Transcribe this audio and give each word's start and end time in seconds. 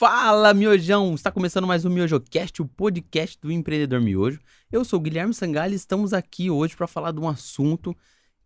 Fala, 0.00 0.54
miojão! 0.54 1.14
Está 1.14 1.30
começando 1.30 1.66
mais 1.66 1.84
um 1.84 1.90
MiojoCast, 1.90 2.62
o 2.62 2.66
podcast 2.66 3.38
do 3.38 3.52
empreendedor 3.52 4.00
miojo. 4.00 4.40
Eu 4.72 4.82
sou 4.82 4.98
o 4.98 5.02
Guilherme 5.02 5.34
Sangalli 5.34 5.74
e 5.74 5.76
estamos 5.76 6.14
aqui 6.14 6.48
hoje 6.48 6.74
para 6.74 6.86
falar 6.86 7.12
de 7.12 7.20
um 7.20 7.28
assunto 7.28 7.94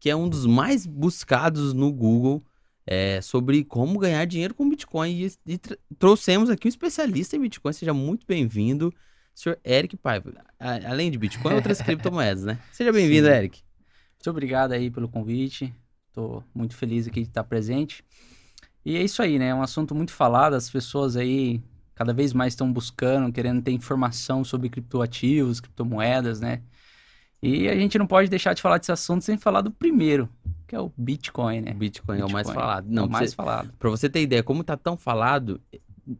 que 0.01 0.11
é 0.11 0.17
um 0.17 0.29
dos 0.29 0.47
mais 0.47 0.85
buscados 0.85 1.73
no 1.73 1.93
Google, 1.93 2.45
é, 2.85 3.21
sobre 3.21 3.63
como 3.63 4.01
ganhar 4.01 4.25
dinheiro 4.25 4.53
com 4.53 4.69
Bitcoin. 4.69 5.13
E, 5.13 5.33
e 5.47 5.57
tr- 5.57 5.77
trouxemos 5.97 6.51
aqui 6.51 6.67
um 6.67 6.69
especialista 6.69 7.37
em 7.37 7.43
Bitcoin, 7.43 7.73
seja 7.73 7.95
muito 7.95 8.27
bem-vindo, 8.27 8.93
senhor 9.33 9.57
Eric 9.65 9.97
Paiva. 9.97 10.35
Além 10.59 11.09
de 11.09 11.17
Bitcoin, 11.19 11.55
outras 11.55 11.79
criptomoedas, 11.81 12.43
né? 12.43 12.59
Seja 12.73 12.93
bem-vindo. 12.93 13.29
Eric. 13.29 13.63
Muito 14.15 14.29
obrigado 14.29 14.73
aí 14.73 14.91
pelo 14.91 15.09
convite. 15.09 15.73
Tô 16.13 16.43
muito 16.53 16.75
feliz 16.75 17.07
aqui 17.07 17.21
de 17.23 17.29
estar 17.29 17.45
presente. 17.45 18.05
E 18.85 18.97
é 18.97 19.03
isso 19.03 19.23
aí, 19.23 19.39
né? 19.39 19.49
É 19.49 19.55
um 19.55 19.63
assunto 19.63 19.95
muito 19.95 20.13
falado, 20.13 20.55
as 20.55 20.69
pessoas 20.69 21.17
aí 21.17 21.61
cada 21.95 22.13
vez 22.13 22.33
mais 22.33 22.53
estão 22.53 22.71
buscando, 22.73 23.33
querendo 23.33 23.63
ter 23.63 23.71
informação 23.73 24.45
sobre 24.45 24.69
criptoativos, 24.69 25.61
criptomoedas, 25.61 26.41
né? 26.41 26.61
E 27.43 27.69
a 27.69 27.75
gente 27.77 27.99
não 27.99 28.07
pode 28.07 28.29
deixar 28.29 28.53
de 28.55 28.63
falar 28.63 28.79
desse 28.79 28.91
assunto 28.93 29.23
sem 29.23 29.37
falar 29.37 29.61
do 29.61 29.71
primeiro, 29.71 30.29
que 30.67 30.75
é 30.75 30.81
o 30.81 30.91
Bitcoin, 30.97 31.61
né? 31.61 31.73
Bitcoin, 31.75 32.19
é 32.21 32.25
o 32.25 32.31
mais 32.31 32.47
Bitcoin. 32.47 32.55
falado. 32.55 32.87
É 32.89 32.91
Não, 32.93 33.07
o 33.07 33.11
mais 33.11 33.31
você- 33.31 33.37
falado. 33.37 33.73
Pra 33.79 33.91
você 33.91 34.09
ter 34.09 34.23
ideia, 34.23 34.43
como 34.43 34.65
tá 34.65 34.77
tão 34.77 34.97
falado, 34.97 35.61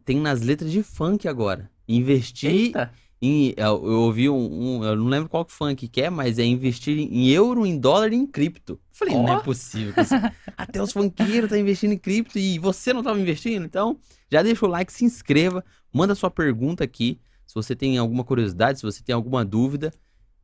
tem 0.05 0.19
nas 0.19 0.41
letras 0.41 0.71
de 0.71 0.81
funk 0.83 1.27
agora. 1.27 1.69
Investir 1.87 2.51
Eita! 2.51 2.91
Em. 3.25 3.53
Eu, 3.57 3.65
eu 3.85 4.01
ouvi 4.01 4.29
um, 4.29 4.79
um- 4.79 4.83
Eu 4.83 4.95
não 4.95 5.05
lembro 5.07 5.29
qual 5.29 5.45
funk 5.47 5.87
que 5.87 6.01
é, 6.01 6.09
mas 6.09 6.39
é 6.39 6.43
investir 6.45 6.97
em 6.97 7.29
euro, 7.29 7.65
em 7.65 7.77
dólar 7.79 8.13
e 8.13 8.15
em 8.15 8.25
cripto. 8.27 8.79
Falei, 8.93 9.13
não 9.15 9.33
é 9.33 9.41
possível. 9.43 9.93
Até 10.57 10.81
os 10.81 10.91
funkeiros 10.91 11.49
tá 11.49 11.57
investindo 11.57 11.91
em 11.93 11.97
cripto 11.97 12.37
e 12.39 12.57
você 12.59 12.93
não 12.93 13.03
tava 13.03 13.19
investindo? 13.19 13.65
Então, 13.65 13.97
já 14.31 14.41
deixa 14.41 14.65
o 14.65 14.69
like, 14.69 14.91
se 14.91 15.05
inscreva, 15.05 15.63
manda 15.93 16.15
sua 16.15 16.31
pergunta 16.31 16.83
aqui. 16.83 17.19
Se 17.45 17.53
você 17.53 17.75
tem 17.75 17.97
alguma 17.97 18.23
curiosidade, 18.23 18.79
se 18.79 18.85
você 18.85 19.03
tem 19.03 19.13
alguma 19.13 19.45
dúvida, 19.45 19.93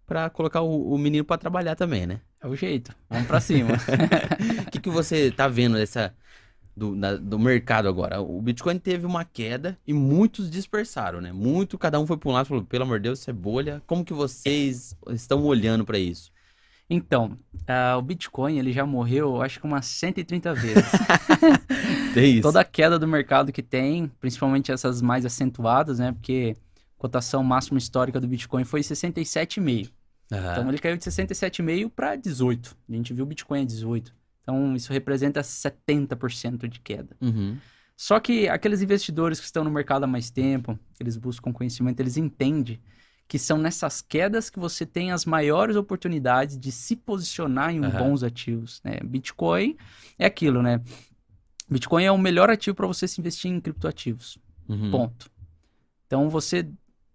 pra 0.05 0.29
colocar 0.29 0.61
o, 0.61 0.93
o 0.93 0.97
menino 0.97 1.23
pra 1.25 1.37
trabalhar 1.37 1.75
também, 1.75 2.05
né? 2.05 2.21
É 2.41 2.47
o 2.47 2.55
jeito. 2.55 2.93
Vamos 3.09 3.27
pra 3.27 3.39
cima. 3.39 3.71
O 4.67 4.71
que, 4.71 4.79
que 4.79 4.89
você 4.89 5.31
tá 5.31 5.47
vendo 5.47 5.75
dessa, 5.77 6.13
do, 6.81 6.95
na- 6.95 7.15
do 7.15 7.37
mercado 7.37 7.87
agora? 7.87 8.19
O 8.19 8.41
Bitcoin 8.41 8.79
teve 8.79 9.05
uma 9.05 9.23
queda 9.23 9.77
e 9.85 9.93
muitos 9.93 10.49
dispersaram, 10.49 11.21
né? 11.21 11.31
Muito, 11.31 11.77
cada 11.77 11.99
um 11.99 12.07
foi 12.07 12.17
para 12.17 12.29
um 12.29 12.33
lado 12.33 12.47
e 12.47 12.49
falou, 12.49 12.63
pelo 12.65 12.83
amor 12.83 12.97
de 12.99 13.03
Deus, 13.03 13.19
isso 13.19 13.29
é 13.29 13.33
bolha. 13.33 13.83
Como 13.85 14.03
que 14.03 14.13
vocês 14.13 14.95
estão 15.11 15.43
olhando 15.43 15.85
para 15.85 15.99
isso? 15.99 16.31
Então, 16.89 17.37
ah, 17.67 17.95
o 17.97 18.01
Bitcoin 18.01 18.57
ele 18.57 18.73
já 18.73 18.83
morreu, 18.83 19.35
eu 19.35 19.41
acho 19.43 19.59
que 19.59 19.65
umas 19.65 19.85
130 19.85 20.53
vezes. 20.55 20.83
Tem 22.15 22.33
isso. 22.33 22.41
Toda 22.41 22.59
a 22.61 22.65
queda 22.65 22.97
do 22.97 23.07
mercado 23.07 23.51
que 23.51 23.61
tem, 23.61 24.11
principalmente 24.19 24.71
essas 24.71 25.01
mais 25.01 25.23
acentuadas, 25.25 25.99
né? 25.99 26.11
Porque 26.11 26.57
a 26.97 27.01
cotação 27.01 27.43
máxima 27.43 27.77
histórica 27.77 28.19
do 28.19 28.27
Bitcoin 28.27 28.63
foi 28.63 28.81
67,5. 28.81 29.89
Aham. 30.31 30.51
Então 30.51 30.69
ele 30.69 30.79
caiu 30.79 30.97
de 30.97 31.03
67,5 31.03 31.91
para 31.95 32.15
18. 32.15 32.75
A 32.89 32.93
gente 32.93 33.13
viu 33.13 33.23
o 33.23 33.27
Bitcoin 33.27 33.61
a 33.61 33.65
18. 33.65 34.13
Então 34.41 34.75
isso 34.75 34.91
representa 34.91 35.41
70% 35.41 36.67
de 36.67 36.79
queda. 36.79 37.15
Uhum. 37.21 37.57
Só 37.95 38.19
que 38.19 38.47
aqueles 38.47 38.81
investidores 38.81 39.39
que 39.39 39.45
estão 39.45 39.63
no 39.63 39.69
mercado 39.69 40.03
há 40.03 40.07
mais 40.07 40.31
tempo, 40.31 40.77
eles 40.99 41.17
buscam 41.17 41.53
conhecimento, 41.53 41.99
eles 41.99 42.17
entendem 42.17 42.79
que 43.27 43.39
são 43.39 43.57
nessas 43.57 44.01
quedas 44.01 44.49
que 44.49 44.59
você 44.59 44.85
tem 44.85 45.11
as 45.11 45.23
maiores 45.23 45.75
oportunidades 45.75 46.57
de 46.57 46.71
se 46.71 46.95
posicionar 46.95 47.73
em 47.73 47.79
Aham. 47.79 47.97
bons 47.97 48.23
ativos, 48.23 48.81
né? 48.83 48.99
Bitcoin 49.03 49.77
é 50.19 50.25
aquilo, 50.25 50.61
né? 50.61 50.81
Bitcoin 51.69 52.03
é 52.03 52.11
o 52.11 52.17
melhor 52.17 52.49
ativo 52.49 52.75
para 52.75 52.87
você 52.87 53.07
se 53.07 53.21
investir 53.21 53.49
em 53.49 53.61
criptoativos. 53.61 54.37
Uhum. 54.67 54.91
Ponto. 54.91 55.31
Então 56.07 56.29
você 56.29 56.67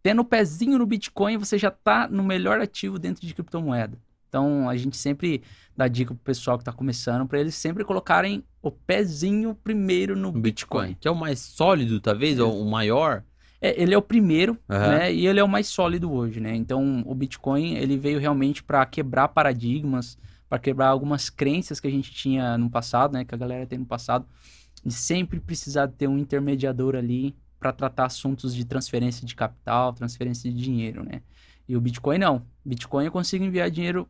tendo 0.03 0.23
o 0.23 0.25
pezinho 0.25 0.79
no 0.79 0.87
Bitcoin, 0.87 1.37
você 1.37 1.59
já 1.59 1.71
tá 1.71 2.07
no 2.09 2.23
melhor 2.23 2.61
ativo 2.61 2.97
dentro 2.97 3.27
de 3.27 3.35
criptomoeda. 3.35 3.99
Então 4.29 4.69
a 4.69 4.77
gente 4.77 4.97
sempre 4.97 5.43
dá 5.77 5.89
dica 5.89 6.15
pro 6.15 6.23
pessoal 6.23 6.59
que 6.59 6.65
tá 6.65 6.73
começando 6.73 7.27
para 7.27 7.41
eles 7.41 7.55
sempre 7.55 7.85
colocarem 7.85 8.43
o 8.63 8.71
pezinho 8.71 9.55
primeiro 9.55 10.17
no 10.17 10.33
Bitcoin, 10.33 10.89
Bitcoin. 10.89 10.97
que 11.01 11.09
é 11.09 11.11
o 11.11 11.15
mais 11.17 11.39
sólido, 11.41 12.01
talvez, 12.01 12.39
ou 12.39 12.61
o 12.61 12.71
maior. 12.71 13.23
É, 13.61 13.81
ele 13.81 13.95
é 13.95 13.99
o 13.99 14.03
primeiro, 14.03 14.59
Aham. 14.69 14.99
né? 14.99 15.13
E 15.15 15.27
ele 15.27 15.41
é 15.41 15.45
o 15.45 15.49
mais 15.49 15.67
sólido 15.67 16.13
hoje, 16.13 16.41
né? 16.41 16.55
Então 16.55 17.03
o 17.07 17.15
Bitcoin 17.15 17.75
ele 17.77 17.97
veio 17.97 18.19
realmente 18.19 18.63
para 18.63 18.85
quebrar 18.85 19.29
paradigmas, 19.29 20.19
para 20.49 20.59
quebrar 20.59 20.89
algumas 20.89 21.31
crenças 21.31 21.81
que 21.81 21.87
a 21.87 21.91
gente 21.91 22.13
tinha 22.13 22.59
no 22.59 22.71
passado, 22.71 23.15
né? 23.15 23.25
Que 23.25 23.35
a 23.35 23.39
galera 23.39 23.67
tem 23.67 23.79
no 23.79 23.87
passado, 23.87 24.27
de 24.85 24.93
sempre 24.93 25.41
precisar 25.41 25.89
ter 25.89 26.07
um 26.07 26.19
intermediador 26.19 26.95
ali 26.95 27.35
para 27.59 27.73
tratar 27.73 28.05
assuntos 28.07 28.55
de 28.55 28.65
transferência 28.65 29.27
de 29.27 29.35
capital, 29.35 29.93
transferência 29.93 30.53
de 30.53 30.57
dinheiro, 30.63 31.03
né? 31.03 31.23
E 31.69 31.77
o 31.77 31.81
Bitcoin 31.81 32.19
não. 32.19 32.43
Bitcoin 32.65 33.07
eu 33.07 33.13
consigo 33.13 33.45
enviar 33.45 33.71
dinheiro 33.71 34.07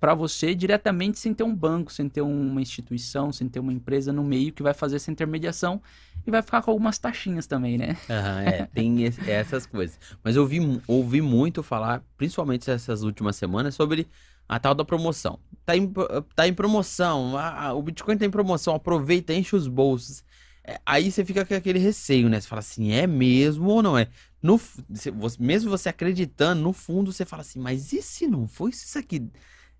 para 0.00 0.14
você 0.14 0.54
diretamente 0.54 1.18
sem 1.18 1.32
ter 1.34 1.42
um 1.44 1.54
banco, 1.54 1.92
sem 1.92 2.08
ter 2.08 2.20
uma 2.20 2.60
instituição, 2.60 3.32
sem 3.32 3.48
ter 3.48 3.60
uma 3.60 3.72
empresa 3.72 4.12
no 4.12 4.22
meio 4.24 4.52
que 4.52 4.62
vai 4.62 4.74
fazer 4.74 4.96
essa 4.96 5.10
intermediação 5.10 5.82
e 6.26 6.30
vai 6.30 6.42
ficar 6.42 6.62
com 6.62 6.70
algumas 6.70 6.98
taxinhas 6.98 7.46
também, 7.46 7.78
né? 7.78 7.96
Aham, 8.08 8.42
é, 8.42 8.66
tem 8.66 9.02
esse- 9.04 9.20
essas 9.26 9.66
coisas. 9.66 9.98
Mas 10.22 10.36
eu 10.36 10.42
ouvi, 10.42 10.60
mu- 10.60 10.82
ouvi 10.86 11.20
muito 11.20 11.62
falar, 11.62 12.04
principalmente 12.16 12.70
essas 12.70 13.02
últimas 13.02 13.34
semanas, 13.36 13.74
sobre 13.74 14.08
a 14.48 14.60
tal 14.60 14.74
da 14.74 14.84
promoção. 14.84 15.40
Tá 15.64 15.76
em, 15.76 15.92
tá 16.34 16.46
em 16.46 16.54
promoção, 16.54 17.36
ah, 17.36 17.72
o 17.74 17.82
Bitcoin 17.82 18.16
tá 18.16 18.24
em 18.24 18.30
promoção, 18.30 18.74
aproveita, 18.74 19.34
enche 19.34 19.56
os 19.56 19.66
bolsos. 19.66 20.22
É, 20.64 20.80
aí 20.86 21.10
você 21.10 21.24
fica 21.24 21.44
com 21.44 21.54
aquele 21.54 21.78
receio, 21.80 22.28
né? 22.28 22.40
Você 22.40 22.46
fala 22.48 22.60
assim, 22.60 22.92
é 22.92 23.06
mesmo 23.08 23.68
ou 23.70 23.82
não 23.82 23.98
é? 23.98 24.08
No, 24.40 24.56
você- 24.88 25.12
mesmo 25.40 25.70
você 25.70 25.88
acreditando, 25.88 26.62
no 26.62 26.72
fundo 26.72 27.12
você 27.12 27.24
fala 27.24 27.40
assim, 27.42 27.58
mas 27.58 27.92
e 27.92 28.00
se 28.02 28.26
não 28.28 28.46
se 28.48 28.68
isso 28.70 28.98
aqui 28.98 29.28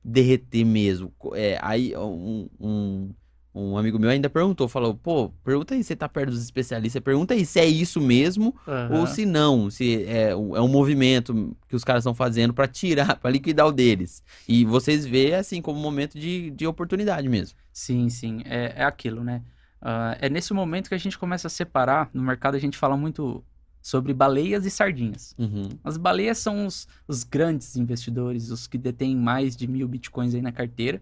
derreter 0.07 0.65
mesmo? 0.65 1.13
É, 1.35 1.59
aí 1.61 1.97
um, 1.97 2.49
um, 2.61 3.11
um 3.55 3.77
amigo 3.77 3.99
meu 3.99 4.09
ainda 4.09 4.31
perguntou, 4.31 4.69
falou, 4.69 4.95
pô, 4.95 5.31
pergunta 5.45 5.75
aí, 5.75 5.83
você 5.83 5.97
tá 5.97 6.09
perto 6.09 6.31
dos 6.31 6.43
especialistas, 6.43 7.03
pergunta 7.03 7.35
aí 7.35 7.45
se 7.45 7.59
é 7.59 7.67
isso 7.67 8.01
mesmo 8.01 8.55
ou 8.91 9.07
se 9.07 9.27
não, 9.27 9.69
se 9.69 10.05
é, 10.05 10.31
é 10.31 10.37
um 10.37 10.69
movimento 10.69 11.57
que 11.69 11.75
os 11.75 11.83
caras 11.83 12.03
estão 12.03 12.15
fazendo 12.15 12.55
pra 12.55 12.69
tirar, 12.69 13.17
pra 13.21 13.31
liquidar 13.31 13.67
o 13.67 13.73
deles. 13.73 14.23
E 14.49 14.65
vocês 14.65 15.05
vê 15.05 15.35
assim 15.35 15.61
como 15.61 15.79
um 15.79 15.83
momento 15.83 16.19
de, 16.19 16.51
de 16.51 16.67
oportunidade 16.67 17.29
mesmo. 17.29 17.59
Sim, 17.73 18.09
sim, 18.09 18.43
é, 18.45 18.75
é 18.77 18.85
aquilo, 18.85 19.25
né? 19.25 19.43
Ah, 19.81 20.17
é 20.21 20.29
nesse 20.29 20.53
momento 20.53 20.89
que 20.89 20.95
a 20.95 20.99
gente 20.99 21.19
começa 21.19 21.47
a 21.47 21.51
separar. 21.51 22.11
No 22.13 22.23
mercado 22.23 22.55
a 22.55 22.59
gente 22.59 22.77
fala 22.79 22.97
muito 22.97 23.45
sobre 23.87 24.13
baleias 24.13 24.67
e 24.67 24.71
sardinhas. 24.71 25.33
Uhum. 25.39 25.69
As 25.85 25.97
baleias 25.97 26.39
são 26.39 26.67
os, 26.67 26.89
os 27.07 27.23
grandes 27.23 27.77
investidores, 27.77 28.51
os 28.51 28.67
que 28.67 28.77
detêm 28.77 29.15
mais 29.15 29.55
de 29.55 29.69
mil 29.69 29.87
bitcoins 29.87 30.35
aí 30.35 30.43
na 30.43 30.51
carteira. 30.51 31.01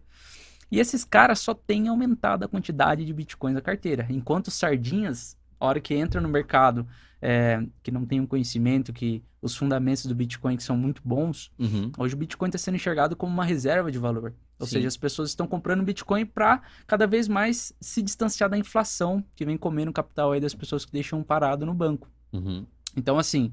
E 0.70 0.78
esses 0.78 1.02
caras 1.02 1.38
só 1.38 1.54
têm 1.54 1.88
aumentado 1.88 2.44
a 2.44 2.48
quantidade 2.48 3.06
de 3.06 3.12
bitcoins 3.14 3.54
na 3.54 3.62
carteira. 3.62 4.06
Enquanto 4.10 4.50
sardinhas, 4.50 5.34
a 5.58 5.64
hora 5.64 5.80
que 5.80 5.94
entra 5.94 6.20
no 6.20 6.28
mercado, 6.28 6.86
é, 7.22 7.64
que 7.82 7.90
não 7.90 8.04
tem 8.04 8.20
um 8.20 8.26
conhecimento, 8.26 8.92
que 8.92 9.22
os 9.40 9.56
fundamentos 9.56 10.04
do 10.04 10.14
Bitcoin 10.14 10.54
que 10.54 10.62
são 10.62 10.76
muito 10.76 11.00
bons, 11.02 11.50
Uhum. 11.58 11.90
Hoje 11.96 12.14
o 12.14 12.18
Bitcoin 12.18 12.48
está 12.50 12.58
sendo 12.58 12.74
enxergado 12.74 13.16
como 13.16 13.32
uma 13.32 13.46
reserva 13.46 13.90
de 13.90 13.98
valor. 13.98 14.34
Ou 14.58 14.66
Sim. 14.66 14.74
seja, 14.74 14.88
as 14.88 14.96
pessoas 14.98 15.30
estão 15.30 15.46
comprando 15.46 15.82
Bitcoin 15.82 16.26
para 16.26 16.60
cada 16.86 17.06
vez 17.06 17.28
mais 17.28 17.72
se 17.80 18.02
distanciar 18.02 18.50
da 18.50 18.58
inflação 18.58 19.24
que 19.34 19.46
vem 19.46 19.56
comendo 19.56 19.90
o 19.90 19.94
capital 19.94 20.32
aí 20.32 20.40
das 20.40 20.54
pessoas 20.54 20.84
que 20.84 20.92
deixam 20.92 21.22
parado 21.22 21.64
no 21.64 21.72
banco. 21.72 22.10
Uhum. 22.34 22.66
Então, 22.96 23.18
assim, 23.18 23.52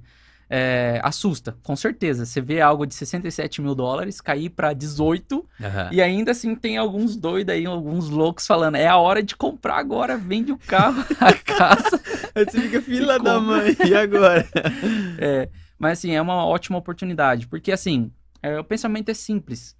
é, 0.53 0.99
assusta, 1.01 1.55
com 1.63 1.77
certeza. 1.77 2.25
Você 2.25 2.41
vê 2.41 2.59
algo 2.59 2.85
de 2.85 2.93
67 2.93 3.61
mil 3.61 3.73
dólares 3.73 4.19
cair 4.19 4.49
para 4.49 4.73
18 4.73 5.47
Aham. 5.63 5.89
e 5.93 6.01
ainda 6.01 6.31
assim 6.31 6.53
tem 6.55 6.77
alguns 6.77 7.15
doidos 7.15 7.55
aí, 7.55 7.65
alguns 7.65 8.09
loucos 8.09 8.45
falando: 8.45 8.75
é 8.75 8.85
a 8.85 8.97
hora 8.97 9.23
de 9.23 9.33
comprar 9.33 9.77
agora, 9.77 10.17
vende 10.17 10.51
o 10.51 10.57
carro, 10.57 11.01
a 11.21 11.31
casa. 11.33 12.01
Aí 12.35 12.43
você 12.43 12.59
fica 12.61 12.81
filha 12.81 13.17
da 13.17 13.39
mãe, 13.39 13.77
e 13.87 13.95
agora? 13.95 14.45
É, 15.17 15.47
mas 15.79 15.99
assim, 15.99 16.11
é 16.11 16.21
uma 16.21 16.45
ótima 16.45 16.77
oportunidade, 16.77 17.47
porque 17.47 17.71
assim, 17.71 18.11
é, 18.43 18.59
o 18.59 18.63
pensamento 18.63 19.09
é 19.09 19.13
simples. 19.13 19.75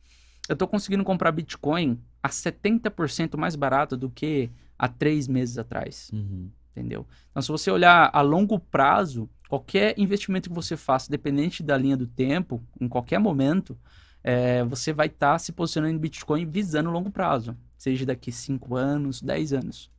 Eu 0.47 0.55
tô 0.55 0.67
conseguindo 0.67 1.03
comprar 1.03 1.31
Bitcoin 1.31 1.99
a 2.23 2.29
70% 2.29 3.37
mais 3.37 3.55
barato 3.55 3.97
do 3.97 4.09
que 4.09 4.49
há 4.79 4.87
três 4.87 5.27
meses 5.27 5.57
atrás, 5.57 6.09
Uhum. 6.13 6.49
Entendeu? 6.71 7.05
Então, 7.29 7.41
se 7.41 7.49
você 7.49 7.69
olhar 7.69 8.09
a 8.13 8.21
longo 8.21 8.59
prazo, 8.59 9.29
qualquer 9.47 9.93
investimento 9.97 10.49
que 10.49 10.55
você 10.55 10.77
faça, 10.77 11.09
dependente 11.09 11.61
da 11.61 11.77
linha 11.77 11.97
do 11.97 12.07
tempo, 12.07 12.63
em 12.79 12.87
qualquer 12.87 13.19
momento, 13.19 13.77
é, 14.23 14.63
você 14.63 14.93
vai 14.93 15.07
estar 15.07 15.37
se 15.39 15.51
posicionando 15.51 15.93
em 15.93 15.99
Bitcoin 15.99 16.45
visando 16.45 16.89
o 16.89 16.93
longo 16.93 17.11
prazo, 17.11 17.57
seja 17.77 18.05
daqui 18.05 18.31
5 18.31 18.75
anos, 18.75 19.21
10 19.21 19.53
anos. 19.53 19.91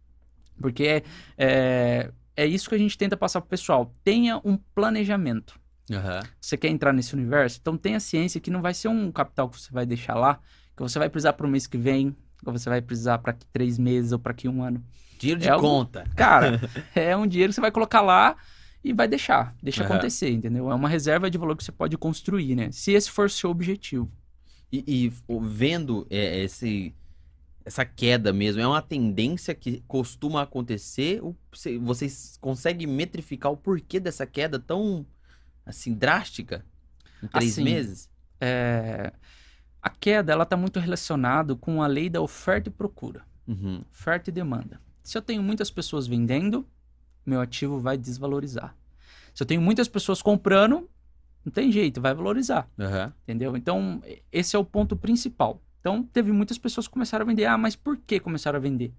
Porque 0.60 1.02
é, 1.36 2.10
é 2.36 2.46
isso 2.46 2.68
que 2.68 2.74
a 2.74 2.78
gente 2.78 2.96
tenta 2.96 3.16
passar 3.16 3.40
pro 3.40 3.50
pessoal. 3.50 3.92
Tenha 4.04 4.40
um 4.44 4.56
planejamento. 4.56 5.60
Aham. 5.90 6.20
Você 6.40 6.56
quer 6.56 6.68
entrar 6.68 6.92
nesse 6.92 7.14
universo? 7.14 7.58
Então 7.60 7.76
tenha 7.76 7.98
ciência 8.00 8.40
que 8.40 8.50
não 8.50 8.62
vai 8.62 8.72
ser 8.72 8.88
um 8.88 9.10
capital 9.10 9.48
que 9.48 9.60
você 9.60 9.72
vai 9.72 9.84
deixar 9.84 10.14
lá, 10.14 10.40
que 10.76 10.82
você 10.82 10.98
vai 10.98 11.08
precisar 11.10 11.32
para 11.32 11.46
o 11.46 11.50
mês 11.50 11.66
que 11.66 11.76
vem, 11.76 12.16
ou 12.44 12.52
você 12.52 12.68
vai 12.68 12.80
precisar 12.80 13.18
para 13.18 13.36
três 13.52 13.78
meses 13.78 14.12
ou 14.12 14.18
para 14.18 14.32
que 14.32 14.48
um 14.48 14.62
ano. 14.62 14.82
Dinheiro 15.22 15.40
de 15.40 15.48
É 15.48 15.56
conta. 15.56 16.04
Cara, 16.16 16.60
é 16.94 17.16
um 17.16 17.26
dinheiro 17.26 17.50
que 17.50 17.54
você 17.54 17.60
vai 17.60 17.70
colocar 17.70 18.00
lá 18.00 18.36
e 18.84 18.92
vai 18.92 19.06
deixar, 19.08 19.56
deixa 19.62 19.84
Uhum. 19.84 19.90
acontecer, 19.90 20.30
entendeu? 20.30 20.70
É 20.70 20.74
uma 20.74 20.88
reserva 20.88 21.30
de 21.30 21.38
valor 21.38 21.56
que 21.56 21.64
você 21.64 21.72
pode 21.72 21.96
construir, 21.96 22.54
né? 22.56 22.70
Se 22.72 22.92
esse 22.92 23.10
for 23.10 23.26
o 23.26 23.30
seu 23.30 23.50
objetivo. 23.50 24.10
E, 24.72 24.84
e 25.06 25.12
vendo 25.42 26.06
é, 26.10 26.42
esse, 26.44 26.94
essa 27.64 27.84
queda 27.84 28.32
mesmo, 28.32 28.60
é 28.62 28.66
uma 28.66 28.82
tendência 28.82 29.54
que 29.54 29.82
costuma 29.86 30.42
acontecer? 30.42 31.20
Vocês 31.82 32.38
conseguem 32.40 32.86
metrificar 32.86 33.52
o 33.52 33.56
porquê 33.56 34.00
dessa 34.00 34.26
queda 34.26 34.58
tão, 34.58 35.06
assim, 35.66 35.94
drástica? 35.94 36.64
Em 37.22 37.28
três 37.28 37.52
Assim, 37.52 37.64
meses? 37.64 38.10
É, 38.40 39.12
A 39.82 39.90
queda, 39.90 40.32
ela 40.32 40.44
está 40.44 40.56
muito 40.56 40.80
relacionada 40.80 41.54
com 41.56 41.82
a 41.82 41.86
lei 41.86 42.08
da 42.10 42.20
oferta 42.20 42.68
e 42.68 42.72
procura. 42.72 43.22
Uhum. 43.46 43.84
Oferta 43.92 44.30
e 44.30 44.32
demanda. 44.32 44.80
Se 45.02 45.18
eu 45.18 45.22
tenho 45.22 45.42
muitas 45.42 45.70
pessoas 45.70 46.06
vendendo, 46.06 46.66
meu 47.24 47.40
ativo 47.40 47.78
vai 47.78 47.96
desvalorizar. 47.96 48.74
Se 49.34 49.42
eu 49.42 49.46
tenho 49.46 49.60
muitas 49.60 49.88
pessoas 49.88 50.20
comprando, 50.20 50.88
não 51.44 51.52
tem 51.52 51.72
jeito, 51.72 52.00
vai 52.00 52.14
valorizar. 52.14 52.68
Aham. 52.78 53.12
Entendeu? 53.24 53.56
Então, 53.56 54.02
esse 54.30 54.54
é 54.54 54.58
o 54.58 54.64
ponto 54.64 54.96
principal. 54.96 55.60
Então, 55.80 56.02
teve 56.02 56.30
muitas 56.30 56.58
pessoas 56.58 56.86
que 56.86 56.92
começaram 56.92 57.24
a 57.24 57.26
vender. 57.26 57.46
Ah, 57.46 57.58
mas 57.58 57.74
por 57.74 57.96
que 57.96 58.20
começaram 58.20 58.56
a 58.56 58.60
vender? 58.60 58.92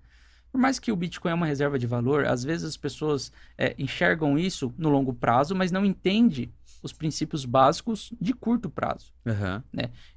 Por 0.52 0.60
mais 0.60 0.78
que 0.78 0.92
o 0.92 0.96
Bitcoin 0.96 1.32
é 1.32 1.34
uma 1.34 1.46
reserva 1.46 1.80
de 1.80 1.88
valor, 1.88 2.28
às 2.28 2.44
vezes 2.44 2.68
as 2.68 2.78
pessoas 2.78 3.32
é, 3.58 3.74
enxergam 3.78 4.38
isso 4.38 4.74
no 4.78 4.90
longo 4.90 5.14
prazo, 5.14 5.56
mas 5.56 5.72
não 5.72 5.84
entendem 5.84 6.52
os 6.84 6.94
princípios 6.94 7.46
básicos 7.46 8.14
de 8.22 8.34
curto 8.34 8.70
prazo. 8.70 9.14
Aham. 9.26 9.64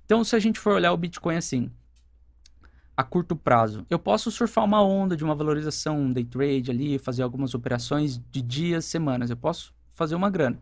Então, 0.05 0.23
se 0.25 0.35
a 0.37 0.39
gente 0.39 0.59
for 0.59 0.75
olhar 0.75 0.93
o 0.93 0.97
Bitcoin 0.97 1.37
assim, 1.37 1.71
a 2.97 3.05
curto 3.05 3.37
prazo, 3.37 3.85
eu 3.91 3.99
posso 3.99 4.31
surfar 4.31 4.65
uma 4.65 4.83
onda 4.83 5.17
de 5.17 5.23
uma 5.23 5.35
valorização, 5.35 6.01
um 6.01 6.13
day 6.13 6.25
trade 6.25 6.71
ali, 6.71 6.99
fazer 6.99 7.23
algumas 7.23 7.55
operações 7.55 8.21
de 8.31 8.41
dias, 8.41 8.85
semanas, 8.87 9.29
eu 9.29 9.37
posso 9.37 9.75
fazer 9.93 10.15
uma 10.15 10.31
grana. 10.31 10.59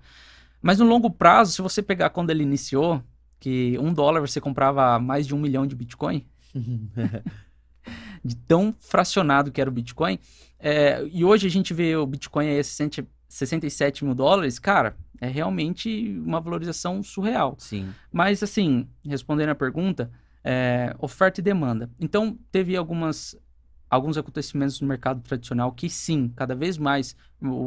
Mas 0.60 0.78
no 0.78 0.86
longo 0.86 1.10
prazo, 1.10 1.52
se 1.52 1.62
você 1.62 1.82
pegar 1.82 2.10
quando 2.10 2.30
ele 2.30 2.42
iniciou, 2.42 3.02
que 3.38 3.78
um 3.78 3.92
dólar 3.92 4.20
você 4.20 4.40
comprava 4.40 4.98
mais 4.98 5.26
de 5.26 5.34
um 5.34 5.38
milhão 5.38 5.66
de 5.66 5.76
Bitcoin, 5.76 6.26
de 8.24 8.34
tão 8.34 8.74
fracionado 8.78 9.52
que 9.52 9.60
era 9.60 9.70
o 9.70 9.72
Bitcoin, 9.72 10.18
é, 10.58 11.06
e 11.12 11.24
hoje 11.24 11.46
a 11.46 11.50
gente 11.50 11.74
vê 11.74 11.94
o 11.94 12.06
Bitcoin 12.06 12.48
aí 12.48 12.58
a 12.58 12.64
60 12.64 13.06
67 13.34 14.04
mil 14.04 14.14
dólares, 14.14 14.58
cara, 14.58 14.96
é 15.20 15.26
realmente 15.26 16.16
uma 16.24 16.40
valorização 16.40 17.02
surreal. 17.02 17.56
Sim. 17.58 17.92
Mas, 18.12 18.42
assim, 18.42 18.86
respondendo 19.04 19.48
a 19.48 19.54
pergunta, 19.54 20.10
é, 20.44 20.94
oferta 20.98 21.40
e 21.40 21.42
demanda. 21.42 21.90
Então, 21.98 22.38
teve 22.52 22.76
algumas, 22.76 23.36
alguns 23.88 24.18
acontecimentos 24.18 24.80
no 24.80 24.86
mercado 24.86 25.20
tradicional 25.22 25.72
que, 25.72 25.88
sim, 25.88 26.32
cada 26.36 26.54
vez 26.54 26.76
mais 26.76 27.16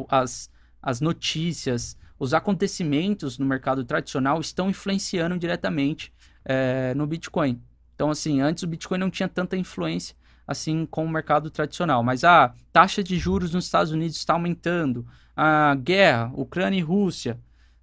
as, 0.08 0.50
as 0.82 1.02
notícias, 1.02 1.98
os 2.20 2.34
acontecimentos 2.34 3.38
no 3.38 3.46
mercado 3.46 3.84
tradicional 3.84 4.40
estão 4.40 4.70
influenciando 4.70 5.38
diretamente 5.38 6.14
é, 6.46 6.94
no 6.94 7.08
Bitcoin. 7.08 7.62
Então, 7.96 8.12
assim, 8.12 8.42
antes 8.42 8.64
o 8.64 8.68
Bitcoin 8.68 9.00
não 9.00 9.10
tinha 9.10 9.28
tanta 9.28 9.58
influência 9.58 10.16
assim 10.48 10.86
com 10.86 11.04
o 11.04 11.10
mercado 11.10 11.52
tradicional. 11.52 12.02
Mas 12.02 12.24
a 12.24 12.54
taxa 12.72 13.04
de 13.04 13.18
juros 13.18 13.54
nos 13.54 13.66
Estados 13.66 13.92
Unidos 13.92 14.16
está 14.16 14.34
aumentando, 14.34 15.06
a 15.36 15.76
guerra, 15.76 16.32
Ucrânia 16.34 16.80
e 16.80 16.82
Rússia, 16.82 17.38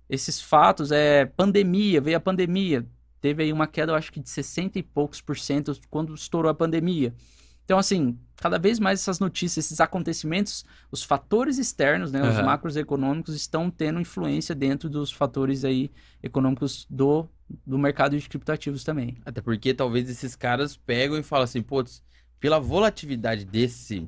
esses 0.08 0.40
fatos, 0.40 0.90
é 0.90 1.26
pandemia, 1.26 2.00
veio 2.00 2.16
a 2.16 2.20
pandemia, 2.20 2.86
teve 3.24 3.42
aí 3.42 3.54
uma 3.54 3.66
queda, 3.66 3.90
eu 3.90 3.96
acho 3.96 4.12
que 4.12 4.20
de 4.20 4.28
60 4.28 4.78
e 4.78 4.82
poucos 4.82 5.18
por 5.18 5.38
cento 5.38 5.74
quando 5.88 6.14
estourou 6.14 6.50
a 6.50 6.54
pandemia. 6.54 7.14
Então, 7.64 7.78
assim, 7.78 8.18
cada 8.36 8.58
vez 8.58 8.78
mais 8.78 9.00
essas 9.00 9.18
notícias, 9.18 9.64
esses 9.64 9.80
acontecimentos, 9.80 10.62
os 10.92 11.02
fatores 11.02 11.56
externos, 11.56 12.12
né, 12.12 12.20
os 12.20 12.36
Aham. 12.36 12.42
macros 12.44 12.76
econômicos 12.76 13.34
estão 13.34 13.70
tendo 13.70 13.98
influência 13.98 14.54
dentro 14.54 14.90
dos 14.90 15.10
fatores 15.10 15.64
aí 15.64 15.90
econômicos 16.22 16.86
do, 16.90 17.26
do 17.66 17.78
mercado 17.78 18.14
de 18.18 18.28
criptoativos 18.28 18.84
também. 18.84 19.16
Até 19.24 19.40
porque 19.40 19.72
talvez 19.72 20.10
esses 20.10 20.36
caras 20.36 20.76
pegam 20.76 21.16
e 21.16 21.22
falam 21.22 21.44
assim, 21.44 21.62
putz, 21.62 22.02
pela 22.38 22.58
volatilidade 22.58 23.46
desse, 23.46 24.06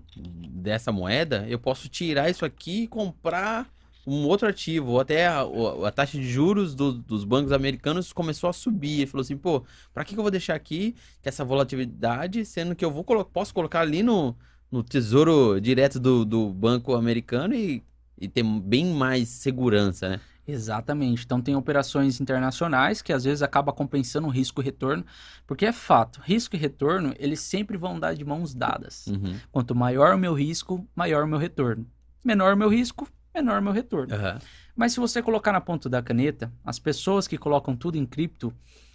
dessa 0.50 0.92
moeda, 0.92 1.46
eu 1.48 1.58
posso 1.58 1.88
tirar 1.88 2.28
isso 2.28 2.44
aqui 2.44 2.82
e 2.82 2.86
comprar 2.86 3.66
um 4.06 4.26
outro 4.26 4.49
ativo. 4.49 4.93
Ou 4.93 5.00
até 5.00 5.26
a, 5.26 5.43
a 5.87 5.91
taxa 5.91 6.19
de 6.19 6.29
juros 6.29 6.75
do- 6.75 6.93
dos 6.93 7.25
bancos 7.25 7.53
americanos 7.53 8.12
começou 8.12 8.49
a 8.49 8.53
subir. 8.53 9.00
Ele 9.00 9.06
falou 9.06 9.23
assim, 9.23 9.37
pô, 9.37 9.64
pra 9.93 10.05
que, 10.05 10.14
que 10.14 10.19
eu 10.19 10.23
vou 10.23 10.31
deixar 10.31 10.55
aqui 10.55 10.94
que 11.23 11.29
essa 11.29 11.44
volatilidade, 11.44 12.44
sendo 12.44 12.75
que 12.75 12.85
eu 12.85 12.91
vou 12.91 13.05
colo 13.05 13.25
posso 13.25 13.53
colocar 13.53 13.81
ali 13.81 14.03
no, 14.03 14.37
no 14.70 14.82
tesouro 14.82 15.61
direto 15.61 15.99
do, 15.99 16.25
do 16.25 16.53
banco 16.53 16.94
americano 16.94 17.55
e, 17.55 17.82
e 18.19 18.29
ter 18.29 18.43
bem 18.43 18.87
mais 18.87 19.29
segurança, 19.29 20.08
né? 20.08 20.20
Exatamente. 20.47 21.25
Então 21.25 21.41
tem 21.41 21.56
operações 21.56 22.20
internacionais 22.20 23.03
que 23.03 23.12
às 23.12 23.25
vezes 23.25 23.43
acaba 23.43 23.73
compensando 23.73 24.29
o 24.29 24.31
risco 24.31 24.61
e 24.61 24.64
retorno, 24.64 25.05
porque 25.47 25.67
é 25.67 25.73
fato, 25.73 26.20
risco 26.23 26.55
e 26.55 26.58
retorno, 26.58 27.12
eles 27.19 27.41
sempre 27.41 27.76
vão 27.76 27.99
dar 27.99 28.14
de 28.14 28.25
mãos 28.25 28.55
dadas. 28.55 29.08
Uhum. 29.08 29.37
Quanto 29.50 29.75
maior 29.75 30.14
o 30.14 30.19
meu 30.19 30.35
risco, 30.35 30.87
maior 30.94 31.25
o 31.25 31.26
meu 31.26 31.38
retorno. 31.38 31.85
Menor 32.25 32.55
o 32.55 32.56
meu 32.56 32.69
risco, 32.69 33.08
menor 33.36 33.60
o 33.60 33.62
meu 33.62 33.72
retorno. 33.72 34.14
Aham. 34.14 34.38
Mas 34.74 34.92
se 34.92 35.00
você 35.00 35.22
colocar 35.22 35.52
na 35.52 35.60
ponta 35.60 35.88
da 35.88 36.02
caneta, 36.02 36.52
as 36.64 36.78
pessoas 36.78 37.26
que 37.26 37.38
colocam 37.38 37.76
tudo 37.76 37.96
em 37.96 38.04
cripto, 38.04 38.52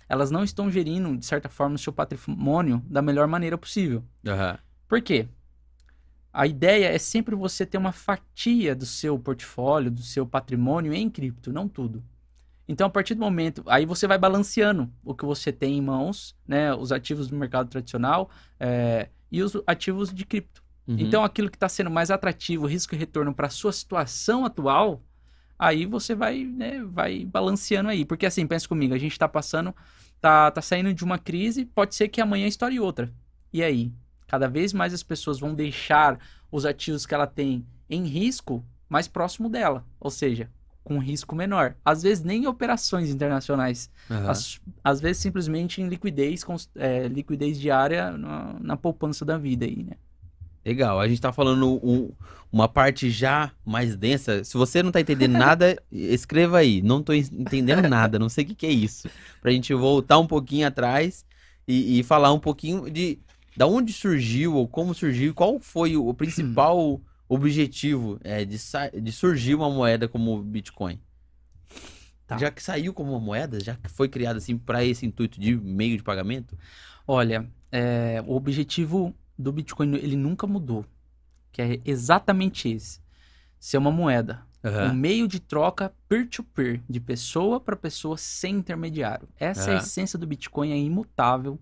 elas 0.07 0.29
não 0.29 0.43
estão 0.43 0.69
gerindo, 0.69 1.17
de 1.17 1.25
certa 1.25 1.49
forma, 1.49 1.75
o 1.75 1.79
seu 1.79 1.93
patrimônio 1.93 2.83
da 2.85 3.01
melhor 3.01 3.27
maneira 3.27 3.57
possível. 3.57 4.03
Aham. 4.25 4.57
Por 4.87 5.01
quê? 5.01 5.27
A 6.33 6.47
ideia 6.47 6.87
é 6.87 6.97
sempre 6.97 7.35
você 7.35 7.65
ter 7.65 7.77
uma 7.77 7.91
fatia 7.91 8.75
do 8.75 8.85
seu 8.85 9.17
portfólio, 9.19 9.91
do 9.91 10.01
seu 10.01 10.25
patrimônio 10.25 10.93
em 10.93 11.09
cripto, 11.09 11.51
não 11.51 11.67
tudo. 11.67 12.03
Então, 12.67 12.87
a 12.87 12.89
partir 12.89 13.15
do 13.15 13.19
momento, 13.19 13.63
aí 13.67 13.85
você 13.85 14.07
vai 14.07 14.17
balanceando 14.17 14.89
o 15.03 15.13
que 15.13 15.25
você 15.25 15.51
tem 15.51 15.77
em 15.77 15.81
mãos, 15.81 16.35
né, 16.47 16.73
os 16.73 16.91
ativos 16.91 17.27
do 17.27 17.35
mercado 17.35 17.69
tradicional 17.69 18.29
é, 18.59 19.09
e 19.29 19.41
os 19.43 19.57
ativos 19.67 20.13
de 20.13 20.25
cripto. 20.25 20.63
Uhum. 20.91 20.97
Então, 20.99 21.23
aquilo 21.23 21.49
que 21.49 21.55
está 21.55 21.69
sendo 21.69 21.89
mais 21.89 22.11
atrativo, 22.11 22.65
risco 22.65 22.93
e 22.95 22.97
retorno 22.97 23.33
para 23.33 23.47
a 23.47 23.49
sua 23.49 23.71
situação 23.71 24.45
atual, 24.45 25.01
aí 25.57 25.85
você 25.85 26.13
vai, 26.13 26.43
né, 26.43 26.83
vai 26.83 27.25
balanceando 27.25 27.89
aí. 27.89 28.03
Porque 28.03 28.25
assim, 28.25 28.45
pensa 28.45 28.67
comigo, 28.67 28.93
a 28.93 28.97
gente 28.97 29.13
está 29.13 29.27
passando, 29.27 29.73
tá, 30.19 30.51
tá 30.51 30.61
saindo 30.61 30.93
de 30.93 31.03
uma 31.03 31.17
crise, 31.17 31.65
pode 31.65 31.95
ser 31.95 32.07
que 32.09 32.19
amanhã 32.19 32.47
estoure 32.47 32.79
outra. 32.79 33.11
E 33.53 33.63
aí? 33.63 33.91
Cada 34.27 34.47
vez 34.47 34.73
mais 34.73 34.93
as 34.93 35.03
pessoas 35.03 35.39
vão 35.39 35.53
deixar 35.53 36.17
os 36.51 36.65
ativos 36.65 37.05
que 37.05 37.13
ela 37.13 37.27
tem 37.27 37.65
em 37.89 38.05
risco 38.05 38.65
mais 38.87 39.07
próximo 39.07 39.49
dela, 39.49 39.85
ou 39.99 40.09
seja, 40.09 40.49
com 40.83 40.97
risco 40.99 41.35
menor. 41.35 41.75
Às 41.83 42.03
vezes 42.03 42.23
nem 42.23 42.43
em 42.43 42.47
operações 42.47 43.09
internacionais, 43.09 43.89
Aham. 44.09 44.29
às, 44.29 44.61
às 44.83 45.01
vezes 45.01 45.21
simplesmente 45.21 45.81
em 45.81 45.87
liquidez, 45.87 46.45
é, 46.75 47.07
liquidez 47.07 47.59
diária 47.59 48.11
na, 48.17 48.55
na 48.59 48.77
poupança 48.77 49.23
da 49.23 49.37
vida 49.37 49.65
aí, 49.65 49.83
né? 49.83 49.93
Legal, 50.65 50.99
a 50.99 51.07
gente 51.07 51.19
tá 51.21 51.33
falando 51.33 51.79
um- 51.83 52.11
uma 52.51 52.67
parte 52.67 53.09
já 53.09 53.51
mais 53.65 53.95
densa. 53.95 54.43
Se 54.43 54.55
você 54.57 54.83
não 54.83 54.91
tá 54.91 55.01
entendendo 55.01 55.33
nada, 55.33 55.81
escreva 55.91 56.59
aí. 56.59 56.81
Não 56.81 57.01
tô 57.01 57.13
en- 57.13 57.25
entendendo 57.31 57.87
nada, 57.89 58.19
não 58.19 58.29
sei 58.29 58.43
o 58.43 58.47
que, 58.47 58.55
que 58.55 58.65
é 58.67 58.71
isso. 58.71 59.09
Pra 59.41 59.51
gente 59.51 59.73
voltar 59.73 60.19
um 60.19 60.27
pouquinho 60.27 60.67
atrás 60.67 61.25
e, 61.67 61.99
e 61.99 62.03
falar 62.03 62.31
um 62.33 62.39
pouquinho 62.39 62.89
de 62.89 63.19
da 63.55 63.67
onde 63.67 63.91
surgiu, 63.91 64.55
ou 64.55 64.67
como 64.67 64.93
surgiu, 64.93 65.33
qual 65.33 65.59
foi 65.59 65.97
o 65.97 66.13
principal 66.13 67.01
objetivo 67.27 68.17
é, 68.23 68.45
de, 68.45 68.57
de 69.01 69.11
surgir 69.11 69.55
uma 69.55 69.69
moeda 69.69 70.07
como 70.07 70.37
o 70.37 70.41
Bitcoin. 70.41 70.99
Tá. 72.27 72.37
Já 72.37 72.49
que 72.49 72.63
saiu 72.63 72.93
como 72.93 73.11
uma 73.11 73.19
moeda, 73.19 73.59
já 73.59 73.75
que 73.75 73.89
foi 73.89 74.07
criada 74.07 74.37
assim 74.37 74.57
para 74.57 74.85
esse 74.85 75.05
intuito 75.05 75.39
de 75.39 75.55
meio 75.55 75.97
de 75.97 76.03
pagamento? 76.03 76.57
Olha, 77.05 77.45
é, 77.71 78.23
o 78.25 78.35
objetivo 78.35 79.13
do 79.37 79.51
Bitcoin 79.51 79.95
ele 79.95 80.15
nunca 80.15 80.45
mudou, 80.47 80.85
que 81.51 81.61
é 81.61 81.81
exatamente 81.85 82.69
esse: 82.69 82.99
ser 83.59 83.77
uma 83.77 83.91
moeda, 83.91 84.41
um 84.63 84.67
Aham. 84.67 84.93
meio 84.93 85.27
de 85.27 85.39
troca 85.39 85.93
peer-to-peer, 86.07 86.81
de 86.89 86.99
pessoa 86.99 87.59
para 87.59 87.75
pessoa 87.75 88.17
sem 88.17 88.55
intermediário. 88.55 89.27
Essa 89.39 89.71
é 89.71 89.75
a 89.75 89.77
essência 89.79 90.17
do 90.19 90.27
Bitcoin, 90.27 90.71
é 90.71 90.77
imutável, 90.77 91.59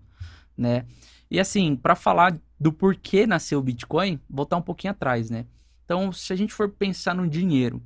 né? 0.56 0.84
E 1.30 1.38
assim, 1.38 1.76
para 1.76 1.94
falar 1.94 2.36
do 2.58 2.72
porquê 2.72 3.26
nasceu 3.26 3.58
o 3.58 3.62
Bitcoin, 3.62 4.20
voltar 4.28 4.56
um 4.56 4.62
pouquinho 4.62 4.90
atrás, 4.90 5.30
né? 5.30 5.46
Então, 5.84 6.12
se 6.12 6.32
a 6.32 6.36
gente 6.36 6.52
for 6.52 6.68
pensar 6.68 7.14
no 7.14 7.28
dinheiro, 7.28 7.82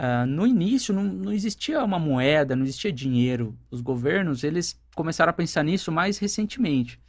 ah, 0.00 0.24
no 0.24 0.46
início 0.46 0.94
não, 0.94 1.02
não 1.02 1.32
existia 1.32 1.82
uma 1.82 1.98
moeda, 1.98 2.54
não 2.54 2.62
existia 2.62 2.92
dinheiro. 2.92 3.58
Os 3.68 3.80
governos, 3.80 4.44
eles 4.44 4.80
começaram 4.94 5.30
a 5.30 5.32
pensar 5.32 5.64
nisso 5.64 5.90
mais 5.90 6.18
recentemente. 6.18 7.00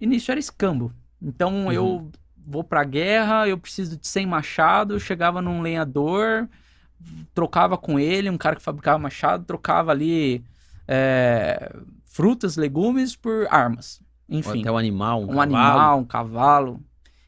Início 0.00 0.32
era 0.32 0.40
escambo. 0.40 0.94
Então, 1.22 1.66
Uhum. 1.66 1.72
eu 1.72 2.10
vou 2.44 2.64
pra 2.64 2.82
guerra, 2.84 3.46
eu 3.48 3.56
preciso 3.56 3.96
de 3.96 4.06
100 4.08 4.26
machado, 4.26 4.98
chegava 4.98 5.40
num 5.40 5.62
lenhador, 5.62 6.48
trocava 7.34 7.78
com 7.78 7.98
ele, 7.98 8.28
um 8.28 8.38
cara 8.38 8.56
que 8.56 8.62
fabricava 8.62 8.98
machado, 8.98 9.44
trocava 9.44 9.90
ali 9.92 10.44
é, 10.88 11.72
frutas, 12.04 12.56
legumes 12.56 13.14
por 13.14 13.46
armas. 13.50 14.00
Ou 14.28 14.38
Enfim, 14.38 14.60
até 14.60 14.72
um 14.72 14.78
animal, 14.78 15.20
um, 15.20 15.24
um 15.24 15.26
cavalo. 15.28 15.42
animal, 15.42 15.98
um 16.00 16.04
cavalo, 16.04 16.80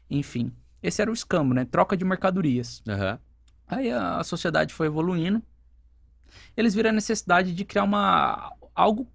enfim. 0.09 0.51
Esse 0.83 1.01
era 1.01 1.09
o 1.09 1.13
escambo, 1.13 1.53
né? 1.53 1.65
Troca 1.65 1.95
de 1.95 2.03
mercadorias. 2.05 2.83
Aham. 2.87 3.17
Aí 3.67 3.91
a, 3.91 4.17
a 4.17 4.23
sociedade 4.23 4.73
foi 4.73 4.87
evoluindo. 4.87 5.41
Eles 6.55 6.75
viram 6.75 6.89
a 6.89 6.93
necessidade 6.93 7.53
de 7.53 7.65
criar 7.65 7.83
uma 7.83 8.51
algo 8.75 9.07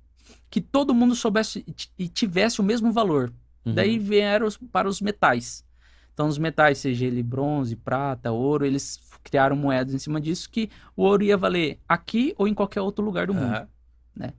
que 0.48 0.60
todo 0.60 0.94
mundo 0.94 1.14
soubesse 1.14 1.64
e 1.98 2.08
tivesse 2.08 2.60
o 2.60 2.64
mesmo 2.64 2.90
valor. 2.92 3.32
Uhum. 3.64 3.74
Daí 3.74 3.98
vieram 3.98 4.48
para 4.72 4.88
os 4.88 5.00
metais. 5.00 5.64
Então, 6.12 6.28
os 6.28 6.38
metais, 6.38 6.78
seja 6.78 7.06
ele 7.06 7.22
bronze, 7.22 7.76
prata, 7.76 8.30
ouro, 8.30 8.66
eles 8.66 9.00
criaram 9.22 9.56
moedas 9.56 9.94
em 9.94 9.98
cima 9.98 10.20
disso 10.20 10.50
que 10.50 10.70
o 10.96 11.02
ouro 11.02 11.22
ia 11.22 11.36
valer 11.36 11.78
aqui 11.88 12.34
ou 12.36 12.48
em 12.48 12.54
qualquer 12.54 12.80
outro 12.80 13.04
lugar 13.04 13.26
do 13.26 13.34
mundo. 13.34 13.56
Uhum. 13.56 13.66
Né? 14.16 14.32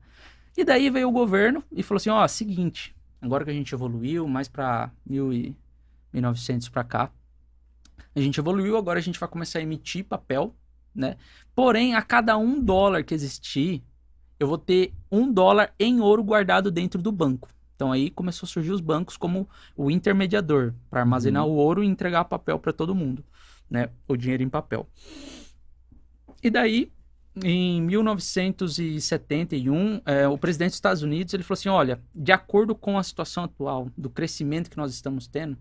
E 0.57 0.63
daí 0.63 0.89
veio 0.89 1.07
o 1.07 1.11
governo 1.11 1.63
e 1.71 1.81
falou 1.81 1.97
assim: 1.97 2.09
ó, 2.09 2.27
seguinte, 2.27 2.95
agora 3.21 3.45
que 3.45 3.51
a 3.51 3.53
gente 3.53 3.73
evoluiu 3.73 4.27
mais 4.27 4.47
para 4.47 4.91
1900 5.05 6.69
para 6.69 6.83
cá, 6.83 7.11
a 8.15 8.19
gente 8.19 8.39
evoluiu, 8.39 8.77
agora 8.77 8.99
a 8.99 9.01
gente 9.01 9.19
vai 9.19 9.29
começar 9.29 9.59
a 9.59 9.61
emitir 9.61 10.03
papel, 10.03 10.53
né? 10.93 11.15
Porém, 11.55 11.95
a 11.95 12.01
cada 12.01 12.37
um 12.37 12.61
dólar 12.61 13.03
que 13.03 13.13
existir, 13.13 13.81
eu 14.39 14.47
vou 14.47 14.57
ter 14.57 14.93
um 15.11 15.31
dólar 15.31 15.73
em 15.79 16.01
ouro 16.01 16.23
guardado 16.23 16.69
dentro 16.69 17.01
do 17.01 17.11
banco. 17.11 17.47
Então 17.81 17.91
aí 17.91 18.11
começou 18.11 18.45
a 18.45 18.49
surgir 18.49 18.69
os 18.69 18.79
bancos 18.79 19.17
como 19.17 19.49
o 19.75 19.89
intermediador 19.89 20.71
para 20.87 20.99
armazenar 20.99 21.47
uhum. 21.47 21.51
o 21.51 21.55
ouro 21.55 21.83
e 21.83 21.87
entregar 21.87 22.25
papel 22.25 22.59
para 22.59 22.71
todo 22.71 22.93
mundo, 22.93 23.25
né? 23.67 23.89
O 24.07 24.15
dinheiro 24.15 24.43
em 24.43 24.49
papel. 24.49 24.87
E 26.43 26.51
daí 26.51 26.91
em 27.43 27.81
1971, 27.81 29.99
é, 30.05 30.27
o 30.27 30.37
presidente 30.37 30.69
dos 30.69 30.75
Estados 30.75 31.01
Unidos 31.01 31.33
ele 31.33 31.41
falou 31.41 31.55
assim: 31.55 31.69
olha, 31.69 31.99
de 32.13 32.31
acordo 32.31 32.75
com 32.75 32.99
a 32.99 33.03
situação 33.03 33.45
atual 33.45 33.89
do 33.97 34.11
crescimento 34.11 34.69
que 34.69 34.77
nós 34.77 34.93
estamos 34.93 35.25
tendo, 35.25 35.57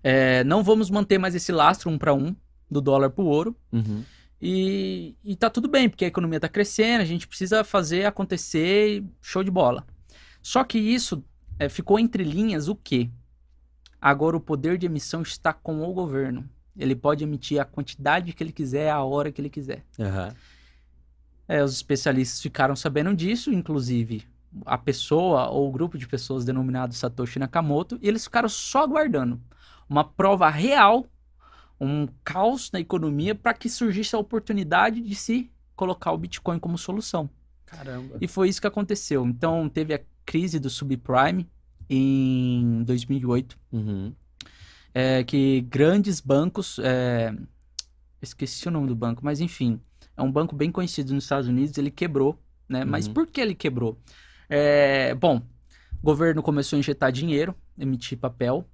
é, 0.00 0.44
não 0.44 0.62
vamos 0.62 0.90
manter 0.90 1.18
mais 1.18 1.34
esse 1.34 1.50
lastro 1.50 1.90
um 1.90 1.98
para 1.98 2.14
um 2.14 2.36
do 2.70 2.80
dólar 2.80 3.10
para 3.10 3.24
o 3.24 3.26
ouro. 3.26 3.56
Uhum. 3.72 4.04
E, 4.40 5.16
e 5.24 5.34
tá 5.34 5.50
tudo 5.50 5.68
bem, 5.68 5.88
porque 5.88 6.04
a 6.04 6.08
economia 6.08 6.38
está 6.38 6.48
crescendo, 6.48 7.02
a 7.02 7.04
gente 7.04 7.26
precisa 7.26 7.64
fazer 7.64 8.04
acontecer 8.04 9.02
show 9.20 9.42
de 9.42 9.50
bola. 9.50 9.84
Só 10.42 10.64
que 10.64 10.78
isso 10.78 11.24
é, 11.58 11.68
ficou 11.68 11.98
entre 11.98 12.24
linhas 12.24 12.68
o 12.68 12.74
quê? 12.74 13.10
Agora 14.00 14.36
o 14.36 14.40
poder 14.40 14.78
de 14.78 14.86
emissão 14.86 15.22
está 15.22 15.52
com 15.52 15.82
o 15.82 15.92
governo. 15.92 16.48
Ele 16.76 16.94
pode 16.94 17.24
emitir 17.24 17.60
a 17.60 17.64
quantidade 17.64 18.32
que 18.32 18.42
ele 18.42 18.52
quiser, 18.52 18.90
a 18.90 19.02
hora 19.02 19.32
que 19.32 19.40
ele 19.40 19.50
quiser. 19.50 19.84
Uhum. 19.98 20.32
É, 21.48 21.64
os 21.64 21.72
especialistas 21.72 22.40
ficaram 22.40 22.76
sabendo 22.76 23.14
disso, 23.14 23.52
inclusive 23.52 24.24
a 24.64 24.78
pessoa 24.78 25.48
ou 25.48 25.68
o 25.68 25.72
grupo 25.72 25.98
de 25.98 26.06
pessoas 26.06 26.44
denominado 26.44 26.94
Satoshi 26.94 27.38
Nakamoto, 27.38 27.98
e 28.00 28.08
eles 28.08 28.24
ficaram 28.24 28.48
só 28.48 28.82
aguardando 28.84 29.40
uma 29.88 30.04
prova 30.04 30.48
real, 30.48 31.06
um 31.80 32.06
caos 32.24 32.70
na 32.72 32.80
economia 32.80 33.34
para 33.34 33.54
que 33.54 33.68
surgisse 33.68 34.14
a 34.14 34.18
oportunidade 34.18 35.00
de 35.00 35.14
se 35.14 35.50
colocar 35.76 36.12
o 36.12 36.18
Bitcoin 36.18 36.58
como 36.58 36.76
solução. 36.76 37.30
Caramba. 37.70 38.18
E 38.20 38.28
foi 38.28 38.48
isso 38.48 38.60
que 38.60 38.66
aconteceu. 38.66 39.26
Então 39.26 39.68
teve 39.68 39.94
a 39.94 40.00
crise 40.24 40.58
do 40.58 40.70
subprime 40.70 41.48
em 41.88 42.82
2008. 42.84 43.58
Uhum 43.72 44.12
é, 44.94 45.22
que 45.22 45.60
grandes 45.62 46.20
bancos, 46.20 46.78
é, 46.80 47.32
esqueci 48.20 48.66
o 48.66 48.70
nome 48.70 48.88
do 48.88 48.96
banco, 48.96 49.24
mas 49.24 49.40
enfim, 49.40 49.80
é 50.16 50.22
um 50.22 50.30
banco 50.30 50.56
bem 50.56 50.72
conhecido 50.72 51.14
nos 51.14 51.24
Estados 51.24 51.48
Unidos, 51.48 51.76
ele 51.78 51.90
quebrou, 51.90 52.36
né? 52.68 52.82
Uhum. 52.82 52.90
Mas 52.90 53.06
por 53.06 53.26
que 53.26 53.40
ele 53.40 53.54
quebrou? 53.54 53.98
É, 54.48 55.14
bom, 55.14 55.36
o 56.02 56.04
governo 56.04 56.42
começou 56.42 56.76
a 56.76 56.80
injetar 56.80 57.12
dinheiro, 57.12 57.54
emitir 57.78 58.18
papel, 58.18 58.68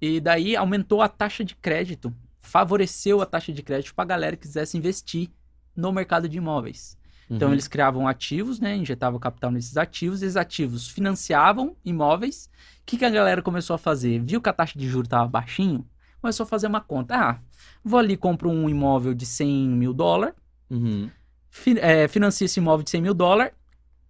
e 0.00 0.18
daí 0.20 0.56
aumentou 0.56 1.02
a 1.02 1.08
taxa 1.08 1.44
de 1.44 1.54
crédito, 1.54 2.14
favoreceu 2.38 3.20
a 3.20 3.26
taxa 3.26 3.52
de 3.52 3.62
crédito 3.62 3.94
para 3.94 4.04
a 4.04 4.06
galera 4.06 4.36
que 4.36 4.46
quisesse 4.46 4.78
investir 4.78 5.28
no 5.76 5.92
mercado 5.92 6.26
de 6.26 6.38
imóveis. 6.38 6.96
Então 7.30 7.48
uhum. 7.48 7.54
eles 7.54 7.68
criavam 7.68 8.08
ativos, 8.08 8.58
né? 8.58 8.74
Injetavam 8.76 9.20
capital 9.20 9.52
nesses 9.52 9.76
ativos, 9.76 10.20
esses 10.20 10.36
ativos 10.36 10.88
financiavam 10.88 11.76
imóveis. 11.84 12.50
O 12.82 12.86
que, 12.86 12.98
que 12.98 13.04
a 13.04 13.10
galera 13.10 13.40
começou 13.40 13.74
a 13.74 13.78
fazer? 13.78 14.18
Viu 14.18 14.40
que 14.40 14.48
a 14.48 14.52
taxa 14.52 14.76
de 14.76 14.88
juros 14.88 15.06
estava 15.06 15.28
baixinho? 15.28 15.86
Começou 16.20 16.44
a 16.44 16.46
fazer 16.46 16.66
uma 16.66 16.80
conta. 16.80 17.14
Ah, 17.14 17.38
vou 17.84 18.00
ali 18.00 18.16
compro 18.16 18.50
um 18.50 18.68
imóvel 18.68 19.14
de 19.14 19.24
100 19.24 19.68
mil 19.68 19.94
dólares, 19.94 20.34
uhum. 20.68 21.08
fi, 21.48 21.78
é, 21.78 22.08
financio 22.08 22.44
esse 22.44 22.58
imóvel 22.58 22.82
de 22.82 22.90
100 22.90 23.02
mil 23.02 23.14
dólares, 23.14 23.52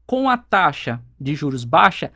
com 0.06 0.28
a 0.28 0.38
taxa 0.38 1.00
de 1.20 1.34
juros 1.34 1.62
baixa, 1.62 2.10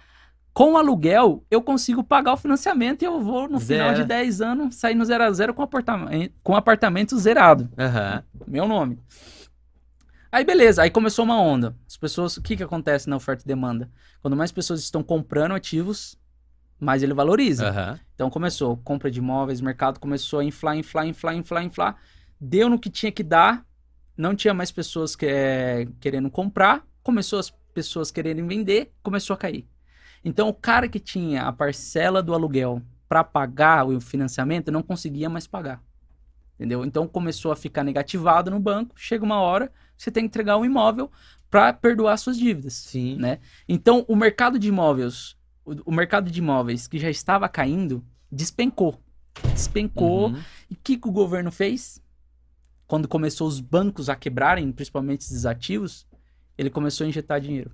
com 0.55 0.79
aluguel, 0.79 1.45
eu 1.51 1.61
consigo 1.61 2.03
pagar 2.03 2.33
o 2.33 2.37
financiamento 2.37 3.03
e 3.03 3.05
eu 3.05 3.21
vou, 3.21 3.49
no 3.49 3.59
zero. 3.59 3.83
final 3.83 3.95
de 3.95 4.05
10 4.05 4.41
anos, 4.41 4.77
sair 4.77 4.95
no 4.95 5.05
zero 5.05 5.25
a 5.25 5.33
zero 5.33 5.53
com 5.53 5.63
apartamento, 5.63 6.33
com 6.43 6.57
apartamento 6.57 7.19
zerado. 7.19 7.69
Uhum. 7.77 8.23
Meu 8.47 8.69
nome. 8.69 8.99
Aí 10.35 10.45
beleza, 10.45 10.83
aí 10.83 10.91
começou 10.91 11.25
uma 11.25 11.41
onda. 11.41 11.77
As 11.87 11.97
pessoas, 11.97 12.37
o 12.37 12.43
que 12.43 12.57
que 12.57 12.63
acontece 12.65 13.09
na 13.09 13.15
oferta 13.15 13.45
e 13.45 13.47
demanda? 13.47 13.89
Quando 14.21 14.37
mais 14.37 14.51
pessoas 14.51 14.81
estão 14.81 15.01
comprando 15.01 15.53
ativos, 15.53 16.19
mais 16.81 17.05
ele 17.05 17.15
valoriza. 17.15 17.71
Uhum. 17.71 17.99
Então 18.17 18.29
começou 18.29 18.77
compra 18.79 19.13
de 19.13 19.21
imóveis, 19.21 19.61
mercado 19.61 20.01
começou 20.01 20.41
a 20.41 20.45
inflar, 20.45 20.77
inflar, 20.77 21.07
inflar, 21.07 21.37
inflar, 21.37 21.63
inflar. 21.63 21.97
Deu 22.41 22.69
no 22.69 22.81
que 22.81 22.91
tinha 22.91 23.13
que 23.13 23.23
dar, 23.23 23.65
não 24.17 24.35
tinha 24.35 24.53
mais 24.53 24.73
pessoas 24.73 25.15
que, 25.15 25.25
é, 25.25 25.87
querendo 26.01 26.29
comprar, 26.29 26.85
começou 27.01 27.39
as 27.39 27.51
pessoas 27.73 28.11
querendo 28.11 28.45
vender, 28.45 28.93
começou 29.05 29.35
a 29.35 29.37
cair. 29.37 29.69
Então 30.25 30.49
o 30.49 30.55
cara 30.55 30.89
que 30.89 30.99
tinha 30.99 31.45
a 31.45 31.53
parcela 31.53 32.21
do 32.21 32.35
aluguel 32.35 32.83
para 33.09 33.23
pagar 33.23 33.87
o 33.87 34.01
financiamento 34.01 34.73
não 34.73 34.83
conseguia 34.83 35.31
mais 35.31 35.47
pagar. 35.47 35.81
Entendeu? 36.57 36.85
Então 36.85 37.07
começou 37.07 37.53
a 37.53 37.57
ficar 37.57 37.85
negativado 37.85 38.51
no 38.51 38.59
banco. 38.59 38.95
Chega 38.97 39.25
uma 39.25 39.41
hora, 39.41 39.71
você 39.97 40.11
tem 40.11 40.25
que 40.25 40.29
entregar 40.29 40.57
um 40.57 40.65
imóvel 40.65 41.11
para 41.51 41.73
perdoar 41.73 42.17
suas 42.17 42.37
dívidas. 42.37 42.75
Sim. 42.75 43.17
Né? 43.17 43.39
Então 43.69 44.05
o 44.09 44.17
mercado 44.17 44.59
de 44.59 44.69
imóveis, 44.69 45.37
o, 45.65 45.91
o 45.91 45.93
mercado 45.93 46.31
de 46.31 46.39
imóveis 46.39 46.87
que 46.87 46.99
já 46.99 47.11
estava 47.11 47.49
caindo, 47.49 48.05
despencou. 48.31 49.01
Despencou. 49.53 50.29
Uhum. 50.29 50.43
E 50.71 50.75
o 50.75 50.79
que, 50.83 50.97
que 50.97 51.09
o 51.09 51.13
governo 51.13 51.51
fez? 51.51 52.03
Quando 52.87 53.09
começou 53.09 53.49
os 53.49 53.61
bancos 53.61 54.09
a 54.09 54.17
quebrarem, 54.17 54.71
principalmente 54.71 55.23
esses 55.23 55.47
ativos, 55.47 56.07
ele 56.57 56.71
começou 56.71 57.05
a 57.05 57.09
injetar 57.09 57.41
dinheiro. 57.41 57.73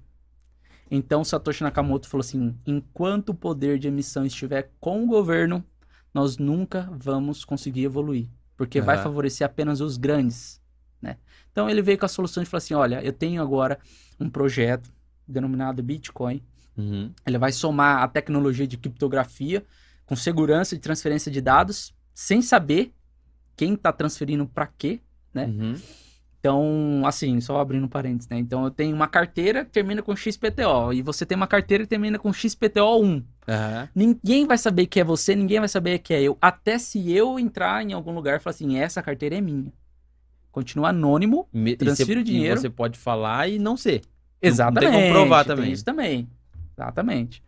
Então 0.91 1.25
Satoshi 1.25 1.63
Nakamoto 1.63 2.09
falou 2.09 2.23
assim: 2.23 2.57
enquanto 2.67 3.31
o 3.31 3.35
poder 3.35 3.79
de 3.79 3.89
emissão 3.89 4.25
estiver 4.25 4.71
com 4.81 5.05
o 5.05 5.07
governo, 5.07 5.65
nós 6.13 6.39
nunca 6.39 6.89
vamos 6.93 7.45
conseguir 7.45 7.85
evoluir 7.85 8.29
porque 8.61 8.79
uhum. 8.79 8.85
vai 8.85 8.99
favorecer 8.99 9.47
apenas 9.47 9.81
os 9.81 9.97
grandes, 9.97 10.61
né? 11.01 11.17
Então 11.61 11.69
ele 11.69 11.83
veio 11.83 11.99
com 11.99 12.07
a 12.07 12.09
solução 12.09 12.43
de 12.43 12.49
falar 12.49 12.57
assim, 12.59 12.73
olha, 12.73 13.05
eu 13.05 13.13
tenho 13.13 13.43
agora 13.43 13.79
um 14.19 14.31
projeto 14.31 14.91
denominado 15.29 15.83
Bitcoin, 15.83 16.43
uhum. 16.75 17.13
ele 17.27 17.37
vai 17.37 17.53
somar 17.53 18.03
a 18.03 18.09
tecnologia 18.09 18.67
de 18.67 18.79
criptografia 18.79 19.63
com 20.07 20.17
segurança 20.17 20.75
de 20.75 20.81
transferência 20.81 21.31
de 21.31 21.39
dados, 21.39 21.95
sem 22.15 22.41
saber 22.41 22.95
quem 23.55 23.75
está 23.75 23.93
transferindo 23.93 24.47
para 24.47 24.67
quê, 24.69 25.01
né? 25.35 25.45
Uhum. 25.45 25.75
Então, 26.39 27.03
assim, 27.05 27.39
só 27.43 27.61
abrindo 27.61 27.87
parênteses, 27.87 28.27
né? 28.31 28.39
Então, 28.39 28.65
eu 28.65 28.71
tenho 28.71 28.97
uma 28.97 29.07
carteira 29.07 29.63
que 29.63 29.71
termina 29.71 30.01
com 30.01 30.17
XPTO 30.17 30.95
e 30.95 31.03
você 31.03 31.27
tem 31.27 31.37
uma 31.37 31.47
carteira 31.47 31.85
que 31.85 31.91
termina 31.91 32.19
com 32.19 32.31
XPTO1. 32.31 33.03
Uhum. 33.05 33.25
Ninguém 33.95 34.47
vai 34.47 34.57
saber 34.57 34.87
que 34.87 34.99
é 34.99 35.05
você, 35.05 35.37
ninguém 35.37 35.59
vai 35.59 35.69
saber 35.69 35.99
que 35.99 36.15
é 36.15 36.23
eu. 36.23 36.39
Até 36.41 36.79
se 36.79 37.13
eu 37.13 37.39
entrar 37.39 37.85
em 37.85 37.93
algum 37.93 38.15
lugar 38.15 38.37
e 38.39 38.43
falar 38.43 38.55
assim, 38.55 38.79
essa 38.79 39.03
carteira 39.03 39.37
é 39.37 39.43
minha. 39.43 39.71
Continua 40.51 40.89
anônimo, 40.89 41.49
Me, 41.53 41.77
transfiro 41.77 42.21
o 42.21 42.25
dinheiro. 42.25 42.61
Você 42.61 42.71
pode 42.71 42.99
falar 42.99 43.49
e 43.49 43.59
não 43.59 43.77
ser. 43.77 44.03
Exatamente. 44.43 44.85
Não 44.85 44.99
tem 44.99 45.03
como 45.03 45.13
provar 45.15 45.45
também. 45.45 45.73
isso 45.73 45.85
também. 45.85 46.29
Exatamente. 46.77 47.43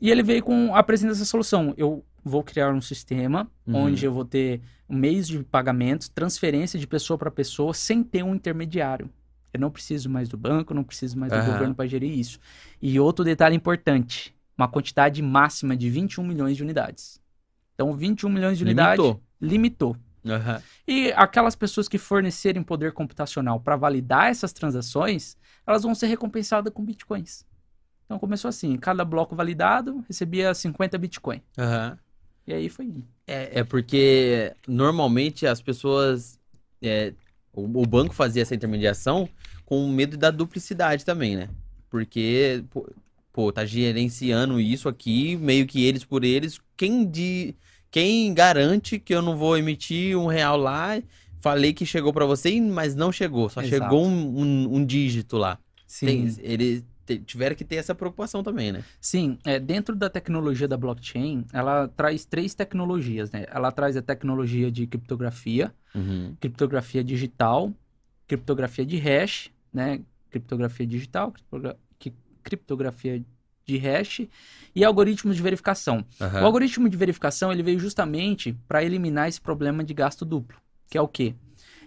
E 0.00 0.10
ele 0.10 0.22
veio 0.22 0.42
com 0.42 0.74
apresenta 0.74 1.12
essa 1.12 1.24
solução. 1.24 1.74
Eu 1.76 2.04
vou 2.24 2.42
criar 2.42 2.72
um 2.72 2.80
sistema 2.80 3.50
uhum. 3.66 3.84
onde 3.84 4.04
eu 4.04 4.12
vou 4.12 4.24
ter 4.24 4.60
meios 4.88 5.26
de 5.26 5.38
pagamento, 5.42 6.10
transferência 6.10 6.78
de 6.78 6.86
pessoa 6.86 7.18
para 7.18 7.30
pessoa, 7.30 7.74
sem 7.74 8.02
ter 8.02 8.22
um 8.22 8.34
intermediário. 8.34 9.10
Eu 9.52 9.60
não 9.60 9.70
preciso 9.70 10.10
mais 10.10 10.28
do 10.28 10.36
banco, 10.36 10.74
não 10.74 10.84
preciso 10.84 11.18
mais 11.18 11.32
do 11.32 11.38
uhum. 11.38 11.46
governo 11.46 11.74
para 11.74 11.86
gerir 11.86 12.12
isso. 12.12 12.38
E 12.80 13.00
outro 13.00 13.24
detalhe 13.24 13.56
importante: 13.56 14.34
uma 14.56 14.68
quantidade 14.68 15.20
máxima 15.22 15.76
de 15.76 15.88
21 15.88 16.24
milhões 16.24 16.56
de 16.56 16.62
unidades. 16.62 17.20
Então, 17.74 17.94
21 17.94 18.28
milhões 18.28 18.58
de 18.58 18.64
unidades 18.64 19.04
limitou. 19.04 19.22
limitou. 19.40 19.96
Uhum. 20.26 20.60
E 20.86 21.12
aquelas 21.12 21.54
pessoas 21.54 21.88
que 21.88 21.98
fornecerem 21.98 22.62
poder 22.62 22.92
computacional 22.92 23.60
para 23.60 23.76
validar 23.76 24.28
essas 24.28 24.52
transações, 24.52 25.36
elas 25.66 25.84
vão 25.84 25.94
ser 25.94 26.06
recompensadas 26.06 26.72
com 26.72 26.84
bitcoins. 26.84 27.44
Então 28.04 28.18
começou 28.18 28.48
assim: 28.48 28.76
cada 28.76 29.04
bloco 29.04 29.36
validado 29.36 30.04
recebia 30.08 30.54
50 30.54 30.98
bitcoins. 30.98 31.42
Uhum. 31.58 31.96
E 32.46 32.54
aí 32.54 32.68
foi. 32.68 33.04
É, 33.26 33.60
é 33.60 33.64
porque 33.64 34.54
normalmente 34.66 35.46
as 35.46 35.60
pessoas. 35.60 36.38
É, 36.80 37.12
o, 37.52 37.62
o, 37.62 37.86
banco 37.86 38.14
fazia 38.14 38.42
essa 38.42 38.54
intermediação 38.54 39.28
com 39.64 39.88
medo 39.88 40.16
da 40.16 40.30
duplicidade 40.30 41.04
também, 41.04 41.36
né? 41.36 41.48
Porque, 41.88 42.62
pô, 42.70 42.88
pô, 43.32 43.50
tá 43.50 43.64
gerenciando 43.64 44.60
isso 44.60 44.88
aqui, 44.88 45.36
meio 45.36 45.66
que 45.66 45.84
eles 45.84 46.04
por 46.04 46.22
eles. 46.22 46.60
Quem 46.76 47.08
de. 47.08 47.54
Quem 47.96 48.34
garante 48.34 48.98
que 48.98 49.14
eu 49.14 49.22
não 49.22 49.34
vou 49.38 49.56
emitir 49.56 50.18
um 50.18 50.26
real 50.26 50.58
lá, 50.58 51.02
falei 51.40 51.72
que 51.72 51.86
chegou 51.86 52.12
pra 52.12 52.26
você, 52.26 52.60
mas 52.60 52.94
não 52.94 53.10
chegou. 53.10 53.48
Só 53.48 53.62
Exato. 53.62 53.82
chegou 53.84 54.04
um, 54.06 54.38
um- 54.42 54.74
um 54.76 54.84
dígito 54.84 55.38
lá. 55.38 55.58
Sim, 55.86 56.04
Tem- 56.06 56.34
eles 56.40 56.84
te- 57.06 57.18
tiveram 57.20 57.56
que 57.56 57.64
ter 57.64 57.76
essa 57.76 57.94
preocupação 57.94 58.42
também, 58.42 58.70
né? 58.70 58.84
sim. 59.00 59.38
É, 59.46 59.58
dentro 59.58 59.96
da 59.96 60.10
tecnologia 60.10 60.68
da 60.68 60.76
blockchain, 60.76 61.46
ela 61.54 61.88
traz 61.88 62.26
três 62.26 62.52
tecnologias, 62.54 63.30
né? 63.30 63.46
Ela 63.50 63.72
traz 63.72 63.96
a 63.96 64.02
tecnologia 64.02 64.70
de 64.70 64.86
criptografia, 64.86 65.72
Uhum. 65.94 66.36
criptografia 66.38 67.02
digital, 67.02 67.72
criptografia 68.26 68.84
de 68.84 68.98
hash, 68.98 69.50
né? 69.72 70.02
Criptografia 70.30 70.86
digital, 70.86 71.32
criptogra- 71.32 71.78
que- 71.98 72.12
criptografia 72.42 73.24
de 73.66 73.76
hash 73.78 74.22
e 74.74 74.84
algoritmos 74.84 75.36
de 75.36 75.42
verificação. 75.42 76.04
Aham. 76.20 76.42
O 76.42 76.44
algoritmo 76.46 76.88
de 76.88 76.96
verificação 76.96 77.52
ele 77.52 77.62
veio 77.62 77.78
justamente 77.78 78.56
para 78.68 78.84
eliminar 78.84 79.28
esse 79.28 79.40
problema 79.40 79.82
de 79.82 79.92
gasto 79.92 80.24
duplo, 80.24 80.56
que 80.88 80.96
é 80.96 81.00
o 81.00 81.08
quê? 81.08 81.34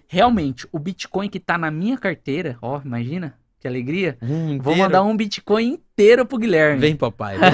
Realmente, 0.08 0.68
o 0.72 0.80
Bitcoin 0.80 1.30
que 1.30 1.38
está 1.38 1.58
na 1.58 1.72
minha 1.72 1.98
carteira, 1.98 2.58
ó, 2.62 2.82
imagina, 2.84 3.36
que 3.60 3.68
alegria. 3.68 4.18
Um 4.22 4.58
Vou 4.60 4.76
mandar 4.76 5.04
um 5.04 5.16
Bitcoin 5.16 5.74
inteiro 5.74 6.26
pro 6.26 6.38
Guilherme. 6.38 6.82
Vem, 6.82 6.96
papai, 6.96 7.38
vem. 7.38 7.50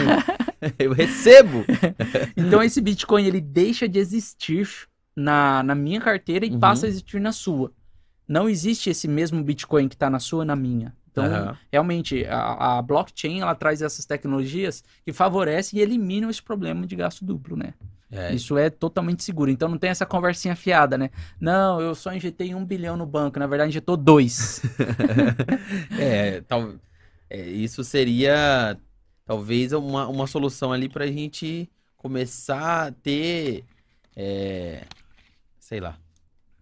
Eu 0.80 0.94
recebo. 0.94 1.64
Então 2.36 2.64
esse 2.64 2.82
Bitcoin 2.82 3.26
ele 3.26 3.40
deixa 3.42 3.88
de 3.88 4.00
existir 4.00 4.68
na, 5.16 5.62
na 5.64 5.76
minha 5.76 6.02
carteira 6.02 6.46
e 6.46 6.50
Uhum. 6.52 6.60
passa 6.60 6.86
a 6.86 6.90
existir 6.90 7.20
na 7.22 7.32
sua. 7.32 7.72
Não 8.28 8.50
existe 8.50 8.90
esse 8.90 9.08
mesmo 9.08 9.44
Bitcoin 9.44 9.88
que 9.88 9.96
está 9.96 10.10
na 10.10 10.20
sua 10.20 10.44
na 10.44 10.56
minha. 10.56 10.96
Então, 11.16 11.26
Aham. 11.26 11.58
realmente, 11.72 12.26
a, 12.26 12.78
a 12.78 12.82
blockchain 12.82 13.40
ela 13.40 13.56
traz 13.56 13.82
essas 13.82 14.06
tecnologias 14.06 14.84
que 15.06 15.14
favorecem 15.14 15.80
e 15.80 15.82
eliminam 15.82 16.30
esse 16.30 16.44
problema 16.44 16.86
de 16.86 16.94
gasto 16.96 17.24
duplo, 17.24 17.56
né? 17.56 17.74
É, 18.12 18.34
Isso 18.34 18.58
é 18.58 18.70
totalmente 18.70 19.24
seguro. 19.24 19.50
Então 19.52 19.70
não 19.70 19.78
tem 19.78 19.90
essa 19.92 20.06
conversinha 20.06 20.56
fiada, 20.56 20.98
né? 20.98 21.12
Não, 21.40 21.80
eu 21.80 21.96
só 21.96 22.12
injetei 22.14 22.54
um 22.56 22.66
bilhão 22.66 22.98
no 22.98 23.06
banco. 23.06 23.40
Na 23.40 23.48
verdade, 23.48 23.70
injetou 23.70 23.96
dois. 23.96 24.62
É, 25.96 26.42
tal, 26.42 26.76
é, 27.30 27.42
isso 27.50 27.84
seria 27.84 28.78
talvez 29.26 29.72
uma, 29.74 30.08
uma 30.08 30.28
solução 30.28 30.72
ali 30.74 30.90
pra 30.90 31.08
gente 31.08 31.70
começar 31.98 32.88
a 32.88 32.92
ter. 32.92 33.66
é, 34.16 34.86
sei 35.60 35.80
lá. 35.80 36.00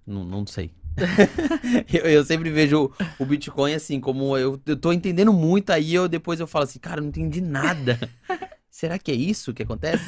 Não, 0.06 0.24
não 0.26 0.46
sei. 0.48 0.72
eu, 1.92 2.02
eu 2.06 2.24
sempre 2.26 2.50
vejo 2.52 2.86
o, 2.86 3.24
o 3.24 3.26
Bitcoin 3.26 3.74
assim, 3.74 4.00
como 4.00 4.38
eu, 4.38 4.60
eu 4.66 4.76
tô 4.78 4.92
entendendo 4.94 5.34
muito, 5.34 5.72
aí 5.72 5.94
eu 5.94 6.08
depois 6.08 6.40
eu 6.40 6.48
falo 6.48 6.64
assim, 6.66 6.80
cara, 6.80 7.00
eu 7.00 7.04
não 7.04 7.10
entendi 7.10 7.42
nada. 7.42 8.00
Será 8.70 8.98
que 8.98 9.12
é 9.12 9.16
isso 9.16 9.54
que 9.54 9.62
acontece? 9.64 10.04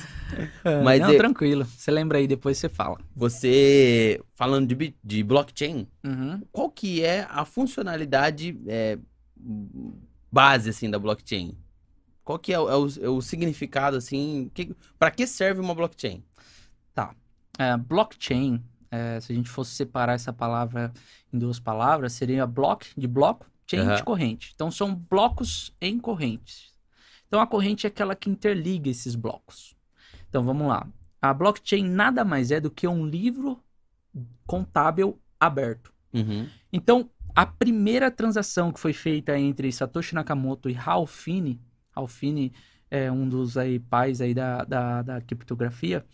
Mas 0.84 1.00
não, 1.00 1.12
é- 1.12 1.18
tranquilo. 1.18 1.66
Você 1.66 1.92
lembra 1.92 2.18
aí, 2.18 2.28
depois 2.28 2.58
você 2.58 2.68
fala. 2.68 2.98
Você, 3.16 4.20
falando 4.34 4.74
de, 4.74 4.96
de 5.04 5.24
blockchain, 5.24 5.88
Uhum. 6.04 6.42
qual 6.52 6.70
que 6.72 7.04
é 7.04 7.28
a 7.30 7.46
funcionalidade 7.46 8.60
é, 8.68 8.98
base 10.32 10.70
assim 10.72 10.90
da 10.90 10.98
blockchain? 10.98 11.56
Qual 12.24 12.40
que 12.40 12.52
é 12.52 12.60
o, 12.60 12.68
é 12.70 12.76
o- 12.76 13.06
é 13.06 13.10
o 13.10 13.22
significado 13.22 13.98
assim? 13.98 14.50
Que, 14.52 14.76
para 14.98 15.12
que 15.12 15.28
serve 15.28 15.62
uma 15.62 15.76
blockchain? 15.76 16.24
É, 17.58 17.78
blockchain, 17.78 18.62
é, 18.96 19.20
se 19.20 19.32
a 19.32 19.36
gente 19.36 19.50
fosse 19.50 19.72
separar 19.72 20.14
essa 20.14 20.34
palavra 20.34 20.94
em 21.32 21.38
duas 21.38 21.60
palavras, 21.60 22.14
seria 22.14 22.46
block 22.46 22.88
de 22.98 23.08
bloco, 23.08 23.46
chain 23.68 23.82
Aham. 23.82 23.96
de 23.96 24.04
corrente. 24.04 24.52
Então 24.56 24.72
são 24.72 24.96
blocos 24.96 25.74
em 25.82 26.00
correntes. 26.00 26.74
Então 27.28 27.40
a 27.40 27.48
corrente 27.48 27.86
é 27.86 27.90
aquela 27.90 28.16
que 28.16 28.30
interliga 28.30 28.90
esses 28.90 29.16
blocos. 29.16 29.76
Então 30.30 30.44
vamos 30.44 30.68
lá. 30.68 30.88
A 31.22 31.34
blockchain 31.34 31.88
nada 31.88 32.24
mais 32.24 32.52
é 32.52 32.60
do 32.60 32.70
que 32.70 32.88
um 32.88 33.06
livro 33.06 33.60
contábil 34.46 35.20
aberto. 35.40 35.92
Uhum. 36.14 36.48
Então, 36.72 37.10
a 37.36 37.46
primeira 37.46 38.10
transação 38.10 38.72
que 38.72 38.80
foi 38.80 38.94
feita 38.94 39.38
entre 39.38 39.72
Satoshi 39.72 40.16
Nakamoto 40.16 40.70
e 40.70 40.74
Ralph 40.74 41.12
Finney, 41.12 41.60
Ralph 41.92 42.14
Finney 42.14 42.54
é 42.90 43.12
um 43.12 43.28
dos 43.28 43.58
aí, 43.58 43.80
pais 43.80 44.22
aí 44.22 44.34
da, 44.34 44.64
da, 44.64 45.02
da 45.02 45.22
criptografia, 45.22 46.06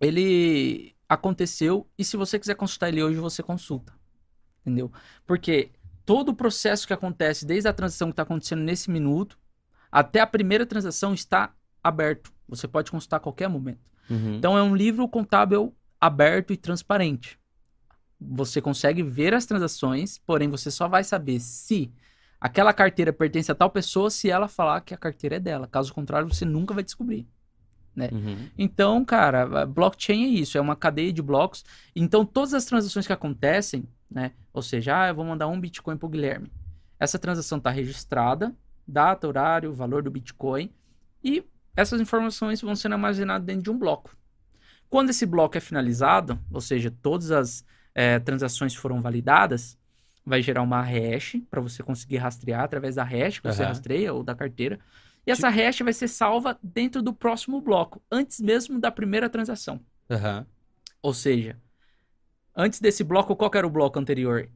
ele 0.00 0.93
aconteceu 1.08 1.88
e 1.98 2.04
se 2.04 2.16
você 2.16 2.38
quiser 2.38 2.54
consultar 2.54 2.88
ele 2.88 3.02
hoje, 3.02 3.18
você 3.18 3.42
consulta. 3.42 3.92
Entendeu? 4.60 4.90
Porque 5.26 5.70
todo 6.04 6.30
o 6.30 6.34
processo 6.34 6.86
que 6.86 6.92
acontece, 6.92 7.46
desde 7.46 7.68
a 7.68 7.72
transação 7.72 8.08
que 8.08 8.12
está 8.12 8.22
acontecendo 8.22 8.62
nesse 8.62 8.90
minuto, 8.90 9.38
até 9.90 10.20
a 10.20 10.26
primeira 10.26 10.66
transação 10.66 11.14
está 11.14 11.54
aberto. 11.82 12.32
Você 12.48 12.66
pode 12.66 12.90
consultar 12.90 13.18
a 13.18 13.20
qualquer 13.20 13.48
momento. 13.48 13.80
Uhum. 14.08 14.36
Então 14.36 14.56
é 14.56 14.62
um 14.62 14.74
livro 14.74 15.06
contábil 15.08 15.74
aberto 16.00 16.52
e 16.52 16.56
transparente. 16.56 17.38
Você 18.20 18.60
consegue 18.60 19.02
ver 19.02 19.34
as 19.34 19.46
transações, 19.46 20.18
porém 20.18 20.48
você 20.48 20.70
só 20.70 20.88
vai 20.88 21.04
saber 21.04 21.40
se 21.40 21.92
aquela 22.40 22.72
carteira 22.72 23.12
pertence 23.12 23.50
a 23.50 23.54
tal 23.54 23.70
pessoa 23.70 24.10
se 24.10 24.30
ela 24.30 24.48
falar 24.48 24.80
que 24.80 24.94
a 24.94 24.98
carteira 24.98 25.36
é 25.36 25.40
dela. 25.40 25.66
Caso 25.66 25.92
contrário, 25.92 26.28
você 26.28 26.44
nunca 26.44 26.74
vai 26.74 26.82
descobrir. 26.82 27.26
Uhum. 28.12 28.48
Então, 28.58 29.04
cara, 29.04 29.66
blockchain 29.66 30.24
é 30.24 30.28
isso, 30.28 30.58
é 30.58 30.60
uma 30.60 30.76
cadeia 30.76 31.12
de 31.12 31.22
blocos. 31.22 31.64
Então, 31.94 32.24
todas 32.24 32.54
as 32.54 32.64
transações 32.64 33.06
que 33.06 33.12
acontecem, 33.12 33.84
né? 34.10 34.32
Ou 34.52 34.62
seja, 34.62 35.02
ah, 35.02 35.08
eu 35.08 35.14
vou 35.14 35.24
mandar 35.24 35.46
um 35.46 35.60
Bitcoin 35.60 35.96
pro 35.96 36.08
Guilherme. 36.08 36.50
Essa 36.98 37.18
transação 37.18 37.58
está 37.58 37.70
registrada, 37.70 38.54
data, 38.86 39.26
horário, 39.26 39.72
valor 39.72 40.02
do 40.02 40.10
Bitcoin, 40.10 40.70
e 41.22 41.44
essas 41.76 42.00
informações 42.00 42.60
vão 42.60 42.76
sendo 42.76 42.92
armazenadas 42.92 43.46
dentro 43.46 43.62
de 43.62 43.70
um 43.70 43.78
bloco. 43.78 44.16
Quando 44.88 45.10
esse 45.10 45.26
bloco 45.26 45.56
é 45.56 45.60
finalizado, 45.60 46.38
ou 46.52 46.60
seja, 46.60 46.92
todas 47.02 47.30
as 47.30 47.64
eh, 47.94 48.18
transações 48.20 48.74
foram 48.74 49.00
validadas, 49.00 49.76
vai 50.24 50.40
gerar 50.40 50.62
uma 50.62 50.80
hash 50.82 51.36
para 51.50 51.60
você 51.60 51.82
conseguir 51.82 52.16
rastrear 52.18 52.62
através 52.62 52.94
da 52.94 53.04
hash 53.04 53.38
que 53.38 53.46
você 53.46 53.62
Aham. 53.62 53.68
rastreia 53.68 54.12
ou 54.12 54.22
da 54.22 54.34
carteira. 54.34 54.78
E 55.26 55.30
essa 55.30 55.48
hash 55.48 55.80
vai 55.80 55.92
ser 55.92 56.08
salva 56.08 56.58
dentro 56.62 57.02
do 57.02 57.12
próximo 57.14 57.60
bloco, 57.60 58.02
antes 58.10 58.40
mesmo 58.40 58.78
da 58.78 58.90
primeira 58.90 59.28
transação. 59.28 59.80
Aham. 60.10 60.46
Ou 61.02 61.14
seja, 61.14 61.58
antes 62.56 62.80
desse 62.80 63.02
bloco, 63.04 63.36
qual 63.36 63.50
era 63.54 63.66
o 63.66 63.70
bloco 63.70 63.98
anterior 63.98 64.48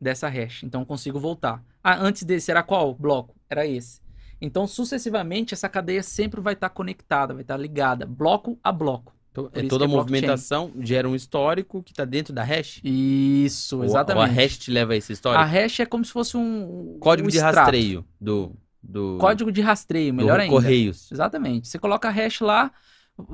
dessa 0.00 0.28
hash? 0.28 0.62
Então 0.62 0.82
eu 0.82 0.86
consigo 0.86 1.18
voltar. 1.18 1.64
Ah, 1.82 1.96
antes 1.98 2.22
desse 2.22 2.50
era 2.50 2.62
qual 2.62 2.94
bloco? 2.94 3.34
Era 3.48 3.66
esse. 3.66 4.00
Então, 4.40 4.66
sucessivamente, 4.66 5.52
essa 5.52 5.68
cadeia 5.68 6.02
sempre 6.02 6.40
vai 6.40 6.54
estar 6.54 6.70
conectada, 6.70 7.34
vai 7.34 7.42
estar 7.42 7.56
ligada, 7.58 8.06
bloco 8.06 8.58
a 8.62 8.72
bloco. 8.72 9.14
Por 9.32 9.50
é 9.52 9.62
toda 9.62 9.84
a 9.84 9.86
é 9.86 9.88
movimentação 9.88 10.72
gera 10.80 11.08
um 11.08 11.14
histórico 11.14 11.82
que 11.82 11.92
tá 11.94 12.04
dentro 12.04 12.32
da 12.32 12.42
hash? 12.42 12.80
Isso, 12.82 13.84
exatamente. 13.84 14.24
Ou 14.32 14.40
a 14.40 14.42
hash 14.42 14.58
te 14.58 14.70
leva 14.70 14.94
a 14.94 14.96
esse 14.96 15.12
A 15.12 15.14
histórico? 15.14 15.44
hash 15.44 15.80
é 15.80 15.86
como 15.86 16.04
se 16.04 16.12
fosse 16.12 16.36
um 16.36 16.98
Código 16.98 17.28
um 17.28 17.30
de 17.30 17.36
extrato. 17.36 17.56
rastreio 17.56 18.04
do, 18.20 18.56
do, 18.82 19.18
Código 19.18 19.52
de 19.52 19.60
rastreio, 19.60 20.12
do 20.12 20.16
melhor 20.16 20.40
ainda. 20.40 20.54
Correios. 20.54 21.10
Exatamente. 21.12 21.68
Você 21.68 21.78
coloca 21.78 22.08
a 22.08 22.10
hash 22.10 22.40
lá 22.40 22.70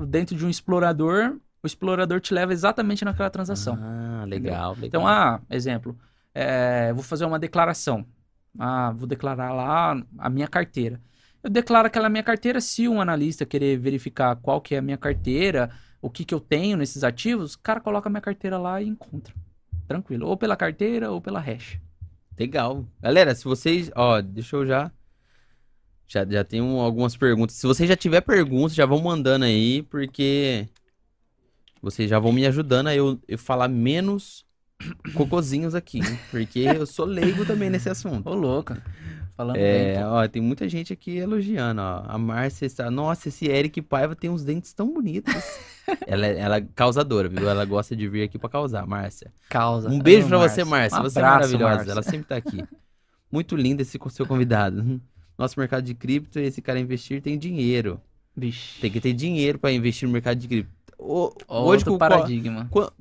dentro 0.05 0.35
de 0.35 0.45
um 0.45 0.49
explorador, 0.49 1.37
o 1.63 1.67
explorador 1.67 2.19
te 2.19 2.33
leva 2.33 2.53
exatamente 2.53 3.05
naquela 3.05 3.29
transação. 3.29 3.77
Ah, 3.79 4.25
legal, 4.27 4.73
legal. 4.73 4.87
Então, 4.87 5.07
ah, 5.07 5.41
exemplo, 5.49 5.97
é, 6.33 6.91
vou 6.93 7.03
fazer 7.03 7.25
uma 7.25 7.39
declaração. 7.39 8.05
Ah, 8.59 8.91
vou 8.91 9.07
declarar 9.07 9.53
lá 9.53 10.01
a 10.17 10.29
minha 10.29 10.47
carteira. 10.47 11.01
Eu 11.43 11.49
declaro 11.49 11.87
aquela 11.87 12.09
minha 12.09 12.23
carteira, 12.23 12.59
se 12.59 12.87
um 12.87 12.99
analista 12.99 13.45
querer 13.45 13.77
verificar 13.77 14.35
qual 14.35 14.59
que 14.59 14.75
é 14.75 14.79
a 14.79 14.81
minha 14.81 14.97
carteira, 14.97 15.69
o 16.01 16.09
que 16.09 16.25
que 16.25 16.33
eu 16.33 16.39
tenho 16.39 16.77
nesses 16.77 17.03
ativos, 17.03 17.53
o 17.53 17.59
cara 17.59 17.79
coloca 17.79 18.09
a 18.09 18.11
minha 18.11 18.21
carteira 18.21 18.57
lá 18.57 18.81
e 18.81 18.87
encontra. 18.87 19.33
Tranquilo. 19.87 20.27
Ou 20.27 20.35
pela 20.35 20.55
carteira 20.55 21.11
ou 21.11 21.21
pela 21.21 21.39
hash. 21.39 21.79
Legal. 22.37 22.85
Galera, 23.01 23.33
se 23.33 23.43
vocês. 23.45 23.89
Ó, 23.95 24.21
deixa 24.21 24.55
eu 24.57 24.65
já. 24.65 24.91
Já, 26.07 26.25
já 26.25 26.43
tenho 26.43 26.79
algumas 26.79 27.15
perguntas. 27.17 27.55
Se 27.57 27.67
vocês 27.67 27.87
já 27.89 27.95
tiver 27.95 28.21
perguntas, 28.21 28.73
já 28.75 28.85
vão 28.85 29.01
mandando 29.01 29.45
aí, 29.45 29.83
porque. 29.83 30.67
Vocês 31.81 32.09
já 32.09 32.17
vão 32.17 32.31
me 32.31 32.45
ajudando 32.45 32.87
a 32.87 32.95
eu, 32.95 33.19
eu 33.27 33.37
falar 33.37 33.67
menos 33.67 34.45
cocozinhos 35.13 35.75
aqui. 35.75 35.99
hein? 35.99 36.19
Porque 36.31 36.59
eu 36.59 36.85
sou 36.85 37.05
leigo 37.05 37.45
também 37.45 37.69
nesse 37.69 37.89
assunto. 37.89 38.27
Ô, 38.29 38.33
louca. 38.33 38.81
Falando 39.35 39.53
bem, 39.55 39.63
É, 39.63 40.01
pô. 40.01 40.07
ó, 40.09 40.27
tem 40.27 40.41
muita 40.41 40.67
gente 40.67 40.91
aqui 40.91 41.17
elogiando, 41.17 41.79
ó. 41.79 42.03
A 42.07 42.17
Márcia 42.17 42.65
está. 42.65 42.89
Nossa, 42.89 43.29
esse 43.29 43.45
Eric 43.47 43.81
Paiva 43.83 44.15
tem 44.15 44.29
uns 44.31 44.43
dentes 44.43 44.73
tão 44.73 44.91
bonitos. 44.91 45.31
ela, 46.07 46.25
é- 46.25 46.39
ela 46.39 46.57
é 46.57 46.61
causadora, 46.73 47.29
viu? 47.29 47.47
Ela 47.47 47.63
gosta 47.63 47.95
de 47.95 48.07
vir 48.07 48.23
aqui 48.23 48.39
pra 48.39 48.49
causar, 48.49 48.87
Márcia. 48.87 49.31
Causa. 49.49 49.89
Um 49.89 49.99
beijo 49.99 50.25
Ô, 50.25 50.29
pra 50.29 50.39
você, 50.39 50.63
Márcia. 50.63 50.99
Um 50.99 51.03
Você 51.03 51.19
é 51.19 51.21
abraço, 51.21 51.37
maravilhosa. 51.51 51.75
Márcia. 51.75 51.91
Ela 51.91 52.01
sempre 52.03 52.25
tá 52.27 52.35
aqui. 52.37 52.63
Muito 53.31 53.55
linda 53.55 53.83
esse 53.83 53.99
seu 54.09 54.25
convidado. 54.25 54.99
Nosso 55.37 55.59
mercado 55.59 55.83
de 55.83 55.93
cripto, 55.93 56.39
esse 56.39 56.61
cara 56.61 56.79
investir 56.79 57.21
tem 57.21 57.37
dinheiro. 57.37 58.01
Vixe. 58.35 58.79
Tem 58.81 58.91
que 58.91 58.99
ter 59.01 59.13
dinheiro 59.13 59.59
pra 59.59 59.71
investir 59.71 60.07
no 60.07 60.13
mercado 60.13 60.37
de 60.37 60.47
cripto. 60.47 60.71
O- 60.97 61.31
hoje, 61.47 61.85
com, 61.85 61.97
paradigma. 61.97 62.67
qua- 62.71 62.91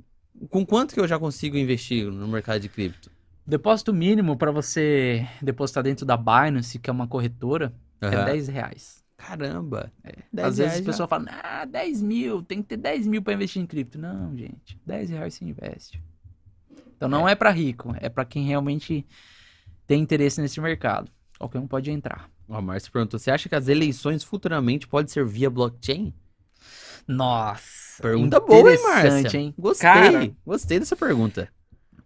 com 0.51 0.65
quanto 0.67 0.93
que 0.95 1.01
eu 1.01 1.09
já 1.09 1.19
consigo 1.19 1.57
investir 1.57 2.07
no 2.11 2.29
mercado 2.29 2.61
de 2.61 2.69
cripto? 2.69 3.11
Depósito 3.47 3.93
mínimo 3.93 4.37
para 4.37 4.51
você 4.51 5.27
depositar 5.41 5.83
dentro 5.85 6.05
da 6.05 6.17
Binance, 6.17 6.79
que 6.79 6.91
é 6.91 6.93
uma 6.93 7.07
corretora, 7.07 7.73
é 8.01 8.07
Aham. 8.07 8.25
10 8.27 8.49
reais. 8.49 9.05
Caramba. 9.17 9.91
Às 10.05 10.13
10 10.33 10.57
vezes 10.59 10.73
reais 10.81 10.89
o 10.89 10.93
já. 10.99 11.09
fala, 11.09 11.25
ah, 11.43 11.65
10 11.65 12.03
mil, 12.03 12.43
tem 12.43 12.61
que 12.61 12.69
ter 12.69 12.77
10 12.77 13.07
mil 13.07 13.23
para 13.23 13.33
investir 13.33 13.63
em 13.63 13.67
cripto. 13.67 13.99
Não, 13.99 14.37
gente, 14.37 14.79
10 14.85 15.09
reais 15.11 15.33
você 15.35 15.45
investe. 15.45 16.03
Então 16.97 17.09
não 17.09 17.27
é, 17.29 17.35
pra 17.35 17.51
rico, 17.51 17.95
é 18.01 18.09
pra 18.09 18.25
quem 18.25 18.45
realmente 18.45 19.07
tem 19.87 20.03
interesse 20.03 20.41
nesse 20.41 20.61
mercado. 20.61 21.11
Qualquer 21.39 21.59
um 21.59 21.67
pode 21.67 21.91
entrar. 21.91 22.31
Ó, 22.49 22.61
Márcio 22.61 22.91
perguntou: 22.93 23.19
você 23.19 23.31
acha 23.31 23.49
que 23.49 23.55
as 23.55 23.69
eleições 23.69 24.23
futuramente 24.25 24.87
podem 24.87 25.09
ser 25.13 25.25
via 25.25 25.51
blockchain? 25.51 26.13
Nossa. 27.07 28.03
Pergunta 28.03 28.41
boa, 28.41 28.71
hein, 28.73 28.79
Márcia? 28.83 29.39
hein? 29.41 29.55
Gostei. 29.59 29.89
Cara, 29.89 30.31
Gostei 30.45 30.79
dessa 30.79 30.97
pergunta. 30.97 31.49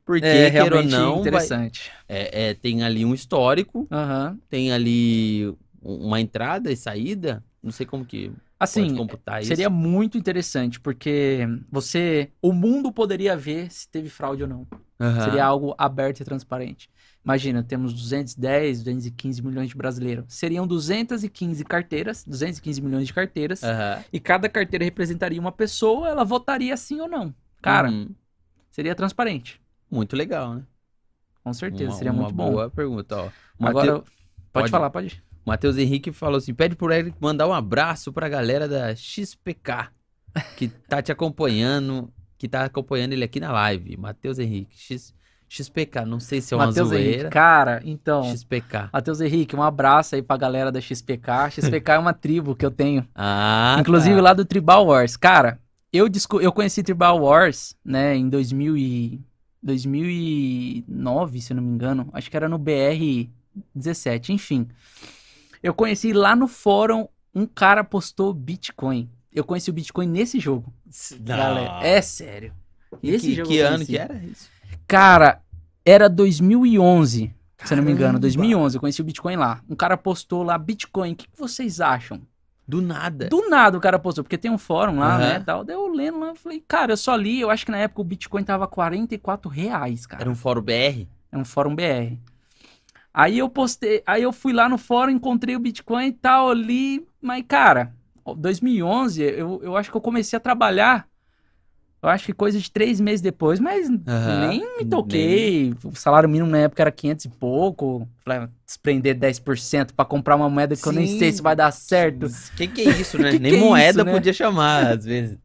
Porque, 0.05 0.27
é 0.27 0.49
realmente 0.49 0.91
não, 0.91 1.11
vai- 1.13 1.21
interessante. 1.21 1.91
é, 2.09 2.49
é, 2.51 2.55
tem 2.55 2.83
ali 2.83 3.05
um 3.05 3.15
histórico, 3.15 3.87
Aham. 3.91 4.39
tem 4.49 4.73
ali 4.73 5.55
uma 5.81 6.21
entrada 6.21 6.73
e 6.73 6.77
saída. 6.77 7.45
Não 7.63 7.71
sei 7.71 7.87
como 7.87 8.05
que 8.05 8.33
Assim, 8.59 8.95
computar 8.97 9.41
isso. 9.41 9.49
seria 9.49 9.71
muito 9.71 10.19
interessante, 10.19 10.81
porque 10.81 11.47
você. 11.71 12.31
O 12.43 12.53
mundo 12.53 12.91
poderia 12.93 13.37
ver 13.37 13.71
se 13.71 13.89
teve 13.89 14.09
fraude 14.09 14.43
ou 14.43 14.49
não. 14.49 14.67
Aham. 14.99 15.25
Seria 15.25 15.45
algo 15.45 15.75
aberto 15.79 16.21
e 16.21 16.25
transparente. 16.25 16.91
Imagina, 17.25 17.63
temos 17.63 17.93
210, 17.93 18.79
215 18.83 19.43
milhões 19.43 19.69
de 19.69 19.75
brasileiros. 19.77 20.25
Seriam 20.29 20.67
215 20.67 21.63
carteiras, 21.65 22.25
215 22.25 22.81
milhões 22.81 23.07
de 23.07 23.13
carteiras, 23.13 23.63
Aham. 23.63 24.03
e 24.13 24.19
cada 24.19 24.49
carteira 24.49 24.85
representaria 24.85 25.39
uma 25.41 25.53
pessoa, 25.53 26.09
ela 26.09 26.25
votaria 26.25 26.75
sim 26.77 26.99
ou 27.01 27.09
não. 27.09 27.35
Cara, 27.61 27.91
Uhum. 27.91 28.09
seria 28.71 28.95
transparente. 28.95 29.61
Muito 29.91 30.17
legal, 30.17 30.55
né? 30.55 30.63
Com 31.45 31.53
certeza, 31.53 31.91
Uma- 31.91 31.97
seria 31.97 32.13
uma 32.13 32.23
muito 32.23 32.35
bom. 32.35 32.51
boa 32.53 32.71
pergunta, 32.71 33.17
ó. 33.17 33.29
Agora, 33.61 33.93
pode, 33.99 34.11
pode. 34.53 34.71
falar, 34.71 34.91
pode. 34.91 35.23
Matheus 35.45 35.77
Henrique 35.77 36.13
falou 36.13 36.37
assim: 36.39 36.55
pede 36.55 36.75
pro 36.77 36.93
Eric 36.93 37.17
mandar 37.21 37.47
um 37.49 37.53
abraço 37.53 38.13
pra 38.13 38.29
galera 38.29 38.67
da 38.69 38.95
XPK 38.95 39.89
que 40.57 40.69
tá 40.69 41.03
te 41.03 41.11
acompanhando, 41.11 42.13
que 42.39 42.47
tá 42.49 42.65
acompanhando 42.65 43.13
ele 43.15 43.25
aqui 43.25 43.41
na 43.41 43.51
live. 43.53 43.97
Matheus 43.97 44.39
Henrique, 44.39 44.77
X, 44.79 45.15
XPK, 45.53 46.05
não 46.07 46.21
sei 46.21 46.41
se 46.41 46.55
é 46.55 46.57
uma 46.57 46.67
Matheus 46.67 46.93
Henrique, 46.93 47.11
zoeira. 47.11 47.29
cara, 47.29 47.83
então, 47.85 48.23
XPK. 48.23 48.89
Matheus 48.93 49.21
Henrique, 49.21 49.57
um 49.57 49.63
abraço 49.65 50.15
aí 50.15 50.23
pra 50.23 50.37
galera 50.37 50.71
da 50.71 50.81
XPK. 50.81 51.51
XPK 51.51 51.91
é 51.93 51.99
uma 51.99 52.13
tribo 52.15 52.55
que 52.55 52.65
eu 52.65 52.71
tenho. 52.71 53.05
Ah, 53.13 53.77
Inclusive 53.81 54.15
tá. 54.15 54.23
lá 54.23 54.33
do 54.33 54.45
Tribal 54.45 54.87
Wars. 54.87 55.17
Cara, 55.17 55.59
eu, 55.93 56.09
desco- 56.09 56.41
eu 56.41 56.53
conheci 56.53 56.85
Tribal 56.85 57.19
Wars, 57.21 57.75
né, 57.85 58.15
em 58.17 58.29
2000 58.29 58.77
e... 58.77 59.21
2009, 59.63 61.41
se 61.41 61.53
eu 61.53 61.57
não 61.57 61.63
me 61.63 61.71
engano. 61.75 62.09
Acho 62.13 62.31
que 62.31 62.37
era 62.37 62.49
no 62.49 62.57
BR 62.57 63.29
17, 63.75 64.33
enfim. 64.33 64.69
Eu 65.63 65.75
conheci 65.75 66.13
lá 66.13 66.35
no 66.35 66.47
fórum, 66.49 67.07
um 67.35 67.45
cara 67.45 67.85
postou 67.85 68.33
Bitcoin. 68.33 69.11
Eu 69.33 69.45
conheci 69.45 69.69
o 69.69 69.73
Bitcoin 69.73 70.07
nesse 70.07 70.41
jogo. 70.41 70.73
Galera, 71.21 71.87
é 71.87 72.01
sério. 72.01 72.53
Esse 73.03 73.27
que, 73.29 73.35
jogo 73.35 73.49
que 73.49 73.61
ano 73.61 73.85
que 73.85 73.99
era 73.99 74.15
isso? 74.25 74.49
Cara, 74.87 75.43
era 75.85 76.09
2011, 76.09 77.35
se 77.65 77.73
eu 77.73 77.77
não 77.77 77.85
me 77.85 77.93
engano. 77.93 78.13
Caramba. 78.13 78.21
2011, 78.21 78.77
eu 78.77 78.81
conheci 78.81 79.01
o 79.01 79.05
Bitcoin 79.05 79.37
lá. 79.37 79.61
Um 79.69 79.77
cara 79.77 79.97
postou 79.97 80.43
lá, 80.43 80.57
Bitcoin, 80.59 81.13
o 81.13 81.17
que, 81.17 81.29
que 81.29 81.39
vocês 81.39 81.81
acham? 81.81 82.21
Do 82.67 82.81
nada. 82.81 83.29
Do 83.29 83.49
nada 83.49 83.77
o 83.77 83.81
cara 83.81 83.99
postou, 83.99 84.23
porque 84.23 84.39
tem 84.39 84.51
um 84.51 84.59
fórum 84.59 85.01
lá, 85.01 85.17
Aham. 85.17 85.19
né, 85.19 85.41
tal. 85.41 85.65
Daí 85.65 85.75
eu 85.75 85.89
lendo 85.89 86.21
lá, 86.21 86.35
falei, 86.37 86.63
cara, 86.69 86.93
eu 86.93 86.97
só 86.97 87.17
li, 87.17 87.41
eu 87.41 87.51
acho 87.51 87.65
que 87.65 87.73
na 87.73 87.79
época 87.79 88.01
o 88.01 88.05
Bitcoin 88.05 88.45
tava 88.45 88.69
44 88.69 89.51
reais, 89.51 90.07
cara. 90.07 90.23
Era 90.23 90.31
um 90.31 90.37
fórum 90.37 90.63
BR? 90.63 91.07
É 91.33 91.37
um 91.37 91.45
fórum 91.45 91.75
BR. 91.75 92.17
Aí 93.13 93.39
eu 93.39 93.49
postei, 93.49 94.03
aí 94.07 94.23
eu 94.23 94.33
fui 94.33 94.53
lá 94.53 94.69
no 94.69 94.79
fórum, 94.79 95.11
encontrei 95.11 95.57
o 95.57 95.61
Bitcoin 95.61 96.07
e 96.07 96.13
tal, 96.13 96.53
li, 96.53 97.05
mas 97.21 97.45
cara, 97.47 97.93
2011, 98.37 99.21
eu, 99.21 99.61
eu 99.65 99.77
acho 99.77 99.91
que 99.91 99.97
eu 99.97 100.01
comecei 100.01 100.37
a 100.37 100.41
trabalhar, 100.41 101.09
eu 102.03 102.09
acho 102.09 102.25
que 102.27 102.33
coisa 102.33 102.59
de 102.59 102.71
três 102.71 103.01
meses 103.01 103.21
depois, 103.21 103.61
mas 103.61 103.89
Aham. 104.07 104.49
nem 104.49 104.79
me 104.79 104.85
toquei. 104.85 105.75
O 105.85 105.95
salário 105.95 106.29
mínimo 106.29 106.51
na 106.51 106.59
época 106.59 106.83
era 106.83 106.91
500 106.91 107.25
e 107.27 107.29
pouco. 107.29 108.09
Falei, 108.25 108.49
desprender 108.67 109.15
10% 109.19 109.93
pra 109.95 110.05
comprar 110.05 110.37
uma 110.37 110.49
moeda 110.49 110.75
que 110.77 110.87
eu 110.87 110.93
nem 110.93 111.07
Sim. 111.07 111.19
sei 111.19 111.33
se 111.33 111.43
vai 111.43 111.55
dar 111.57 111.71
certo. 111.73 112.27
Que 112.57 112.67
que 112.67 112.81
é 112.83 112.91
isso, 113.01 113.19
né? 113.19 113.31
Que 113.33 113.39
Nem 113.39 113.53
que 113.53 113.59
é 113.59 113.61
moeda 113.61 113.99
isso, 114.01 114.05
né? 114.05 114.13
podia 114.13 114.33
chamar, 114.33 114.87
às 114.93 115.05
vezes. 115.05 115.39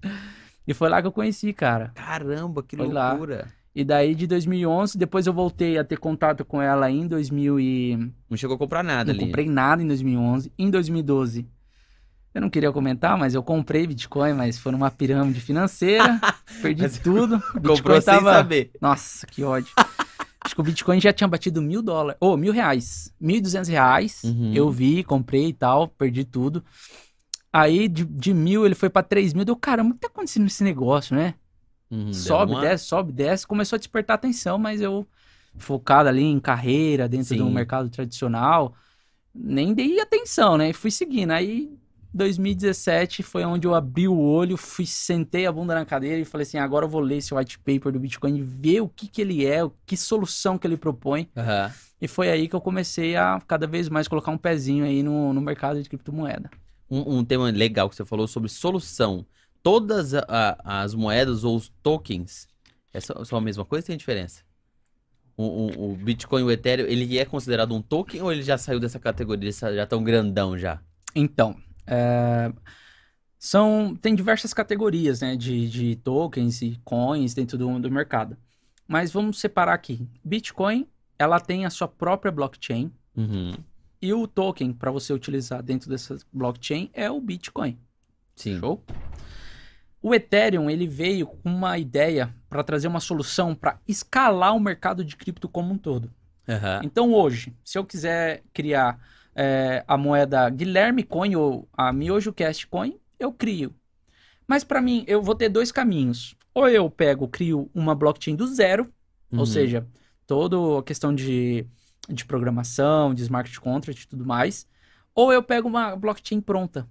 E 0.67 0.73
foi 0.73 0.89
lá 0.89 1.01
que 1.01 1.07
eu 1.07 1.11
conheci, 1.11 1.51
cara. 1.53 1.91
Caramba, 1.93 2.63
que 2.63 2.75
Foi 2.75 2.87
lá. 2.87 3.09
loucura. 3.11 3.47
E 3.75 3.83
daí 3.83 4.15
de 4.15 4.25
2011, 4.25 4.97
depois 4.97 5.27
eu 5.27 5.33
voltei 5.33 5.77
a 5.77 5.83
ter 5.83 5.97
contato 5.99 6.45
com 6.45 6.61
ela 6.61 6.89
em 6.89 7.05
2000 7.05 7.59
e... 7.59 7.97
Não 8.29 8.37
chegou 8.37 8.55
a 8.55 8.57
comprar 8.57 8.81
nada 8.81 9.11
Não 9.11 9.19
ali. 9.19 9.25
comprei 9.27 9.49
nada 9.49 9.83
em 9.83 9.87
2011. 9.87 10.49
Em 10.57 10.69
2012, 10.69 11.45
eu 12.35 12.41
não 12.41 12.49
queria 12.49 12.69
comentar, 12.69 13.17
mas 13.17 13.33
eu 13.33 13.41
comprei 13.41 13.87
Bitcoin, 13.87 14.33
mas 14.33 14.59
foi 14.59 14.73
numa 14.73 14.91
pirâmide 14.91 15.39
financeira. 15.39 16.19
perdi 16.61 16.99
tudo. 16.99 17.39
Comprou 17.53 17.75
Bitcoin 17.75 18.01
sem 18.01 18.13
tava... 18.13 18.33
saber. 18.33 18.71
Nossa, 18.81 19.25
que 19.25 19.41
ódio. 19.41 19.71
Acho 20.41 20.53
que 20.53 20.59
o 20.59 20.63
Bitcoin 20.63 20.99
já 20.99 21.13
tinha 21.13 21.29
batido 21.29 21.61
mil 21.61 21.81
dólares. 21.81 22.17
Ô, 22.19 22.35
mil 22.35 22.51
reais. 22.51 23.09
Mil 23.17 23.37
e 23.37 23.41
duzentos 23.41 23.69
reais. 23.69 24.21
Uhum. 24.25 24.51
Eu 24.53 24.69
vi, 24.69 25.01
comprei 25.01 25.47
e 25.47 25.53
tal, 25.53 25.87
perdi 25.87 26.25
tudo. 26.25 26.61
Aí, 27.53 27.87
de, 27.87 28.03
de 28.03 28.33
mil, 28.33 28.65
ele 28.65 28.75
foi 28.75 28.89
pra 28.89 29.01
três 29.01 29.33
mil. 29.33 29.45
Deu, 29.45 29.55
caramba, 29.55 29.91
o 29.91 29.93
que 29.93 30.01
tá 30.01 30.07
acontecendo 30.09 30.43
nesse 30.43 30.61
negócio, 30.61 31.15
né? 31.15 31.35
Uhum, 31.89 32.11
sobe, 32.11 32.51
uma- 32.51 32.59
desce, 32.61 32.83
sobe, 32.83 33.13
desce. 33.13 33.47
Começou 33.47 33.77
a 33.77 33.79
despertar 33.79 34.15
atenção, 34.15 34.57
mas 34.57 34.81
eu, 34.81 35.07
focado 35.57 36.09
ali 36.09 36.23
em 36.23 36.39
carreira, 36.41 37.07
dentro 37.07 37.27
Sim. 37.27 37.37
do 37.37 37.49
mercado 37.49 37.89
tradicional, 37.89 38.75
nem 39.33 39.73
dei 39.73 40.01
atenção, 40.01 40.57
né? 40.57 40.71
E 40.71 40.73
fui 40.73 40.91
seguindo. 40.91 41.31
Aí, 41.31 41.71
2017 42.15 43.21
foi 43.23 43.43
onde 43.45 43.67
eu 43.67 43.75
abri 43.75 44.08
o 44.08 44.17
olho, 44.17 44.58
fui, 44.58 44.86
sentei 44.86 45.45
a 45.45 45.51
bunda 45.51 45.75
na 45.75 45.86
cadeira 45.86 46.19
e 46.19 46.25
falei 46.25 46.43
assim: 46.43 46.58
agora 46.58 46.86
eu 46.86 46.89
vou 46.89 47.01
ler 47.01 47.17
esse 47.17 47.34
white 47.34 47.60
paper 47.60 47.91
do 47.91 47.99
Bitcoin 47.99 48.38
e 48.38 48.41
ver 48.41 48.82
o 48.82 48.89
que, 48.89 49.08
que 49.08 49.21
ele 49.21 49.45
é, 49.45 49.63
o- 49.63 49.71
que 49.86 49.97
solução 49.97 50.58
que 50.58 50.65
ele 50.65 50.78
propõe. 50.78 51.30
Aham. 51.36 51.71
E 52.01 52.08
foi 52.08 52.30
aí 52.30 52.47
que 52.47 52.56
eu 52.56 52.62
comecei 52.62 53.15
a 53.15 53.41
cada 53.47 53.65
vez 53.65 53.89
mais 53.89 54.08
colocar 54.08 54.32
um 54.32 54.38
pezinho 54.38 54.84
aí 54.86 55.01
no, 55.01 55.34
no 55.34 55.41
mercado 55.41 55.82
de 55.82 55.88
criptomoeda. 55.89 56.49
Um, 56.89 57.17
um 57.19 57.25
tema 57.25 57.49
legal 57.51 57.89
que 57.89 57.95
você 57.95 58.06
falou 58.06 58.28
sobre 58.28 58.49
solução. 58.49 59.25
Todas 59.63 60.13
a- 60.13 60.25
a- 60.28 60.82
as 60.84 60.93
moedas 60.93 61.43
ou 61.43 61.56
os 61.56 61.69
tokens 61.82 62.47
é 62.93 62.99
só, 62.99 63.23
são 63.25 63.38
a 63.38 63.41
mesma 63.41 63.65
coisa 63.65 63.84
ou 63.84 63.88
tem 63.88 63.97
diferença? 63.97 64.43
O, 65.38 65.43
o- 65.43 65.91
o 65.91 65.95
Bitcoin 65.95 66.41
e 66.41 66.43
o 66.45 66.51
Ethereum, 66.51 66.86
ele 66.88 67.17
é 67.17 67.25
considerado 67.25 67.73
um 67.75 67.82
token 67.82 68.21
ou 68.21 68.32
ele 68.32 68.41
já 68.41 68.58
saiu 68.58 68.80
dessa 68.80 68.99
categoria? 68.99 69.51
Já 69.51 69.84
estão 69.84 70.04
grandão 70.04 70.58
já? 70.58 70.80
Então, 71.13 71.56
é, 71.87 72.51
são, 73.37 73.95
tem 73.95 74.15
diversas 74.15 74.53
categorias 74.53 75.21
né, 75.21 75.35
de, 75.35 75.69
de 75.69 75.95
tokens 75.97 76.61
e 76.61 76.79
coins 76.83 77.33
dentro 77.33 77.57
do, 77.57 77.79
do 77.79 77.91
mercado. 77.91 78.37
Mas 78.87 79.11
vamos 79.11 79.39
separar 79.39 79.73
aqui. 79.73 80.07
Bitcoin, 80.23 80.87
ela 81.17 81.39
tem 81.39 81.65
a 81.65 81.69
sua 81.69 81.87
própria 81.87 82.31
blockchain. 82.31 82.91
Uhum. 83.15 83.53
E 84.01 84.13
o 84.13 84.27
token 84.27 84.73
para 84.73 84.91
você 84.91 85.13
utilizar 85.13 85.63
dentro 85.63 85.89
dessa 85.89 86.17
blockchain 86.31 86.89
é 86.93 87.09
o 87.09 87.19
Bitcoin. 87.19 87.77
Sim. 88.35 88.59
Show? 88.59 88.83
O 90.01 90.13
Ethereum 90.13 90.69
ele 90.69 90.87
veio 90.87 91.25
com 91.25 91.49
uma 91.49 91.77
ideia 91.79 92.31
para 92.49 92.63
trazer 92.63 92.87
uma 92.87 92.99
solução 92.99 93.55
para 93.55 93.79
escalar 93.87 94.55
o 94.55 94.59
mercado 94.59 95.03
de 95.03 95.15
cripto 95.15 95.49
como 95.49 95.73
um 95.73 95.77
todo. 95.77 96.11
Aham. 96.47 96.81
Então 96.83 97.11
hoje, 97.11 97.55
se 97.63 97.77
eu 97.77 97.83
quiser 97.83 98.43
criar 98.53 98.99
é, 99.35 99.83
a 99.87 99.97
moeda 99.97 100.49
Guilherme 100.49 101.03
Coin 101.03 101.35
ou 101.35 101.67
a 101.73 101.91
Miojo 101.93 102.33
Cast 102.33 102.67
Coin, 102.67 102.99
eu 103.19 103.31
crio. 103.33 103.75
Mas 104.47 104.63
para 104.63 104.81
mim, 104.81 105.03
eu 105.07 105.21
vou 105.21 105.35
ter 105.35 105.49
dois 105.49 105.71
caminhos. 105.71 106.35
Ou 106.53 106.69
eu 106.69 106.89
pego, 106.89 107.27
crio 107.27 107.69
uma 107.73 107.95
blockchain 107.95 108.35
do 108.35 108.47
zero, 108.47 108.91
Uhum. 109.31 109.39
ou 109.39 109.45
seja, 109.45 109.87
toda 110.27 110.55
a 110.79 110.83
questão 110.83 111.13
de, 111.13 111.65
de 112.09 112.25
programação, 112.25 113.13
de 113.13 113.23
smart 113.23 113.59
contract 113.59 114.03
e 114.03 114.07
tudo 114.07 114.25
mais. 114.25 114.67
Ou 115.15 115.33
eu 115.33 115.43
pego 115.43 115.67
uma 115.67 115.95
blockchain 115.95 116.41
pronta 116.41 116.87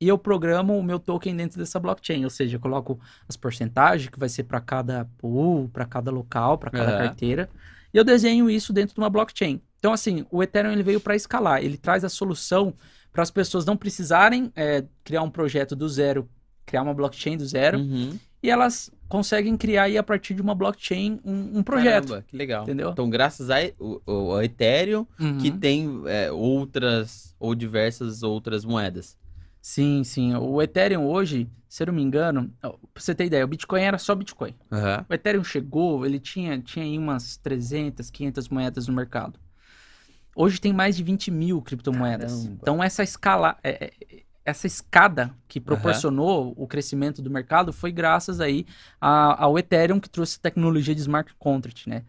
e 0.00 0.08
eu 0.08 0.18
programo 0.18 0.76
o 0.76 0.82
meu 0.82 0.98
token 0.98 1.36
dentro 1.36 1.58
dessa 1.58 1.78
blockchain, 1.78 2.24
ou 2.24 2.30
seja, 2.30 2.56
eu 2.56 2.60
coloco 2.60 3.00
as 3.28 3.36
porcentagens 3.36 4.10
que 4.10 4.18
vai 4.18 4.28
ser 4.28 4.44
para 4.44 4.60
cada 4.60 5.04
pool, 5.18 5.68
para 5.68 5.86
cada 5.86 6.10
local, 6.10 6.58
para 6.58 6.70
cada 6.72 6.92
carteira, 6.92 7.48
e 7.94 7.96
eu 7.98 8.04
desenho 8.04 8.50
isso 8.50 8.72
dentro 8.72 8.94
de 8.94 9.00
uma 9.00 9.10
blockchain. 9.10 9.62
Então, 9.82 9.92
assim, 9.92 10.24
o 10.30 10.40
Ethereum 10.40 10.70
ele 10.70 10.84
veio 10.84 11.00
para 11.00 11.16
escalar, 11.16 11.60
ele 11.60 11.76
traz 11.76 12.04
a 12.04 12.08
solução 12.08 12.72
para 13.12 13.20
as 13.20 13.32
pessoas 13.32 13.64
não 13.66 13.76
precisarem 13.76 14.52
é, 14.54 14.84
criar 15.02 15.22
um 15.22 15.28
projeto 15.28 15.74
do 15.74 15.88
zero, 15.88 16.28
criar 16.64 16.82
uma 16.82 16.94
blockchain 16.94 17.36
do 17.36 17.44
zero, 17.44 17.78
Uhum. 17.80 18.16
e 18.40 18.48
elas 18.48 18.92
conseguem 19.08 19.56
criar 19.56 19.82
aí 19.82 19.98
a 19.98 20.02
partir 20.04 20.34
de 20.34 20.40
uma 20.40 20.54
blockchain 20.54 21.18
um, 21.24 21.58
um 21.58 21.62
projeto. 21.64 22.06
Caramba, 22.10 22.24
que 22.28 22.36
legal. 22.36 22.62
Entendeu? 22.62 22.90
Então, 22.90 23.10
graças 23.10 23.50
a, 23.50 23.56
o, 23.76 24.00
ao 24.06 24.40
Ethereum, 24.44 25.04
Uhum. 25.18 25.38
que 25.38 25.50
tem 25.50 26.02
é, 26.06 26.30
outras 26.30 27.34
ou 27.40 27.52
diversas 27.52 28.22
outras 28.22 28.64
moedas. 28.64 29.18
Sim, 29.60 30.04
sim. 30.04 30.32
O 30.36 30.62
Ethereum 30.62 31.04
hoje, 31.08 31.48
se 31.68 31.82
eu 31.82 31.88
não 31.88 31.94
me 31.94 32.02
engano, 32.02 32.52
pra 32.60 32.72
você 33.02 33.16
ter 33.16 33.24
ideia, 33.26 33.44
o 33.44 33.48
Bitcoin 33.48 33.82
era 33.82 33.98
só 33.98 34.14
Bitcoin. 34.14 34.54
Aham. 34.70 35.04
O 35.08 35.12
Ethereum 35.12 35.42
chegou, 35.42 36.06
ele 36.06 36.20
tinha, 36.20 36.56
tinha 36.60 36.84
aí 36.84 36.96
umas 36.96 37.36
300, 37.38 38.10
500 38.10 38.48
moedas 38.48 38.86
no 38.86 38.94
mercado. 38.94 39.40
Hoje 40.34 40.60
tem 40.60 40.72
mais 40.72 40.96
de 40.96 41.02
20 41.02 41.30
mil 41.30 41.60
criptomoedas. 41.60 42.32
Caramba. 42.32 42.58
Então 42.62 42.82
essa 42.82 43.02
escala, 43.02 43.56
é- 43.62 43.84
é- 43.84 44.22
essa 44.44 44.66
escada 44.66 45.32
que 45.46 45.60
proporcionou 45.60 46.52
o 46.56 46.66
crescimento 46.66 47.22
do 47.22 47.30
mercado 47.30 47.72
foi 47.72 47.92
graças 47.92 48.40
aí 48.40 48.66
ao 49.00 49.58
Ethereum 49.58 50.00
que 50.00 50.10
trouxe 50.10 50.40
tecnologia 50.40 50.94
de 50.94 51.00
smart 51.00 51.32
contract, 51.38 51.88
né? 51.88 52.02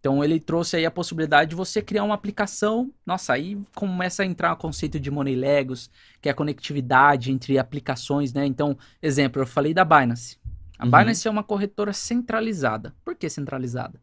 Então 0.00 0.22
ele 0.22 0.38
trouxe 0.38 0.76
aí 0.76 0.86
a 0.86 0.90
possibilidade 0.90 1.50
de 1.50 1.56
você 1.56 1.82
criar 1.82 2.04
uma 2.04 2.14
aplicação. 2.14 2.92
Nossa, 3.04 3.32
aí 3.32 3.60
começa 3.74 4.22
a 4.22 4.26
entrar 4.26 4.52
o 4.52 4.56
conceito 4.56 4.98
de 5.00 5.10
money 5.10 5.34
legos, 5.34 5.90
que 6.20 6.28
é 6.28 6.32
a 6.32 6.34
conectividade 6.34 7.32
entre 7.32 7.58
aplicações, 7.58 8.32
né? 8.32 8.46
Então, 8.46 8.76
exemplo, 9.02 9.42
eu 9.42 9.46
falei 9.46 9.74
da 9.74 9.84
Binance. 9.84 10.38
A 10.78 10.84
Uhum. 10.84 10.90
Binance 10.90 11.26
é 11.26 11.30
uma 11.30 11.42
corretora 11.42 11.92
centralizada. 11.92 12.94
Por 13.04 13.16
que 13.16 13.28
centralizada? 13.28 14.00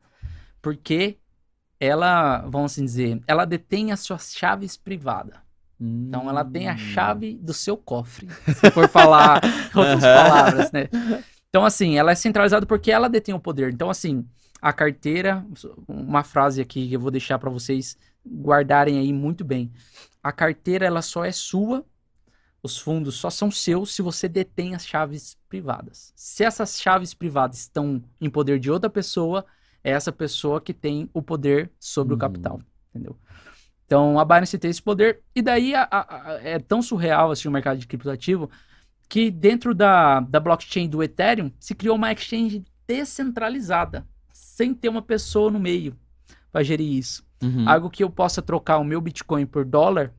Porque 0.62 1.18
ela, 1.80 2.40
vamos 2.48 2.72
assim 2.72 2.86
dizer, 2.86 3.22
ela 3.28 3.46
detém 3.46 3.92
as 3.92 4.00
suas 4.02 4.34
chaves 4.34 4.78
privadas. 4.78 5.36
Então 5.80 6.30
ela 6.30 6.46
tem 6.46 6.70
a 6.70 6.74
Hum. 6.74 6.78
chave 6.78 7.36
do 7.42 7.54
seu 7.54 7.76
cofre, 7.76 8.30
se 8.30 8.72
for 8.72 8.88
falar 8.88 9.42
outras 9.76 10.00
palavras, 10.02 10.72
né? 10.72 10.88
Então 11.50 11.66
assim, 11.66 11.98
ela 11.98 12.12
é 12.12 12.16
centralizada 12.16 12.66
porque 12.66 12.92
ela 12.92 13.10
detém 13.10 13.36
o 13.36 13.40
poder. 13.40 13.74
Então 13.74 13.90
assim, 13.90 14.26
a 14.62 14.72
carteira, 14.72 15.46
uma 15.88 16.24
frase 16.24 16.62
aqui 16.62 16.88
que 16.88 16.94
eu 16.94 17.00
vou 17.00 17.12
deixar 17.12 17.38
para 17.38 17.50
vocês 17.50 17.98
guardarem 18.26 18.98
aí 18.98 19.12
muito 19.12 19.44
bem. 19.44 19.72
A 20.24 20.32
carteira 20.32 20.86
ela 20.86 21.02
só 21.02 21.26
é 21.26 21.34
sua, 21.34 21.84
os 22.62 22.78
fundos 22.78 23.16
só 23.16 23.30
são 23.30 23.52
seus 23.52 23.94
se 23.94 24.02
você 24.02 24.30
detém 24.30 24.74
as 24.74 24.86
chaves 24.88 25.36
privadas. 25.50 26.14
Se 26.16 26.46
essas 26.46 26.80
chaves 26.80 27.14
privadas 27.14 27.60
estão 27.60 28.02
em 28.22 28.30
poder 28.30 28.58
de 28.58 28.72
outra 28.72 28.90
pessoa, 28.90 29.46
é 29.84 29.91
essa 29.91 30.12
pessoa 30.12 30.62
que 30.62 30.74
tem 30.74 31.10
o 31.13 31.22
poder 31.22 31.72
sobre 31.80 32.13
Uhum. 32.13 32.17
o 32.17 32.19
capital, 32.19 32.62
entendeu? 32.89 33.17
Então 33.86 34.17
a 34.17 34.26
Binance 34.26 34.58
tem 34.58 34.72
esse 34.72 34.82
poder 34.82 35.22
e 35.36 35.41
daí 35.41 35.76
a- 35.76 35.88
a- 35.91 36.32
a- 36.32 36.34
é 36.41 36.58
tão 36.60 36.82
surreal 36.82 37.32
assim 37.32 37.48
o 37.48 37.52
mercado 37.52 37.78
de 37.78 37.86
criptoativo 37.88 38.50
que 39.10 39.30
dentro 39.30 39.76
da, 39.76 40.22
da 40.22 40.39
blockchain 40.39 40.88
do 40.89 41.04
Ethereum 41.04 41.52
se 41.60 41.76
criou 41.76 41.96
uma 41.96 42.12
exchange 42.12 42.63
descentralizada, 42.88 44.08
sem 44.32 44.74
ter 44.74 44.89
uma 44.89 45.02
pessoa 45.02 45.52
no 45.52 45.60
meio 45.60 45.96
para 46.52 46.63
gerir 46.63 46.91
isso. 46.91 47.24
Uhum. 47.41 47.67
Algo 47.67 47.89
que 47.89 48.04
eu 48.04 48.10
possa 48.10 48.41
trocar 48.41 48.78
o 48.78 48.84
meu 48.84 49.00
Bitcoin 49.02 49.46
por 49.46 49.65
dólar 49.65 50.13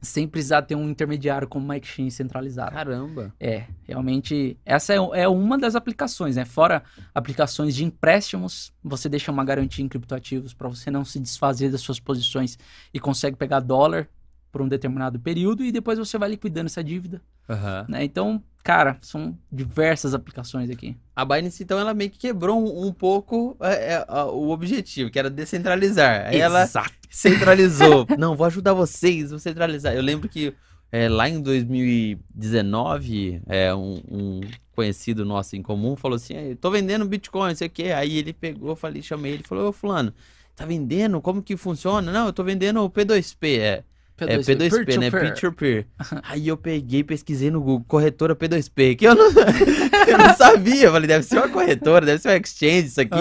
sem 0.00 0.28
precisar 0.28 0.62
ter 0.62 0.74
um 0.74 0.88
intermediário 0.88 1.48
como 1.48 1.64
uma 1.64 1.76
exchange 1.76 2.10
centralizada. 2.12 2.72
Caramba. 2.72 3.34
É, 3.40 3.64
realmente, 3.84 4.58
essa 4.64 4.92
é, 4.92 4.96
é 4.96 5.28
uma 5.28 5.58
das 5.58 5.74
aplicações, 5.74 6.36
né? 6.36 6.44
Fora 6.44 6.82
aplicações 7.14 7.74
de 7.74 7.84
empréstimos, 7.84 8.72
você 8.82 9.08
deixa 9.08 9.32
uma 9.32 9.44
garantia 9.44 9.84
em 9.84 9.88
criptoativos 9.88 10.54
para 10.54 10.68
você 10.68 10.90
não 10.90 11.04
se 11.04 11.18
desfazer 11.18 11.70
das 11.70 11.80
suas 11.80 11.98
posições 11.98 12.58
e 12.92 13.00
consegue 13.00 13.36
pegar 13.36 13.60
dólar 13.60 14.08
por 14.52 14.62
um 14.62 14.68
determinado 14.68 15.18
período 15.18 15.64
e 15.64 15.72
depois 15.72 15.98
você 15.98 16.16
vai 16.16 16.30
liquidando 16.30 16.66
essa 16.66 16.82
dívida, 16.82 17.20
Aham. 17.48 17.86
né? 17.88 18.04
Então, 18.04 18.42
cara, 18.62 18.98
são 19.00 19.36
diversas 19.50 20.14
aplicações 20.14 20.70
aqui. 20.70 20.96
A 21.14 21.24
Binance, 21.24 21.62
então, 21.62 21.78
ela 21.78 21.94
meio 21.94 22.10
que 22.10 22.18
quebrou 22.18 22.60
um, 22.60 22.86
um 22.88 22.92
pouco 22.92 23.56
é, 23.60 23.94
é, 23.94 24.04
o 24.24 24.50
objetivo, 24.50 25.10
que 25.10 25.18
era 25.18 25.30
descentralizar. 25.30 26.26
Aí 26.26 26.40
ela 26.40 26.62
Exato. 26.62 26.92
centralizou. 27.08 28.06
Não, 28.18 28.36
vou 28.36 28.46
ajudar 28.46 28.72
vocês, 28.72 29.30
vou 29.30 29.38
centralizar. 29.38 29.94
Eu 29.94 30.02
lembro 30.02 30.28
que 30.28 30.52
é, 30.90 31.08
lá 31.08 31.28
em 31.28 31.40
2019, 31.40 33.40
é, 33.46 33.74
um, 33.74 34.00
um 34.10 34.40
conhecido 34.72 35.24
nosso 35.24 35.56
em 35.56 35.62
comum 35.62 35.96
falou 35.96 36.16
assim: 36.16 36.34
"É, 36.34 36.54
tô 36.54 36.70
vendendo 36.70 37.06
Bitcoin, 37.06 37.48
não 37.48 37.56
sei 37.56 37.66
o 37.66 37.70
quê. 37.70 37.84
Aí 37.84 38.18
ele 38.18 38.32
pegou, 38.32 38.76
falei, 38.76 39.02
chamei 39.02 39.32
ele, 39.32 39.42
falou, 39.42 39.68
ô 39.68 39.72
fulano, 39.72 40.12
tá 40.54 40.64
vendendo? 40.64 41.20
Como 41.20 41.42
que 41.42 41.56
funciona? 41.56 42.12
Não, 42.12 42.26
eu 42.26 42.32
tô 42.32 42.44
vendendo 42.44 42.82
o 42.82 42.90
P2P, 42.90 43.58
é. 43.58 43.84
É 44.18 44.38
P2P, 44.38 44.98
né? 44.98 45.10
Peer-to-peer. 45.10 45.86
Aí 46.24 46.48
eu 46.48 46.56
peguei, 46.56 47.04
pesquisei 47.04 47.50
no 47.50 47.60
Google, 47.60 47.84
corretora 47.86 48.34
P2P, 48.34 48.96
que 48.96 49.06
eu 49.06 49.14
não, 49.14 49.26
eu 50.08 50.18
não 50.18 50.34
sabia. 50.34 50.84
Eu 50.84 50.92
falei, 50.92 51.06
deve 51.06 51.22
ser 51.22 51.36
uma 51.36 51.48
corretora, 51.50 52.06
deve 52.06 52.22
ser 52.22 52.28
uma 52.28 52.36
exchange 52.36 52.86
isso 52.86 53.00
aqui. 53.00 53.18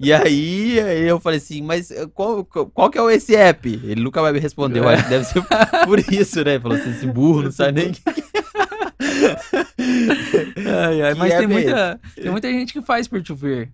E 0.00 0.12
aí, 0.12 0.80
aí 0.80 1.06
eu 1.06 1.20
falei 1.20 1.38
assim, 1.38 1.62
mas 1.62 1.92
eh, 1.92 2.06
qual, 2.12 2.44
qual, 2.44 2.90
que 2.90 2.98
é 2.98 3.02
o 3.02 3.08
esse 3.08 3.36
app? 3.36 3.68
Ele 3.68 4.02
nunca 4.02 4.20
vai 4.20 4.32
me 4.32 4.40
responder, 4.40 4.80
que 4.80 5.08
deve 5.08 5.24
ser 5.24 5.40
por 5.86 6.00
isso, 6.00 6.42
né? 6.42 6.54
Ele 6.54 6.60
falou 6.60 6.76
assim, 6.76 6.90
esse 6.90 7.06
burro 7.06 7.42
não 7.42 7.52
sabe 7.52 7.80
nem. 7.80 7.92
Ai, 10.66 11.02
ai, 11.02 11.12
Que 11.12 11.18
mas 11.18 11.32
tem 11.32 11.44
é 11.44 11.46
muita, 11.46 12.00
tem 12.16 12.30
muita 12.30 12.50
gente 12.50 12.72
que 12.72 12.82
faz 12.82 13.06
peer-to-peer. 13.06 13.70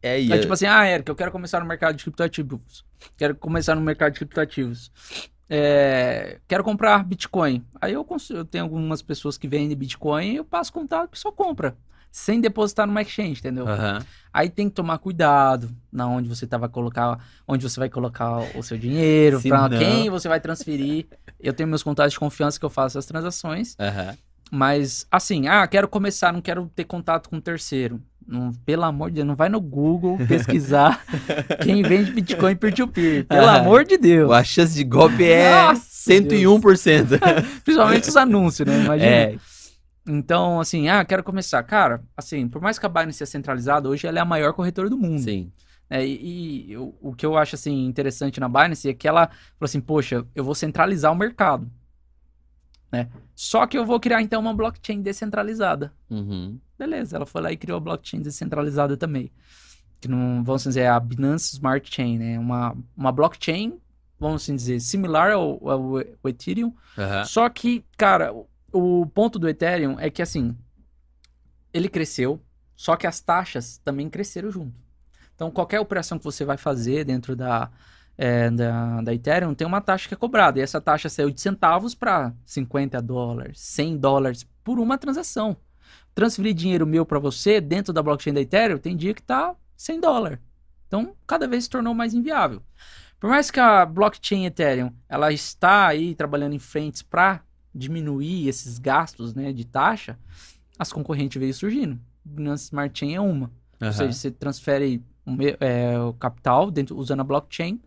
É, 0.00 0.24
É 0.24 0.38
tipo 0.38 0.52
assim, 0.52 0.66
ah, 0.66 0.88
Eric, 0.88 1.08
eu 1.08 1.16
quero 1.16 1.32
começar 1.32 1.58
no 1.58 1.66
mercado 1.66 1.96
de 1.96 2.04
criptoativos. 2.04 2.84
Quero 3.16 3.34
começar 3.34 3.74
no 3.74 3.80
mercado 3.80 4.12
de 4.12 4.18
criptoativos. 4.20 4.92
É, 5.50 6.38
quero 6.46 6.62
comprar 6.62 7.04
Bitcoin. 7.04 7.64
Aí 7.80 7.92
eu, 7.92 8.06
eu 8.30 8.44
tenho 8.44 8.64
algumas 8.64 9.00
pessoas 9.02 9.38
que 9.38 9.48
vendem 9.48 9.76
Bitcoin 9.76 10.32
e 10.32 10.36
eu 10.36 10.44
passo 10.44 10.72
contato, 10.72 11.04
a 11.04 11.08
pessoa 11.08 11.32
compra. 11.32 11.76
Sem 12.10 12.40
depositar 12.40 12.86
numa 12.86 13.02
exchange, 13.02 13.40
entendeu? 13.40 13.68
Aham. 13.68 14.04
Aí 14.32 14.48
tem 14.48 14.68
que 14.68 14.74
tomar 14.74 14.98
cuidado 14.98 15.70
na 15.92 16.06
onde 16.06 16.28
você 16.28 16.46
vai 16.46 16.68
colocar, 16.68 17.18
onde 17.46 17.68
você 17.68 17.78
vai 17.78 17.88
colocar 17.90 18.38
o 18.56 18.62
seu 18.62 18.78
dinheiro, 18.78 19.40
para 19.42 19.68
não- 19.68 19.78
quem 19.78 20.08
você 20.10 20.28
vai 20.28 20.40
transferir. 20.40 21.06
Eu 21.38 21.52
tenho 21.52 21.68
meus 21.68 21.82
contatos 21.82 22.12
de 22.14 22.18
confiança 22.18 22.58
que 22.58 22.64
eu 22.64 22.70
faço 22.70 22.98
as 22.98 23.04
transações. 23.06 23.76
Aham. 23.78 24.16
Mas, 24.50 25.06
assim, 25.10 25.46
ah, 25.48 25.66
quero 25.66 25.86
começar, 25.86 26.32
não 26.32 26.40
quero 26.40 26.70
ter 26.74 26.84
contato 26.84 27.28
com 27.28 27.36
um 27.36 27.40
terceiro. 27.40 28.00
Não, 28.30 28.52
pelo 28.66 28.84
amor 28.84 29.08
de 29.08 29.14
Deus, 29.16 29.26
não 29.26 29.34
vai 29.34 29.48
no 29.48 29.58
Google 29.58 30.18
pesquisar 30.28 31.02
quem 31.64 31.82
vende 31.82 32.12
Bitcoin 32.12 32.54
peer-to-peer. 32.54 33.24
Pelo 33.26 33.46
Ah. 33.46 33.54
amor 33.60 33.84
de 33.86 33.96
Deus. 33.96 34.30
A 34.30 34.44
chance 34.44 34.74
de 34.74 34.84
golpe 34.84 35.24
é 35.24 35.50
Nossa, 35.50 35.80
101%. 36.12 37.18
Principalmente 37.64 38.06
os 38.08 38.16
anúncios, 38.18 38.68
né? 38.68 38.84
Imagina. 38.84 39.10
É. 39.10 39.38
Então, 40.06 40.60
assim, 40.60 40.88
ah, 40.90 41.02
quero 41.06 41.22
começar. 41.22 41.62
Cara, 41.62 42.02
assim, 42.16 42.46
por 42.48 42.60
mais 42.60 42.78
que 42.78 42.84
a 42.84 42.88
Binance 42.88 43.16
seja 43.18 43.30
centralizada, 43.30 43.88
hoje 43.88 44.06
ela 44.06 44.18
é 44.18 44.22
a 44.22 44.26
maior 44.26 44.52
corretora 44.52 44.90
do 44.90 44.98
mundo. 44.98 45.20
Sim. 45.22 45.50
né? 45.88 46.06
E, 46.06 46.70
e 46.72 46.76
o, 46.76 46.94
o 47.00 47.14
que 47.14 47.24
eu 47.24 47.34
acho, 47.36 47.54
assim, 47.54 47.86
interessante 47.86 48.38
na 48.40 48.48
Binance 48.48 48.88
é 48.90 48.92
que 48.94 49.08
ela 49.08 49.26
falou 49.28 49.64
assim, 49.64 49.80
poxa, 49.80 50.24
eu 50.34 50.44
vou 50.44 50.54
centralizar 50.54 51.10
o 51.10 51.16
mercado. 51.16 51.66
Né? 52.92 53.08
Só 53.34 53.66
que 53.66 53.76
eu 53.78 53.86
vou 53.86 53.98
criar, 53.98 54.20
então, 54.20 54.40
uma 54.40 54.52
blockchain 54.54 55.00
descentralizada. 55.00 55.92
Uhum. 56.10 56.58
Beleza, 56.78 57.16
ela 57.16 57.26
foi 57.26 57.42
lá 57.42 57.52
e 57.52 57.56
criou 57.56 57.78
a 57.78 57.80
blockchain 57.80 58.22
descentralizada 58.22 58.96
também. 58.96 59.32
Que 60.00 60.06
não, 60.06 60.44
vamos 60.44 60.62
dizer, 60.62 60.82
é 60.82 60.88
a 60.88 61.00
Binance 61.00 61.54
Smart 61.54 61.92
Chain, 61.92 62.18
né? 62.18 62.38
Uma, 62.38 62.76
uma 62.96 63.10
blockchain, 63.10 63.80
vamos 64.18 64.42
assim 64.42 64.54
dizer, 64.54 64.80
similar 64.80 65.32
ao, 65.32 65.68
ao, 65.68 65.96
ao 65.96 66.30
Ethereum. 66.30 66.72
Aham. 66.96 67.24
Só 67.24 67.48
que, 67.48 67.84
cara, 67.96 68.32
o, 68.32 68.46
o 68.72 69.06
ponto 69.06 69.38
do 69.38 69.48
Ethereum 69.48 69.98
é 69.98 70.08
que, 70.08 70.22
assim, 70.22 70.56
ele 71.72 71.88
cresceu, 71.88 72.40
só 72.76 72.96
que 72.96 73.06
as 73.06 73.20
taxas 73.20 73.78
também 73.78 74.08
cresceram 74.08 74.50
junto. 74.50 74.74
Então, 75.34 75.50
qualquer 75.50 75.80
operação 75.80 76.18
que 76.18 76.24
você 76.24 76.44
vai 76.44 76.56
fazer 76.56 77.04
dentro 77.04 77.34
da, 77.34 77.70
é, 78.16 78.50
da, 78.50 79.00
da 79.00 79.14
Ethereum 79.14 79.54
tem 79.54 79.66
uma 79.66 79.80
taxa 79.80 80.08
que 80.08 80.14
é 80.14 80.16
cobrada. 80.16 80.58
E 80.58 80.62
essa 80.62 80.80
taxa 80.80 81.08
saiu 81.08 81.30
de 81.30 81.40
centavos 81.40 81.94
para 81.94 82.32
50 82.44 83.00
dólares, 83.00 83.60
100 83.60 83.96
dólares 83.98 84.46
por 84.62 84.78
uma 84.78 84.98
transação. 84.98 85.56
Transferir 86.18 86.52
dinheiro 86.52 86.84
meu 86.84 87.06
para 87.06 87.20
você 87.20 87.60
dentro 87.60 87.92
da 87.92 88.02
blockchain 88.02 88.34
da 88.34 88.40
Ethereum 88.40 88.76
tem 88.76 88.96
dia 88.96 89.14
que 89.14 89.22
tá 89.22 89.54
100 89.76 90.00
dólares. 90.00 90.40
Então, 90.88 91.14
cada 91.24 91.46
vez 91.46 91.62
se 91.62 91.70
tornou 91.70 91.94
mais 91.94 92.12
inviável. 92.12 92.60
Por 93.20 93.30
mais 93.30 93.52
que 93.52 93.60
a 93.60 93.86
blockchain 93.86 94.44
Ethereum 94.44 94.92
ela 95.08 95.32
está 95.32 95.86
aí 95.86 96.16
trabalhando 96.16 96.54
em 96.54 96.58
frentes 96.58 97.02
para 97.02 97.40
diminuir 97.72 98.48
esses 98.48 98.80
gastos 98.80 99.32
né, 99.32 99.52
de 99.52 99.64
taxa, 99.64 100.18
as 100.76 100.92
concorrentes 100.92 101.38
veio 101.38 101.54
surgindo. 101.54 102.00
Binance 102.24 102.64
Smart 102.64 102.98
Chain 102.98 103.14
é 103.14 103.20
uma. 103.20 103.52
Ou 103.80 103.86
Aham. 103.86 103.92
seja, 103.92 104.12
você 104.12 104.30
transfere 104.32 105.00
é, 105.60 106.00
o 106.00 106.12
capital 106.14 106.68
dentro, 106.68 106.96
usando 106.96 107.20
a 107.20 107.24
blockchain 107.24 107.80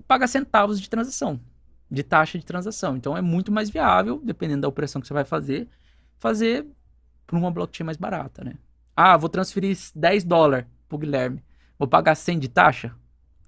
e 0.00 0.02
paga 0.02 0.26
centavos 0.26 0.80
de 0.80 0.88
transação, 0.88 1.38
de 1.90 2.02
taxa 2.02 2.38
de 2.38 2.46
transação. 2.46 2.96
Então 2.96 3.14
é 3.14 3.20
muito 3.20 3.52
mais 3.52 3.68
viável, 3.68 4.22
dependendo 4.24 4.62
da 4.62 4.68
operação 4.68 5.02
que 5.02 5.06
você 5.06 5.12
vai 5.12 5.26
fazer, 5.26 5.68
fazer 6.18 6.66
por 7.32 7.38
uma 7.38 7.50
blockchain 7.50 7.86
mais 7.86 7.96
barata, 7.96 8.44
né? 8.44 8.56
Ah, 8.94 9.16
vou 9.16 9.26
transferir 9.30 9.74
10 9.96 10.22
dólares 10.22 10.66
pro 10.86 10.98
Guilherme. 10.98 11.42
Vou 11.78 11.88
pagar 11.88 12.14
100 12.14 12.38
de 12.38 12.48
taxa? 12.48 12.94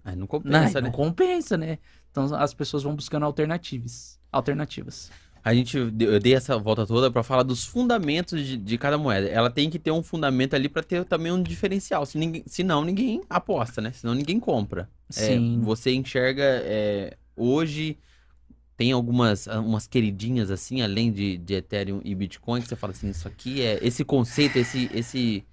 Aí 0.02 0.14
não 0.14 0.20
Não, 0.20 0.26
compensa, 0.26 0.80
não 0.80 0.88
né? 0.88 0.94
compensa, 0.94 1.56
né? 1.58 1.78
Então 2.10 2.34
as 2.34 2.54
pessoas 2.54 2.82
vão 2.82 2.96
buscando 2.96 3.26
alternativas. 3.26 4.18
Alternativas. 4.32 5.10
A 5.44 5.52
gente, 5.52 5.76
eu 5.76 5.90
dei 6.18 6.34
essa 6.34 6.56
volta 6.56 6.86
toda 6.86 7.10
pra 7.10 7.22
falar 7.22 7.42
dos 7.42 7.66
fundamentos 7.66 8.42
de, 8.42 8.56
de 8.56 8.78
cada 8.78 8.96
moeda. 8.96 9.28
Ela 9.28 9.50
tem 9.50 9.68
que 9.68 9.78
ter 9.78 9.90
um 9.90 10.02
fundamento 10.02 10.54
ali 10.56 10.70
pra 10.70 10.82
ter 10.82 11.04
também 11.04 11.30
um 11.30 11.42
diferencial. 11.42 12.06
Se 12.06 12.16
ninguém, 12.16 12.42
senão 12.46 12.82
ninguém 12.82 13.20
aposta, 13.28 13.82
né? 13.82 13.92
Senão 13.92 14.14
ninguém 14.14 14.40
compra. 14.40 14.88
É, 15.10 15.12
Sim. 15.12 15.60
você 15.62 15.92
enxerga 15.92 16.42
é, 16.42 17.18
hoje 17.36 17.98
tem 18.76 18.92
algumas 18.92 19.46
umas 19.46 19.86
queridinhas 19.86 20.50
assim, 20.50 20.82
além 20.82 21.12
de, 21.12 21.38
de 21.38 21.54
Ethereum 21.54 22.00
e 22.04 22.14
Bitcoin, 22.14 22.60
que 22.60 22.68
você 22.68 22.76
fala 22.76 22.92
assim, 22.92 23.08
isso 23.08 23.28
aqui 23.28 23.62
é 23.62 23.78
esse 23.82 24.04
conceito, 24.04 24.58
esse 24.58 24.90
esse 24.92 25.44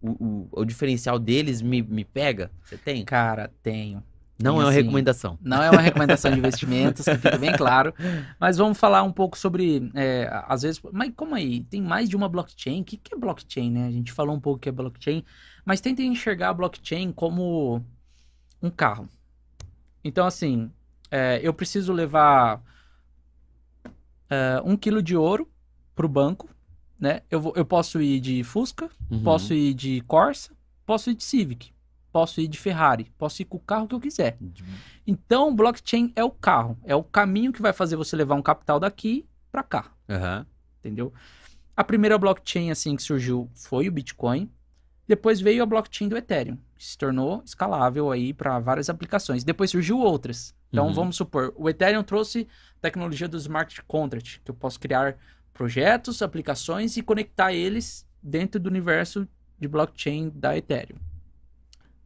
o, 0.00 0.10
o, 0.10 0.48
o 0.52 0.64
diferencial 0.64 1.18
deles 1.18 1.62
me, 1.62 1.82
me 1.82 2.04
pega. 2.04 2.50
Você 2.64 2.76
tem? 2.76 3.04
Cara, 3.04 3.50
tenho. 3.62 4.02
Não 4.38 4.60
é 4.60 4.64
uma 4.64 4.70
assim, 4.70 4.82
recomendação. 4.82 5.38
Não 5.40 5.62
é 5.62 5.70
uma 5.70 5.80
recomendação 5.80 6.30
de 6.30 6.38
investimentos, 6.38 7.06
que 7.06 7.16
fica 7.16 7.38
bem 7.38 7.52
claro. 7.56 7.94
Mas 8.38 8.58
vamos 8.58 8.76
falar 8.76 9.02
um 9.02 9.12
pouco 9.12 9.38
sobre, 9.38 9.90
é, 9.94 10.28
às 10.46 10.60
vezes, 10.60 10.80
mas 10.92 11.10
como 11.16 11.34
aí? 11.34 11.62
Tem 11.64 11.80
mais 11.80 12.08
de 12.08 12.16
uma 12.16 12.28
blockchain? 12.28 12.82
O 12.82 12.84
que, 12.84 12.98
que 12.98 13.14
é 13.14 13.16
blockchain, 13.16 13.70
né? 13.70 13.86
A 13.86 13.90
gente 13.90 14.12
falou 14.12 14.36
um 14.36 14.40
pouco 14.40 14.60
que 14.60 14.68
é 14.68 14.72
blockchain, 14.72 15.24
mas 15.64 15.80
tentem 15.80 16.12
enxergar 16.12 16.50
a 16.50 16.54
blockchain 16.54 17.12
como 17.12 17.82
um 18.62 18.68
carro. 18.68 19.08
Então, 20.04 20.26
assim, 20.26 20.70
é, 21.10 21.40
eu 21.42 21.52
preciso 21.54 21.92
levar 21.92 22.62
é, 24.30 24.60
um 24.64 24.76
quilo 24.76 25.02
de 25.02 25.16
ouro 25.16 25.48
para 25.94 26.06
o 26.06 26.08
banco, 26.08 26.48
né? 26.98 27.22
Eu, 27.30 27.40
vou, 27.40 27.52
eu 27.56 27.64
posso 27.64 28.00
ir 28.00 28.20
de 28.20 28.42
Fusca, 28.44 28.90
Uhum. 29.10 29.22
posso 29.22 29.54
ir 29.54 29.72
de 29.74 30.00
Corsa, 30.02 30.52
posso 30.84 31.10
ir 31.10 31.14
de 31.14 31.24
Civic, 31.24 31.72
posso 32.12 32.40
ir 32.40 32.48
de 32.48 32.58
Ferrari, 32.58 33.12
posso 33.16 33.40
ir 33.42 33.44
com 33.44 33.56
o 33.56 33.60
carro 33.60 33.86
que 33.86 33.94
eu 33.94 34.00
quiser. 34.00 34.36
Então, 35.06 35.54
blockchain 35.54 36.12
é 36.16 36.24
o 36.24 36.30
carro, 36.30 36.76
é 36.84 36.94
o 36.94 37.04
caminho 37.04 37.52
que 37.52 37.62
vai 37.62 37.72
fazer 37.72 37.96
você 37.96 38.16
levar 38.16 38.34
um 38.34 38.42
capital 38.42 38.80
daqui 38.80 39.26
para 39.52 39.62
cá, 39.62 39.92
Aham. 40.08 40.46
entendeu? 40.80 41.12
A 41.76 41.84
primeira 41.84 42.18
blockchain 42.18 42.70
assim 42.70 42.96
que 42.96 43.02
surgiu 43.02 43.50
foi 43.54 43.86
o 43.88 43.92
Bitcoin. 43.92 44.50
Depois 45.06 45.40
veio 45.40 45.62
a 45.62 45.66
blockchain 45.66 46.08
do 46.08 46.16
Ethereum, 46.16 46.58
se 46.78 46.96
tornou 46.98 47.42
escalável 47.44 48.10
aí 48.10 48.32
para 48.34 48.58
várias 48.58 48.88
aplicações. 48.90 49.44
Depois 49.44 49.70
surgiu 49.70 49.98
outras. 49.98 50.54
Então, 50.70 50.86
Uhum. 50.88 50.92
vamos 50.92 51.16
supor, 51.16 51.52
o 51.56 51.68
Ethereum 51.68 52.02
trouxe 52.02 52.46
tecnologia 52.80 53.28
do 53.28 53.36
smart 53.36 53.82
contract, 53.84 54.40
que 54.44 54.50
eu 54.50 54.54
posso 54.54 54.78
criar 54.80 55.16
projetos, 55.54 56.20
aplicações 56.22 56.96
e 56.96 57.02
conectar 57.02 57.52
eles 57.52 58.06
dentro 58.22 58.60
do 58.60 58.68
universo 58.68 59.26
de 59.58 59.66
blockchain 59.68 60.30
da 60.34 60.56
Ethereum. 60.56 60.98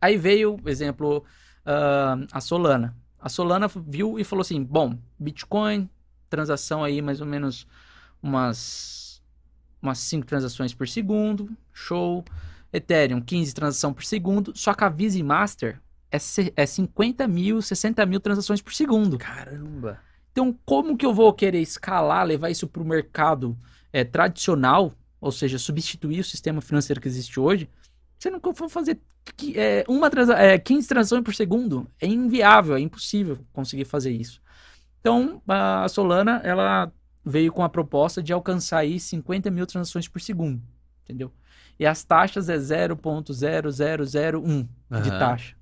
Aí 0.00 0.16
veio, 0.16 0.56
exemplo, 0.66 1.24
ah, 1.66 2.16
a 2.32 2.40
Solana. 2.40 2.96
A 3.18 3.28
Solana 3.28 3.66
viu 3.68 4.18
e 4.18 4.24
falou 4.24 4.40
assim: 4.40 4.62
bom, 4.62 4.96
Bitcoin, 5.18 5.88
transação 6.28 6.82
aí 6.84 7.02
mais 7.02 7.20
ou 7.20 7.26
menos 7.26 7.66
umas 8.22 9.22
umas 9.82 9.98
5 9.98 10.26
transações 10.26 10.74
por 10.74 10.86
segundo, 10.86 11.50
show. 11.72 12.24
Ethereum, 12.72 13.20
15 13.20 13.54
transações 13.54 13.94
por 13.94 14.04
segundo. 14.04 14.52
Só 14.56 14.74
que 14.74 14.84
a 14.84 14.88
Visa 14.88 15.22
Master 15.22 15.80
é, 16.10 16.18
se- 16.18 16.52
é 16.56 16.66
50 16.66 17.26
mil, 17.26 17.60
60 17.62 18.04
mil 18.06 18.20
transações 18.20 18.60
por 18.60 18.72
segundo. 18.72 19.18
Caramba. 19.18 20.00
Então, 20.32 20.56
como 20.64 20.96
que 20.96 21.04
eu 21.04 21.12
vou 21.12 21.32
querer 21.32 21.60
escalar, 21.60 22.24
levar 22.24 22.50
isso 22.50 22.68
para 22.68 22.82
o 22.82 22.84
mercado 22.86 23.56
é, 23.92 24.04
tradicional, 24.04 24.92
ou 25.20 25.32
seja, 25.32 25.58
substituir 25.58 26.20
o 26.20 26.24
sistema 26.24 26.60
financeiro 26.60 27.00
que 27.00 27.08
existe 27.08 27.38
hoje, 27.38 27.68
se 28.18 28.30
não 28.30 28.40
for 28.54 28.68
fazer 28.68 29.00
é, 29.54 29.84
uma 29.88 30.10
transa 30.10 30.34
é, 30.34 30.58
15 30.58 30.88
transações 30.88 31.22
por 31.24 31.34
segundo? 31.34 31.86
É 32.00 32.06
inviável, 32.06 32.76
é 32.76 32.80
impossível 32.80 33.38
conseguir 33.52 33.84
fazer 33.84 34.10
isso. 34.12 34.40
Então, 35.00 35.42
a 35.48 35.88
Solana, 35.88 36.40
ela 36.44 36.92
veio 37.24 37.52
com 37.52 37.62
a 37.62 37.68
proposta 37.68 38.22
de 38.22 38.32
alcançar 38.32 38.78
aí 38.78 39.00
50 39.00 39.50
mil 39.50 39.66
transações 39.66 40.08
por 40.08 40.20
segundo, 40.20 40.62
entendeu? 41.04 41.32
E 41.80 41.86
as 41.86 42.04
taxas 42.04 42.50
é 42.50 42.58
0.0001 42.58 44.68
de 45.02 45.08
Aham. 45.08 45.18
taxa. 45.18 45.56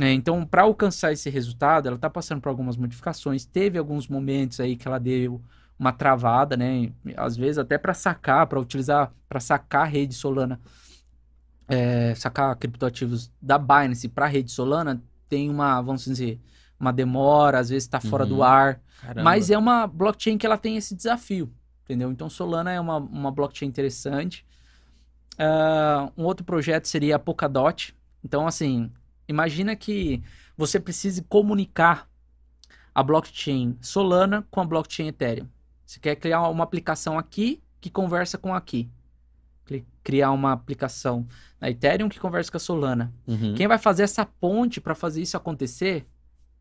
É, 0.00 0.10
então, 0.10 0.46
para 0.46 0.62
alcançar 0.62 1.12
esse 1.12 1.28
resultado, 1.28 1.86
ela 1.86 1.96
está 1.96 2.08
passando 2.08 2.40
por 2.40 2.48
algumas 2.48 2.78
modificações. 2.78 3.44
Teve 3.44 3.78
alguns 3.78 4.08
momentos 4.08 4.58
aí 4.60 4.74
que 4.74 4.88
ela 4.88 4.98
deu 4.98 5.42
uma 5.78 5.92
travada, 5.92 6.56
né? 6.56 6.90
Às 7.18 7.36
vezes 7.36 7.58
até 7.58 7.76
para 7.76 7.92
sacar, 7.92 8.46
para 8.46 8.58
utilizar, 8.58 9.12
para 9.28 9.40
sacar 9.40 9.82
a 9.82 9.84
rede 9.84 10.14
Solana, 10.14 10.58
é, 11.68 12.14
sacar 12.14 12.56
criptoativos 12.56 13.30
da 13.40 13.58
Binance 13.58 14.08
para 14.08 14.24
a 14.24 14.28
rede 14.28 14.50
Solana, 14.50 15.02
tem 15.28 15.50
uma, 15.50 15.82
vamos 15.82 16.06
dizer, 16.06 16.40
uma 16.80 16.94
demora, 16.94 17.58
às 17.58 17.68
vezes 17.68 17.84
está 17.84 18.00
fora 18.00 18.24
do 18.24 18.36
Uhum. 18.36 18.42
ar. 18.42 18.80
Caramba. 19.02 19.22
Mas 19.22 19.50
é 19.50 19.58
uma 19.58 19.86
blockchain 19.86 20.38
que 20.38 20.46
ela 20.46 20.56
tem 20.56 20.78
esse 20.78 20.94
desafio, 20.94 21.52
entendeu? 21.84 22.10
Então 22.10 22.30
Solana 22.30 22.72
é 22.72 22.80
uma, 22.80 22.96
uma 22.96 23.30
blockchain 23.30 23.68
interessante. 23.68 24.46
Ah, 25.38 26.10
um 26.16 26.24
outro 26.24 26.44
projeto 26.44 26.86
seria 26.86 27.16
a 27.16 27.18
Polkadot. 27.18 27.94
Então, 28.24 28.46
assim, 28.46 28.90
imagina 29.26 29.74
que 29.74 30.22
você 30.56 30.78
precise 30.78 31.22
comunicar 31.22 32.08
a 32.94 33.02
blockchain 33.02 33.76
Solana 33.80 34.46
com 34.50 34.60
a 34.60 34.64
blockchain 34.64 35.08
Ethereum. 35.08 35.48
Você 35.84 35.98
quer 35.98 36.16
criar 36.16 36.48
uma 36.48 36.64
aplicação 36.64 37.18
aqui 37.18 37.62
que 37.80 37.90
conversa 37.90 38.38
com 38.38 38.54
aqui. 38.54 38.88
Cri- 39.64 39.86
Criar 40.04 40.30
uma 40.32 40.52
aplicação 40.52 41.26
na 41.60 41.70
Ethereum 41.70 42.08
que 42.08 42.20
conversa 42.20 42.50
com 42.50 42.56
a 42.56 42.60
Solana. 42.60 43.12
Uhum. 43.26 43.54
Quem 43.54 43.66
vai 43.66 43.78
fazer 43.78 44.02
essa 44.02 44.24
ponte 44.26 44.80
para 44.80 44.94
fazer 44.94 45.22
isso 45.22 45.36
acontecer 45.36 46.06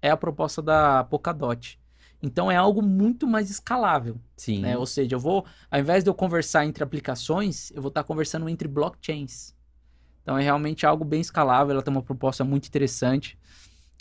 é 0.01 0.09
a 0.09 0.17
proposta 0.17 0.61
da 0.61 1.03
Polkadot. 1.03 1.79
Então 2.21 2.51
é 2.51 2.55
algo 2.55 2.81
muito 2.81 3.25
mais 3.25 3.49
escalável, 3.49 4.17
Sim. 4.37 4.59
né? 4.61 4.77
Ou 4.77 4.85
seja, 4.85 5.15
eu 5.15 5.19
vou, 5.19 5.45
ao 5.69 5.79
invés 5.79 6.03
de 6.03 6.09
eu 6.09 6.13
conversar 6.13 6.65
entre 6.65 6.83
aplicações, 6.83 7.71
eu 7.71 7.81
vou 7.81 7.89
estar 7.89 8.03
conversando 8.03 8.47
entre 8.47 8.67
blockchains. 8.67 9.55
Então 10.21 10.37
é 10.37 10.43
realmente 10.43 10.85
algo 10.85 11.03
bem 11.03 11.19
escalável, 11.21 11.73
ela 11.73 11.81
tem 11.81 11.91
uma 11.91 12.03
proposta 12.03 12.43
muito 12.43 12.67
interessante. 12.67 13.37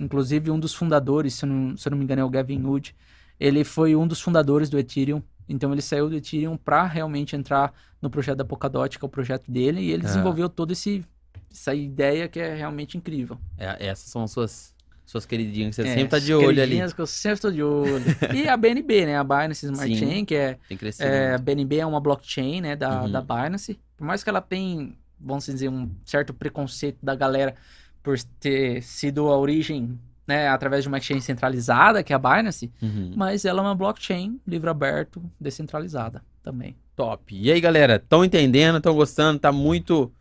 Inclusive, 0.00 0.50
um 0.50 0.59
dos 0.59 0.74
fundadores, 0.74 1.35
se 1.35 1.44
eu 1.44 1.48
não, 1.48 1.76
se 1.76 1.87
eu 1.88 1.90
não 1.90 1.98
me 1.98 2.04
engano, 2.04 2.20
é 2.20 2.24
o 2.24 2.30
Gavin 2.30 2.62
Wood, 2.62 2.94
ele 3.38 3.64
foi 3.64 3.96
um 3.96 4.06
dos 4.06 4.20
fundadores 4.20 4.68
do 4.68 4.78
Ethereum. 4.78 5.22
Então 5.48 5.72
ele 5.72 5.83
saiu 5.83 6.09
do 6.09 6.14
Ethereum 6.16 6.56
para 6.56 6.85
realmente 6.87 7.35
entrar 7.35 7.72
no 8.00 8.09
projeto 8.11 8.38
da 8.38 8.44
Polkadot, 8.44 8.98
que 8.98 9.04
é 9.04 9.06
o 9.06 9.11
projeto 9.11 9.50
dele, 9.50 9.80
e 9.80 9.90
ele 9.90 10.02
Ah. 10.04 10.06
desenvolveu 10.06 10.48
toda 10.48 10.72
esse, 10.72 11.04
essa 11.50 11.74
ideia 11.74 12.28
que 12.28 12.38
é 12.38 12.54
realmente 12.54 12.96
incrível. 12.96 13.38
É- 13.59 13.87
essas 13.88 14.11
são 14.11 14.22
as 14.22 14.30
suas, 14.30 14.74
suas 15.11 15.27
queridinhas 15.27 15.77
que 15.77 15.83
você 15.83 15.88
É, 15.88 15.94
sempre 15.94 16.09
tá 16.09 16.18
de 16.18 16.33
olho 16.35 16.49
ali. 16.49 16.57
queridinhas 16.57 16.92
que 16.92 17.01
eu 17.01 17.07
sempre 17.07 17.35
estou 17.35 17.51
de 17.53 17.62
olho. 17.62 18.03
e 18.35 18.49
a 18.49 18.57
BNB, 18.57 19.07
né? 19.07 19.16
A 19.18 19.25
Binance 19.25 19.66
Smart 19.66 19.88
Sim. 19.92 19.96
Chain, 19.99 20.25
que 20.25 20.35
é, 20.35 20.59
Tem 20.68 20.77
crescido. 20.79 21.09
é, 21.09 21.35
a. 21.35 21.38
BNB 21.38 21.77
é 21.79 21.87
uma 21.87 22.01
blockchain, 22.01 22.61
né? 22.61 22.77
Da, 22.77 23.03
Uhum. 23.03 23.11
da 23.11 23.20
Binance. 23.20 23.79
Por 23.96 24.07
mais 24.07 24.23
que 24.25 24.31
ela 24.31 24.40
tenha, 24.40 24.92
vamos 25.20 25.44
dizer, 25.46 25.68
um 25.68 25.90
certo 26.05 26.33
preconceito 26.33 26.99
da 27.03 27.14
galera 27.14 27.55
por 28.03 28.18
ter 28.38 28.83
sido 28.83 29.29
a 29.29 29.37
origem, 29.38 29.99
né? 30.27 30.49
Através 30.49 30.83
de 30.85 30.88
uma 30.88 30.99
exchange 30.99 31.23
centralizada, 31.23 32.03
que 32.03 32.12
é 32.12 32.16
a 32.16 32.18
Binance. 32.18 32.73
Uhum. 32.81 33.12
Mas 33.16 33.44
ela 33.44 33.61
é 33.61 33.62
uma 33.62 33.75
blockchain 33.75 34.40
livre 34.46 34.70
aberto, 34.70 35.23
descentralizada 35.40 36.23
também. 36.42 36.77
Top. 36.96 37.35
E 37.35 37.51
aí, 37.51 37.61
galera, 37.61 37.96
estão 37.96 38.25
entendendo? 38.25 38.77
Estão 38.79 38.94
gostando? 38.94 39.38
Tá 39.38 39.51
muito. 39.51 40.12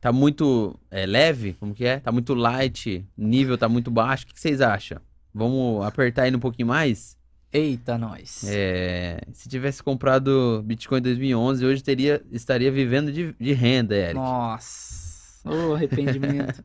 Tá 0.00 0.10
muito 0.12 0.78
é, 0.90 1.04
leve? 1.04 1.52
Como 1.54 1.74
que 1.74 1.84
é? 1.84 2.00
Tá 2.00 2.10
muito 2.10 2.32
light? 2.32 3.06
O 3.18 3.22
nível 3.22 3.58
tá 3.58 3.68
muito 3.68 3.90
baixo? 3.90 4.24
O 4.24 4.26
que, 4.28 4.34
que 4.34 4.40
vocês 4.40 4.60
acham? 4.60 4.98
Vamos 5.32 5.84
apertar 5.84 6.22
ainda 6.22 6.38
um 6.38 6.40
pouquinho 6.40 6.68
mais? 6.68 7.18
Eita, 7.52 7.98
nós. 7.98 8.44
É, 8.48 9.20
se 9.32 9.48
tivesse 9.48 9.82
comprado 9.82 10.62
Bitcoin 10.64 10.98
em 10.98 11.02
2011, 11.02 11.66
hoje 11.66 11.82
teria, 11.82 12.22
estaria 12.30 12.70
vivendo 12.70 13.12
de, 13.12 13.34
de 13.38 13.52
renda, 13.52 13.94
Eric. 13.94 14.14
Nossa, 14.14 15.48
ô 15.48 15.74
arrependimento. 15.74 16.62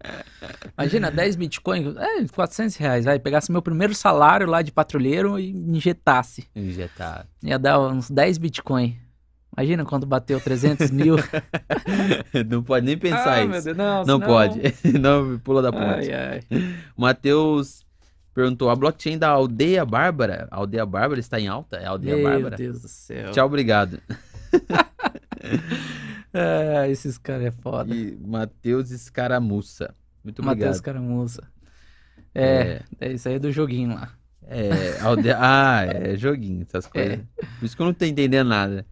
Imagina, 0.77 1.09
10 1.09 1.35
bitcoins, 1.37 1.95
é, 1.97 2.27
400 2.27 2.75
reais, 2.75 3.05
vai, 3.05 3.17
pegasse 3.17 3.51
meu 3.51 3.63
primeiro 3.63 3.95
salário 3.95 4.47
lá 4.47 4.61
de 4.61 4.71
patrulheiro 4.71 5.39
e 5.39 5.49
injetasse. 5.49 6.47
Injetar. 6.55 7.27
Ia 7.41 7.57
dar 7.57 7.79
uns 7.79 8.09
10 8.09 8.37
bitcoin. 8.37 8.95
Imagina 9.57 9.85
quando 9.85 10.05
bateu 10.05 10.39
300 10.39 10.91
mil. 10.91 11.15
Não 12.49 12.61
pode 12.61 12.85
nem 12.85 12.97
pensar 12.97 13.39
Ah, 13.41 13.45
meu 13.45 13.55
isso. 13.57 13.65
Deus, 13.65 13.77
não, 13.77 13.97
Não 13.99 14.03
senão- 14.05 14.19
pode. 14.21 14.61
Não 14.99 15.39
pula 15.39 15.61
da 15.61 15.71
ponte. 15.71 16.11
Ai, 16.11 16.13
ai. 16.13 16.41
O 16.97 17.01
Matheus 17.01 17.85
perguntou: 18.33 18.69
a 18.69 18.75
blockchain 18.75 19.17
da 19.17 19.29
Aldeia 19.29 19.85
Bárbara? 19.85 20.47
A 20.51 20.57
Aldeia 20.57 20.85
Bárbara 20.85 21.19
está 21.19 21.39
em 21.39 21.47
alta? 21.47 21.77
É 21.77 21.85
a 21.85 21.91
Aldeia 21.91 22.15
Meu 22.17 22.23
Bárbara? 22.25 22.57
Deus 22.57 22.81
do 22.81 22.87
céu. 22.89 23.31
Tchau, 23.31 23.45
obrigado. 23.45 23.99
Ah, 26.33 26.87
esses 26.89 27.17
caras 27.17 27.45
é 27.45 27.51
foda. 27.51 27.93
E 27.95 28.17
Matheus 28.25 28.91
Escaramuça. 28.91 29.93
Muito 30.23 30.39
obrigado. 30.41 30.59
Matheus 30.59 30.81
Caramuça. 30.81 31.43
É, 32.33 32.81
é, 32.99 33.13
isso 33.13 33.29
aí 33.29 33.35
é 33.35 33.39
do 33.39 33.51
joguinho 33.51 33.93
lá. 33.95 34.11
É, 34.47 34.99
aldeia... 35.01 35.37
Ah, 35.39 35.85
é 35.85 36.15
joguinho, 36.17 36.61
essas 36.63 36.85
coisas. 36.85 37.19
Por 37.59 37.65
isso 37.65 37.75
que 37.75 37.81
eu 37.81 37.85
não 37.85 37.93
tô 37.93 38.03
entendendo 38.05 38.47
nada. 38.49 38.85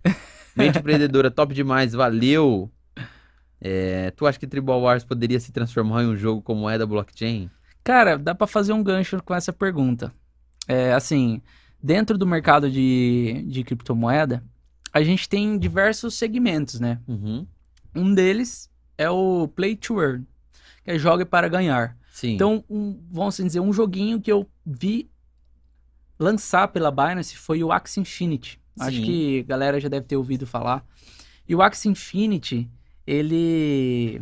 Mente 0.55 0.79
empreendedora, 0.79 1.31
top 1.31 1.53
demais, 1.53 1.93
valeu. 1.93 2.71
É, 3.59 4.11
tu 4.11 4.27
acha 4.27 4.37
que 4.37 4.45
Tribal 4.45 4.81
Wars 4.81 5.03
poderia 5.03 5.39
se 5.39 5.51
transformar 5.51 6.03
em 6.03 6.07
um 6.07 6.17
jogo 6.17 6.41
como 6.41 6.69
é 6.69 6.77
da 6.77 6.85
blockchain? 6.85 7.49
Cara, 7.83 8.17
dá 8.17 8.35
pra 8.35 8.45
fazer 8.45 8.73
um 8.73 8.83
gancho 8.83 9.21
com 9.23 9.33
essa 9.33 9.53
pergunta. 9.53 10.13
É, 10.67 10.93
assim, 10.93 11.41
dentro 11.81 12.17
do 12.17 12.27
mercado 12.27 12.69
de, 12.69 13.45
de 13.47 13.63
criptomoeda, 13.63 14.43
a 14.91 15.01
gente 15.01 15.27
tem 15.27 15.57
diversos 15.57 16.13
segmentos, 16.15 16.79
né? 16.79 16.99
Uhum. 17.07 17.47
Um 17.95 18.13
deles 18.13 18.69
é 18.97 19.09
o 19.09 19.47
Play 19.47 19.75
to 19.75 20.01
Earn, 20.01 20.25
que 20.83 20.91
é 20.91 20.99
jogue 20.99 21.25
para 21.25 21.47
ganhar. 21.47 21.97
Sim. 22.11 22.35
Então, 22.35 22.63
um, 22.69 23.01
vamos 23.11 23.37
dizer, 23.37 23.59
um 23.59 23.73
joguinho 23.73 24.21
que 24.21 24.31
eu 24.31 24.47
vi 24.65 25.09
lançar 26.19 26.67
pela 26.67 26.91
Binance 26.91 27.35
foi 27.35 27.63
o 27.63 27.71
Axie 27.71 27.99
Infinity. 28.01 28.61
Acho 28.79 28.97
Sim. 28.97 29.03
que 29.03 29.39
a 29.41 29.43
galera 29.43 29.79
já 29.79 29.87
deve 29.89 30.05
ter 30.05 30.15
ouvido 30.17 30.45
falar. 30.47 30.85
E 31.47 31.53
o 31.55 31.61
Axie 31.61 31.89
Infinity, 31.89 32.69
ele 33.05 34.21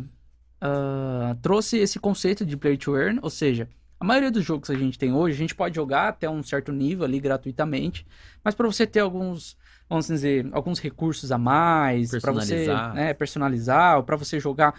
ah, 0.60 1.36
trouxe 1.40 1.78
esse 1.78 1.98
conceito 1.98 2.44
de 2.44 2.56
Play 2.56 2.76
to 2.76 2.96
Earn, 2.96 3.18
ou 3.22 3.30
seja, 3.30 3.68
A 4.00 4.04
maioria 4.04 4.32
dos 4.32 4.44
jogos 4.44 4.68
que 4.68 4.74
a 4.74 4.78
gente 4.78 4.98
tem 4.98 5.12
hoje, 5.12 5.36
a 5.36 5.38
gente 5.38 5.54
pode 5.54 5.76
jogar 5.76 6.08
até 6.08 6.28
um 6.28 6.42
certo 6.42 6.72
nível 6.72 7.04
ali 7.04 7.20
gratuitamente, 7.20 8.04
mas 8.42 8.52
para 8.52 8.66
você 8.66 8.84
ter 8.84 8.98
alguns, 8.98 9.56
vamos 9.88 10.08
dizer, 10.08 10.48
alguns 10.52 10.80
recursos 10.80 11.30
a 11.30 11.38
mais, 11.38 12.10
para 12.10 12.32
você 12.32 12.54
Personalizar. 12.56 12.94
né, 12.94 13.14
personalizar, 13.14 13.96
ou 13.98 14.02
para 14.02 14.16
você 14.16 14.40
jogar 14.40 14.74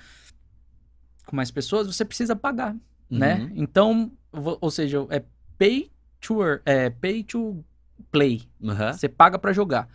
com 1.25 1.35
mais 1.37 1.49
pessoas, 1.51 1.87
você 1.87 2.03
precisa 2.03 2.35
pagar, 2.35 2.75
né? 3.09 3.35
Uhum. 3.35 3.51
Então, 3.55 4.11
vo- 4.31 4.57
ou 4.59 4.69
seja, 4.69 5.05
é 5.09 5.23
pay 5.57 5.89
to, 6.19 6.41
earn- 6.43 6.61
é 6.65 6.89
pay 6.89 7.23
to 7.23 7.63
play. 8.11 8.43
Aham. 8.63 8.93
Você 8.93 9.07
paga 9.09 9.37
pra 9.39 9.53
jogar. 9.53 9.87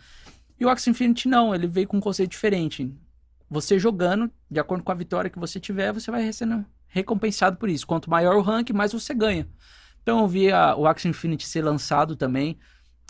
E 0.59 0.65
o 0.65 0.69
Axie 0.69 0.89
Infinity 0.89 1.27
não, 1.27 1.53
ele 1.55 1.67
veio 1.67 1.87
com 1.87 1.97
um 1.97 2.01
conceito 2.01 2.31
diferente. 2.31 2.93
Você 3.49 3.79
jogando, 3.79 4.29
de 4.49 4.59
acordo 4.59 4.83
com 4.83 4.91
a 4.91 4.95
vitória 4.95 5.29
que 5.29 5.39
você 5.39 5.59
tiver, 5.59 5.91
você 5.93 6.11
vai 6.11 6.31
sendo 6.33 6.65
recompensado 6.87 7.57
por 7.57 7.69
isso. 7.69 7.87
Quanto 7.87 8.09
maior 8.09 8.35
o 8.35 8.41
rank, 8.41 8.71
mais 8.71 8.91
você 8.93 9.13
ganha. 9.13 9.47
Então 10.03 10.19
eu 10.19 10.27
vi 10.27 10.51
a- 10.51 10.75
o 10.75 10.85
Axie 10.87 11.07
Infinity 11.09 11.47
ser 11.47 11.63
lançado 11.63 12.15
também 12.15 12.57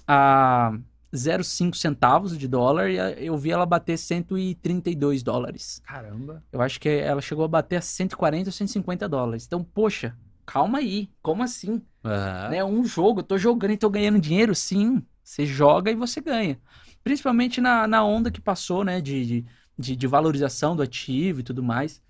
a 0.07 0.77
0,5 1.15 1.75
centavos 1.75 2.37
de 2.37 2.47
dólar 2.47 2.89
e 2.89 3.25
eu 3.25 3.37
vi 3.37 3.51
ela 3.51 3.65
bater 3.65 3.97
132 3.97 5.23
dólares. 5.23 5.81
Caramba. 5.85 6.43
Eu 6.51 6.61
acho 6.61 6.79
que 6.79 6.87
ela 6.89 7.21
chegou 7.21 7.45
a 7.45 7.47
bater 7.47 7.77
a 7.77 7.81
140 7.81 8.49
ou 8.49 8.53
150 8.53 9.09
dólares. 9.09 9.45
Então, 9.45 9.63
poxa, 9.63 10.15
calma 10.49 10.79
aí. 10.79 11.11
Como 11.21 11.43
assim? 11.43 11.79
Aham. 12.03 12.49
né? 12.49 12.63
Um 12.63 12.83
jogo, 12.83 13.19
eu 13.19 13.23
tô 13.23 13.37
jogando 13.37 13.71
e 13.71 13.77
tô 13.77 13.87
ganhando 13.87 14.19
dinheiro, 14.19 14.55
sim. 14.55 15.05
Você 15.23 15.45
joga 15.45 15.91
e 15.91 15.95
você 15.95 16.19
ganha. 16.19 16.59
Principalmente 17.03 17.61
na, 17.61 17.87
na 17.87 18.03
onda 18.03 18.31
que 18.31 18.41
passou, 18.41 18.83
né? 18.83 18.99
De, 18.99 19.45
de, 19.77 19.95
de, 19.95 20.07
valorização 20.07 20.75
do 20.75 20.81
ativo 20.81 21.41
e 21.41 21.43
tudo 21.43 21.61
mais. 21.61 22.01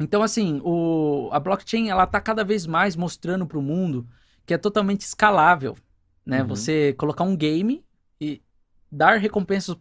Então, 0.00 0.20
assim, 0.20 0.60
o, 0.64 1.28
a 1.32 1.38
blockchain, 1.38 1.88
ela 1.88 2.06
tá 2.08 2.20
cada 2.20 2.42
vez 2.42 2.66
mais 2.66 2.96
mostrando 2.96 3.46
pro 3.46 3.62
mundo 3.62 4.06
que 4.44 4.52
é 4.52 4.58
totalmente 4.58 5.02
escalável, 5.02 5.76
né? 6.26 6.42
Uhum. 6.42 6.48
Você 6.48 6.92
colocar 6.94 7.22
um 7.22 7.36
game 7.36 7.84
e 8.20 8.42
dar 8.90 9.18
recompensas 9.18 9.76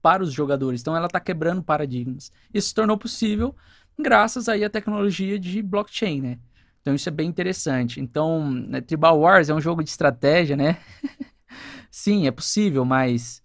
para 0.00 0.22
os 0.22 0.32
jogadores. 0.32 0.80
Então, 0.80 0.96
ela 0.96 1.08
tá 1.08 1.20
quebrando 1.20 1.62
paradigmas. 1.62 2.32
Isso 2.54 2.68
se 2.68 2.74
tornou 2.74 2.96
possível 2.96 3.54
graças 3.98 4.48
aí 4.48 4.64
à 4.64 4.70
tecnologia 4.70 5.38
de 5.38 5.60
blockchain, 5.60 6.22
né? 6.22 6.38
Então 6.82 6.94
isso 6.94 7.08
é 7.08 7.12
bem 7.12 7.28
interessante. 7.28 8.00
Então, 8.00 8.50
né, 8.50 8.80
Tribal 8.80 9.18
Wars 9.20 9.48
é 9.48 9.54
um 9.54 9.60
jogo 9.60 9.82
de 9.82 9.90
estratégia, 9.90 10.56
né? 10.56 10.78
Sim, 11.90 12.26
é 12.26 12.30
possível, 12.30 12.84
mas 12.84 13.40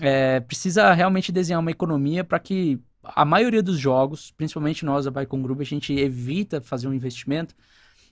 é, 0.00 0.40
precisa 0.40 0.92
realmente 0.92 1.30
desenhar 1.30 1.60
uma 1.60 1.70
economia 1.70 2.24
para 2.24 2.38
que 2.38 2.80
a 3.02 3.24
maioria 3.24 3.62
dos 3.62 3.78
jogos, 3.78 4.32
principalmente 4.32 4.84
nós 4.84 5.04
da 5.04 5.10
Baicon 5.10 5.42
Group, 5.42 5.60
a 5.60 5.64
gente 5.64 5.92
evita 5.92 6.60
fazer 6.60 6.88
um 6.88 6.94
investimento 6.94 7.54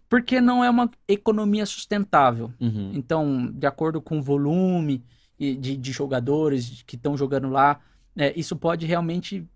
porque 0.09 0.41
não 0.41 0.65
é 0.65 0.69
uma 0.69 0.91
economia 1.07 1.65
sustentável. 1.65 2.53
Uhum. 2.61 2.91
Então, 2.95 3.47
de 3.53 3.67
acordo 3.67 4.03
com 4.03 4.19
o 4.19 4.23
volume 4.23 5.05
de, 5.39 5.77
de 5.77 5.93
jogadores 5.93 6.83
que 6.83 6.97
estão 6.97 7.17
jogando 7.17 7.49
lá, 7.49 7.81
é, 8.17 8.33
isso 8.39 8.57
pode 8.57 8.85
realmente 8.87 9.47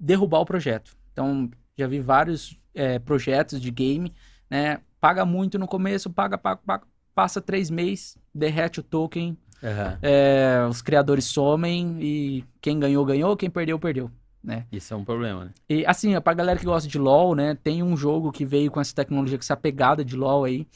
derrubar 0.00 0.40
o 0.40 0.46
projeto. 0.46 0.96
Então, 1.12 1.50
já 1.78 1.86
vi 1.86 2.00
vários 2.00 2.58
é, 2.74 2.98
projetos 2.98 3.60
de 3.60 3.70
game, 3.70 4.12
né? 4.50 4.80
Paga 5.00 5.24
muito 5.24 5.58
no 5.58 5.66
começo, 5.68 6.10
paga, 6.10 6.36
paga, 6.36 6.60
paga, 6.66 6.84
passa 7.14 7.40
três 7.40 7.70
meses, 7.70 8.18
derrete 8.34 8.80
o 8.80 8.82
token, 8.82 9.38
Aham. 9.62 9.98
é, 10.02 10.66
os 10.68 10.82
criadores 10.82 11.24
somem 11.26 11.96
e 12.00 12.44
quem 12.60 12.78
ganhou, 12.80 13.04
ganhou, 13.04 13.36
quem 13.36 13.48
perdeu, 13.48 13.78
perdeu. 13.78 14.10
Né? 14.42 14.66
Isso 14.72 14.94
é 14.94 14.96
um 14.96 15.04
problema, 15.04 15.46
né? 15.46 15.50
E 15.68 15.84
assim, 15.86 16.18
pra 16.20 16.32
galera 16.32 16.58
que 16.58 16.64
gosta 16.64 16.88
de 16.88 16.98
LoL, 16.98 17.34
né? 17.34 17.54
Tem 17.62 17.82
um 17.82 17.96
jogo 17.96 18.32
que 18.32 18.44
veio 18.44 18.70
com 18.70 18.80
essa 18.80 18.94
tecnologia, 18.94 19.36
com 19.36 19.42
essa 19.42 19.56
pegada 19.56 20.04
de 20.04 20.16
LoL 20.16 20.44
aí. 20.44 20.66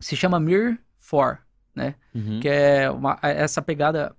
Se 0.00 0.16
chama 0.16 0.40
Mir 0.40 0.80
4, 1.08 1.42
né? 1.74 1.94
Uhum. 2.14 2.40
Que 2.40 2.48
é 2.48 2.90
uma- 2.90 3.18
essa 3.22 3.62
pegada 3.62 4.14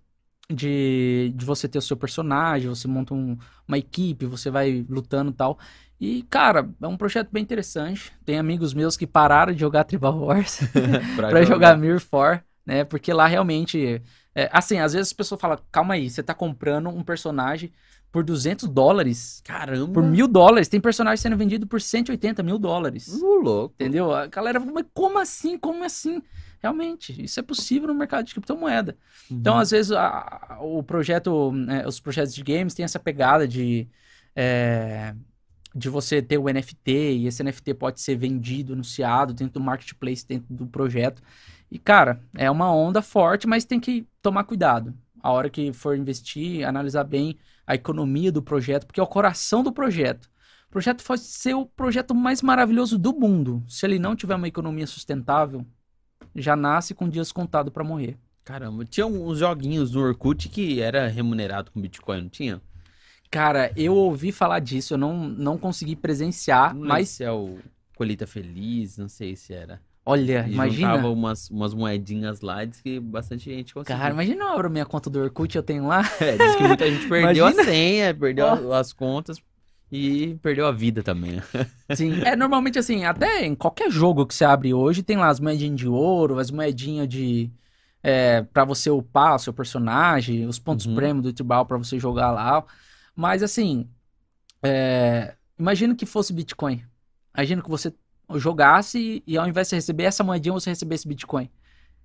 de, 0.49 1.33
de 1.35 1.45
você 1.45 1.67
ter 1.67 1.77
o 1.77 1.81
seu 1.81 1.95
personagem, 1.97 2.69
você 2.69 2.87
monta 2.87 3.13
um- 3.13 3.37
uma 3.67 3.77
equipe, 3.77 4.25
você 4.25 4.49
vai 4.49 4.85
lutando 4.89 5.31
e 5.31 5.33
tal. 5.33 5.57
E, 5.99 6.23
cara, 6.23 6.69
é 6.81 6.87
um 6.87 6.97
projeto 6.97 7.29
bem 7.31 7.41
interessante. 7.41 8.11
Tem 8.25 8.37
amigos 8.37 8.73
meus 8.73 8.97
que 8.97 9.07
pararam 9.07 9.53
de 9.53 9.59
jogar 9.59 9.85
Tribal 9.85 10.17
Wars 10.19 10.59
pra 11.15 11.43
jogar 11.45 11.77
Mir 11.77 12.01
4, 12.01 12.43
né? 12.65 12.83
Porque 12.83 13.13
lá 13.13 13.25
realmente. 13.27 14.01
é, 14.35 14.49
assim, 14.51 14.79
às 14.79 14.93
vezes 14.93 15.09
as 15.09 15.13
pessoas 15.13 15.39
falam, 15.39 15.57
calma 15.71 15.93
aí, 15.93 16.09
você 16.09 16.21
tá 16.21 16.33
comprando 16.33 16.89
um 16.89 17.03
personagem 17.03 17.71
por 18.11 18.23
200 18.23 18.67
dólares, 18.69 19.41
Caramba. 19.43 19.91
por 19.93 20.03
mil 20.03 20.27
dólares. 20.27 20.67
Tem 20.67 20.79
personagem 20.79 21.21
sendo 21.21 21.37
vendido 21.37 21.65
por 21.65 21.81
180 21.81 22.43
mil 22.43 22.59
dólares. 22.59 23.07
Uh, 23.07 23.41
louco. 23.41 23.73
Entendeu? 23.75 24.13
A 24.13 24.27
galera 24.27 24.59
fala, 24.59 24.71
mas 24.71 24.85
como 24.93 25.17
assim? 25.17 25.57
Como 25.57 25.83
assim? 25.83 26.21
Realmente, 26.63 27.21
isso 27.21 27.37
é 27.41 27.43
possível 27.43 27.89
no 27.89 27.93
mercado 27.93 28.25
de 28.25 28.31
criptomoeda. 28.33 28.95
Então, 29.29 29.55
Uhum. 29.55 29.59
às 29.59 29.71
vezes, 29.71 29.91
a- 29.91 30.57
o 30.61 30.81
projeto, 30.81 31.51
né, 31.51 31.85
os 31.85 31.99
projetos 31.99 32.33
de 32.33 32.41
games 32.41 32.73
têm 32.73 32.85
essa 32.85 32.97
pegada 32.97 33.45
de, 33.45 33.85
é, 34.33 35.13
de 35.75 35.89
você 35.89 36.21
ter 36.21 36.37
o 36.37 36.47
NFT, 36.47 36.91
e 37.17 37.27
esse 37.27 37.43
NFT 37.43 37.73
pode 37.73 37.99
ser 37.99 38.15
vendido, 38.15 38.71
anunciado 38.73 39.33
dentro 39.33 39.55
do 39.55 39.59
marketplace, 39.59 40.25
dentro 40.25 40.53
do 40.53 40.65
projeto. 40.65 41.21
E, 41.69 41.77
cara, 41.77 42.21
é 42.33 42.49
uma 42.49 42.73
onda 42.73 43.01
forte, 43.01 43.45
mas 43.45 43.65
tem 43.65 43.79
que 43.79 44.07
tomar 44.21 44.45
cuidado. 44.45 44.93
A 45.21 45.31
hora 45.31 45.49
que 45.49 45.73
for 45.73 45.97
investir, 45.97 46.65
analisar 46.65 47.03
bem 47.03 47.37
a 47.67 47.75
economia 47.75 48.31
do 48.31 48.41
projeto, 48.41 48.85
porque 48.85 49.01
é 49.01 49.03
o 49.03 49.07
coração 49.07 49.63
do 49.63 49.71
projeto. 49.73 50.29
O 50.67 50.71
projeto 50.71 51.03
pode 51.03 51.21
ser 51.21 51.55
o 51.55 51.65
projeto 51.65 52.15
mais 52.15 52.41
maravilhoso 52.41 52.97
do 52.97 53.13
mundo. 53.13 53.63
Se 53.67 53.85
ele 53.85 53.99
não 53.99 54.15
tiver 54.15 54.35
uma 54.35 54.47
economia 54.47 54.87
sustentável, 54.87 55.65
já 56.35 56.55
nasce 56.55 56.93
com 56.93 57.07
dias 57.09 57.31
contados 57.31 57.71
para 57.73 57.83
morrer. 57.83 58.17
Caramba, 58.43 58.83
tinha 58.85 59.05
uns 59.07 59.39
joguinhos 59.39 59.91
no 59.93 60.01
Orkut 60.01 60.49
que 60.49 60.81
era 60.81 61.07
remunerado 61.07 61.71
com 61.71 61.79
Bitcoin, 61.79 62.23
não 62.23 62.29
tinha? 62.29 62.61
Cara, 63.31 63.71
eu 63.75 63.95
ouvi 63.95 64.31
falar 64.31 64.59
disso, 64.59 64.93
eu 64.93 64.97
não, 64.97 65.17
não 65.27 65.57
consegui 65.57 65.95
presenciar, 65.95 66.75
Não 66.75 66.87
mas 66.87 67.09
se 67.09 67.23
é 67.23 67.31
o 67.31 67.57
Colheita 67.95 68.27
Feliz, 68.27 68.97
não 68.97 69.07
sei 69.09 69.35
se 69.35 69.53
era. 69.53 69.81
olha, 70.05 70.45
E 70.47 70.53
imagina. 70.53 70.89
juntava 70.91 71.09
umas, 71.09 71.49
umas 71.49 71.73
moedinhas 71.73 72.41
lá, 72.41 72.63
diz 72.65 72.79
que 72.81 72.99
bastante 72.99 73.45
gente 73.51 73.73
conseguiu. 73.73 73.97
Cara, 73.97 74.13
imagina 74.13 74.43
eu 74.43 74.49
abro 74.49 74.69
minha 74.69 74.85
conta 74.85 75.09
do 75.09 75.19
Orkut, 75.19 75.55
eu 75.55 75.63
tenho 75.63 75.87
lá. 75.87 76.01
É, 76.21 76.37
diz 76.37 76.55
que 76.57 76.63
muita 76.63 76.89
gente 76.91 77.07
perdeu 77.09 77.45
Imagina. 77.47 77.61
a 77.61 77.65
senha, 77.65 78.13
perdeu 78.13 78.45
a- 78.47 78.79
as 78.79 78.93
contas 78.93 79.41
e 79.95 80.35
perdeu 80.41 80.65
a 80.65 80.71
vida 80.71 81.03
também. 81.03 81.39
Sim, 81.95 82.19
é 82.23 82.35
normalmente 82.35 82.79
assim, 82.79 83.05
até 83.05 83.45
em 83.45 83.53
qualquer 83.53 83.91
jogo 83.91 84.25
que 84.25 84.33
você 84.33 84.43
abre 84.43 84.73
hoje, 84.73 85.03
tem 85.03 85.17
lá 85.17 85.27
as 85.27 85.39
moedinhas 85.39 85.75
de 85.79 85.87
ouro, 85.87 86.39
as 86.39 86.49
moedinhas 86.49 87.07
de. 87.07 87.51
É, 88.01 88.41
para 88.41 88.65
você 88.65 88.89
upar 88.89 89.35
o 89.35 89.39
seu 89.39 89.53
personagem, 89.53 90.47
os 90.47 90.57
pontos 90.57 90.87
Uhum. 90.87 90.95
prêmio 90.95 91.21
do 91.21 91.31
tribal 91.31 91.65
pra 91.65 91.77
você 91.77 91.99
jogar 91.99 92.31
lá. 92.31 92.65
Mas 93.15 93.43
assim, 93.43 93.87
é, 94.63 95.35
imagina 95.59 95.95
que 95.95 96.05
fosse 96.05 96.33
Bitcoin. 96.33 96.83
Imagina 97.37 97.61
que 97.61 97.69
você 97.69 97.93
jogasse 98.35 99.21
e, 99.25 99.33
e 99.33 99.37
ao 99.37 99.47
invés 99.47 99.67
de 99.67 99.69
você 99.69 99.75
receber 99.75 100.03
essa 100.03 100.23
moedinha, 100.23 100.53
você 100.53 100.71
recebesse 100.71 101.07
Bitcoin. 101.07 101.49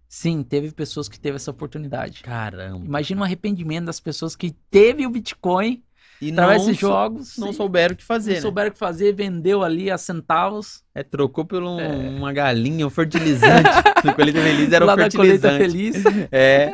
Sim, 0.09 0.43
teve 0.43 0.71
pessoas 0.73 1.09
que 1.09 1.19
teve 1.19 1.37
essa 1.37 1.51
oportunidade. 1.51 2.23
Caramba. 2.23 2.85
Imagina 2.85 3.23
o 3.23 3.25
arrependimento 3.25 3.87
das 3.87 3.99
pessoas 3.99 4.37
que 4.37 4.53
teve 4.71 5.07
o 5.07 5.11
Bitcoin 5.11 5.83
E 6.21 6.33
através 6.33 6.61
não, 6.63 6.67
desses 6.67 6.81
jogos. 6.81 7.37
não 7.39 7.53
souberam 7.53 7.95
o 7.95 7.97
que 7.97 8.03
não 8.03 8.07
fazer, 8.07 8.35
né? 8.35 8.41
souberam 8.41 8.69
o 8.71 8.73
que 8.73 8.79
fazer, 8.79 9.15
vendeu 9.15 9.63
ali 9.63 9.91
a 9.91 9.97
centavos. 9.97 10.83
É, 10.95 11.03
trocou 11.05 11.45
por 11.45 11.63
um- 11.63 12.17
uma 12.17 12.33
galinha, 12.33 12.87
um 12.87 12.91
fertilizante. 12.91 13.69
no 14.05 14.15
Colheita 14.15 14.41
Feliz 14.43 14.73
era 14.73 14.85
um 14.85 14.89
lá 14.89 14.95
colheita 14.95 15.49
fertilizante. 15.51 15.59
feliz. 15.59 16.29
É. 16.33 16.73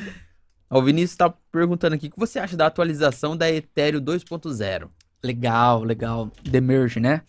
o 0.70 0.82
Vinícius 0.82 1.16
tá 1.16 1.32
perguntando 1.50 1.94
aqui, 1.94 2.08
o 2.08 2.10
que 2.10 2.18
você 2.18 2.38
acha 2.38 2.56
da 2.56 2.66
atualização 2.66 3.36
da 3.36 3.50
Ethereum 3.50 4.00
2.0? 4.00 4.88
Legal, 5.24 5.82
legal. 5.82 6.30
The 6.50 6.60
Merge, 6.60 7.00
né? 7.00 7.22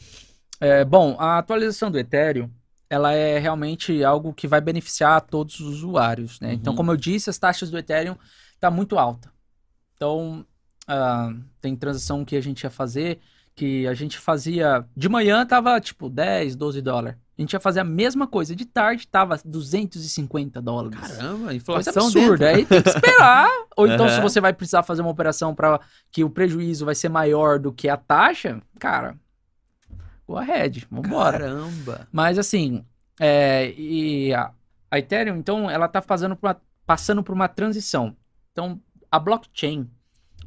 É, 0.60 0.84
bom, 0.84 1.16
a 1.20 1.38
atualização 1.38 1.90
do 1.90 1.98
Ethereum, 1.98 2.50
ela 2.90 3.14
é 3.14 3.38
realmente 3.40 4.04
algo 4.04 4.34
que 4.34 4.48
vai 4.48 4.60
beneficiar 4.60 5.18
a 5.18 5.22
todos 5.22 5.60
os 5.60 5.78
usuários, 5.78 6.40
né? 6.40 6.54
Então, 6.54 6.74
Uhum. 6.74 6.78
como 6.78 6.92
eu 6.92 6.98
disse, 6.98 7.30
as 7.30 7.38
taxas 7.38 7.70
do 7.70 7.78
Ethereum 7.78 8.16
tá 8.60 8.70
muito 8.72 8.98
alta. 8.98 9.32
Então, 9.96 10.46
ah, 10.88 11.34
tem 11.62 11.76
transação 11.76 12.24
que 12.24 12.36
a 12.36 12.42
gente 12.42 12.64
ia 12.64 12.70
fazer, 12.70 13.20
que 13.56 13.88
a 13.88 13.94
gente 13.94 14.18
fazia... 14.18 14.86
De 14.96 15.10
manhã 15.10 15.46
tava, 15.46 15.80
tipo, 15.82 16.10
10, 16.10 16.56
12 16.56 16.82
dólares. 16.82 17.18
A 17.38 17.42
gente 17.42 17.54
ia 17.54 17.60
fazer 17.60 17.80
a 17.80 17.84
mesma 17.84 18.26
coisa. 18.28 18.56
De 18.56 18.66
tarde 18.66 19.08
tava 19.08 19.40
250 19.46 20.60
dólares. 20.62 21.00
Caramba, 21.00 21.38
Coisa 21.46 21.54
inflação 21.56 22.06
absurda. 22.08 22.38
dentro. 22.54 22.58
Aí 22.60 22.66
tem 22.66 22.82
que 22.82 22.90
esperar. 22.90 23.48
Ou 23.78 23.88
então, 23.88 24.08
se 24.08 24.16
Aham. 24.16 24.22
você 24.24 24.42
vai 24.42 24.54
precisar 24.54 24.82
fazer 24.84 25.02
uma 25.04 25.12
operação 25.12 25.54
para 25.54 25.80
que 26.12 26.24
o 26.24 26.30
prejuízo 26.30 26.86
vai 26.86 26.96
ser 26.96 27.10
maior 27.10 27.60
do 27.60 27.72
que 27.72 27.90
a 27.90 27.98
taxa, 27.98 28.60
cara, 28.80 29.16
go 30.28 30.36
ahead, 30.38 30.88
vambora. 30.90 31.38
Caramba. 31.40 32.08
Mas 32.12 32.40
assim, 32.40 32.84
é, 33.20 33.72
e 33.78 34.34
a, 34.34 34.52
a 34.90 35.00
Ethereum, 35.00 35.36
então, 35.38 35.70
ela 35.70 35.88
tá 35.88 36.02
fazendo 36.02 36.38
uma- 36.42 36.60
passando 36.88 37.22
por 37.22 37.34
uma 37.34 37.48
transição. 37.48 38.16
Então, 38.52 38.82
a 39.12 39.20
blockchain, 39.20 39.88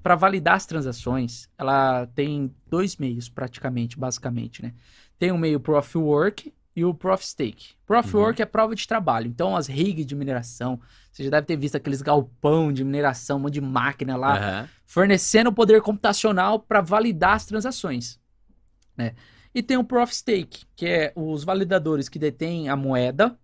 para 0.03 0.15
validar 0.15 0.55
as 0.55 0.67
transações, 0.67 1.49
ela 1.57 2.07
tem 2.15 2.55
dois 2.67 2.97
meios 2.97 3.29
praticamente, 3.29 3.99
basicamente, 3.99 4.63
né? 4.63 4.75
Tem 5.19 5.33
um 5.33 5.39
meio 5.39 5.61
Proof 5.61 5.97
of 5.97 5.99
Work, 5.99 6.53
e 6.75 6.85
o 6.85 6.95
Proof 6.95 7.23
Stake. 7.23 7.75
Proof 7.87 8.15
Uhum. 8.15 8.21
Work 8.21 8.41
é 8.41 8.47
prova 8.47 8.75
de 8.75 8.87
trabalho. 8.87 9.27
Então, 9.27 9.57
as 9.57 9.67
rigs 9.67 10.07
de 10.07 10.15
mineração, 10.15 10.81
você 11.13 11.25
já 11.25 11.31
deve 11.31 11.47
ter 11.47 11.57
visto 11.57 11.77
aqueles 11.77 12.01
galpão 12.01 12.73
de 12.73 12.85
mineração, 12.85 13.37
um 13.37 13.41
monte 13.41 13.55
de 13.55 13.61
máquina 13.61 14.17
lá, 14.17 14.37
Aham. 14.37 14.69
fornecendo 14.87 15.53
poder 15.53 15.83
computacional 15.83 16.61
para 16.61 16.81
validar 16.81 17.35
as 17.35 17.45
transações. 17.45 18.19
Né? 18.97 19.15
E 19.55 19.63
tem 19.63 19.77
o 19.77 19.85
Proof 19.85 20.13
Stake, 20.13 20.65
que 20.77 20.87
é 20.87 21.13
os 21.17 21.45
validadores 21.45 22.09
que 22.09 22.19
detêm 22.19 22.69
a 22.69 22.77
moeda, 22.77 23.37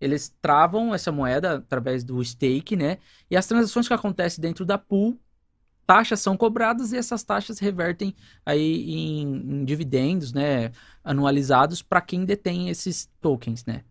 eles 0.00 0.34
travam 0.42 0.94
essa 0.94 1.10
moeda 1.10 1.54
através 1.54 2.04
do 2.04 2.22
stake, 2.22 2.76
né? 2.76 2.98
E 3.30 3.36
as 3.36 3.46
transações 3.46 3.88
que 3.88 3.94
acontecem 3.94 4.42
dentro 4.42 4.64
da 4.66 4.76
pool, 4.76 5.18
taxas 5.86 6.20
são 6.20 6.36
cobradas 6.36 6.92
e 6.92 6.96
essas 6.96 7.22
taxas 7.22 7.58
revertem 7.58 8.14
aí 8.44 8.90
em, 8.90 9.22
em 9.22 9.64
dividendos, 9.64 10.32
né? 10.32 10.72
Anualizados 11.02 11.82
para 11.82 12.00
quem 12.00 12.24
detém 12.24 12.68
esses 12.68 13.08
tokens, 13.20 13.64
né? 13.64 13.82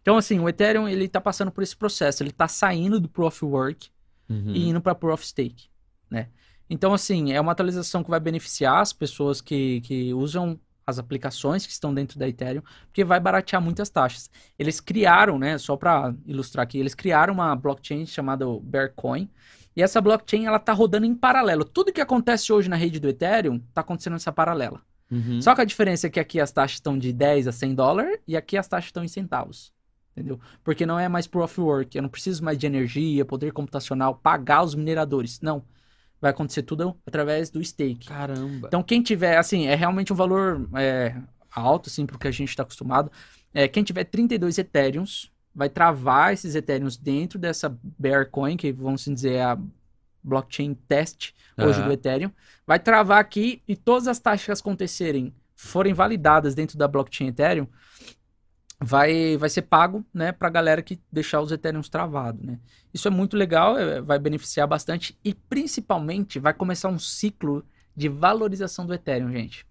Então, 0.00 0.16
assim, 0.16 0.38
o 0.38 0.48
Ethereum, 0.48 0.88
ele 0.88 1.08
tá 1.08 1.20
passando 1.20 1.50
por 1.50 1.62
esse 1.62 1.76
processo, 1.76 2.22
ele 2.22 2.30
tá 2.32 2.46
saindo 2.46 3.00
do 3.00 3.08
Proof 3.08 3.42
of 3.42 3.44
Work, 3.44 3.90
Uhum. 4.28 4.52
e 4.54 4.68
indo 4.68 4.80
para 4.80 4.94
Proof 4.94 5.14
of 5.14 5.26
Stake, 5.26 5.68
né? 6.10 6.28
Então, 6.68 6.92
assim, 6.92 7.32
é 7.32 7.40
uma 7.40 7.52
atualização 7.52 8.02
que 8.02 8.10
vai 8.10 8.18
beneficiar 8.18 8.80
as 8.80 8.92
pessoas 8.92 9.40
que, 9.40 9.80
que 9.82 10.12
usam 10.12 10.58
as 10.84 10.98
aplicações 10.98 11.64
que 11.66 11.72
estão 11.72 11.92
dentro 11.94 12.18
da 12.18 12.28
Ethereum, 12.28 12.62
porque 12.86 13.04
vai 13.04 13.18
baratear 13.20 13.60
muitas 13.62 13.88
taxas. 13.88 14.30
Eles 14.58 14.80
criaram, 14.80 15.38
né, 15.38 15.58
só 15.58 15.76
para 15.76 16.12
ilustrar 16.24 16.64
aqui, 16.64 16.78
eles 16.78 16.94
criaram 16.94 17.34
uma 17.34 17.54
blockchain 17.54 18.04
chamada 18.06 18.44
Bearcoin, 18.62 19.28
e 19.76 19.82
essa 19.82 20.00
blockchain, 20.00 20.46
ela 20.46 20.58
tá 20.58 20.72
rodando 20.72 21.04
em 21.04 21.14
paralelo. 21.14 21.62
Tudo 21.62 21.92
que 21.92 22.00
acontece 22.00 22.50
hoje 22.50 22.68
na 22.68 22.76
rede 22.76 22.98
do 22.98 23.08
Ethereum 23.08 23.60
tá 23.74 23.82
acontecendo 23.82 24.14
nessa 24.14 24.32
paralela. 24.32 24.80
Uhum. 25.10 25.40
Só 25.40 25.54
que 25.54 25.60
a 25.60 25.64
diferença 25.64 26.06
é 26.06 26.10
que 26.10 26.18
aqui 26.18 26.40
as 26.40 26.50
taxas 26.50 26.76
estão 26.76 26.98
de 26.98 27.12
10 27.12 27.46
a 27.46 27.52
100 27.52 27.74
dólares 27.74 28.18
e 28.26 28.36
aqui 28.36 28.56
as 28.56 28.66
taxas 28.66 28.88
estão 28.88 29.04
em 29.04 29.08
centavos. 29.08 29.72
Entendeu? 30.12 30.40
Porque 30.64 30.86
não 30.86 30.98
é 30.98 31.10
mais 31.10 31.26
proof 31.26 31.44
of 31.44 31.60
work, 31.60 31.96
eu 31.96 32.02
não 32.02 32.08
preciso 32.08 32.42
mais 32.42 32.56
de 32.56 32.66
energia, 32.66 33.22
poder 33.22 33.52
computacional, 33.52 34.14
pagar 34.14 34.62
os 34.62 34.74
mineradores. 34.74 35.40
Não. 35.42 35.62
Vai 36.18 36.30
acontecer 36.30 36.62
tudo 36.62 36.96
através 37.06 37.50
do 37.50 37.62
stake. 37.62 38.06
Caramba. 38.06 38.68
Então, 38.68 38.82
quem 38.82 39.02
tiver, 39.02 39.36
assim, 39.36 39.66
é 39.66 39.74
realmente 39.74 40.10
um 40.10 40.16
valor 40.16 40.66
é, 40.74 41.14
alto, 41.50 41.90
assim, 41.90 42.06
pro 42.06 42.18
que 42.18 42.26
a 42.26 42.30
gente 42.30 42.48
está 42.48 42.62
acostumado. 42.62 43.12
É, 43.52 43.68
quem 43.68 43.84
tiver 43.84 44.04
32 44.04 44.56
Ethereums 44.56 45.30
vai 45.56 45.70
travar 45.70 46.34
esses 46.34 46.54
Ethereums 46.54 46.98
dentro 46.98 47.38
dessa 47.38 47.74
Bearcoin, 47.98 48.58
que 48.58 48.70
vamos 48.70 49.02
dizer 49.06 49.32
é 49.32 49.42
a 49.42 49.58
blockchain 50.22 50.74
test 50.86 51.32
hoje 51.56 51.78
Aham. 51.78 51.88
do 51.88 51.92
Ethereum. 51.94 52.30
Vai 52.66 52.78
travar 52.78 53.18
aqui 53.18 53.62
e 53.66 53.74
todas 53.74 54.06
as 54.06 54.18
taxas 54.18 54.44
que 54.44 54.52
acontecerem 54.52 55.34
forem 55.54 55.94
validadas 55.94 56.54
dentro 56.54 56.76
da 56.76 56.86
blockchain 56.86 57.28
Ethereum, 57.28 57.66
vai, 58.78 59.38
vai 59.38 59.48
ser 59.48 59.62
pago, 59.62 60.04
né, 60.12 60.30
pra 60.30 60.50
galera 60.50 60.82
que 60.82 61.00
deixar 61.10 61.40
os 61.40 61.50
Ethereums 61.50 61.88
travados, 61.88 62.44
né. 62.44 62.58
Isso 62.92 63.08
é 63.08 63.10
muito 63.10 63.34
legal, 63.34 63.78
é, 63.78 64.02
vai 64.02 64.18
beneficiar 64.18 64.66
bastante 64.68 65.18
e 65.24 65.32
principalmente 65.32 66.38
vai 66.38 66.52
começar 66.52 66.90
um 66.90 66.98
ciclo 66.98 67.64
de 67.96 68.10
valorização 68.10 68.84
do 68.84 68.92
Ethereum, 68.92 69.32
gente. 69.32 69.66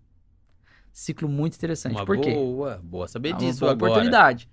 Ciclo 0.91 1.29
muito 1.29 1.55
interessante. 1.55 1.93
Uma 1.95 2.05
Por 2.05 2.17
quê? 2.19 2.33
boa, 2.33 2.81
boa 2.83 3.07
saber 3.07 3.29
É 3.29 3.31
uma 3.33 3.39
disso 3.39 3.59
boa 3.59 3.73
agora. 3.73 3.91
oportunidade. 3.91 4.49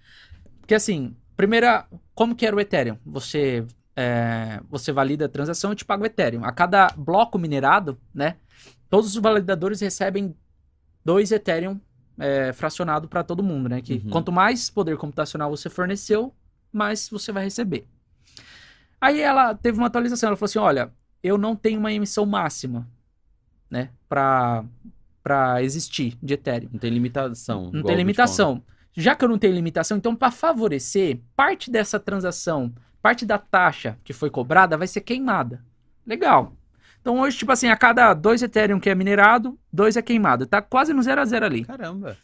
Porque 0.61 0.75
assim, 0.75 1.17
primeira, 1.37 1.87
como 2.15 2.35
que 2.35 2.47
era 2.47 2.55
o 2.55 2.61
Ethereum? 2.61 2.99
Você 3.05 3.65
é, 3.97 4.61
você 4.69 4.93
valida 4.93 5.27
a 5.27 5.29
transação 5.29 5.73
e 5.73 5.77
te 5.77 5.85
paga 5.85 6.03
o 6.03 6.07
Ethereum. 6.07 6.45
A 6.45 6.53
cada 6.53 6.89
bloco 6.97 7.39
minerado, 7.39 7.99
né? 8.15 8.37
Todos 8.89 9.15
os 9.15 9.23
validadores 9.23 9.81
recebem 9.81 10.35
dois 11.05 11.33
Ethereum 11.33 11.81
é, 12.19 12.53
fracionado 12.53 13.09
para 13.09 13.23
todo 13.23 13.43
mundo, 13.43 13.69
né? 13.69 13.81
Que 13.81 13.95
Uhum. 13.95 14.11
quanto 14.11 14.33
mais 14.33 14.71
poder 14.71 14.97
computacional 14.97 15.51
você 15.51 15.69
forneceu, 15.69 16.35
mais 16.73 17.09
você 17.09 17.33
vai 17.33 17.45
receber. 17.45 17.87
Aí 19.01 19.21
ela 19.21 19.55
teve 19.55 19.79
uma 19.79 19.89
atualização. 19.89 20.29
Ela 20.29 20.37
falou 20.37 20.47
assim: 20.47 20.59
olha, 20.59 20.93
eu 21.23 21.37
não 21.37 21.57
tenho 21.57 21.79
uma 21.79 21.93
emissão 21.93 22.25
máxima, 22.25 22.87
né? 23.71 23.91
Para 24.09 24.65
para 25.23 25.63
existir 25.63 26.19
de 26.21 26.35
Ethereum. 26.35 26.69
Não 26.73 26.81
tem 26.81 26.91
limitação. 26.91 27.71
Não 27.73 27.83
tem 27.85 27.95
limitação. 27.95 28.63
Já 28.95 29.15
que 29.15 29.25
eu 29.25 29.29
não 29.29 29.39
tenho 29.39 29.55
limitação, 29.55 29.97
então 29.97 30.15
para 30.15 30.31
favorecer, 30.31 31.21
parte 31.35 31.71
dessa 31.71 31.99
transação, 31.99 32.73
parte 33.01 33.25
da 33.25 33.39
taxa 33.39 33.99
que 34.05 34.13
foi 34.13 34.31
cobrada 34.31 34.77
vai 34.77 34.87
ser 34.87 35.01
queimada. 35.01 35.65
Legal. 36.07 36.55
Então 37.01 37.19
hoje, 37.21 37.39
tipo 37.39 37.51
assim, 37.51 37.69
a 37.69 37.77
cada 37.77 38.15
dois 38.15 38.43
Ethereum 38.43 38.79
que 38.79 38.91
é 38.91 38.95
minerado, 38.95 39.59
dois 39.73 39.97
é 39.97 40.03
queimado. 40.03 40.47
Tá 40.47 40.63
quase 40.63 40.93
no 40.93 41.03
zero 41.03 41.21
a 41.21 41.25
zero 41.25 41.47
ali. 41.47 41.65
Caramba. 41.65 42.17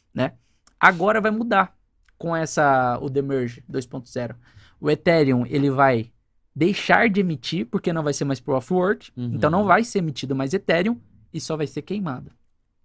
Agora 0.78 1.20
vai 1.20 1.30
mudar 1.30 1.74
com 2.16 2.34
essa 2.34 2.98
o 3.00 3.08
Demerge 3.08 3.62
2.0. 3.70 4.36
O 4.80 4.90
Ethereum, 4.90 5.44
ele 5.46 5.70
vai 5.70 6.12
deixar 6.54 7.08
de 7.08 7.20
emitir, 7.20 7.66
porque 7.66 7.92
não 7.92 8.02
vai 8.02 8.12
ser 8.12 8.24
mais 8.24 8.40
Proof 8.40 8.58
of 8.58 8.74
Work. 8.74 9.12
Uhum. 9.16 9.32
Então 9.34 9.50
não 9.50 9.64
vai 9.64 9.82
ser 9.84 9.98
emitido 9.98 10.34
mais 10.36 10.52
Ethereum 10.52 11.00
e 11.32 11.40
só 11.40 11.56
vai 11.56 11.66
ser 11.66 11.82
queimado. 11.82 12.30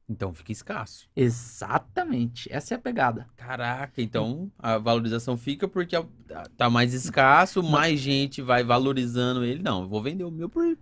Então 0.09 0.33
fica 0.33 0.51
escasso. 0.51 1.07
Exatamente. 1.15 2.51
Essa 2.51 2.73
é 2.73 2.77
a 2.77 2.79
pegada. 2.79 3.25
Caraca, 3.37 4.01
então 4.01 4.51
a 4.59 4.77
valorização 4.77 5.37
fica 5.37 5.67
porque 5.67 5.95
tá- 6.27 6.45
tá 6.57 6.69
mais 6.69 6.93
escasso, 6.93 7.63
mais 7.63 7.99
gente 7.99 8.41
vai 8.41 8.63
valorizando 8.63 9.43
ele. 9.43 9.61
Não, 9.63 9.83
eu 9.83 9.87
vou 9.87 10.01
vender 10.01 10.23
o 10.23 10.31
meu 10.31 10.49
por 10.49 10.77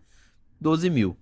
12 0.60 0.90
mil. 0.90 1.16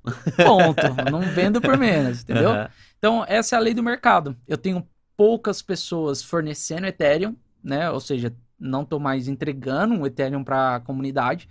Ponto. 0.46 0.82
não 1.12 1.22
vendo 1.22 1.62
por 1.62 1.78
menos, 1.78 2.22
entendeu? 2.24 2.52
Aham. 2.52 2.70
Então, 2.98 3.26
essa 3.28 3.56
é 3.56 3.58
a 3.58 3.62
lei 3.62 3.74
do 3.74 3.84
mercado. 3.84 4.36
Eu 4.48 4.58
tenho 4.58 4.86
poucas 5.16 5.62
pessoas 5.62 6.22
fornecendo 6.24 6.86
Ethereum, 6.88 7.36
né? 7.64 7.90
Ou 7.90 8.00
seja, 8.00 8.34
não 8.60 8.82
estou 8.82 9.00
mais 9.00 9.28
entregando 9.28 9.94
um 9.96 10.06
Ethereum 10.06 10.44
para 10.44 10.76
a 10.76 10.80
comunidade. 10.80 11.48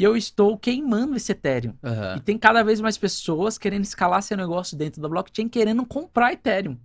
E 0.00 0.02
eu 0.02 0.16
estou 0.16 0.56
queimando 0.56 1.14
esse 1.14 1.30
Ethereum. 1.32 1.74
Aham. 1.84 2.16
E 2.16 2.20
tem 2.20 2.38
cada 2.38 2.62
vez 2.62 2.80
mais 2.80 2.96
pessoas 2.96 3.58
querendo 3.58 3.84
escalar 3.84 4.22
seu 4.22 4.34
negócio 4.34 4.74
dentro 4.74 4.98
da 4.98 5.06
blockchain, 5.06 5.46
querendo 5.46 5.84
comprar 5.84 6.32
Ethereum. 6.32 6.78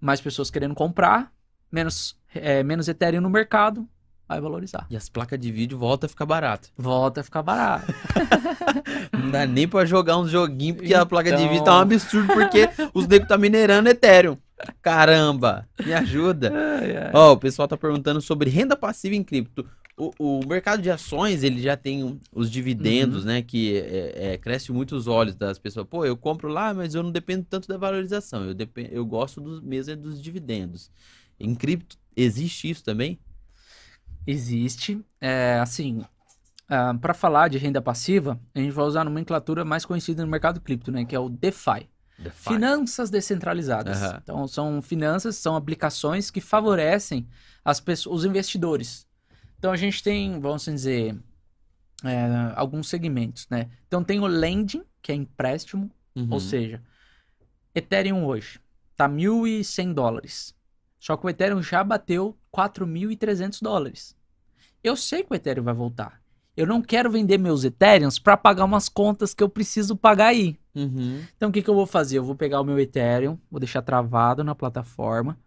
Mais 0.00 0.22
pessoas 0.22 0.50
querendo 0.50 0.74
comprar, 0.74 1.30
menos, 1.70 2.16
é, 2.34 2.62
menos 2.62 2.88
Ethereum 2.88 3.20
no 3.20 3.28
mercado, 3.28 3.86
vai 4.26 4.40
valorizar. 4.40 4.86
E 4.88 4.96
as 4.96 5.06
placas 5.06 5.38
de 5.38 5.52
vídeo 5.52 5.76
voltam 5.76 6.06
a 6.06 6.08
ficar 6.08 6.24
barato. 6.24 6.70
Volta 6.78 7.20
a 7.20 7.24
ficar 7.24 7.42
barato. 7.42 7.92
Não 9.12 9.30
dá 9.30 9.44
nem 9.44 9.68
pra 9.68 9.84
jogar 9.84 10.16
uns 10.16 10.30
joguinhos, 10.30 10.78
porque 10.78 10.94
a 10.94 11.04
placa 11.04 11.32
de 11.32 11.42
vídeo 11.42 11.56
Então. 11.56 11.64
tá 11.66 11.76
um 11.76 11.82
absurdo, 11.82 12.32
porque 12.32 12.70
os 12.94 13.06
negros 13.06 13.28
tá 13.28 13.36
minerando 13.36 13.90
Ethereum. 13.90 14.38
Caramba, 14.80 15.68
me 15.84 15.92
ajuda. 15.92 16.50
Ó, 17.12 17.32
o 17.32 17.36
pessoal 17.36 17.68
tá 17.68 17.76
perguntando 17.76 18.22
sobre 18.22 18.48
renda 18.48 18.74
passiva 18.74 19.14
em 19.14 19.22
cripto. 19.22 19.68
O, 19.98 20.12
o 20.18 20.46
mercado 20.46 20.82
de 20.82 20.90
ações, 20.90 21.42
ele 21.42 21.60
já 21.62 21.74
tem 21.76 22.20
os 22.30 22.50
dividendos, 22.50 23.20
Uhum. 23.22 23.28
né? 23.28 23.42
Que 23.42 23.78
é, 23.78 24.34
é, 24.34 24.38
cresce 24.38 24.70
muito 24.70 24.94
os 24.94 25.06
olhos 25.06 25.34
das 25.34 25.58
pessoas. 25.58 25.86
Pô, 25.88 26.04
eu 26.04 26.16
compro 26.16 26.48
lá, 26.48 26.74
mas 26.74 26.94
eu 26.94 27.02
não 27.02 27.10
dependo 27.10 27.46
tanto 27.48 27.66
da 27.66 27.78
valorização. 27.78 28.44
Eu, 28.44 28.52
depen- 28.54 28.88
eu 28.90 29.06
gosto 29.06 29.40
dos, 29.40 29.60
mesmo 29.62 29.92
é 29.92 29.96
dos 29.96 30.20
dividendos. 30.20 30.90
Em 31.40 31.54
cripto, 31.54 31.96
existe 32.14 32.68
isso 32.68 32.84
também? 32.84 33.18
Existe. 34.26 35.00
É, 35.20 35.58
assim, 35.60 36.04
para 37.00 37.14
falar 37.14 37.48
de 37.48 37.58
renda 37.58 37.80
passiva, 37.80 38.38
a 38.54 38.58
gente 38.58 38.72
vai 38.72 38.84
usar 38.84 39.02
a 39.02 39.04
nomenclatura 39.04 39.64
mais 39.64 39.84
conhecida 39.84 40.24
no 40.24 40.30
mercado 40.30 40.60
cripto, 40.60 40.90
né? 40.92 41.04
Que 41.04 41.14
é 41.14 41.18
o 41.18 41.28
DeFi. 41.28 41.88
DeFi. 42.18 42.48
Finanças 42.54 43.08
descentralizadas. 43.08 44.02
Aham. 44.02 44.20
Então, 44.22 44.48
são 44.48 44.82
finanças, 44.82 45.36
são 45.36 45.54
aplicações 45.56 46.30
que 46.30 46.40
favorecem 46.40 47.26
as 47.64 47.80
pessoas, 47.80 48.20
os 48.20 48.24
investidores. 48.24 49.05
Então, 49.58 49.72
a 49.72 49.76
gente 49.76 50.02
tem, 50.02 50.38
vamos 50.40 50.64
dizer, 50.64 51.16
é, 52.04 52.52
alguns 52.54 52.88
segmentos, 52.88 53.46
né? 53.50 53.68
Então, 53.86 54.02
tem 54.04 54.20
o 54.20 54.26
lending, 54.26 54.82
que 55.02 55.12
é 55.12 55.14
empréstimo, 55.14 55.90
Uhum. 56.14 56.28
ou 56.30 56.40
seja, 56.40 56.82
Ethereum 57.74 58.24
hoje 58.24 58.58
tá 58.96 59.06
1.100 59.06 59.92
dólares. 59.92 60.54
Só 60.98 61.14
que 61.16 61.26
o 61.26 61.28
Ethereum 61.28 61.62
já 61.62 61.84
bateu 61.84 62.34
4.300 62.50 63.60
dólares. 63.60 64.16
Eu 64.82 64.96
sei 64.96 65.22
que 65.22 65.32
o 65.32 65.36
Ethereum 65.36 65.62
vai 65.64 65.74
voltar. 65.74 66.22
Eu 66.56 66.66
não 66.66 66.80
quero 66.80 67.10
vender 67.10 67.36
meus 67.36 67.64
Ethereums 67.64 68.18
para 68.18 68.34
pagar 68.34 68.64
umas 68.64 68.88
contas 68.88 69.34
que 69.34 69.42
eu 69.42 69.48
preciso 69.48 69.94
pagar 69.94 70.28
aí. 70.28 70.58
Uhum. 70.74 71.22
Então 71.36 71.50
o 71.50 71.52
que, 71.52 71.60
que 71.62 71.68
eu 71.68 71.74
vou 71.74 71.86
fazer? 71.86 72.16
Eu 72.16 72.24
vou 72.24 72.34
pegar 72.34 72.60
o 72.62 72.64
meu 72.64 72.78
Ethereum, 72.78 73.38
vou 73.50 73.60
deixar 73.60 73.82
travado 73.82 74.42
na 74.42 74.54
plataforma. 74.54 75.38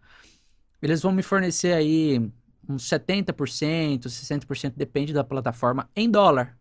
Eles 0.81 1.01
vão 1.01 1.11
me 1.11 1.23
fornecer 1.23 1.73
aí 1.73 2.29
uns 2.69 2.87
70%, 2.87 4.07
60%, 4.09 4.73
depende 4.75 5.11
da 5.13 5.23
plataforma, 5.23 5.89
em 5.95 6.09
dólar. 6.09 6.57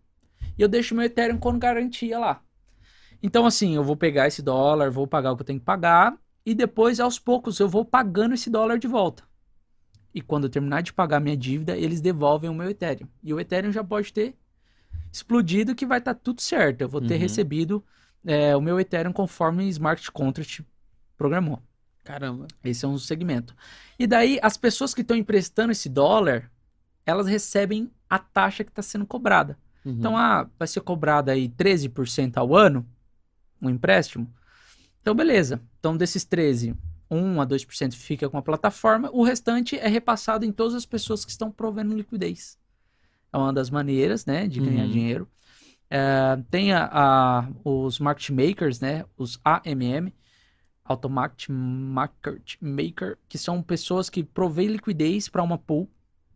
E 0.56 0.62
eu 0.62 0.68
deixo 0.68 0.94
meu 0.94 1.04
Ethereum 1.04 1.38
com 1.38 1.58
garantia 1.58 2.18
lá. 2.18 2.42
Então, 3.22 3.46
assim, 3.46 3.74
eu 3.74 3.84
vou 3.84 3.96
pegar 3.96 4.26
esse 4.26 4.42
dólar, 4.42 4.90
vou 4.90 5.06
pagar 5.06 5.32
o 5.32 5.36
que 5.36 5.42
eu 5.42 5.46
tenho 5.46 5.58
que 5.58 5.64
pagar, 5.64 6.16
e 6.46 6.54
depois, 6.54 6.98
aos 7.00 7.18
poucos, 7.18 7.58
eu 7.60 7.68
vou 7.68 7.84
pagando 7.84 8.34
esse 8.34 8.48
dólar 8.48 8.78
de 8.78 8.86
volta. 8.88 9.24
E 10.14 10.22
quando 10.22 10.44
eu 10.44 10.50
terminar 10.50 10.82
de 10.82 10.92
pagar 10.92 11.20
minha 11.20 11.36
dívida, 11.36 11.76
eles 11.76 12.00
devolvem 12.00 12.48
o 12.48 12.54
meu 12.54 12.70
Ethereum. 12.70 13.08
E 13.22 13.34
o 13.34 13.38
Ethereum 13.40 13.70
já 13.72 13.84
pode 13.84 14.12
ter 14.12 14.34
explodido 15.12 15.74
que 15.74 15.86
vai 15.86 15.98
estar 15.98 16.14
tudo 16.14 16.40
certo. 16.40 16.80
Eu 16.82 16.88
vou 16.88 17.00
ter 17.00 17.14
Uhum. 17.14 17.20
recebido 17.20 17.84
é, 18.24 18.56
o 18.56 18.60
meu 18.60 18.80
Ethereum 18.80 19.12
conforme 19.12 19.64
o 19.64 19.68
Smart 19.68 20.10
Contract 20.12 20.66
programou. 21.16 21.62
Caramba. 22.08 22.46
Esse 22.64 22.86
é 22.86 22.88
um 22.88 22.96
segmento. 22.96 23.54
E 23.98 24.06
daí, 24.06 24.38
as 24.42 24.56
pessoas 24.56 24.94
que 24.94 25.02
estão 25.02 25.14
emprestando 25.14 25.72
esse 25.72 25.90
dólar, 25.90 26.50
elas 27.04 27.26
recebem 27.26 27.90
a 28.08 28.18
taxa 28.18 28.64
que 28.64 28.70
está 28.70 28.80
sendo 28.80 29.04
cobrada. 29.06 29.58
Uhum. 29.84 29.92
Então, 29.92 30.16
ah, 30.16 30.48
vai 30.58 30.66
ser 30.66 30.80
cobrado 30.80 31.30
aí 31.30 31.50
13% 31.50 32.38
ao 32.38 32.56
ano, 32.56 32.86
um 33.60 33.68
empréstimo. 33.68 34.32
Então, 35.02 35.14
beleza. 35.14 35.60
Então, 35.78 35.94
desses 35.96 36.24
13, 36.24 36.74
1 37.10 37.40
a 37.42 37.44
2% 37.46 37.94
fica 37.94 38.26
com 38.30 38.38
a 38.38 38.42
plataforma, 38.42 39.10
o 39.12 39.22
restante 39.22 39.76
é 39.78 39.86
repassado 39.86 40.46
em 40.46 40.52
todas 40.52 40.74
as 40.74 40.86
pessoas 40.86 41.26
que 41.26 41.30
estão 41.30 41.50
provendo 41.50 41.94
liquidez. 41.94 42.58
É 43.30 43.36
uma 43.36 43.52
das 43.52 43.68
maneiras, 43.68 44.24
né, 44.24 44.46
de 44.46 44.60
ganhar 44.60 44.84
Uhum. 44.84 44.90
dinheiro. 44.90 45.28
É, 45.90 46.38
tem 46.50 46.72
a, 46.72 46.88
a- 46.90 47.48
os 47.64 47.98
market 47.98 48.30
makers, 48.30 48.80
né, 48.80 49.04
os 49.16 49.38
AMM, 49.44 50.10
Automatic 50.88 51.48
Market 51.50 52.56
Maker, 52.60 53.18
que 53.28 53.38
são 53.38 53.62
pessoas 53.62 54.08
que 54.08 54.24
provêm 54.24 54.68
liquidez 54.68 55.28
para 55.28 55.42
uma 55.42 55.58
pool. 55.58 55.88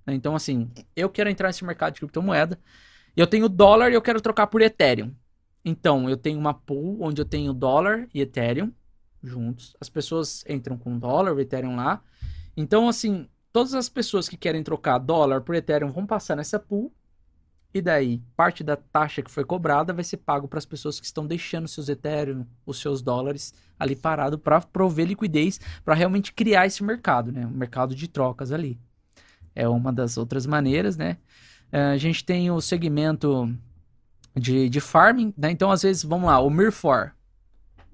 né? 0.07 0.15
Então, 0.15 0.37
assim, 0.37 0.71
eu 0.95 1.09
quero 1.09 1.31
entrar 1.31 1.49
nesse 1.49 1.65
mercado 1.65 1.95
de 1.95 2.01
criptomoeda, 2.01 2.59
eu 3.17 3.27
tenho 3.27 3.49
dólar 3.49 3.91
e 3.91 3.95
eu 3.95 4.03
quero 4.03 4.21
trocar 4.21 4.47
por 4.47 4.61
Ethereum. 4.61 5.15
Então, 5.65 6.09
eu 6.09 6.17
tenho 6.17 6.39
uma 6.39 6.55
pool 6.55 6.99
onde 7.01 7.21
eu 7.21 7.25
tenho 7.25 7.53
dólar 7.53 8.09
e 8.13 8.21
Ethereum 8.21 8.73
juntos. 9.23 9.77
As 9.81 9.89
pessoas 9.89 10.45
entram 10.49 10.77
com 10.77 10.99
dólar 10.99 11.39
Ethereum 11.39 11.77
lá. 11.77 12.03
Então, 12.57 12.89
assim, 12.89 13.29
todas 13.53 13.75
as 13.75 13.89
pessoas 13.89 14.29
que 14.29 14.37
querem 14.37 14.63
trocar 14.63 14.99
dólar 14.99 15.43
por 15.43 15.55
Ethereum 15.55 15.93
vão 15.93 16.07
passar 16.07 16.37
nessa 16.37 16.59
pool. 16.59 16.93
E 17.75 17.81
daí, 17.81 18.21
parte 18.37 18.63
da 18.63 18.77
taxa 18.77 19.23
que 19.23 19.31
foi 19.31 19.45
cobrada 19.45 19.95
vai 19.95 20.05
ser 20.05 20.19
pago 20.19 20.47
para 20.47 20.59
as 20.59 20.67
pessoas 20.67 21.01
que 21.01 21.07
estão 21.07 21.27
deixando 21.27 21.67
seus 21.67 21.89
Ethereum, 21.89 22.45
os 22.67 22.79
seus 22.79 23.01
dólares 23.01 23.55
ali 23.79 23.97
parado 23.97 24.39
para 24.39 24.61
prover 24.61 25.07
liquidez, 25.07 25.59
para 25.85 25.95
realmente 25.95 26.33
criar 26.33 26.67
esse 26.67 26.85
mercado, 26.85 27.33
né? 27.33 27.47
Um 27.47 27.51
mercado 27.51 27.95
de 27.95 28.09
trocas 28.09 28.53
ali. 28.53 28.79
É 29.55 29.67
uma 29.67 29.93
das 29.93 30.19
outras 30.19 30.45
maneiras, 30.45 30.97
né? 30.97 31.17
Eh, 31.71 31.93
a 31.93 31.97
gente 31.97 32.25
tem 32.25 32.51
o 32.51 32.61
segmento 32.61 33.53
de, 34.37 34.69
de 34.69 34.81
farming, 34.81 35.33
né? 35.37 35.51
Então, 35.51 35.71
às 35.71 35.83
vezes, 35.83 36.05
vamos 36.05 36.27
lá, 36.27 36.39
o 36.41 36.51
Mirfor. 36.51 37.13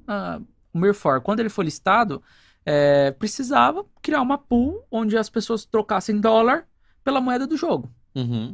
Ah, 0.08 0.40
o 0.72 0.78
Mirfor, 0.78 1.20
quando 1.20 1.40
ele 1.40 1.48
foi 1.48 1.64
listado, 1.64 2.20
eh, 2.66 3.12
precisava 3.12 3.86
criar 4.02 4.22
uma 4.22 4.38
pool 4.38 4.84
onde 4.90 5.16
as 5.16 5.30
pessoas 5.30 5.64
trocassem 5.64 6.20
dólar 6.20 6.66
pela 7.04 7.20
moeda 7.20 7.46
do 7.46 7.56
jogo. 7.56 7.90
Uhum. 8.14 8.52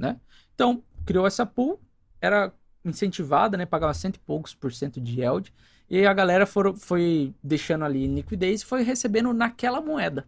Então, 0.55 0.83
criou 1.05 1.27
essa 1.27 1.45
pool, 1.45 1.81
era 2.21 2.53
incentivada, 2.85 3.57
né? 3.57 3.67
Pagava 3.67 3.95
cento 3.95 4.17
e 4.17 4.21
poucos 4.21 4.55
por 4.55 4.73
cento 4.73 5.01
de 5.01 5.21
yield. 5.21 5.53
E 5.89 6.07
a 6.07 6.13
galera 6.13 6.47
foram, 6.47 6.75
foi 6.75 7.35
deixando 7.43 7.85
ali 7.85 8.05
em 8.05 8.15
liquidez 8.15 8.63
e 8.63 8.67
foi 8.67 8.83
recebendo 8.83 9.33
naquela 9.33 9.81
moeda, 9.81 10.27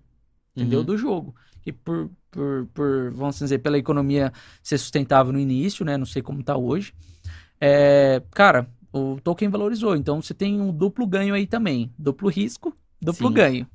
entendeu? 0.55 0.81
Uhum. 0.81 0.85
Do 0.85 0.99
jogo. 0.99 1.35
E 1.65 1.73
por, 1.73 2.11
por, 2.31 2.69
por, 2.73 3.11
vamos 3.13 3.39
dizer, 3.39 3.59
pela 3.59 3.79
economia 3.79 4.33
ser 4.63 4.79
sustentável 4.79 5.33
no 5.33 5.39
início, 5.39 5.85
né? 5.85 5.97
Não 5.97 6.07
sei 6.07 6.23
como 6.23 6.43
tá 6.43 6.57
hoje. 6.57 6.95
É, 7.61 8.23
cara, 8.31 8.69
o 8.93 9.19
token 9.21 9.49
valorizou. 9.49 9.97
Então 9.97 10.23
você 10.23 10.35
tem 10.35 10.61
um 10.61 10.73
duplo 10.73 11.07
ganho 11.07 11.35
aí 11.35 11.47
também. 11.47 11.93
Duplo 11.99 12.29
risco, 12.29 12.77
duplo 13.01 13.29
Sim. 13.29 13.35
ganho. 13.35 13.67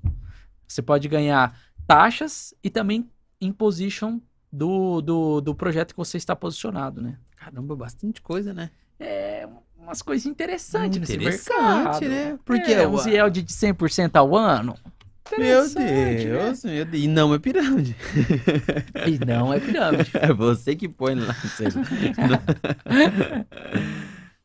Você 0.68 0.82
pode 0.82 1.08
ganhar 1.08 1.60
taxas 1.86 2.54
e 2.64 2.70
também 2.70 3.10
imposition 3.42 4.20
do, 4.52 5.02
do, 5.02 5.42
do 5.42 5.56
projeto 5.56 5.92
que 5.94 5.98
você 5.98 6.18
está 6.18 6.36
posicionado, 6.36 7.02
né? 7.02 7.18
Caramba, 7.38 7.76
bastante 7.76 8.22
coisa, 8.22 8.54
né? 8.54 8.70
É 9.00 9.48
umas 9.78 10.02
coisas 10.04 10.26
interessantes 10.28 11.00
nesse 11.00 11.16
Interessante, 11.16 12.06
mercado. 12.06 12.06
né? 12.10 12.40
Porque 12.46 12.72
é, 12.72 12.86
o- 12.88 12.92
uns 12.92 13.06
yield 13.08 13.42
de 13.42 13.52
100% 13.52 14.16
ao 14.16 14.36
ano. 14.36 14.76
Meu 15.38 15.66
Interessante, 15.66 15.80
né? 15.80 16.26
Deus, 16.26 16.64
meu 16.64 16.86
Deus. 16.86 17.04
E 17.04 17.08
não 17.08 17.34
é 17.34 17.40
pirâmide. 17.40 17.96
E 19.08 19.26
não 19.26 19.54
é 19.54 19.60
pirâmide. 19.60 20.12
É 20.20 20.34
você 20.34 20.76
que 20.76 20.88
põe 20.90 21.16
lá. 21.16 21.34
seja, 21.34 21.80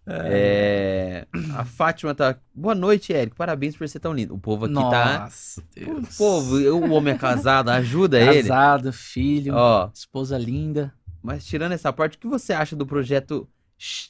É, 0.08 1.26
a 1.56 1.64
Fátima 1.64 2.14
tá. 2.14 2.36
Boa 2.54 2.74
noite, 2.74 3.12
Érico. 3.12 3.36
Parabéns 3.36 3.76
por 3.76 3.88
ser 3.88 3.98
tão 3.98 4.12
lindo. 4.12 4.34
O 4.34 4.38
povo 4.38 4.66
aqui 4.66 4.74
tá. 4.74 5.20
Nossa, 5.20 5.60
O 5.60 5.64
Deus. 5.74 6.16
povo, 6.16 6.56
o 6.56 6.92
homem 6.92 7.14
é 7.14 7.18
casado, 7.18 7.70
ajuda 7.70 8.20
ele. 8.20 8.42
Casado, 8.48 8.92
filho, 8.92 9.54
Ó, 9.54 9.90
esposa 9.92 10.38
linda. 10.38 10.92
mas 11.22 11.44
tirando 11.44 11.72
essa 11.72 11.92
parte, 11.92 12.16
o 12.16 12.20
que 12.20 12.28
você 12.28 12.52
acha 12.52 12.76
do 12.76 12.86
projeto. 12.86 13.48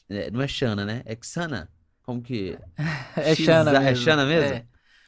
É, 0.09 0.31
Não 0.31 0.43
é 0.43 0.47
Xana, 0.49 0.85
né? 0.85 1.03
É 1.05 1.17
Xana? 1.21 1.69
Como 2.03 2.21
que. 2.23 2.57
É 3.17 3.35
X- 3.35 3.45
Xana 3.45 3.71
é 3.77 3.81
mesmo. 3.81 4.05
Xana 4.05 4.27
mesmo? 4.27 4.55
É. 4.55 4.59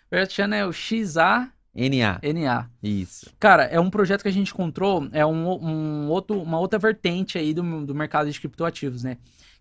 O 0.06 0.08
projeto 0.10 0.32
Xana 0.32 0.56
é 0.56 0.66
o 0.66 0.72
XANA. 0.72 1.52
NA. 1.74 2.66
Isso. 2.82 3.30
Cara, 3.38 3.64
é 3.64 3.78
um 3.78 3.90
projeto 3.90 4.22
que 4.22 4.28
a 4.28 4.32
gente 4.32 4.50
encontrou, 4.50 5.06
é 5.12 5.24
um, 5.24 5.46
um 5.64 6.08
outro, 6.08 6.42
uma 6.42 6.58
outra 6.58 6.76
vertente 6.78 7.38
aí 7.38 7.54
do, 7.54 7.86
do 7.86 7.94
mercado 7.94 8.28
de 8.28 8.40
criptoativos, 8.40 9.04
né? 9.04 9.18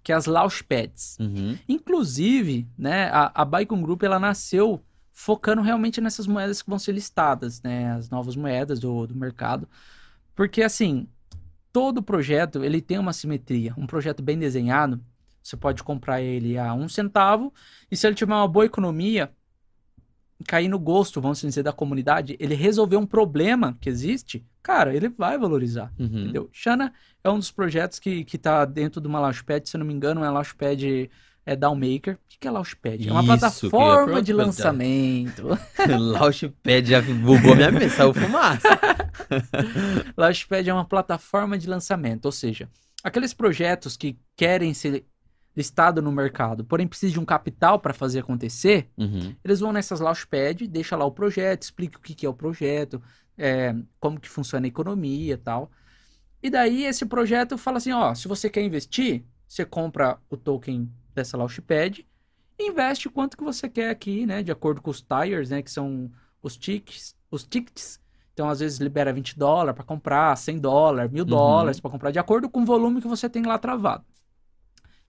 Que 0.07 0.13
é 0.13 0.15
as 0.15 0.25
Launchpads. 0.25 1.17
Uhum. 1.19 1.57
Inclusive, 1.67 2.65
né, 2.77 3.09
a, 3.11 3.29
a 3.35 3.43
Bicon 3.43 3.81
Group, 3.81 4.03
ela 4.03 4.17
nasceu 4.17 4.81
focando 5.11 5.61
realmente 5.61 5.99
nessas 5.99 6.25
moedas 6.25 6.61
que 6.61 6.69
vão 6.69 6.79
ser 6.79 6.93
listadas, 6.93 7.61
né? 7.61 7.91
As 7.91 8.09
novas 8.09 8.33
moedas 8.33 8.79
do, 8.79 9.05
do 9.05 9.13
mercado. 9.13 9.67
Porque, 10.33 10.63
assim, 10.63 11.09
todo 11.73 12.01
projeto, 12.01 12.63
ele 12.63 12.79
tem 12.79 12.97
uma 12.97 13.11
simetria. 13.11 13.73
Um 13.75 13.85
projeto 13.85 14.23
bem 14.23 14.39
desenhado, 14.39 15.03
você 15.43 15.57
pode 15.57 15.83
comprar 15.83 16.21
ele 16.21 16.57
a 16.57 16.73
um 16.73 16.87
centavo, 16.87 17.53
e 17.91 17.97
se 17.97 18.07
ele 18.07 18.15
tiver 18.15 18.33
uma 18.33 18.47
boa 18.47 18.65
economia, 18.65 19.29
cair 20.45 20.69
no 20.69 20.79
gosto, 20.79 21.19
vamos 21.19 21.41
dizer, 21.41 21.63
da 21.63 21.73
comunidade, 21.73 22.37
ele 22.39 22.55
resolver 22.55 22.95
um 22.95 23.05
problema 23.05 23.77
que 23.81 23.89
existe, 23.89 24.45
cara, 24.67 24.93
ele 24.93 25.07
vai 25.07 25.37
valorizar. 25.37 25.93
Uhum. 25.97 26.05
Entendeu? 26.07 26.49
Xana 26.51 26.91
é 27.23 27.29
um 27.29 27.39
dos 27.39 27.49
projetos 27.51 27.99
que, 27.99 28.25
que 28.25 28.37
tá 28.37 28.65
dentro 28.65 28.99
de 28.99 29.07
uma 29.07 29.17
Launchpad, 29.17 29.67
se 29.67 29.77
eu 29.77 29.79
não 29.79 29.85
me 29.87 29.93
engano, 29.93 30.25
é 30.25 30.29
Launchpad 30.29 31.09
é 31.45 31.55
Downmaker. 31.55 32.15
O 32.15 32.19
que, 32.27 32.37
que 32.37 32.47
é 32.49 32.51
Launchpad? 32.51 33.07
É 33.07 33.11
uma 33.11 33.21
Isso, 33.21 33.27
plataforma 33.27 34.21
de 34.21 34.33
perguntar. 34.33 34.45
lançamento. 34.45 35.47
Launchpad 36.19 36.85
já 36.89 37.01
bugou 37.01 37.55
minha 37.55 37.89
saiu 37.89 38.13
fumaça. 38.13 38.67
Launchpad 40.17 40.69
é 40.69 40.73
uma 40.73 40.83
plataforma 40.83 41.57
de 41.57 41.65
lançamento, 41.65 42.25
ou 42.25 42.31
seja, 42.33 42.69
aqueles 43.01 43.33
projetos 43.33 43.95
que 43.95 44.17
querem 44.35 44.73
ser 44.73 45.05
listados 45.55 46.03
no 46.03 46.11
mercado, 46.11 46.65
porém 46.65 46.85
precisam 46.85 47.13
de 47.13 47.19
um 47.21 47.25
capital 47.25 47.79
para 47.79 47.93
fazer 47.93 48.19
acontecer, 48.19 48.89
Uhum. 48.97 49.33
eles 49.43 49.61
vão 49.61 49.71
nessas 49.71 50.01
Launchpad, 50.01 50.67
deixa 50.67 50.97
lá 50.97 51.05
o 51.05 51.11
projeto, 51.11 51.63
explica 51.63 51.97
o 51.97 52.01
que, 52.01 52.13
que 52.13 52.25
é 52.25 52.29
o 52.29 52.33
projeto, 52.33 53.01
é, 53.37 53.75
como 53.99 54.19
que 54.19 54.29
funciona 54.29 54.65
a 54.67 54.69
economia 54.69 55.33
e 55.33 55.37
tal. 55.37 55.71
E 56.41 56.49
daí 56.49 56.85
esse 56.85 57.05
projeto 57.05 57.57
fala 57.57 57.77
assim, 57.77 57.91
ó, 57.91 58.13
se 58.15 58.27
você 58.27 58.49
quer 58.49 58.63
investir, 58.63 59.25
você 59.47 59.65
compra 59.65 60.19
o 60.29 60.37
token 60.37 60.91
dessa 61.13 61.37
Launchpad 61.37 62.05
e 62.59 62.67
investe 62.69 63.09
quanto 63.09 63.37
que 63.37 63.43
você 63.43 63.69
quer 63.69 63.89
aqui, 63.89 64.25
né, 64.25 64.43
de 64.43 64.51
acordo 64.51 64.81
com 64.81 64.89
os 64.91 65.01
tires, 65.01 65.49
né, 65.49 65.61
que 65.61 65.71
são 65.71 66.11
os 66.41 66.57
tickets, 66.57 67.15
os 67.31 67.43
tickets. 67.43 67.99
Então, 68.33 68.49
às 68.49 68.59
vezes, 68.59 68.79
libera 68.79 69.11
20 69.11 69.37
dólares 69.37 69.75
para 69.75 69.83
comprar, 69.83 70.35
100 70.37 70.59
dólares, 70.59 71.11
1000 71.11 71.23
Uhum. 71.23 71.29
dólares 71.29 71.79
para 71.79 71.89
comprar, 71.91 72.11
de 72.11 72.19
acordo 72.19 72.49
com 72.49 72.61
o 72.61 72.65
volume 72.65 73.01
que 73.01 73.07
você 73.07 73.27
tem 73.29 73.43
lá 73.43 73.57
travado. 73.57 74.05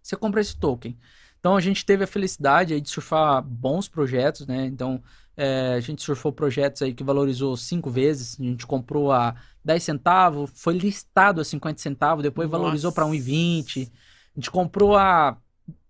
Você 0.03 0.17
compra 0.17 0.41
esse 0.41 0.57
token. 0.57 0.99
Então, 1.39 1.57
a 1.57 1.61
gente 1.61 1.85
teve 1.85 2.05
a 2.05 2.07
felicidade 2.07 2.81
de 2.81 2.89
surfar 2.89 3.43
bons 3.43 3.89
projetos, 3.89 4.47
né? 4.47 4.67
Então, 4.67 5.03
é, 5.41 5.75
a 5.75 5.81
gente 5.81 6.03
surfou 6.03 6.33
projetos 6.33 6.83
aí 6.83 6.93
que 6.93 7.05
valorizou 7.05 7.57
cinco 7.57 7.89
vezes. 7.91 8.37
A 8.41 8.43
gente 8.43 8.67
comprou 8.67 9.13
a 9.13 9.37
10 9.65 9.83
centavos, 9.83 10.51
foi 10.53 10.77
listado 10.77 11.41
a 11.41 11.45
50 11.45 11.81
centavos, 11.81 12.23
depois 12.25 12.51
valorizou 12.51 12.91
para 12.91 13.05
Nossa. 13.05 13.17
1,20. 13.17 13.89
A 14.37 14.41
gente 14.41 14.51
comprou 14.51 14.97
a 14.97 15.37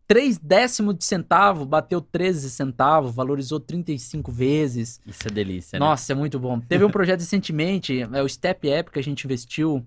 3 0.07 0.39
décimos 0.39 0.97
de 0.97 1.05
centavo, 1.05 1.65
bateu 1.65 2.01
13 2.01 2.51
centavos, 2.51 3.15
valorizou 3.15 3.59
35 3.59 4.31
vezes. 4.31 5.01
Isso 5.07 5.27
é 5.27 5.31
delícia, 5.31 5.79
né? 5.79 5.85
Nossa, 5.87 6.13
é 6.13 6.15
muito 6.15 6.39
bom. 6.39 6.61
Teve 6.61 6.85
um 6.85 6.91
projeto 6.91 7.21
recentemente, 7.21 8.01
é 8.13 8.23
o 8.23 8.29
Step 8.29 8.69
App 8.71 8.91
que 8.91 8.99
a 8.99 9.03
gente 9.03 9.25
investiu. 9.25 9.85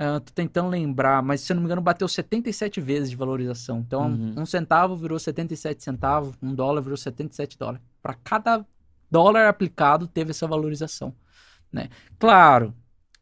ah, 0.00 0.20
tô 0.20 0.32
tentando 0.32 0.68
lembrar, 0.68 1.20
mas 1.22 1.40
se 1.40 1.50
eu 1.50 1.56
não 1.56 1.62
me 1.62 1.66
engano, 1.66 1.82
bateu 1.82 2.06
77 2.06 2.80
vezes 2.80 3.10
de 3.10 3.16
valorização. 3.16 3.80
Então, 3.80 4.08
Uhum. 4.08 4.34
um 4.38 4.46
centavo 4.46 4.94
virou 4.94 5.18
77 5.18 5.82
centavos, 5.82 6.34
um 6.40 6.54
dólar 6.54 6.80
virou 6.80 6.96
77 6.96 7.58
dólares. 7.58 7.80
Para 8.02 8.14
cada 8.14 8.64
dólar 9.10 9.48
aplicado, 9.48 10.06
teve 10.06 10.30
essa 10.30 10.46
valorização. 10.46 11.14
Né? 11.72 11.88
Claro, 12.18 12.74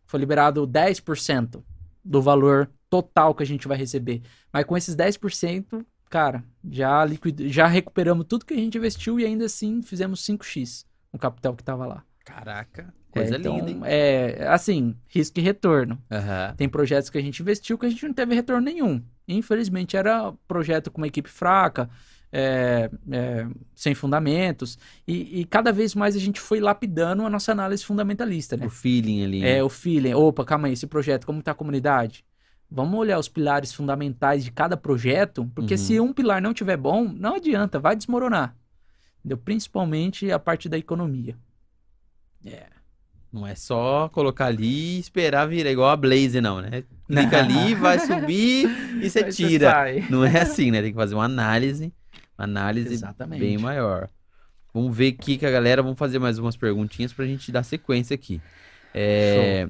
foi 0.06 0.20
liberado 0.20 0.66
10% 0.66 1.62
do 2.04 2.22
valor 2.22 2.70
total 2.88 3.34
que 3.34 3.42
a 3.42 3.46
gente 3.46 3.66
vai 3.66 3.76
receber. 3.76 4.22
Mas 4.52 4.64
com 4.64 4.76
esses 4.76 4.94
10%, 4.94 5.84
cara, 6.08 6.44
já, 6.70 7.04
liquid... 7.04 7.48
já 7.48 7.66
recuperamos 7.66 8.26
tudo 8.28 8.46
que 8.46 8.54
a 8.54 8.58
gente 8.58 8.78
investiu 8.78 9.18
e 9.18 9.24
ainda 9.24 9.46
assim 9.46 9.82
fizemos 9.82 10.24
5x 10.24 10.84
no 11.12 11.18
capital 11.18 11.54
que 11.54 11.62
estava 11.62 11.86
lá. 11.86 12.04
Caraca, 12.24 12.92
coisa 13.10 13.36
É, 13.36 13.38
então, 13.38 13.56
linda, 13.56 13.70
hein? 13.70 13.80
É, 13.84 14.46
assim, 14.48 14.96
risco 15.08 15.38
e 15.38 15.42
retorno. 15.42 16.00
Aham. 16.10 16.54
Tem 16.56 16.68
projetos 16.68 17.10
que 17.10 17.18
a 17.18 17.22
gente 17.22 17.40
investiu 17.40 17.78
que 17.78 17.86
a 17.86 17.88
gente 17.88 18.06
não 18.06 18.14
teve 18.14 18.34
retorno 18.34 18.62
nenhum. 18.64 19.02
Infelizmente, 19.28 19.96
era 19.96 20.32
projeto 20.46 20.90
com 20.90 20.98
uma 20.98 21.06
equipe 21.06 21.28
fraca, 21.28 21.88
é, 22.32 22.90
é, 23.10 23.46
sem 23.74 23.94
fundamentos. 23.94 24.78
E, 25.06 25.40
e, 25.40 25.44
cada 25.44 25.72
vez 25.72 25.94
mais 25.94 26.16
a 26.16 26.18
gente 26.18 26.40
foi 26.40 26.60
lapidando 26.60 27.24
a 27.24 27.30
nossa 27.30 27.52
análise 27.52 27.84
fundamentalista, 27.84 28.56
né? 28.56 28.66
O 28.66 28.70
feeling 28.70 29.24
ali. 29.24 29.44
É, 29.44 29.62
o 29.62 29.68
feeling. 29.68 30.14
Opa, 30.14 30.44
calma 30.44 30.68
aí, 30.68 30.74
esse 30.74 30.86
projeto, 30.86 31.26
como 31.26 31.40
está 31.40 31.52
a 31.52 31.54
comunidade? 31.54 32.24
Vamos 32.70 32.98
olhar 32.98 33.18
os 33.18 33.28
pilares 33.28 33.72
fundamentais 33.72 34.44
de 34.44 34.50
cada 34.50 34.76
projeto, 34.76 35.50
porque 35.54 35.74
uhum. 35.74 35.78
se 35.78 36.00
um 36.00 36.12
pilar 36.12 36.42
não 36.42 36.52
tiver 36.52 36.76
bom, 36.76 37.04
não 37.04 37.36
adianta, 37.36 37.78
vai 37.78 37.94
desmoronar. 37.94 38.56
Entendeu? 39.20 39.38
Principalmente 39.38 40.30
a 40.30 40.38
parte 40.38 40.68
da 40.68 40.76
economia. 40.76 41.36
É. 42.44 42.66
Não 43.32 43.46
é 43.46 43.54
só 43.54 44.08
colocar 44.08 44.46
ali 44.46 44.96
e 44.96 44.98
esperar 44.98 45.46
virar 45.46 45.70
igual 45.70 45.90
a 45.90 45.96
Blaze, 45.96 46.40
não, 46.40 46.60
né? 46.60 46.84
Clica 47.06 47.38
ali, 47.38 47.74
vai 47.74 47.98
subir 47.98 48.68
e 49.02 49.10
você 49.10 49.24
tira. 49.24 49.84
não 50.08 50.24
é 50.24 50.40
assim, 50.40 50.70
né? 50.70 50.80
Tem 50.80 50.90
que 50.90 50.96
fazer 50.96 51.14
uma 51.14 51.24
análise, 51.24 51.92
análise 52.36 52.92
Exatamente. 52.92 53.40
bem 53.40 53.58
maior. 53.58 54.08
Vamos 54.72 54.94
ver 54.94 55.16
aqui 55.18 55.38
que 55.38 55.46
a 55.46 55.50
galera, 55.50 55.82
vamos 55.82 55.98
fazer 55.98 56.18
mais 56.18 56.38
umas 56.38 56.56
perguntinhas 56.56 57.12
pra 57.12 57.24
gente 57.24 57.50
dar 57.50 57.62
sequência 57.62 58.14
aqui. 58.14 58.42
É, 58.92 59.68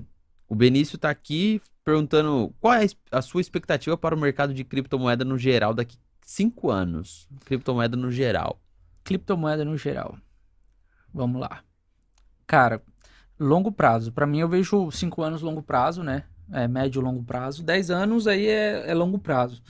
o 0.48 0.54
Benício 0.54 0.98
tá 0.98 1.10
aqui 1.10 1.60
perguntando 1.84 2.52
qual 2.60 2.74
é 2.74 2.86
a 3.12 3.22
sua 3.22 3.40
expectativa 3.40 3.96
para 3.96 4.14
o 4.14 4.18
mercado 4.18 4.52
de 4.52 4.64
criptomoeda 4.64 5.24
no 5.24 5.38
geral 5.38 5.72
daqui 5.72 5.96
cinco 6.22 6.70
anos. 6.70 7.28
Criptomoeda 7.44 7.96
no 7.96 8.10
geral. 8.10 8.60
Criptomoeda 9.04 9.64
no 9.64 9.76
geral. 9.76 10.18
Vamos 11.14 11.40
lá. 11.40 11.62
Cara, 12.46 12.82
longo 13.38 13.70
prazo. 13.70 14.12
Para 14.12 14.26
mim, 14.26 14.40
eu 14.40 14.48
vejo 14.48 14.90
cinco 14.90 15.22
anos 15.22 15.42
longo 15.42 15.62
prazo, 15.62 16.02
né? 16.02 16.24
É, 16.52 16.66
médio 16.66 17.00
longo 17.00 17.22
prazo. 17.22 17.62
Dez 17.62 17.90
anos 17.90 18.26
aí 18.26 18.46
é, 18.46 18.90
é 18.90 18.94
longo 18.94 19.18
prazo. 19.18 19.62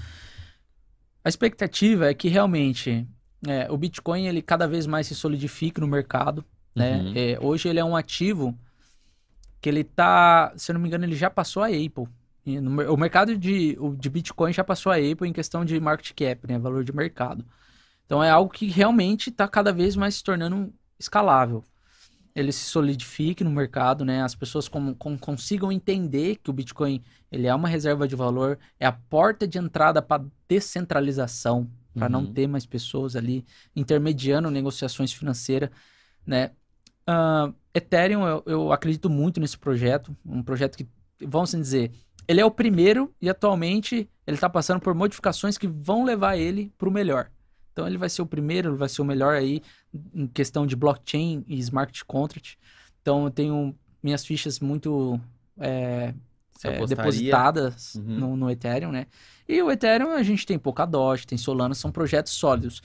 A 1.26 1.28
expectativa 1.28 2.08
é 2.08 2.14
que 2.14 2.28
realmente 2.28 3.04
é, 3.48 3.68
o 3.68 3.76
Bitcoin 3.76 4.28
ele 4.28 4.40
cada 4.40 4.68
vez 4.68 4.86
mais 4.86 5.08
se 5.08 5.14
solidifique 5.16 5.80
no 5.80 5.88
mercado. 5.88 6.44
Né? 6.72 6.98
Uhum. 6.98 7.12
É, 7.16 7.38
hoje 7.40 7.68
ele 7.68 7.80
é 7.80 7.84
um 7.84 7.96
ativo 7.96 8.56
que 9.60 9.68
ele 9.68 9.82
tá, 9.82 10.52
se 10.56 10.70
eu 10.70 10.74
não 10.74 10.80
me 10.80 10.86
engano, 10.86 11.04
ele 11.04 11.16
já 11.16 11.28
passou 11.28 11.64
a 11.64 11.66
Apple. 11.66 12.06
No, 12.46 12.94
o 12.94 12.96
mercado 12.96 13.36
de, 13.36 13.76
de 13.98 14.08
Bitcoin 14.08 14.52
já 14.52 14.62
passou 14.62 14.92
a 14.92 14.98
Apple 14.98 15.28
em 15.28 15.32
questão 15.32 15.64
de 15.64 15.80
market 15.80 16.12
cap, 16.12 16.46
né? 16.46 16.60
Valor 16.60 16.84
de 16.84 16.94
mercado. 16.94 17.44
Então 18.04 18.22
é 18.22 18.30
algo 18.30 18.52
que 18.52 18.66
realmente 18.66 19.28
está 19.28 19.48
cada 19.48 19.72
vez 19.72 19.96
mais 19.96 20.14
se 20.14 20.22
tornando 20.22 20.72
escalável 20.96 21.64
ele 22.36 22.52
se 22.52 22.66
solidifique 22.66 23.42
no 23.42 23.50
mercado, 23.50 24.04
né? 24.04 24.22
As 24.22 24.34
pessoas 24.34 24.68
com, 24.68 24.94
com, 24.94 25.16
consigam 25.16 25.72
entender 25.72 26.36
que 26.36 26.50
o 26.50 26.52
Bitcoin 26.52 27.02
ele 27.36 27.46
é 27.46 27.54
uma 27.54 27.68
reserva 27.68 28.08
de 28.08 28.16
valor, 28.16 28.58
é 28.80 28.86
a 28.86 28.92
porta 28.92 29.46
de 29.46 29.58
entrada 29.58 30.00
para 30.00 30.24
descentralização, 30.48 31.70
para 31.94 32.06
uhum. 32.06 32.12
não 32.12 32.32
ter 32.32 32.46
mais 32.46 32.66
pessoas 32.66 33.14
ali 33.14 33.44
intermediando 33.74 34.50
negociações 34.50 35.12
financeiras, 35.12 35.70
né? 36.26 36.50
Uh, 37.08 37.54
Ethereum, 37.72 38.26
eu, 38.26 38.42
eu 38.46 38.72
acredito 38.72 39.08
muito 39.08 39.38
nesse 39.38 39.56
projeto, 39.56 40.16
um 40.24 40.42
projeto 40.42 40.76
que, 40.76 40.88
vamos 41.20 41.50
assim 41.50 41.60
dizer, 41.60 41.92
ele 42.26 42.40
é 42.40 42.44
o 42.44 42.50
primeiro 42.50 43.14
e 43.20 43.28
atualmente 43.28 44.08
ele 44.26 44.36
está 44.36 44.50
passando 44.50 44.80
por 44.80 44.94
modificações 44.94 45.56
que 45.56 45.68
vão 45.68 46.04
levar 46.04 46.36
ele 46.36 46.72
para 46.76 46.88
o 46.88 46.92
melhor. 46.92 47.30
Então 47.72 47.86
ele 47.86 47.98
vai 47.98 48.08
ser 48.08 48.22
o 48.22 48.26
primeiro, 48.26 48.70
ele 48.70 48.76
vai 48.76 48.88
ser 48.88 49.02
o 49.02 49.04
melhor 49.04 49.34
aí 49.34 49.62
em 50.14 50.26
questão 50.26 50.66
de 50.66 50.74
blockchain 50.74 51.44
e 51.46 51.58
smart 51.58 52.04
contract. 52.06 52.58
Então 53.02 53.24
eu 53.24 53.30
tenho 53.30 53.76
minhas 54.02 54.24
fichas 54.24 54.58
muito 54.58 55.20
é, 55.58 56.14
é, 56.64 56.86
depositadas 56.86 57.94
uhum. 57.94 58.02
no, 58.02 58.36
no, 58.36 58.50
Ethereum, 58.50 58.92
né? 58.92 59.06
E 59.48 59.62
o 59.62 59.70
Ethereum 59.70 60.10
a 60.12 60.22
gente 60.22 60.46
tem 60.46 60.58
Polkadot, 60.58 61.26
tem 61.26 61.38
Solana, 61.38 61.74
são 61.74 61.90
projetos 61.92 62.32
sólidos. 62.32 62.82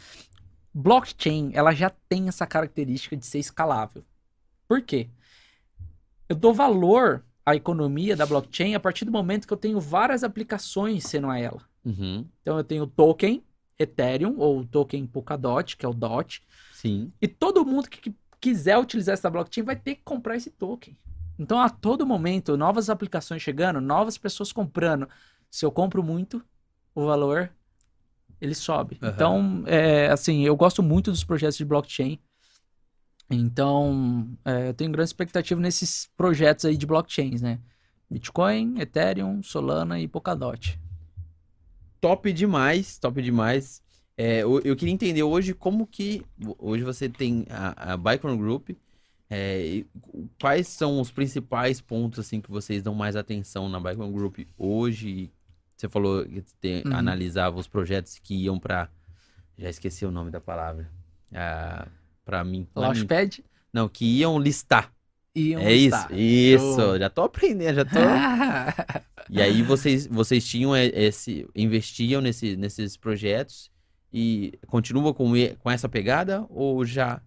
Blockchain, 0.74 1.52
ela 1.54 1.74
já 1.74 1.90
tem 2.08 2.28
essa 2.28 2.46
característica 2.46 3.16
de 3.16 3.26
ser 3.26 3.40
escalável. 3.40 4.04
Por 4.68 4.82
quê? 4.82 5.10
Eu 6.30 6.36
dou 6.36 6.54
valor 6.54 7.24
à 7.46 7.56
economia 7.56 8.16
da 8.16 8.26
blockchain 8.26 8.74
a 8.76 8.80
partir 8.80 9.04
do 9.04 9.12
momento 9.12 9.46
que 9.46 9.54
eu 9.54 9.58
tenho 9.58 9.80
várias 9.80 10.24
aplicações 10.24 11.04
sendo 11.04 11.30
a 11.30 11.38
ela. 11.38 11.62
Uhum. 11.84 12.26
Então 12.42 12.58
eu 12.58 12.64
tenho 12.64 12.88
token, 12.88 13.44
Ethereum, 13.78 14.36
ou 14.38 14.64
token 14.64 15.06
Polkadot, 15.08 15.76
que 15.76 15.86
é 15.86 15.90
o 15.90 15.94
DOT. 15.94 16.42
Sim. 16.72 17.12
E 17.22 17.28
todo 17.28 17.66
mundo 17.66 17.90
que 17.90 18.14
quiser 18.40 18.78
utilizar 18.78 19.14
essa 19.14 19.30
blockchain 19.30 19.64
vai 19.64 19.76
ter 19.76 19.96
que 19.96 20.02
comprar 20.04 20.36
esse 20.36 20.50
token. 20.50 20.96
Então, 21.42 21.60
a 21.60 21.70
todo 21.70 22.06
momento, 22.06 22.56
novas 22.56 22.90
aplicações 22.90 23.42
chegando, 23.42 23.82
novas 23.82 24.18
pessoas 24.18 24.52
comprando. 24.52 25.08
Se 25.50 25.66
eu 25.66 25.72
compro 25.72 26.04
muito, 26.04 26.44
o 26.94 27.06
valor 27.06 27.52
ele 28.40 28.56
sobe. 28.56 28.98
Uhum. 29.02 29.10
Então, 29.10 29.64
é, 29.66 30.08
assim, 30.08 30.44
eu 30.44 30.56
gosto 30.56 30.82
muito 30.82 31.12
dos 31.12 31.24
projetos 31.24 31.58
de 31.58 31.66
blockchain. 31.66 32.20
Então, 33.30 34.30
é, 34.44 34.70
eu 34.70 34.74
tenho 34.74 34.92
grande 34.92 35.10
expectativa 35.10 35.60
nesses 35.60 36.10
projetos 36.16 36.66
aí 36.66 36.76
de 36.76 36.86
blockchains, 36.86 37.42
né? 37.42 37.60
Bitcoin, 38.10 38.80
Ethereum, 38.80 39.42
Solana 39.42 40.00
e 40.00 40.08
Polkadot 40.08 40.80
top 42.02 42.34
demais, 42.34 42.98
top 42.98 43.22
demais. 43.22 43.82
É, 44.18 44.40
eu, 44.40 44.60
eu, 44.62 44.76
queria 44.76 44.94
entender 44.94 45.24
hoje 45.24 45.54
como 45.54 45.88
que 45.88 46.26
hoje 46.58 46.84
você 46.84 47.08
tem 47.08 47.46
a, 47.50 47.94
a 47.94 47.98
Bicron 47.98 48.36
Group. 48.38 48.72
É, 49.34 49.86
quais 50.42 50.68
são 50.68 51.00
os 51.00 51.10
principais 51.10 51.80
pontos 51.80 52.20
assim 52.20 52.42
que 52.42 52.52
vocês 52.52 52.84
dão 52.84 52.94
mais 52.94 53.16
atenção 53.16 53.70
na 53.70 53.80
Bicron 53.80 54.12
Group 54.12 54.40
hoje? 54.58 55.32
Você 55.74 55.88
falou 55.88 56.26
que 56.26 56.44
tem, 56.60 56.84
uhum. 56.86 56.94
analisava 56.94 57.58
os 57.58 57.66
projetos 57.66 58.20
que 58.20 58.36
iam 58.36 58.60
para 58.60 58.90
já 59.58 59.70
esqueci 59.70 60.06
o 60.06 60.12
nome 60.12 60.32
da 60.32 60.42
palavra. 60.42 60.90
Ah, 61.34 61.88
para 62.26 62.44
mim. 62.44 62.68
Launchpad? 62.76 63.44
Não, 63.72 63.88
que 63.88 64.04
iam 64.06 64.38
listar. 64.38 64.92
Iam 65.34 65.62
é 65.62 65.74
listar. 65.74 66.12
isso, 66.12 66.62
isso. 66.62 66.82
Eu... 66.82 67.00
Já 67.00 67.10
tô 67.10 67.22
aprendendo, 67.22 67.76
já 67.76 67.86
tô. 67.86 68.00
E 69.30 69.42
aí 69.42 69.62
vocês, 69.62 70.08
vocês 70.08 70.46
tinham 70.46 70.76
esse. 70.76 71.48
investiam 71.56 72.22
nesse, 72.22 72.58
nesses 72.58 72.98
projetos 72.98 73.72
e 74.12 74.60
continuam 74.68 75.14
com, 75.14 75.32
com 75.60 75.72
essa 75.72 75.88
pegada 75.88 76.46
ou 76.50 76.84
já 76.84 77.22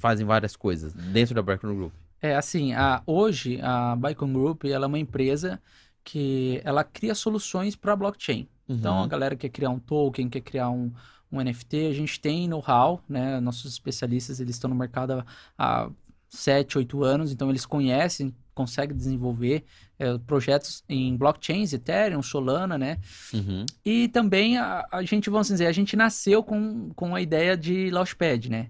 fazem 0.00 0.26
várias 0.26 0.56
coisas 0.56 0.92
dentro 0.92 1.34
da 1.34 1.42
Bicon 1.42 1.74
Group? 1.74 1.92
É 2.20 2.34
assim, 2.34 2.72
a, 2.72 3.02
hoje 3.06 3.60
a 3.62 3.96
Bicon 3.96 4.32
Group 4.32 4.64
ela 4.64 4.86
é 4.86 4.88
uma 4.88 4.98
empresa 4.98 5.60
que 6.02 6.60
ela 6.64 6.82
cria 6.82 7.14
soluções 7.14 7.76
para 7.76 7.94
blockchain. 7.94 8.48
Uhum. 8.68 8.76
Então 8.76 9.02
a 9.02 9.06
galera 9.06 9.36
quer 9.36 9.48
criar 9.48 9.70
um 9.70 9.78
token, 9.78 10.28
quer 10.28 10.40
criar 10.40 10.70
um, 10.70 10.92
um 11.30 11.40
NFT, 11.40 11.86
a 11.86 11.92
gente 11.92 12.20
tem 12.20 12.48
know-how, 12.48 13.02
né? 13.08 13.40
Nossos 13.40 13.72
especialistas 13.72 14.40
eles 14.40 14.56
estão 14.56 14.68
no 14.70 14.76
mercado 14.76 15.12
há, 15.12 15.24
há 15.58 15.90
7, 16.28 16.78
8 16.78 17.04
anos, 17.04 17.32
então 17.32 17.50
eles 17.50 17.66
conhecem 17.66 18.34
consegue 18.60 18.92
desenvolver 18.92 19.64
é, 19.98 20.18
projetos 20.18 20.84
em 20.86 21.16
blockchains, 21.16 21.72
Ethereum, 21.72 22.22
Solana, 22.22 22.76
né? 22.76 22.98
Uhum. 23.32 23.64
E 23.84 24.08
também 24.08 24.58
a, 24.58 24.86
a, 24.90 25.02
gente, 25.02 25.30
vamos 25.30 25.48
dizer, 25.48 25.66
a 25.66 25.72
gente 25.72 25.96
nasceu 25.96 26.42
com, 26.42 26.90
com 26.94 27.14
a 27.14 27.22
ideia 27.22 27.56
de 27.56 27.90
Launchpad, 27.90 28.50
né? 28.50 28.68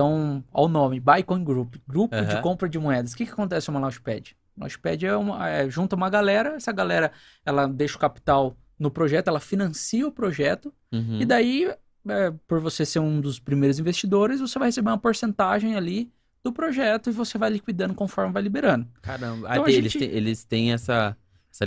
Então, 0.00 0.42
ao 0.50 0.66
nome, 0.66 0.98
Bitcoin 0.98 1.44
Group, 1.44 1.74
grupo 1.86 2.16
uhum. 2.16 2.24
de 2.24 2.40
compra 2.40 2.66
de 2.66 2.78
moedas. 2.78 3.12
O 3.12 3.16
que, 3.16 3.26
que 3.26 3.32
acontece 3.32 3.68
uma 3.68 3.78
Launchpad? 3.78 4.34
Launchpad 4.56 5.04
é, 5.04 5.14
uma, 5.14 5.46
é 5.46 5.68
junta 5.68 5.94
uma 5.94 6.08
galera, 6.08 6.56
essa 6.56 6.72
galera, 6.72 7.12
ela 7.44 7.66
deixa 7.66 7.96
o 7.96 8.00
capital 8.00 8.56
no 8.78 8.90
projeto, 8.90 9.28
ela 9.28 9.40
financia 9.40 10.08
o 10.08 10.10
projeto, 10.10 10.72
uhum. 10.90 11.20
e 11.20 11.26
daí, 11.26 11.70
é, 12.08 12.32
por 12.48 12.60
você 12.60 12.86
ser 12.86 12.98
um 12.98 13.20
dos 13.20 13.38
primeiros 13.38 13.78
investidores, 13.78 14.40
você 14.40 14.58
vai 14.58 14.68
receber 14.68 14.88
uma 14.88 14.96
porcentagem 14.96 15.76
ali 15.76 16.10
do 16.42 16.50
projeto 16.50 17.10
e 17.10 17.12
você 17.12 17.36
vai 17.36 17.50
liquidando 17.50 17.92
conforme 17.92 18.32
vai 18.32 18.42
liberando. 18.42 18.86
Caramba, 19.02 19.50
então, 19.50 19.66
gente... 19.66 19.76
eles, 19.76 19.92
têm, 19.92 20.08
eles 20.08 20.44
têm 20.44 20.72
essa, 20.72 21.14
essa 21.52 21.66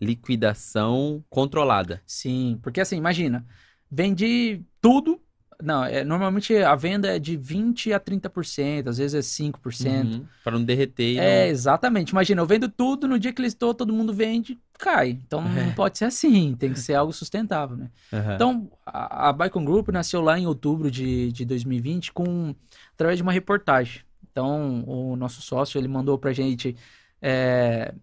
liquidação 0.00 1.24
controlada. 1.28 2.00
Sim, 2.06 2.60
porque 2.62 2.80
assim, 2.80 2.96
imagina, 2.96 3.44
vende 3.90 4.62
tudo. 4.80 5.20
Não, 5.62 5.84
é, 5.84 6.02
normalmente 6.02 6.56
a 6.56 6.74
venda 6.74 7.14
é 7.14 7.20
de 7.20 7.38
20% 7.38 7.94
a 7.94 8.00
30%, 8.00 8.88
às 8.88 8.98
vezes 8.98 9.14
é 9.14 9.44
5%. 9.44 10.04
Uhum, 10.04 10.26
para 10.42 10.58
não 10.58 10.64
derreter. 10.64 11.18
É, 11.18 11.46
exatamente. 11.46 12.10
Imagina, 12.10 12.42
eu 12.42 12.46
vendo 12.46 12.68
tudo, 12.68 13.06
no 13.06 13.16
dia 13.18 13.32
que 13.32 13.40
listou, 13.40 13.72
todo 13.72 13.92
mundo 13.92 14.12
vende, 14.12 14.58
cai. 14.76 15.10
Então 15.10 15.40
é. 15.56 15.64
não 15.64 15.72
pode 15.72 15.98
ser 15.98 16.06
assim, 16.06 16.56
tem 16.56 16.72
que 16.72 16.80
ser 16.80 16.94
algo 16.94 17.12
sustentável, 17.12 17.76
né? 17.76 17.90
Uhum. 18.12 18.34
Então, 18.34 18.70
a, 18.84 19.28
a 19.28 19.32
Bicon 19.32 19.64
Group 19.64 19.88
nasceu 19.90 20.20
lá 20.20 20.36
em 20.36 20.46
outubro 20.46 20.90
de, 20.90 21.30
de 21.30 21.44
2020 21.44 22.12
com, 22.12 22.54
através 22.94 23.16
de 23.16 23.22
uma 23.22 23.32
reportagem. 23.32 24.02
Então, 24.32 24.82
o 24.86 25.14
nosso 25.14 25.42
sócio, 25.42 25.78
ele 25.78 25.88
mandou 25.88 26.18
pra 26.18 26.32
gente 26.32 26.74
é, 27.20 27.94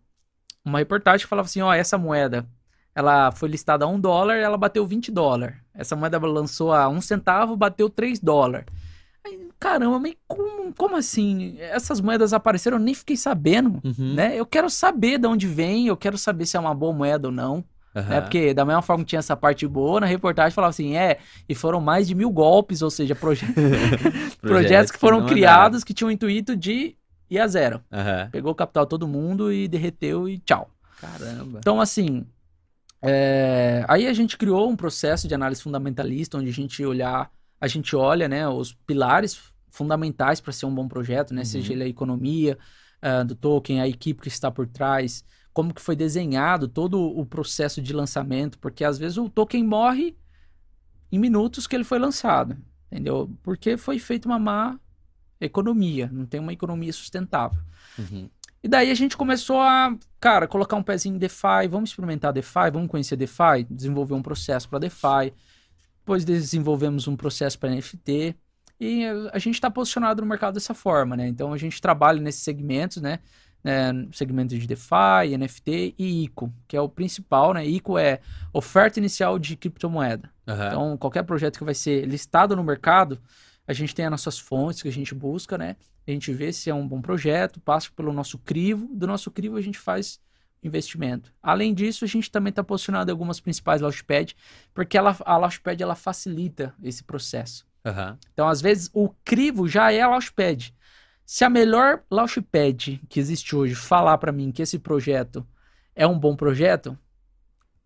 uma 0.64 0.80
reportagem 0.80 1.26
que 1.26 1.30
falava 1.30 1.48
assim, 1.48 1.62
ó, 1.62 1.74
essa 1.74 1.98
moeda, 1.98 2.48
ela 2.96 3.32
foi 3.32 3.50
listada 3.50 3.86
a 3.86 3.88
um 3.88 4.00
dólar, 4.00 4.38
ela 4.38 4.58
bateu 4.58 4.86
20 4.86 5.12
dólares. 5.12 5.56
Essa 5.74 5.96
moeda 5.96 6.18
lançou 6.20 6.74
a 6.74 6.88
um 6.90 7.00
centavo, 7.02 7.56
bateu 7.56 7.90
3 7.90 8.20
dólares. 8.20 8.66
Caramba, 9.60 10.00
mas 10.00 10.16
como, 10.28 10.74
como 10.74 10.96
assim? 10.96 11.58
Essas 11.60 12.00
moedas 12.00 12.32
apareceram, 12.32 12.78
eu 12.78 12.84
nem 12.84 12.94
fiquei 12.94 13.18
sabendo, 13.18 13.82
uhum. 13.84 14.14
né? 14.14 14.40
Eu 14.40 14.46
quero 14.46 14.70
saber 14.70 15.18
de 15.18 15.28
onde 15.28 15.48
vem, 15.48 15.88
eu 15.88 15.98
quero 15.98 16.18
saber 16.18 16.46
se 16.46 16.56
é 16.56 16.60
uma 16.60 16.74
boa 16.74 16.94
moeda 16.94 17.28
ou 17.28 17.34
não. 17.34 17.64
Né? 17.94 18.22
Porque 18.22 18.54
da 18.54 18.64
mesma 18.64 18.82
forma 18.82 19.04
que 19.04 19.10
tinha 19.10 19.20
essa 19.20 19.36
parte 19.36 19.68
boa, 19.68 20.00
na 20.00 20.06
reportagem 20.06 20.54
falava 20.54 20.70
assim, 20.70 20.96
é, 20.96 21.18
e 21.48 21.56
foram 21.56 21.82
mais 21.82 22.08
de 22.08 22.16
mil 22.16 22.30
golpes, 22.30 22.82
ou 22.82 22.90
seja, 22.90 23.16
proje... 23.16 23.46
projetos 24.42 24.92
que 24.92 25.00
foram 25.00 25.26
que 25.26 25.34
criados 25.34 25.84
que 25.84 25.94
tinham 25.94 26.10
o 26.10 26.12
intuito 26.12 26.56
de 26.56 26.96
ir 27.30 27.40
a 27.40 27.48
zero. 27.48 27.82
Uhum. 27.92 28.30
Pegou 28.32 28.52
o 28.52 28.56
capital 28.56 28.86
todo 28.86 29.08
mundo 29.08 29.52
e 29.52 29.68
derreteu 29.68 30.30
e 30.30 30.38
tchau. 30.40 30.70
Caramba. 31.02 31.60
Então, 31.60 31.80
assim, 31.82 32.26
é... 33.02 33.86
aí 33.88 34.08
a 34.08 34.14
gente 34.14 34.38
criou 34.38 34.70
um 34.70 34.76
processo 34.76 35.28
de 35.28 35.36
análise 35.36 35.62
fundamentalista, 35.62 36.38
onde 36.38 36.50
a 36.50 36.54
gente 36.54 36.84
olhar, 36.84 37.32
a 37.60 37.68
gente 37.68 37.96
olha, 37.96 38.28
né, 38.28 38.48
os 38.48 38.74
pilares 38.74 39.40
fundamentais 39.70 40.42
para 40.42 40.54
ser 40.54 40.66
um 40.66 40.74
bom 40.74 40.88
projeto, 40.88 41.34
né, 41.34 41.42
uhum. 41.42 41.46
seja 41.46 41.74
ele 41.74 41.84
a 41.84 41.88
economia 41.88 42.58
uh, 43.04 43.26
do 43.26 43.36
token, 43.36 43.82
a 43.82 43.88
equipe 43.88 44.22
que 44.22 44.28
está 44.28 44.50
por 44.52 44.68
trás, 44.68 45.24
como 45.54 45.74
que 45.74 45.82
foi 45.82 45.96
desenhado 45.96 46.68
todo 46.68 47.02
o 47.02 47.26
processo 47.26 47.82
de 47.82 47.94
lançamento, 47.94 48.58
porque 48.60 48.84
às 48.84 48.98
vezes 48.98 49.18
o 49.18 49.30
token 49.30 49.64
morre 49.64 50.16
em 51.12 51.20
minutos 51.20 51.68
que 51.68 51.76
ele 51.76 51.84
foi 51.84 52.00
lançado, 52.00 52.58
entendeu? 52.92 53.30
Porque 53.44 53.76
foi 53.78 54.00
feita 54.00 54.28
uma 54.28 54.40
má 54.40 54.80
economia, 55.42 56.10
não 56.12 56.26
tem 56.26 56.40
uma 56.40 56.54
economia 56.54 56.94
sustentável. 56.94 57.62
Uhum. 57.98 58.30
E 58.64 58.68
daí 58.68 58.92
a 58.92 58.96
gente 58.96 59.16
começou 59.16 59.60
a, 59.60 59.96
cara, 60.20 60.48
colocar 60.48 60.76
um 60.76 60.84
pezinho 60.84 61.16
em 61.16 61.20
DeFi, 61.20 61.68
vamos 61.70 61.92
experimentar 61.92 62.34
DeFi, 62.34 62.72
vamos 62.72 62.90
conhecer 62.90 63.16
DeFi, 63.16 63.66
desenvolver 63.70 64.14
um 64.14 64.22
processo 64.22 64.68
para 64.68 64.80
DeFi, 64.80 65.34
depois 66.00 66.26
desenvolvemos 66.26 67.08
um 67.08 67.16
processo 67.16 67.58
para 67.58 67.70
NFT, 67.70 68.36
e 68.80 69.06
a 69.34 69.40
gente 69.40 69.56
está 69.56 69.70
posicionado 69.70 70.22
no 70.22 70.28
mercado 70.28 70.54
dessa 70.54 70.74
forma, 70.74 71.16
né? 71.16 71.28
Então 71.28 71.54
a 71.54 71.58
gente 71.58 71.82
trabalha 71.82 72.22
nesses 72.22 72.44
segmentos, 72.44 73.02
né? 73.02 73.20
É, 73.62 73.92
segmento 74.14 74.58
de 74.58 74.66
DeFi, 74.66 75.38
NFT 75.38 75.96
e 76.00 76.24
ICO, 76.24 76.52
que 76.66 76.78
é 76.78 76.82
o 76.82 76.88
principal, 76.88 77.54
né? 77.54 77.66
ICO 77.66 77.98
é 77.98 78.22
oferta 78.54 79.00
inicial 79.00 79.38
de 79.38 79.58
criptomoeda. 79.58 80.30
Uhum. 80.48 80.54
Então, 80.54 80.98
qualquer 80.98 81.24
projeto 81.24 81.58
que 81.58 81.66
vai 81.66 81.74
ser 81.74 82.06
listado 82.06 82.56
no 82.56 82.64
mercado, 82.64 83.20
a 83.70 83.74
gente 83.74 83.94
tem 83.94 84.06
as 84.06 84.12
nossas 84.12 84.40
fontes 84.40 84.82
que 84.82 84.88
a 84.88 84.92
gente 84.92 85.14
busca, 85.14 85.56
né? 85.56 85.76
A 86.08 86.10
gente 86.10 86.34
vê 86.34 86.52
se 86.52 86.72
é 86.72 86.74
um 86.74 86.88
bom 86.88 87.00
projeto, 87.00 87.60
passa 87.60 87.92
pelo 87.96 88.12
nosso 88.12 88.40
crivo, 88.40 88.90
do 88.92 89.06
nosso 89.06 89.30
crivo 89.30 89.58
a 89.58 89.62
gente 89.62 89.78
faz 89.78 90.20
investimento. 90.64 91.32
Além 91.40 91.72
disso, 91.72 92.04
a 92.04 92.08
gente 92.08 92.32
também 92.32 92.50
está 92.50 92.64
posicionado 92.64 93.12
em 93.12 93.14
algumas 93.14 93.40
principais 93.40 93.80
Launchpad, 93.80 94.36
porque 94.74 94.98
ela, 94.98 95.16
a 95.24 95.38
Launchpad 95.38 95.84
ela 95.84 95.94
facilita 95.94 96.74
esse 96.82 97.04
processo. 97.04 97.64
Uhum. 97.86 98.18
Então, 98.34 98.48
às 98.48 98.60
vezes, 98.60 98.90
o 98.92 99.10
crivo 99.24 99.68
já 99.68 99.92
é 99.92 100.02
a 100.02 100.10
Launchpad. 100.10 100.74
Se 101.24 101.46
a 101.46 101.50
melhor 101.50 102.02
Launchpad 102.10 103.00
que 103.08 103.20
existe 103.20 103.56
hoje 103.56 103.76
falar 103.76 104.18
para 104.18 104.32
mim 104.32 104.52
que 104.52 104.64
esse 104.64 104.80
projeto 104.80 105.46
é 105.96 106.08
um 106.08 106.18
bom 106.18 106.36
projeto, 106.36 106.98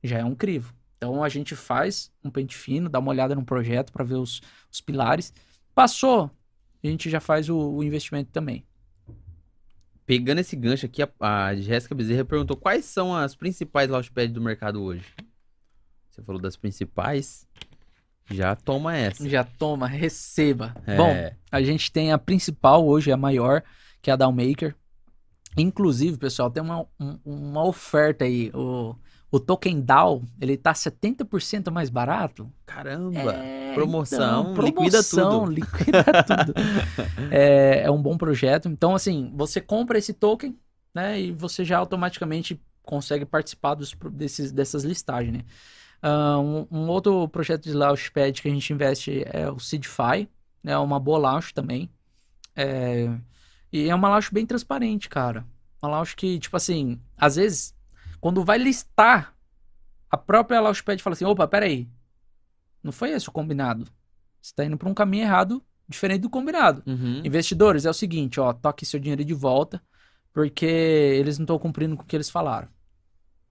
já 0.01 0.19
é 0.19 0.23
um 0.23 0.33
crivo. 0.33 0.73
Então 0.95 1.21
a 1.21 1.27
gente 1.27 1.53
faz 1.53 2.09
um 2.23 2.31
pente 2.31 2.55
fino, 2.55 2.87
dá 2.87 2.99
uma 2.99 3.11
olhada 3.11 3.35
no 3.35 3.43
projeto 3.43 3.91
para 3.91 4.05
ver 4.05 4.15
os, 4.15 4.41
os, 4.71 4.79
pilares. 4.79 5.33
Passou, 5.75 6.29
a 6.83 6.87
gente 6.87 7.09
já 7.09 7.19
faz 7.19 7.49
o, 7.49 7.57
o 7.57 7.83
investimento 7.83 8.31
também. 8.31 8.65
Pegando 10.05 10.39
esse 10.39 10.55
gancho 10.55 10.85
aqui, 10.85 11.01
a, 11.01 11.09
a 11.19 11.55
Jéssica 11.55 11.95
Bezerra 11.95 12.25
perguntou 12.25 12.57
quais 12.57 12.85
são 12.85 13.15
as 13.15 13.35
principais 13.35 13.89
launchpads 13.89 14.33
do 14.33 14.41
mercado 14.41 14.83
hoje. 14.83 15.05
Você 16.09 16.21
falou 16.21 16.41
das 16.41 16.55
principais. 16.55 17.47
Já 18.29 18.55
toma 18.55 18.95
essa. 18.95 19.27
Já 19.27 19.43
toma, 19.43 19.87
receba. 19.87 20.75
É. 20.85 20.95
Bom, 20.95 21.35
a 21.51 21.61
gente 21.61 21.91
tem 21.91 22.11
a 22.11 22.17
principal 22.17 22.85
hoje, 22.85 23.11
a 23.11 23.17
maior, 23.17 23.63
que 24.01 24.09
é 24.09 24.13
a 24.13 24.15
Downmaker. 24.15 24.75
Inclusive, 25.57 26.17
pessoal, 26.17 26.51
tem 26.51 26.61
uma, 26.61 26.85
um, 26.99 27.19
uma 27.25 27.65
oferta 27.65 28.25
aí. 28.25 28.51
O, 28.53 28.95
o 29.33 29.39
token 29.39 29.81
DAO, 29.81 30.21
ele 30.39 30.55
tá 30.55 30.73
70% 30.73 31.71
mais 31.71 31.89
barato. 31.89 32.47
Caramba! 32.67 33.33
É, 33.33 33.73
promoção, 33.73 34.41
então, 34.41 34.53
promoção, 34.53 35.47
liquida 35.47 35.73
tudo. 35.73 36.03
Liquida 36.05 36.23
tudo. 36.23 36.53
é, 37.31 37.81
é 37.81 37.89
um 37.89 37.99
bom 37.99 38.15
projeto. 38.15 38.69
Então, 38.69 38.93
assim, 38.93 39.33
você 39.33 39.59
compra 39.59 39.97
esse 39.97 40.13
token, 40.13 40.55
né? 40.93 41.19
E 41.19 41.31
você 41.31 41.65
já 41.65 41.79
automaticamente 41.79 42.61
consegue 42.83 43.25
participar 43.25 43.73
dos, 43.73 43.95
desses, 44.11 44.51
dessas 44.51 44.83
listagens, 44.83 45.33
né? 45.33 45.43
Uh, 46.03 46.39
um, 46.39 46.67
um, 46.69 46.87
outro 46.87 47.27
projeto 47.27 47.63
de 47.63 47.73
Launchpad 47.73 48.39
que 48.39 48.47
a 48.47 48.51
gente 48.51 48.71
investe 48.71 49.23
é 49.25 49.49
o 49.49 49.57
Seedify, 49.57 50.29
né? 50.63 50.77
Uma 50.77 50.99
boa 50.99 51.17
launch 51.17 51.55
também. 51.55 51.89
É... 52.55 53.09
E 53.71 53.89
é 53.89 53.95
uma 53.95 54.09
launch 54.09 54.31
bem 54.31 54.45
transparente, 54.45 55.09
cara. 55.09 55.43
Uma 55.81 55.89
launch 55.89 56.15
que, 56.15 56.37
tipo 56.37 56.55
assim, 56.55 57.01
às 57.17 57.35
vezes, 57.35 57.73
quando 58.23 58.41
vai 58.41 58.57
listar, 58.57 59.35
a 60.09 60.15
própria 60.15 60.61
Launchpad 60.61 61.03
fala 61.03 61.13
assim, 61.13 61.25
opa, 61.25 61.45
peraí, 61.45 61.89
não 62.81 62.93
foi 62.93 63.09
esse 63.09 63.27
o 63.27 63.33
combinado. 63.33 63.83
Você 64.41 64.51
está 64.53 64.63
indo 64.63 64.77
para 64.77 64.87
um 64.87 64.93
caminho 64.93 65.23
errado, 65.23 65.61
diferente 65.89 66.21
do 66.21 66.29
combinado. 66.29 66.81
Uhum. 66.87 67.21
Investidores, 67.25 67.83
é 67.83 67.89
o 67.89 67.93
seguinte, 67.93 68.39
ó, 68.39 68.53
toque 68.53 68.85
seu 68.85 68.97
dinheiro 68.97 69.25
de 69.25 69.33
volta, 69.33 69.83
porque 70.31 70.65
eles 70.65 71.37
não 71.37 71.43
estão 71.43 71.59
cumprindo 71.59 71.97
com 71.97 72.03
o 72.03 72.05
que 72.05 72.15
eles 72.15 72.29
falaram 72.29 72.69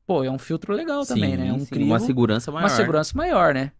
pô, 0.06 0.24
é 0.24 0.30
um 0.30 0.38
filtro 0.38 0.74
legal 0.74 1.04
sim, 1.04 1.14
também, 1.14 1.36
né? 1.36 1.48
É 1.48 1.52
um 1.52 1.64
crivo, 1.64 1.90
uma 1.90 2.00
segurança 2.00 2.50
maior. 2.50 2.64
Uma 2.64 2.76
segurança 2.76 3.16
maior, 3.16 3.54
né? 3.54 3.72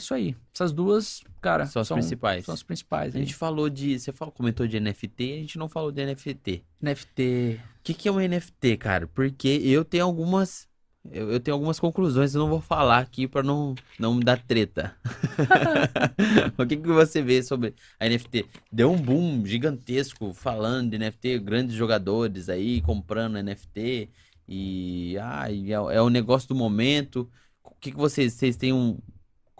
Isso 0.00 0.14
aí. 0.14 0.34
Essas 0.54 0.72
duas, 0.72 1.22
cara, 1.40 1.66
são 1.66 1.82
as 1.82 1.88
são, 1.88 1.96
principais. 1.98 2.44
São 2.44 2.54
as 2.54 2.62
principais. 2.62 3.14
A 3.14 3.18
gente 3.18 3.34
falou 3.34 3.68
de. 3.68 3.98
Você 3.98 4.12
falou, 4.12 4.32
comentou 4.32 4.66
de 4.66 4.80
NFT, 4.80 5.32
a 5.32 5.36
gente 5.36 5.58
não 5.58 5.68
falou 5.68 5.92
de 5.92 6.04
NFT. 6.04 6.64
NFT. 6.80 7.60
O 7.78 7.82
que, 7.82 7.94
que 7.94 8.08
é 8.08 8.12
um 8.12 8.18
NFT, 8.18 8.76
cara? 8.78 9.06
Porque 9.06 9.48
eu 9.48 9.84
tenho 9.84 10.04
algumas. 10.04 10.68
Eu, 11.10 11.30
eu 11.30 11.40
tenho 11.40 11.54
algumas 11.54 11.80
conclusões, 11.80 12.34
eu 12.34 12.40
não 12.40 12.48
vou 12.48 12.60
falar 12.60 12.98
aqui 12.98 13.26
para 13.26 13.42
não, 13.42 13.74
não 13.98 14.14
me 14.14 14.22
dar 14.22 14.38
treta. 14.38 14.94
o 16.58 16.66
que, 16.66 16.76
que 16.76 16.88
você 16.88 17.22
vê 17.22 17.42
sobre 17.42 17.74
a 17.98 18.06
NFT? 18.06 18.46
Deu 18.70 18.90
um 18.90 18.98
boom 18.98 19.44
gigantesco 19.46 20.34
falando 20.34 20.90
de 20.90 20.98
NFT, 20.98 21.38
grandes 21.38 21.74
jogadores 21.74 22.48
aí 22.48 22.80
comprando 22.82 23.42
NFT. 23.42 24.10
E, 24.46 25.16
ah, 25.18 25.46
é, 25.48 25.70
é, 25.70 26.02
o 26.02 26.10
negócio 26.10 26.48
do 26.48 26.56
momento. 26.56 27.30
O 27.62 27.74
que, 27.80 27.92
que 27.92 27.96
vocês, 27.96 28.34
vocês 28.34 28.56
têm 28.56 28.72
um. 28.72 28.98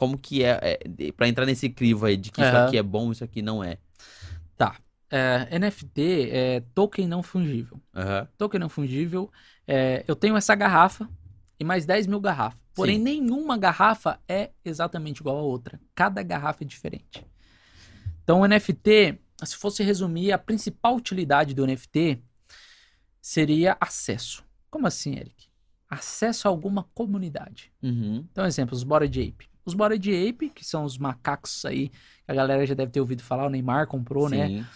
Como 0.00 0.16
que 0.16 0.42
é, 0.42 0.78
é 0.98 1.12
para 1.12 1.28
entrar 1.28 1.44
nesse 1.44 1.68
crivo 1.68 2.06
aí 2.06 2.16
de 2.16 2.30
que 2.30 2.40
uhum. 2.40 2.48
isso 2.48 2.56
aqui 2.56 2.78
é 2.78 2.82
bom, 2.82 3.12
isso 3.12 3.22
aqui 3.22 3.42
não 3.42 3.62
é? 3.62 3.76
Tá. 4.56 4.76
É, 5.10 5.58
NFT 5.58 6.30
é 6.32 6.62
token 6.74 7.06
não 7.06 7.22
fungível. 7.22 7.78
Uhum. 7.94 8.26
Token 8.38 8.60
não 8.60 8.70
fungível. 8.70 9.30
É, 9.68 10.02
eu 10.08 10.16
tenho 10.16 10.38
essa 10.38 10.54
garrafa 10.54 11.06
e 11.58 11.64
mais 11.64 11.84
10 11.84 12.06
mil 12.06 12.18
garrafas. 12.18 12.58
Porém, 12.74 12.96
Sim. 12.96 13.02
nenhuma 13.02 13.58
garrafa 13.58 14.18
é 14.26 14.52
exatamente 14.64 15.18
igual 15.18 15.36
a 15.36 15.42
outra. 15.42 15.78
Cada 15.94 16.22
garrafa 16.22 16.64
é 16.64 16.66
diferente. 16.66 17.22
Então, 18.24 18.40
o 18.40 18.48
NFT, 18.48 19.20
se 19.44 19.56
fosse 19.56 19.82
resumir, 19.82 20.32
a 20.32 20.38
principal 20.38 20.96
utilidade 20.96 21.52
do 21.52 21.66
NFT 21.66 22.22
seria 23.20 23.76
acesso. 23.78 24.42
Como 24.70 24.86
assim, 24.86 25.14
Eric? 25.14 25.50
Acesso 25.90 26.48
a 26.48 26.50
alguma 26.50 26.84
comunidade. 26.94 27.70
Uhum. 27.82 28.26
Então, 28.32 28.46
exemplo, 28.46 28.74
os 28.74 28.82
Bora 28.82 29.06
de 29.06 29.20
Ape. 29.20 29.50
Os 29.70 29.74
Bora 29.74 29.96
de 29.96 30.10
Ape, 30.28 30.50
que 30.50 30.64
são 30.64 30.84
os 30.84 30.98
macacos 30.98 31.64
aí, 31.64 31.90
que 31.90 31.96
a 32.26 32.34
galera 32.34 32.66
já 32.66 32.74
deve 32.74 32.90
ter 32.90 33.00
ouvido 33.00 33.22
falar, 33.22 33.46
o 33.46 33.50
Neymar 33.50 33.86
comprou, 33.86 34.28
né? 34.28 34.48
Sim. 34.48 34.56
né? 34.56 34.66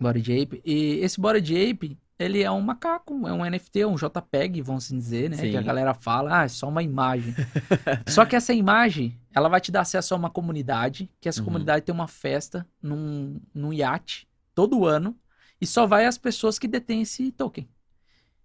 Bora 0.00 0.20
de 0.20 0.42
Ape. 0.42 0.60
E 0.64 0.94
esse 0.96 1.20
Bora 1.20 1.40
de 1.40 1.54
Ape, 1.54 1.96
ele 2.18 2.42
é 2.42 2.50
um 2.50 2.60
macaco, 2.60 3.28
é 3.28 3.32
um 3.32 3.48
NFT, 3.48 3.84
um 3.84 3.94
JPEG, 3.94 4.60
vamos 4.60 4.84
assim 4.84 4.98
dizer, 4.98 5.30
né? 5.30 5.36
Sim. 5.36 5.50
Que 5.52 5.56
a 5.56 5.62
galera 5.62 5.94
fala, 5.94 6.40
ah, 6.40 6.44
é 6.44 6.48
só 6.48 6.68
uma 6.68 6.82
imagem. 6.82 7.32
só 8.08 8.24
que 8.24 8.34
essa 8.34 8.52
imagem, 8.52 9.16
ela 9.32 9.48
vai 9.48 9.60
te 9.60 9.70
dar 9.70 9.82
acesso 9.82 10.14
a 10.14 10.16
uma 10.16 10.30
comunidade, 10.30 11.08
que 11.20 11.28
essa 11.28 11.38
uhum. 11.38 11.44
comunidade 11.44 11.84
tem 11.84 11.94
uma 11.94 12.08
festa 12.08 12.66
num, 12.82 13.40
num 13.54 13.72
iate 13.72 14.28
todo 14.52 14.84
ano, 14.84 15.16
e 15.60 15.66
só 15.66 15.86
vai 15.86 16.06
as 16.06 16.18
pessoas 16.18 16.58
que 16.58 16.66
detêm 16.66 17.02
esse 17.02 17.30
token. 17.30 17.68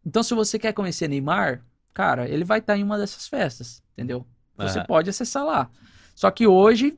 Então, 0.05 0.21
se 0.21 0.35
você 0.35 0.59
quer 0.59 0.73
conhecer 0.73 1.07
Neymar, 1.07 1.65
cara, 1.95 2.29
ele 2.29 2.43
vai 2.43 2.59
estar 2.59 2.77
em 2.77 2.83
uma 2.83 2.97
dessas 2.97 3.27
festas, 3.27 3.81
entendeu? 3.93 4.23
Você 4.57 4.79
uhum. 4.79 4.85
pode 4.85 5.09
acessar 5.09 5.45
lá. 5.45 5.69
Só 6.15 6.29
que 6.29 6.45
hoje 6.45 6.97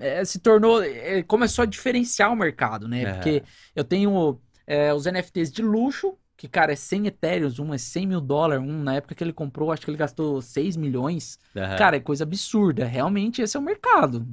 é, 0.00 0.24
se 0.24 0.38
tornou. 0.38 0.82
É, 0.82 1.22
começou 1.22 1.62
a 1.62 1.66
diferenciar 1.66 2.32
o 2.32 2.36
mercado, 2.36 2.88
né? 2.88 3.04
Uhum. 3.04 3.14
Porque 3.14 3.42
eu 3.74 3.84
tenho 3.84 4.40
é, 4.66 4.92
os 4.92 5.04
NFTs 5.04 5.52
de 5.52 5.62
luxo, 5.62 6.16
que, 6.36 6.48
cara, 6.48 6.72
é 6.72 6.76
100 6.76 7.06
etéreos, 7.06 7.58
um 7.58 7.72
é 7.72 7.78
100 7.78 8.06
mil 8.06 8.20
dólares, 8.20 8.64
um 8.64 8.82
na 8.82 8.96
época 8.96 9.14
que 9.14 9.22
ele 9.22 9.32
comprou, 9.32 9.70
acho 9.70 9.82
que 9.82 9.90
ele 9.90 9.98
gastou 9.98 10.40
6 10.42 10.76
milhões. 10.76 11.38
Uhum. 11.54 11.76
Cara, 11.76 11.96
é 11.96 12.00
coisa 12.00 12.24
absurda. 12.24 12.84
Realmente, 12.84 13.42
esse 13.42 13.56
é 13.56 13.60
o 13.60 13.62
mercado. 13.62 14.26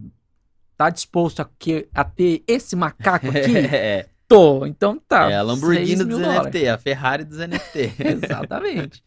Tá 0.76 0.89
disposto 0.89 1.41
a, 1.41 1.49
que, 1.59 1.88
a 1.93 2.03
ter 2.03 2.43
esse 2.47 2.76
macaco 2.76 3.28
aqui? 3.30 3.57
É. 3.57 4.07
Tô, 4.28 4.65
então 4.65 4.97
tá. 4.97 5.30
É 5.30 5.36
a 5.36 5.41
Lamborghini 5.41 6.05
dos 6.05 6.17
NFT, 6.17 6.69
a 6.69 6.78
Ferrari 6.78 7.26
dos 7.26 7.38
NFT. 7.38 7.95
Exatamente. 7.99 9.03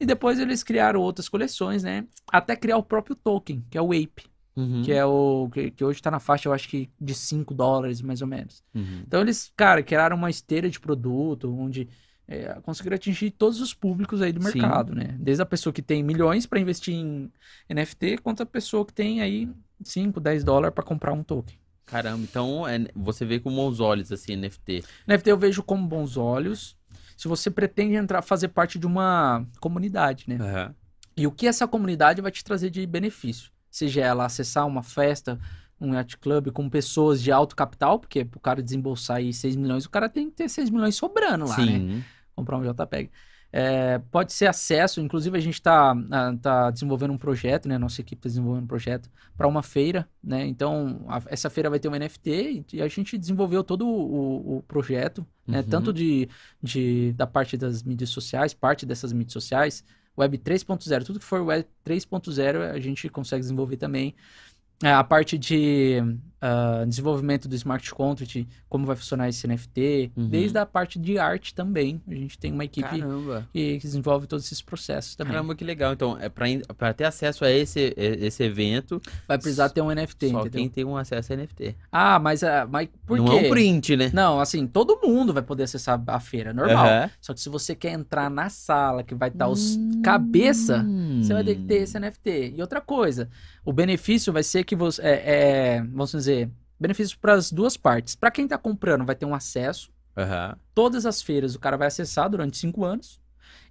E 0.00 0.06
depois 0.06 0.38
eles 0.38 0.62
criaram 0.62 1.00
outras 1.00 1.28
coleções, 1.28 1.82
né? 1.82 2.06
Até 2.30 2.54
criar 2.54 2.76
o 2.76 2.82
próprio 2.82 3.16
token, 3.16 3.64
que 3.70 3.76
é 3.76 3.82
o 3.82 3.92
Ape. 3.92 4.26
Uhum. 4.56 4.82
Que 4.82 4.92
é 4.92 5.04
o. 5.04 5.48
Que, 5.52 5.70
que, 5.70 5.84
hoje 5.84 6.02
tá 6.02 6.10
na 6.10 6.18
faixa, 6.18 6.48
eu 6.48 6.52
acho 6.52 6.68
que 6.68 6.90
de 7.00 7.14
5 7.14 7.54
dólares, 7.54 8.02
mais 8.02 8.20
ou 8.20 8.26
menos. 8.26 8.62
Uhum. 8.74 9.02
Então 9.06 9.20
eles, 9.20 9.52
cara, 9.56 9.82
criaram 9.82 10.16
uma 10.16 10.30
esteira 10.30 10.68
de 10.68 10.80
produto, 10.80 11.54
onde 11.56 11.88
é, 12.26 12.54
conseguir 12.62 12.92
atingir 12.92 13.30
todos 13.30 13.60
os 13.60 13.72
públicos 13.72 14.20
aí 14.20 14.32
do 14.32 14.42
Sim. 14.42 14.58
mercado, 14.58 14.94
né? 14.94 15.16
Desde 15.18 15.42
a 15.42 15.46
pessoa 15.46 15.72
que 15.72 15.80
tem 15.80 16.02
milhões 16.02 16.44
para 16.44 16.60
investir 16.60 16.94
em 16.94 17.30
NFT, 17.70 18.18
quanto 18.18 18.42
a 18.42 18.46
pessoa 18.46 18.84
que 18.84 18.92
tem 18.92 19.20
aí 19.20 19.48
5, 19.82 20.20
10 20.20 20.44
dólares 20.44 20.74
para 20.74 20.84
comprar 20.84 21.12
um 21.12 21.22
token. 21.22 21.56
Caramba, 21.86 22.22
então 22.22 22.68
é- 22.68 22.86
você 22.94 23.24
vê 23.24 23.40
com 23.40 23.50
bons 23.54 23.80
olhos 23.80 24.12
assim 24.12 24.34
NFT. 24.34 24.84
NFT 25.06 25.30
eu 25.30 25.38
vejo 25.38 25.62
como 25.62 25.86
bons 25.86 26.18
olhos. 26.18 26.76
Se 27.18 27.26
você 27.26 27.50
pretende 27.50 27.96
entrar, 27.96 28.22
fazer 28.22 28.46
parte 28.46 28.78
de 28.78 28.86
uma 28.86 29.44
comunidade, 29.58 30.24
né? 30.28 30.36
Aham. 30.40 30.74
E 31.16 31.26
o 31.26 31.32
que 31.32 31.48
essa 31.48 31.66
comunidade 31.66 32.22
vai 32.22 32.30
te 32.30 32.44
trazer 32.44 32.70
de 32.70 32.86
benefício? 32.86 33.50
Seja 33.68 34.02
ela 34.02 34.24
acessar 34.24 34.64
uma 34.64 34.84
festa, 34.84 35.36
um 35.80 35.94
yacht 35.94 36.16
club 36.18 36.52
com 36.52 36.70
pessoas 36.70 37.20
de 37.20 37.32
alto 37.32 37.56
capital, 37.56 37.98
porque 37.98 38.24
pro 38.24 38.38
cara 38.38 38.62
desembolsar 38.62 39.16
aí 39.16 39.32
6 39.32 39.56
milhões, 39.56 39.84
o 39.84 39.90
cara 39.90 40.08
tem 40.08 40.30
que 40.30 40.36
ter 40.36 40.48
6 40.48 40.70
milhões 40.70 40.94
sobrando 40.94 41.44
lá, 41.44 41.56
né? 41.58 41.66
Sim. 41.66 42.04
comprar 42.36 42.56
um 42.56 42.62
JPEG. 42.62 43.10
É, 43.50 43.98
pode 44.10 44.32
ser 44.34 44.46
acesso, 44.46 45.00
inclusive 45.00 45.36
a 45.36 45.40
gente 45.40 45.54
está 45.54 45.94
tá 46.42 46.70
desenvolvendo 46.70 47.12
um 47.14 47.18
projeto, 47.18 47.66
né? 47.68 47.78
Nossa 47.78 48.00
equipe 48.02 48.18
está 48.20 48.28
desenvolvendo 48.28 48.64
um 48.64 48.66
projeto 48.66 49.10
para 49.36 49.48
uma 49.48 49.62
feira, 49.62 50.06
né? 50.22 50.46
Então, 50.46 51.04
a- 51.08 51.22
essa 51.28 51.48
feira 51.48 51.70
vai 51.70 51.78
ter 51.80 51.88
um 51.88 51.94
NFT 51.94 52.64
e 52.74 52.82
a 52.82 52.88
gente 52.88 53.16
desenvolveu 53.16 53.64
todo 53.64 53.86
o, 53.88 54.58
o- 54.58 54.62
projeto, 54.64 55.26
né? 55.46 55.58
Uhum. 55.60 55.64
Tanto 55.64 55.92
de, 55.94 56.28
de, 56.62 57.12
da 57.14 57.26
parte 57.26 57.56
das 57.56 57.82
mídias 57.82 58.10
sociais, 58.10 58.52
parte 58.52 58.84
dessas 58.84 59.12
mídias 59.14 59.32
sociais, 59.32 59.82
Web 60.16 60.38
3.0, 60.38 61.04
tudo 61.04 61.18
que 61.18 61.24
for 61.24 61.40
Web 61.40 61.66
3.0 61.84 62.70
a 62.72 62.78
gente 62.80 63.08
consegue 63.08 63.40
desenvolver 63.40 63.76
também. 63.78 64.14
É, 64.82 64.92
a 64.92 65.02
parte 65.02 65.36
de 65.36 65.96
ah, 66.40 66.84
desenvolvimento 66.86 67.48
do 67.48 67.54
smart 67.56 67.90
contract, 67.92 68.46
como 68.68 68.86
vai 68.86 68.96
funcionar 68.96 69.28
esse 69.28 69.46
NFT, 69.46 70.12
Uhum. 70.16 70.28
desde 70.28 70.58
a 70.58 70.64
parte 70.66 70.98
de 70.98 71.18
arte 71.18 71.54
também. 71.54 72.00
A 72.08 72.14
gente 72.14 72.38
tem 72.38 72.52
uma 72.52 72.64
equipe 72.64 72.88
que, 73.52 73.78
que 73.78 73.86
desenvolve 73.86 74.26
todos 74.26 74.44
esses 74.46 74.60
processos 74.62 75.14
também. 75.16 75.32
Caramba, 75.32 75.54
que 75.54 75.64
legal. 75.64 75.92
Então, 75.92 76.16
é 76.20 76.28
pra 76.28 76.92
ter 76.92 77.04
acesso 77.04 77.44
a 77.44 77.50
esse, 77.50 77.92
esse 77.96 78.42
evento, 78.42 79.00
Vai 79.26 79.38
precisar 79.38 79.68
ter 79.70 79.80
um 79.82 79.90
NFT, 79.90 80.30
só 80.30 80.40
entendeu? 80.40 80.60
quem 80.60 80.68
tem 80.68 80.84
um 80.84 80.96
acesso 80.96 81.32
a 81.32 81.36
NFT. 81.36 81.76
Ah, 81.90 82.18
mas, 82.18 82.42
ah, 82.42 82.66
mas 82.70 82.88
por 83.06 83.18
Não 83.18 83.26
quê? 83.26 83.32
é 83.32 83.46
um 83.46 83.50
print, 83.50 83.96
né? 83.96 84.10
Não, 84.12 84.40
assim, 84.40 84.66
todo 84.66 84.98
mundo 85.02 85.32
vai 85.32 85.42
poder 85.42 85.64
acessar 85.64 86.00
a 86.06 86.20
feira, 86.20 86.52
normal. 86.52 86.86
Aham. 86.86 87.10
Só 87.20 87.34
que 87.34 87.40
se 87.40 87.48
você 87.48 87.74
quer 87.74 87.92
entrar 87.92 88.30
na 88.30 88.48
sala, 88.48 89.02
que 89.02 89.14
vai 89.14 89.28
estar 89.28 89.48
os 89.48 89.78
cabeça, 90.02 90.84
você 91.22 91.32
vai 91.32 91.44
ter 91.44 91.54
que 91.56 91.62
ter 91.64 91.82
esse 91.82 91.98
NFT. 91.98 92.54
E 92.56 92.60
outra 92.60 92.80
coisa, 92.80 93.28
o 93.64 93.72
benefício 93.72 94.32
vai 94.32 94.42
ser 94.42 94.64
que 94.64 94.74
você. 94.74 95.02
É, 95.02 95.22
é, 95.76 95.82
vamos 95.82 96.10
dizer, 96.12 96.27
benefício 96.78 97.18
para 97.18 97.34
as 97.34 97.50
duas 97.50 97.76
partes. 97.76 98.14
Para 98.14 98.30
quem 98.30 98.46
tá 98.46 98.56
comprando, 98.56 99.04
vai 99.04 99.14
ter 99.14 99.26
um 99.26 99.34
acesso. 99.34 99.90
Aham. 100.16 100.56
Todas 100.74 101.06
as 101.06 101.22
feiras 101.22 101.54
o 101.54 101.58
cara 101.58 101.76
vai 101.76 101.88
acessar 101.88 102.28
durante 102.28 102.56
cinco 102.56 102.84
anos. 102.84 103.20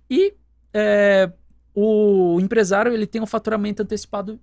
E 0.09 0.33
é, 0.73 1.31
o 1.73 2.39
empresário 2.39 2.93
ele 2.93 3.05
tem 3.05 3.21
um 3.21 3.25
faturamento 3.25 3.83
antecipado 3.83 4.39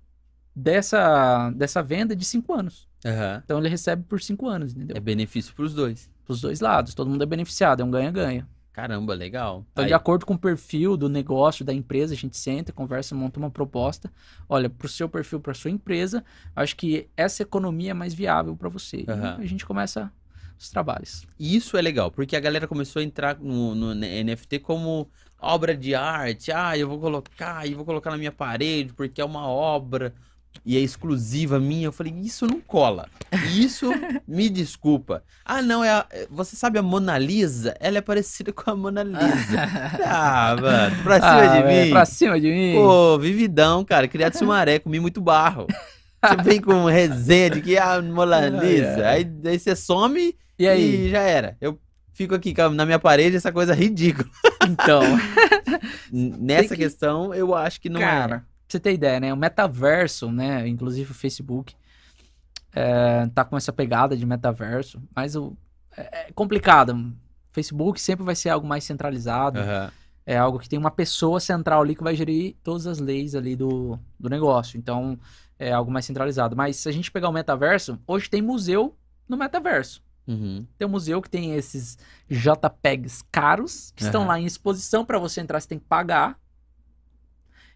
dessa, 0.55 1.51
dessa 1.51 1.81
venda 1.81 2.15
de 2.15 2.23
cinco 2.23 2.53
anos. 2.53 2.87
Aham. 3.05 3.41
Então 3.43 3.59
ele 3.59 3.69
recebe 3.69 4.03
por 4.03 4.21
cinco 4.21 4.47
anos, 4.47 4.73
entendeu? 4.73 4.95
É 4.95 4.99
benefício 4.99 5.53
pros 5.53 5.73
dois. 5.73 6.09
Dos 6.27 6.41
dois 6.41 6.59
lados, 6.59 6.93
todo 6.93 7.09
mundo 7.09 7.23
é 7.23 7.27
beneficiado, 7.27 7.81
é 7.81 7.85
um 7.85 7.91
ganha-ganha. 7.91 8.47
Caramba, 8.75 9.13
legal. 9.13 9.65
Então, 9.71 9.85
Aí- 9.85 9.87
de 9.87 9.93
acordo 9.93 10.25
com 10.25 10.33
o 10.33 10.37
perfil 10.37 10.97
do 10.97 11.07
negócio, 11.07 11.63
da 11.63 11.73
empresa, 11.73 12.13
a 12.13 12.17
gente 12.17 12.35
senta, 12.35 12.73
conversa, 12.73 13.15
monta 13.15 13.39
uma 13.39 13.49
proposta. 13.49 14.11
Olha, 14.49 14.69
pro 14.69 14.89
seu 14.89 15.07
perfil, 15.07 15.39
pra 15.39 15.53
sua 15.53 15.71
empresa, 15.71 16.25
acho 16.53 16.75
que 16.75 17.07
essa 17.15 17.41
economia 17.41 17.91
é 17.91 17.93
mais 17.93 18.13
viável 18.13 18.53
para 18.53 18.67
você. 18.67 19.05
Aham. 19.07 19.37
E 19.39 19.43
a 19.43 19.47
gente 19.47 19.65
começa 19.65 20.11
os 20.59 20.69
trabalhos. 20.69 21.25
Isso 21.39 21.77
é 21.77 21.81
legal, 21.81 22.11
porque 22.11 22.35
a 22.35 22.39
galera 22.41 22.67
começou 22.67 22.99
a 22.99 23.03
entrar 23.03 23.39
no, 23.39 23.73
no 23.73 23.93
NFT 23.95 24.59
como 24.59 25.07
obra 25.39 25.73
de 25.73 25.95
arte. 25.95 26.51
Ah, 26.51 26.77
eu 26.77 26.89
vou 26.89 26.99
colocar, 26.99 27.65
eu 27.65 27.77
vou 27.77 27.85
colocar 27.85 28.11
na 28.11 28.17
minha 28.17 28.31
parede 28.33 28.91
porque 28.91 29.21
é 29.21 29.25
uma 29.25 29.47
obra 29.47 30.13
e 30.65 30.77
é 30.77 30.79
exclusiva 30.79 31.59
minha. 31.59 31.85
Eu 31.87 31.91
falei, 31.91 32.13
isso 32.21 32.45
não 32.45 32.59
cola. 32.61 33.07
Isso, 33.55 33.89
me 34.27 34.49
desculpa. 34.49 35.23
Ah, 35.43 35.61
não, 35.61 35.83
é 35.83 35.89
a- 35.89 36.05
é- 36.11 36.27
você 36.29 36.55
sabe 36.55 36.77
a 36.79 36.81
Mona 36.83 37.17
Lisa? 37.17 37.75
Ela 37.79 37.97
é 37.97 38.01
parecida 38.01 38.53
com 38.53 38.69
a 38.69 38.75
Mona 38.75 39.03
Lisa. 39.03 39.19
ah, 40.05 40.55
mano, 40.59 41.03
pra 41.03 41.15
cima 41.15 41.41
Ah, 41.41 41.47
de 41.57 41.63
velho, 41.63 41.85
mim. 41.85 41.91
Pra 41.91 42.05
cima 42.05 42.39
de 42.39 42.47
mim. 42.51 42.73
Pô, 42.75 43.17
vividão, 43.19 43.83
cara. 43.83 44.07
Criado 44.07 44.33
de 44.33 44.39
sumaré, 44.39 44.79
comi 44.79 44.99
muito 44.99 45.19
barro. 45.21 45.67
Você 46.23 46.35
vem 46.43 46.59
com 46.61 46.85
resenha 46.85 47.49
de 47.51 47.61
que 47.61 47.77
ah, 47.77 48.01
Mona 48.01 48.47
Lisa. 48.49 49.07
Aí, 49.07 49.29
aí 49.45 49.59
você 49.59 49.75
some 49.75 50.35
e 50.57 50.67
aí? 50.67 51.07
e 51.07 51.09
já 51.09 51.19
era. 51.21 51.55
Eu 51.61 51.79
fico 52.13 52.33
aqui 52.33 52.53
a- 52.59 52.69
na 52.69 52.85
minha 52.85 52.97
parede, 52.97 53.35
essa 53.35 53.51
coisa 53.51 53.73
ridícula. 53.75 54.27
Então, 54.67 55.01
Nessa 56.11 56.69
que- 56.75 56.81
questão, 56.83 57.33
eu 57.33 57.53
acho 57.53 57.79
que 57.79 57.89
não 57.89 57.99
cara, 57.99 58.39
pra 58.39 58.45
você 58.67 58.79
ter 58.79 58.93
ideia, 58.93 59.19
né? 59.19 59.33
O 59.33 59.37
metaverso, 59.37 60.31
né? 60.31 60.67
Inclusive 60.67 61.11
o 61.11 61.15
Facebook 61.15 61.75
é, 62.73 63.27
tá 63.33 63.45
com 63.45 63.55
essa 63.55 63.71
pegada 63.71 64.15
de 64.17 64.25
metaverso, 64.25 65.01
mas 65.15 65.35
o, 65.35 65.55
é, 65.95 66.27
é 66.27 66.31
complicado. 66.33 67.13
Facebook 67.51 68.01
sempre 68.01 68.25
vai 68.25 68.35
ser 68.35 68.49
algo 68.49 68.67
mais 68.67 68.83
centralizado. 68.83 69.59
é. 69.59 69.63
Aham. 69.63 69.91
É 70.27 70.35
algo 70.35 70.57
que 70.57 70.67
tem 70.67 70.79
uma 70.79 70.89
pessoa 70.89 71.39
central 71.39 71.83
ali 71.83 71.95
que 71.95 72.03
vai 72.03 72.15
gerir 72.15 72.55
todas 72.63 72.87
as 72.87 72.97
leis 72.97 73.35
ali 73.35 73.55
do, 73.55 73.99
do 74.19 74.27
negócio. 74.27 74.75
Então, 74.75 75.19
é 75.59 75.71
algo 75.71 75.91
mais 75.91 76.03
centralizado. 76.05 76.55
Mas 76.55 76.77
se 76.77 76.89
a 76.89 76.91
gente 76.91 77.11
pegar 77.11 77.29
o 77.29 77.31
metaverso, 77.31 77.99
hoje 78.07 78.27
tem 78.27 78.41
museu 78.41 78.97
no 79.29 79.37
metaverso. 79.37 80.01
Uhum. 80.27 80.65
Tem 80.79 80.87
um 80.87 80.91
museu 80.91 81.21
que 81.21 81.29
tem 81.29 81.53
esses 81.53 81.97
JPEGs 82.27 83.23
caros, 83.31 83.91
que 83.95 84.01
estão 84.01 84.21
Aham. 84.21 84.29
lá 84.29 84.39
em 84.39 84.45
exposição 84.45 85.05
para 85.05 85.19
você 85.19 85.41
entrar, 85.41 85.59
você 85.59 85.67
tem 85.67 85.77
que 85.77 85.85
pagar. 85.85 86.39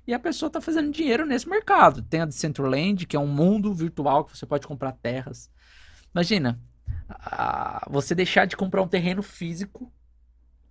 E 0.09 0.13
a 0.15 0.17
pessoa 0.17 0.49
tá 0.49 0.59
fazendo 0.59 0.89
dinheiro 0.91 1.23
nesse 1.23 1.47
mercado. 1.47 2.01
Tem 2.01 2.21
a 2.21 2.25
Decentraland, 2.25 3.05
que 3.05 3.15
é 3.15 3.19
um 3.19 3.27
mundo 3.27 3.71
virtual 3.75 4.25
que 4.25 4.35
você 4.35 4.43
pode 4.43 4.65
comprar 4.65 4.91
terras. 4.91 5.51
Imagina, 6.11 6.59
ah, 7.07 7.85
você 7.87 8.15
deixar 8.15 8.45
de 8.45 8.57
comprar 8.57 8.81
um 8.81 8.87
terreno 8.87 9.21
físico, 9.21 9.93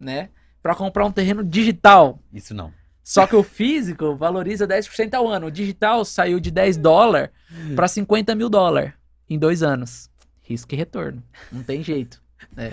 né? 0.01 0.30
Para 0.61 0.74
comprar 0.74 1.05
um 1.07 1.12
terreno 1.12 1.45
digital. 1.45 2.18
Isso 2.32 2.53
não. 2.53 2.72
Só 3.05 3.28
que 3.28 3.36
o 3.36 3.45
físico 3.45 4.16
valoriza 4.16 4.66
10% 4.66 5.14
ao 5.14 5.28
ano. 5.28 5.47
O 5.47 5.53
digital 5.53 6.05
saiu 6.05 6.41
de 6.41 6.51
10 6.51 6.76
dólares 6.76 7.30
para 7.76 7.86
50 7.86 8.34
mil 8.34 8.49
dólares 8.49 8.93
em 9.30 9.39
dois 9.39 9.62
anos. 9.62 10.11
Risco 10.43 10.74
e 10.74 10.76
retorno. 10.76 11.22
Não 11.53 11.62
tem 11.62 11.80
jeito. 11.80 12.20
É, 12.57 12.72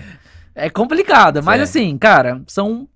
é 0.56 0.70
complicado, 0.72 1.44
mas 1.44 1.60
É. 1.60 1.64
assim, 1.64 1.96
cara, 1.96 2.42
são, 2.48 2.90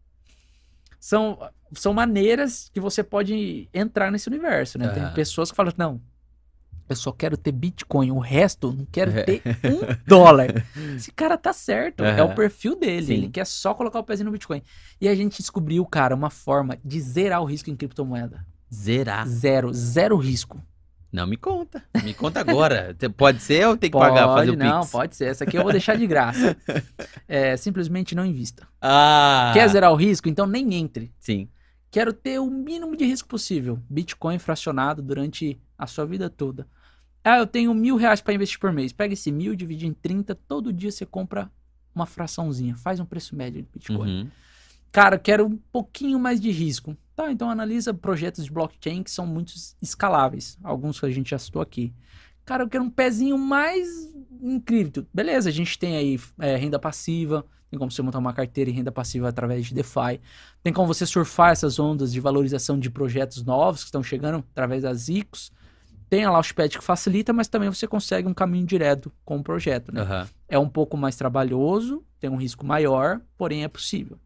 são, 0.99 1.39
são 1.73 1.93
maneiras 1.93 2.69
que 2.73 2.79
você 2.79 3.03
pode 3.03 3.69
entrar 3.73 4.11
nesse 4.11 4.27
universo, 4.27 4.77
né? 4.77 4.89
Tem 4.89 5.03
Aham. 5.03 5.13
pessoas 5.13 5.49
que 5.49 5.55
falam, 5.55 5.73
não, 5.77 6.01
eu 6.87 6.95
só 6.95 7.11
quero 7.11 7.37
ter 7.37 7.51
Bitcoin, 7.51 8.11
o 8.11 8.19
resto 8.19 8.73
não 8.73 8.85
quero 8.91 9.11
É. 9.11 9.23
ter 9.23 9.41
um 9.63 9.79
dólar. 10.07 10.65
Esse 10.95 11.11
cara 11.11 11.37
tá 11.37 11.53
certo, 11.53 12.03
é 12.03 12.23
o 12.23 12.33
perfil 12.33 12.75
dele, 12.75 13.05
Sim. 13.05 13.13
ele 13.13 13.29
quer 13.29 13.45
só 13.45 13.73
colocar 13.73 13.99
o 13.99 14.03
pezinho 14.03 14.25
no 14.25 14.31
Bitcoin. 14.31 14.61
E 14.99 15.07
a 15.07 15.15
gente 15.15 15.37
descobriu, 15.37 15.85
cara, 15.85 16.15
uma 16.15 16.29
forma 16.29 16.77
de 16.83 16.99
zerar 16.99 17.41
o 17.41 17.45
risco 17.45 17.69
em 17.69 17.75
criptomoeda. 17.75 18.45
Zerar. 18.73 19.27
Zero, 19.27 19.71
zero 19.73 20.17
risco. 20.17 20.61
Não 21.11 21.25
me 21.25 21.37
conta. 21.37 21.83
Me 22.03 22.13
conta 22.13 22.39
agora. 22.39 22.95
Pode 23.17 23.41
ser 23.41 23.67
ou 23.67 23.75
tem 23.75 23.89
que 23.89 23.97
pagar 23.97 24.27
fazer 24.27 24.51
Pode, 24.51 24.61
o 24.61 24.65
não, 24.65 24.81
Pix? 24.81 24.91
pode 24.91 25.15
ser. 25.15 25.25
Essa 25.25 25.43
aqui 25.43 25.57
eu 25.57 25.63
vou 25.63 25.71
deixar 25.71 25.97
de 25.97 26.07
graça. 26.07 26.55
É, 27.27 27.55
simplesmente 27.55 28.15
não 28.15 28.25
invista. 28.25 28.67
Ah. 28.81 29.51
Quer 29.53 29.67
zerar 29.69 29.91
o 29.91 29.95
risco? 29.95 30.27
Então 30.27 30.47
nem 30.47 30.73
entre. 30.73 31.13
Sim. 31.19 31.47
Quero 31.91 32.11
ter 32.11 32.39
o 32.39 32.49
mínimo 32.49 32.95
de 32.95 33.05
risco 33.05 33.27
possível. 33.27 33.79
Bitcoin 33.87 34.39
fracionado 34.39 35.03
durante 35.03 35.61
a 35.77 35.85
sua 35.85 36.07
vida 36.07 36.27
toda. 36.27 36.67
Ah, 37.23 37.37
eu 37.37 37.45
tenho 37.45 37.71
mil 37.73 37.97
reais 37.97 38.19
para 38.19 38.33
investir 38.33 38.59
por 38.59 38.71
mês. 38.71 38.91
Pega 38.91 39.13
esse 39.13 39.31
mil, 39.31 39.55
divide 39.55 39.85
em 39.85 39.93
30. 39.93 40.33
Todo 40.33 40.73
dia 40.73 40.91
você 40.91 41.05
compra 41.05 41.51
uma 41.93 42.07
fraçãozinha. 42.07 42.75
Faz 42.75 42.99
um 42.99 43.05
preço 43.05 43.35
médio 43.35 43.61
de 43.61 43.69
Bitcoin. 43.71 44.21
Uhum. 44.21 44.27
Cara, 44.91 45.19
quero 45.19 45.45
um 45.45 45.57
pouquinho 45.71 46.19
mais 46.19 46.41
de 46.41 46.49
risco. 46.49 46.97
Tá, 47.19 47.29
então 47.29 47.49
analisa 47.49 47.93
projetos 47.93 48.45
de 48.45 48.49
blockchain 48.49 49.03
que 49.03 49.11
são 49.11 49.27
muito 49.27 49.53
escaláveis. 49.81 50.57
Alguns 50.63 51.01
que 51.01 51.05
a 51.05 51.11
gente 51.11 51.31
já 51.31 51.37
citou 51.37 51.61
aqui. 51.61 51.93
Cara, 52.45 52.63
eu 52.63 52.69
quero 52.69 52.81
um 52.81 52.89
pezinho 52.89 53.37
mais 53.37 53.85
cripto. 54.65 55.05
Beleza, 55.13 55.49
a 55.49 55.51
gente 55.51 55.77
tem 55.77 55.97
aí 55.97 56.17
é, 56.39 56.55
renda 56.55 56.79
passiva. 56.79 57.45
Tem 57.69 57.77
como 57.77 57.91
você 57.91 58.01
montar 58.01 58.19
uma 58.19 58.31
carteira 58.31 58.69
em 58.69 58.73
renda 58.73 58.89
passiva 58.89 59.27
através 59.27 59.65
de 59.65 59.73
DeFi. 59.73 60.21
Tem 60.63 60.71
como 60.71 60.87
você 60.87 61.05
surfar 61.05 61.51
essas 61.51 61.77
ondas 61.77 62.13
de 62.13 62.21
valorização 62.21 62.79
de 62.79 62.89
projetos 62.89 63.43
novos 63.43 63.81
que 63.81 63.87
estão 63.89 64.01
chegando 64.01 64.41
através 64.53 64.83
das 64.83 65.09
ICOs. 65.09 65.51
Tem 66.09 66.23
a 66.23 66.31
Launchpad 66.31 66.77
que 66.77 66.81
facilita, 66.81 67.33
mas 67.33 67.49
também 67.49 67.67
você 67.67 67.85
consegue 67.85 68.29
um 68.29 68.33
caminho 68.33 68.65
direto 68.65 69.11
com 69.25 69.39
o 69.39 69.43
projeto, 69.43 69.91
né? 69.91 70.03
Aham. 70.03 70.29
É 70.47 70.57
um 70.57 70.69
pouco 70.69 70.95
mais 70.95 71.17
trabalhoso, 71.17 72.01
tem 72.17 72.29
um 72.29 72.37
risco 72.37 72.65
maior, 72.65 73.19
porém 73.37 73.65
é 73.65 73.67
possível. 73.67 74.17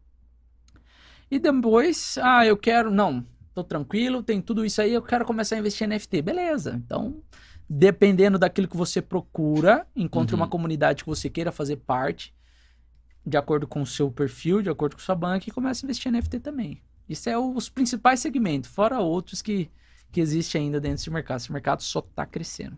E 1.30 1.38
depois, 1.38 2.18
ah, 2.22 2.44
eu 2.46 2.56
quero, 2.56 2.90
não, 2.90 3.24
tô 3.54 3.64
tranquilo, 3.64 4.22
tem 4.22 4.40
tudo 4.40 4.64
isso 4.64 4.80
aí, 4.80 4.92
eu 4.92 5.02
quero 5.02 5.24
começar 5.24 5.56
a 5.56 5.58
investir 5.58 5.86
em 5.86 5.90
NFT. 5.90 6.22
Beleza. 6.22 6.80
Então, 6.84 7.22
dependendo 7.68 8.38
daquilo 8.38 8.68
que 8.68 8.76
você 8.76 9.00
procura, 9.02 9.86
encontre 9.96 10.34
Uhum. 10.34 10.42
uma 10.42 10.48
comunidade 10.48 11.02
que 11.04 11.08
você 11.10 11.28
queira 11.30 11.50
fazer 11.52 11.76
parte. 11.76 12.32
de 13.26 13.38
acordo 13.38 13.66
com 13.66 13.80
o 13.80 13.86
seu 13.86 14.10
perfil, 14.10 14.60
de 14.60 14.68
acordo 14.68 14.96
com 14.96 15.00
sua 15.02 15.14
banca, 15.14 15.48
e 15.48 15.50
começa 15.52 15.82
a 15.82 15.86
investir 15.86 16.12
em 16.12 16.16
NFT 16.18 16.40
também. 16.40 16.82
Isso 17.08 17.30
é 17.30 17.38
os 17.38 17.70
principais 17.70 18.20
segmentos, 18.20 18.68
fora 18.68 19.00
outros 19.00 19.40
que, 19.40 19.70
que 20.12 20.20
existem 20.20 20.64
ainda 20.64 20.78
dentro 20.78 20.98
desse 20.98 21.10
mercado. 21.10 21.38
Esse 21.40 21.50
mercado 21.50 21.82
só 21.82 22.00
está 22.00 22.26
crescendo. 22.26 22.76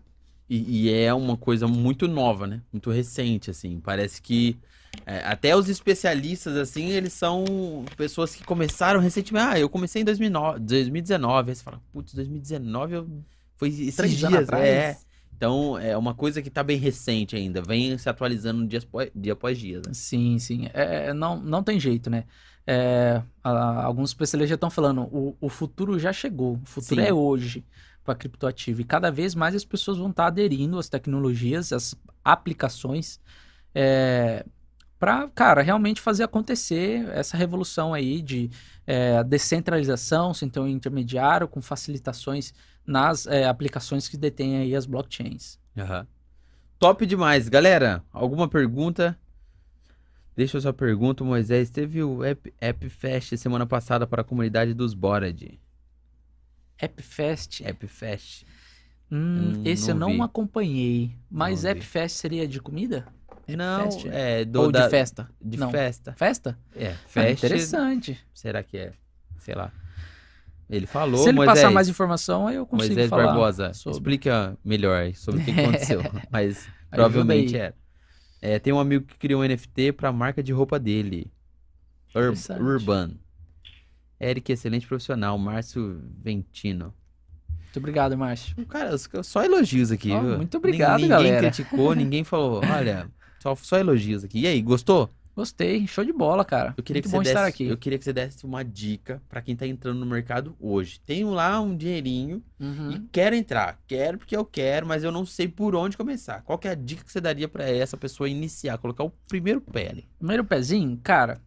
E, 0.49 0.85
e, 0.87 0.93
é 0.93 1.13
uma 1.13 1.35
coisa 1.35 1.67
muito 1.67 2.07
nova, 2.07 2.47
né? 2.47 2.61
Muito 2.71 2.89
recente, 2.89 3.49
assim. 3.51 3.81
Parece 3.81 4.21
que 4.21 4.57
é, 5.05 5.19
até 5.25 5.55
os 5.55 5.69
especialistas, 5.69 6.55
assim, 6.55 6.89
eles 6.89 7.13
são 7.13 7.85
pessoas 7.95 8.35
que 8.35 8.43
começaram 8.43 8.99
recentemente. 8.99 9.47
Ah, 9.47 9.59
eu 9.59 9.69
comecei 9.69 10.01
em 10.01 10.05
2009, 10.05 10.59
2019. 10.59 11.49
Aí 11.49 11.55
você 11.55 11.63
fala, 11.63 11.81
putz, 11.91 12.13
2019 12.13 12.93
eu... 12.93 13.07
foi 13.55 13.69
esses 13.69 13.95
Três 13.95 14.13
dias. 14.15 14.33
Atrás. 14.33 14.65
É. 14.65 14.97
Então, 15.35 15.77
é 15.77 15.95
uma 15.95 16.15
coisa 16.15 16.41
que 16.41 16.47
está 16.47 16.63
bem 16.63 16.77
recente 16.77 17.35
ainda. 17.35 17.61
Vem 17.61 17.97
se 17.97 18.09
atualizando 18.09 18.65
dia, 18.65 18.81
dia 19.15 19.33
após 19.33 19.57
dia. 19.57 19.77
Né? 19.85 19.93
Sim, 19.93 20.39
sim. 20.39 20.67
É, 20.73 21.09
é, 21.09 21.13
não, 21.13 21.39
não 21.39 21.61
tem 21.61 21.79
jeito, 21.79 22.09
né? 22.09 22.23
É, 22.65 23.21
a, 23.43 23.85
alguns 23.85 24.09
especialistas 24.09 24.49
já 24.49 24.55
estão 24.55 24.69
falando, 24.69 25.03
o, 25.03 25.37
o 25.39 25.47
futuro 25.47 25.97
já 25.99 26.11
chegou. 26.11 26.55
O 26.55 26.65
futuro 26.65 27.01
sim. 27.01 27.07
é 27.07 27.13
hoje 27.13 27.63
para 28.03 28.15
criptoativo. 28.15 28.81
E 28.81 28.83
cada 28.83 29.11
vez 29.11 29.35
mais 29.35 29.53
as 29.53 29.63
pessoas 29.63 29.97
vão 29.97 30.09
estar 30.09 30.23
tá 30.23 30.27
aderindo 30.27 30.79
às 30.79 30.89
tecnologias, 30.89 31.71
às 31.71 31.93
aplicações, 32.23 33.19
é, 33.75 34.45
para, 34.99 35.27
cara, 35.29 35.61
realmente 35.61 36.01
fazer 36.01 36.23
acontecer 36.23 37.07
essa 37.09 37.37
revolução 37.37 37.93
aí 37.93 38.21
de 38.21 38.49
é, 38.85 39.23
descentralização, 39.23 40.33
sem 40.33 40.49
ter 40.49 40.59
um 40.59 40.67
intermediário, 40.67 41.47
com 41.47 41.61
facilitações 41.61 42.53
nas 42.85 43.27
é, 43.27 43.45
aplicações 43.45 44.07
que 44.07 44.17
detêm 44.17 44.57
aí 44.57 44.75
as 44.75 44.85
blockchains. 44.85 45.59
Uhum. 45.75 46.05
Top 46.79 47.05
demais. 47.05 47.49
Galera, 47.49 48.03
alguma 48.11 48.47
pergunta? 48.47 49.17
Deixa 50.35 50.57
eu 50.57 50.61
só 50.61 50.71
pergunta, 50.71 51.23
Moisés. 51.23 51.69
Teve 51.69 52.03
o 52.03 52.23
App, 52.23 52.53
App 52.59 52.89
Fest 52.89 53.35
semana 53.37 53.65
passada 53.65 54.05
para 54.05 54.21
a 54.21 54.25
comunidade 54.25 54.73
dos 54.73 54.93
Bored. 54.93 55.59
Appfest. 56.79 57.63
Appfest. 57.65 58.45
Hum, 59.11 59.53
hum, 59.57 59.61
esse 59.65 59.87
não 59.87 59.95
eu 59.95 59.99
não 59.99 60.13
vi. 60.13 60.21
acompanhei. 60.21 61.15
Mas 61.29 61.63
não 61.63 61.71
Appfest 61.71 62.17
seria 62.17 62.47
de 62.47 62.61
comida? 62.61 63.07
Não, 63.55 63.89
é 64.11 64.43
do, 64.43 64.63
Ou 64.63 64.71
da, 64.71 64.85
de 64.85 64.89
festa? 64.89 65.29
De 65.41 65.57
não. 65.57 65.71
festa. 65.71 66.13
Festa? 66.13 66.57
É, 66.75 66.89
ah, 66.89 66.95
festa. 67.07 67.21
Ah, 67.21 67.31
interessante. 67.31 68.19
Será 68.33 68.61
que 68.61 68.77
é? 68.77 68.93
Sei 69.37 69.55
lá. 69.55 69.71
Ele 70.69 70.85
falou, 70.85 71.23
Se 71.23 71.29
ele 71.29 71.37
Moisés, 71.37 71.59
passar 71.59 71.71
mais 71.71 71.87
informação, 71.87 72.47
aí 72.47 72.55
eu 72.55 72.65
consigo 72.65 72.93
Moisés 72.93 73.09
falar 73.09 73.27
Barbosa, 73.27 73.73
sobre. 73.73 73.97
explica 73.97 74.57
melhor 74.65 75.13
sobre 75.13 75.41
o 75.41 75.45
que 75.45 75.51
aconteceu. 75.59 76.01
Mas 76.29 76.67
provavelmente 76.89 77.57
é. 77.57 77.73
é. 78.41 78.59
Tem 78.59 78.73
um 78.73 78.79
amigo 78.79 79.05
que 79.05 79.17
criou 79.17 79.41
um 79.41 79.47
NFT 79.47 79.93
para 79.93 80.09
a 80.09 80.13
marca 80.13 80.43
de 80.43 80.51
roupa 80.51 80.77
dele. 80.77 81.31
Ur 82.13 82.33
Urban. 82.59 83.11
Eric, 84.19 84.51
excelente 84.51 84.87
profissional. 84.87 85.37
Márcio 85.37 86.01
Ventino. 86.21 86.93
Muito 87.77 87.77
obrigado, 87.77 88.17
Márcio. 88.17 88.65
Cara, 88.65 88.97
só 89.23 89.43
elogios 89.43 89.91
aqui. 89.91 90.11
Oh, 90.11 90.37
muito 90.37 90.57
obrigado, 90.57 90.95
ninguém 90.95 91.09
galera. 91.09 91.35
Ninguém 91.35 91.51
criticou, 91.51 91.93
ninguém 91.93 92.23
falou, 92.23 92.61
olha, 92.65 93.09
só, 93.47 93.55
só 93.55 93.77
elogios 93.77 94.23
aqui. 94.23 94.41
E 94.41 94.47
aí, 94.47 94.61
gostou? 94.61 95.09
Gostei, 95.35 95.85
show 95.85 96.03
de 96.03 96.11
bola, 96.11 96.43
cara. 96.43 96.73
Eu 96.75 96.83
queria 96.83 96.99
Muito 96.99 97.11
que 97.11 97.15
bom 97.15 97.23
você 97.23 97.29
estar 97.29 97.45
desse, 97.45 97.53
aqui. 97.53 97.65
Eu 97.67 97.77
queria 97.77 97.99
que 97.99 98.03
você 98.03 98.11
desse 98.11 98.43
uma 98.43 98.65
dica 98.65 99.21
para 99.29 99.39
quem 99.39 99.55
tá 99.55 99.67
entrando 99.67 99.99
no 99.99 100.05
mercado 100.05 100.55
hoje. 100.59 100.99
Tenho 101.05 101.29
lá 101.29 101.61
um 101.61 101.77
dinheirinho 101.77 102.43
uhum. 102.59 102.91
e 102.91 102.99
quero 103.11 103.35
entrar. 103.35 103.79
Quero 103.85 104.17
porque 104.17 104.35
eu 104.35 104.43
quero, 104.43 104.87
mas 104.87 105.03
eu 105.03 105.11
não 105.11 105.27
sei 105.27 105.47
por 105.47 105.75
onde 105.75 105.95
começar. 105.95 106.41
Qual 106.41 106.57
que 106.57 106.67
é 106.67 106.71
a 106.71 106.75
dica 106.75 107.03
que 107.03 107.11
você 107.11 107.21
daria 107.21 107.47
para 107.47 107.69
essa 107.69 107.95
pessoa 107.95 108.27
iniciar, 108.27 108.79
colocar 108.79 109.03
o 109.03 109.11
primeiro 109.27 109.61
pé 109.61 109.91
ali? 109.91 110.07
Primeiro 110.17 110.43
pezinho, 110.43 110.99
cara, 111.03 111.39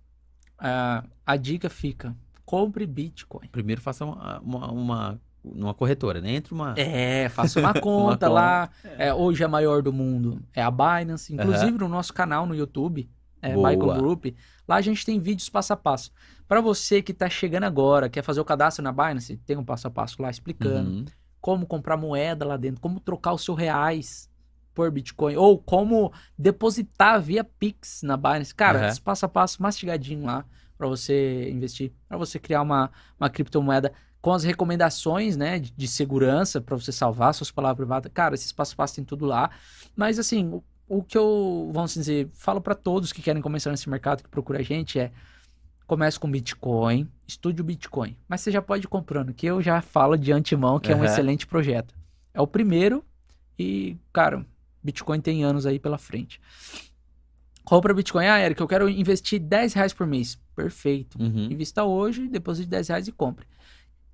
a, 0.57 1.03
a 1.27 1.37
dica 1.37 1.69
fica 1.69 2.15
compre 2.51 2.85
Bitcoin. 2.85 3.49
Primeiro 3.49 3.81
faça 3.81 4.05
uma, 4.05 4.41
uma, 4.41 4.73
uma 4.73 5.21
numa 5.45 5.75
corretora, 5.75 6.21
né? 6.21 6.33
Entre 6.33 6.53
uma. 6.53 6.75
É, 6.77 7.29
faça 7.29 7.59
uma 7.61 7.75
conta 7.75 8.29
uma 8.29 8.35
lá. 8.35 8.71
É, 8.99 9.13
hoje 9.13 9.43
é 9.43 9.47
a 9.47 9.49
maior 9.49 9.83
do 9.83 9.93
mundo. 9.93 10.43
É 10.55 10.63
a 10.63 10.71
Binance. 10.71 11.33
Inclusive 11.33 11.73
uhum. 11.73 11.79
no 11.79 11.89
nosso 11.89 12.13
canal 12.13 12.47
no 12.47 12.55
YouTube, 12.55 13.11
é 13.43 13.55
Michael 13.55 13.95
Group. 13.95 14.27
Lá 14.69 14.77
a 14.77 14.81
gente 14.81 15.05
tem 15.05 15.19
vídeos 15.19 15.49
passo 15.49 15.73
a 15.73 15.77
passo. 15.77 16.13
Para 16.47 16.61
você 16.61 17.01
que 17.01 17.13
está 17.13 17.29
chegando 17.29 17.65
agora, 17.65 18.09
quer 18.09 18.23
fazer 18.23 18.41
o 18.41 18.45
cadastro 18.45 18.83
na 18.83 18.93
Binance, 18.93 19.37
tem 19.39 19.57
um 19.57 19.65
passo 19.65 19.87
a 19.87 19.91
passo 19.91 20.21
lá 20.21 20.31
explicando 20.31 20.91
uhum. 20.91 21.05
como 21.41 21.67
comprar 21.67 21.97
moeda 21.97 22.45
lá 22.45 22.57
dentro, 22.57 22.81
como 22.81 23.01
trocar 23.01 23.33
os 23.33 23.45
seus 23.45 23.57
reais 23.57 24.29
por 24.75 24.91
Bitcoin, 24.91 25.37
ou 25.37 25.59
como 25.59 26.13
depositar 26.39 27.21
via 27.21 27.45
Pix 27.45 28.03
na 28.03 28.17
Binance. 28.17 28.55
Cara, 28.55 28.81
uhum. 28.81 28.89
esse 28.89 29.01
passo 29.01 29.27
a 29.27 29.29
passo 29.29 29.63
mastigadinho 29.63 30.27
lá 30.27 30.45
para 30.77 30.89
você 30.89 31.51
investir, 31.51 31.93
para 32.09 32.17
você 32.17 32.39
criar 32.39 32.63
uma, 32.63 32.91
uma 33.19 33.29
criptomoeda 33.29 33.93
com 34.21 34.33
as 34.33 34.45
recomendações, 34.45 35.37
né, 35.37 35.59
de, 35.59 35.73
de 35.73 35.89
segurança 35.89 36.61
para 36.61 36.77
você 36.77 36.93
salvar 36.93 37.35
suas 37.35 37.51
palavras 37.51 37.77
privadas. 37.77 38.13
Cara, 38.13 38.35
esses 38.35 38.53
passo 38.53 38.75
a 38.75 38.77
passo 38.77 38.95
tem 38.95 39.05
tudo 39.05 39.25
lá. 39.25 39.51
Mas 39.97 40.19
assim, 40.19 40.49
o, 40.49 40.63
o 40.89 41.03
que 41.03 41.17
eu, 41.17 41.71
vamos 41.73 41.95
dizer, 41.95 42.29
falo 42.35 42.61
para 42.61 42.75
todos 42.75 43.13
que 43.13 43.23
querem 43.23 43.41
começar 43.41 43.71
nesse 43.71 43.89
mercado, 43.89 44.23
que 44.23 44.29
procura 44.29 44.59
a 44.59 44.63
gente 44.63 44.99
é 44.99 45.11
comece 45.87 46.21
com 46.21 46.31
Bitcoin, 46.31 47.09
estude 47.27 47.61
o 47.61 47.65
Bitcoin. 47.65 48.17
Mas 48.29 48.43
você 48.43 48.53
já 48.53 48.63
pode 48.63 48.85
ir 48.85 48.89
comprando, 48.89 49.35
que 49.35 49.45
eu 49.45 49.61
já 49.61 49.83
falo 49.83 50.17
de 50.17 50.31
antemão 50.31 50.79
que 50.79 50.93
uhum. 50.93 50.99
é 50.99 51.01
um 51.01 51.05
excelente 51.05 51.49
projeto. 51.49 51.93
É 52.33 52.41
o 52.41 52.47
primeiro 52.47 53.05
e, 53.59 53.97
cara, 54.13 54.47
Bitcoin 54.81 55.21
tem 55.21 55.43
anos 55.43 55.67
aí 55.67 55.81
pela 55.81 55.99
frente. 55.99 56.41
Compra 57.65 57.93
Bitcoin. 57.93 58.27
Ah, 58.27 58.41
Eric, 58.41 58.61
eu 58.61 58.69
quero 58.69 58.89
investir 58.89 59.41
10 59.41 59.75
reais 59.75 59.93
por 59.93 60.07
mês. 60.07 60.39
Perfeito. 60.55 61.21
Uhum. 61.21 61.49
Invista 61.51 61.83
hoje, 61.83 62.29
deposite 62.29 62.69
10 62.69 62.89
reais 62.89 63.09
e 63.09 63.13
compre. 63.13 63.47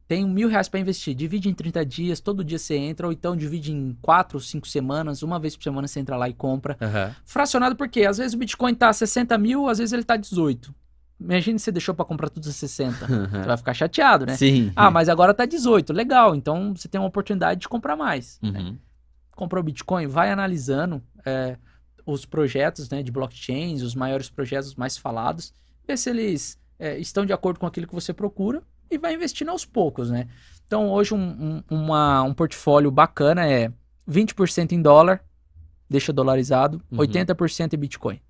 Tem 0.08 0.24
mil 0.24 0.48
reais 0.48 0.68
para 0.68 0.78
investir. 0.78 1.14
Divide 1.14 1.48
em 1.48 1.54
30 1.54 1.84
dias, 1.84 2.20
todo 2.20 2.44
dia 2.44 2.58
você 2.58 2.76
entra, 2.76 3.06
ou 3.06 3.12
então 3.12 3.36
divide 3.36 3.72
em 3.72 3.96
4 4.00 4.36
ou 4.36 4.40
5 4.40 4.68
semanas, 4.68 5.22
uma 5.22 5.38
vez 5.38 5.56
por 5.56 5.64
semana 5.64 5.88
você 5.88 5.98
entra 5.98 6.16
lá 6.16 6.28
e 6.28 6.34
compra. 6.34 6.76
Uhum. 6.80 7.14
Fracionado 7.24 7.74
porque 7.74 8.04
às 8.04 8.18
vezes 8.18 8.34
o 8.34 8.38
Bitcoin 8.38 8.74
tá 8.74 8.92
60 8.92 9.36
mil, 9.36 9.68
às 9.68 9.78
vezes 9.78 9.92
ele 9.92 10.04
tá 10.04 10.16
18. 10.16 10.72
Imagina 11.18 11.58
se 11.58 11.64
você 11.64 11.72
deixou 11.72 11.94
para 11.94 12.04
comprar 12.04 12.28
tudo 12.28 12.48
a 12.48 12.52
60. 12.52 13.10
Uhum. 13.10 13.24
Você 13.40 13.46
vai 13.46 13.56
ficar 13.56 13.72
chateado, 13.72 14.26
né? 14.26 14.36
Sim. 14.36 14.70
Ah, 14.76 14.90
mas 14.90 15.08
agora 15.08 15.32
tá 15.32 15.46
18. 15.46 15.90
Legal. 15.90 16.34
Então 16.34 16.74
você 16.76 16.88
tem 16.88 17.00
uma 17.00 17.08
oportunidade 17.08 17.60
de 17.60 17.68
comprar 17.70 17.96
mais. 17.96 18.38
Uhum. 18.42 18.52
Né? 18.52 18.74
Comprou 19.34 19.62
Bitcoin, 19.62 20.06
vai 20.06 20.30
analisando. 20.30 21.02
É, 21.24 21.56
os 22.04 22.26
projetos 22.26 22.90
né, 22.90 23.02
de 23.02 23.10
blockchains, 23.10 23.80
os 23.80 23.94
maiores 23.94 24.28
projetos 24.28 24.74
mais 24.74 24.98
falados, 24.98 25.54
ver 25.88 25.96
se 25.96 26.10
eles 26.10 26.58
é, 26.78 26.98
estão 26.98 27.24
de 27.24 27.32
acordo 27.32 27.58
com 27.58 27.66
aquilo 27.66 27.86
que 27.86 27.94
você 27.94 28.12
procura 28.12 28.62
e 28.90 28.98
vai 28.98 29.14
investindo 29.14 29.50
aos 29.50 29.64
poucos, 29.64 30.10
né? 30.10 30.28
Então, 30.66 30.90
hoje 30.90 31.14
um, 31.14 31.18
um, 31.18 31.62
uma, 31.70 32.22
um 32.22 32.34
portfólio 32.34 32.90
bacana 32.90 33.46
é 33.46 33.72
20% 34.08 34.72
em 34.72 34.82
dólar, 34.82 35.24
deixa 35.88 36.12
dolarizado, 36.12 36.82
uhum. 36.90 36.98
80% 36.98 37.74
em 37.74 37.76
Bitcoin. 37.78 38.20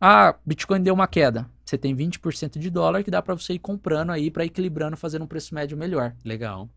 Ah, 0.00 0.36
Bitcoin 0.46 0.80
deu 0.82 0.94
uma 0.94 1.08
queda. 1.08 1.48
Você 1.64 1.76
tem 1.76 1.94
20% 1.94 2.58
de 2.58 2.70
dólar 2.70 3.02
que 3.02 3.10
dá 3.10 3.20
para 3.20 3.34
você 3.34 3.54
ir 3.54 3.58
comprando 3.58 4.10
aí 4.10 4.30
para 4.30 4.44
equilibrando, 4.44 4.96
fazendo 4.96 5.24
um 5.24 5.26
preço 5.26 5.54
médio 5.54 5.76
melhor. 5.76 6.14
Legal. 6.24 6.68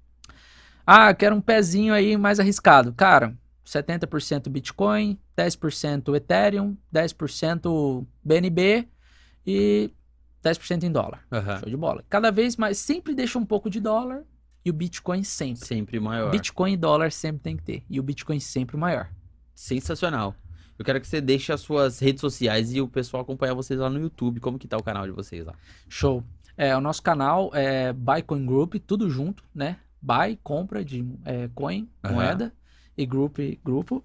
Ah, 0.85 1.13
quero 1.13 1.35
um 1.35 1.41
pezinho 1.41 1.93
aí 1.93 2.17
mais 2.17 2.39
arriscado. 2.39 2.91
Cara, 2.93 3.37
70% 3.65 4.49
Bitcoin, 4.49 5.19
10% 5.37 6.15
Ethereum, 6.15 6.75
10% 6.93 8.05
BNB 8.23 8.87
e 9.45 9.91
10% 10.43 10.83
em 10.83 10.91
dólar. 10.91 11.25
Uhum. 11.31 11.59
Show 11.59 11.69
de 11.69 11.77
bola. 11.77 12.03
Cada 12.09 12.31
vez 12.31 12.57
mais, 12.57 12.77
sempre 12.77 13.13
deixa 13.13 13.37
um 13.37 13.45
pouco 13.45 13.69
de 13.69 13.79
dólar 13.79 14.23
e 14.63 14.69
o 14.69 14.73
Bitcoin 14.73 15.23
sempre. 15.23 15.65
Sempre 15.65 15.99
maior. 15.99 16.31
Bitcoin 16.31 16.73
e 16.73 16.77
dólar 16.77 17.11
sempre 17.11 17.41
tem 17.41 17.57
que 17.57 17.63
ter. 17.63 17.83
E 17.89 17.99
o 17.99 18.03
Bitcoin 18.03 18.39
sempre 18.39 18.77
maior. 18.77 19.09
Sensacional. 19.53 20.35
Eu 20.77 20.85
quero 20.85 20.99
que 20.99 21.07
você 21.07 21.21
deixe 21.21 21.51
as 21.53 21.61
suas 21.61 21.99
redes 21.99 22.21
sociais 22.21 22.73
e 22.73 22.81
o 22.81 22.87
pessoal 22.87 23.21
acompanhar 23.21 23.53
vocês 23.53 23.79
lá 23.79 23.89
no 23.89 23.99
YouTube. 23.99 24.39
Como 24.39 24.57
que 24.57 24.67
tá 24.67 24.77
o 24.77 24.83
canal 24.83 25.05
de 25.05 25.11
vocês 25.11 25.45
lá? 25.45 25.53
Show. 25.87 26.23
É, 26.57 26.75
o 26.75 26.81
nosso 26.81 27.01
canal 27.01 27.51
é 27.53 27.93
Bitcoin 27.93 28.45
Group, 28.45 28.75
tudo 28.85 29.09
junto, 29.09 29.43
né? 29.53 29.77
Buy, 30.01 30.39
compra 30.43 30.83
de 30.83 31.05
é, 31.23 31.49
coin, 31.53 31.87
uhum. 32.03 32.13
moeda 32.13 32.53
e 32.97 33.05
group, 33.05 33.37
grupo. 33.63 34.03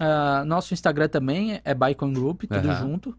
Uh, 0.00 0.44
nosso 0.44 0.72
Instagram 0.72 1.08
também 1.08 1.60
é 1.64 1.74
Bicon 1.74 2.12
Group, 2.12 2.44
tudo 2.44 2.68
uhum. 2.68 2.76
junto. 2.76 3.18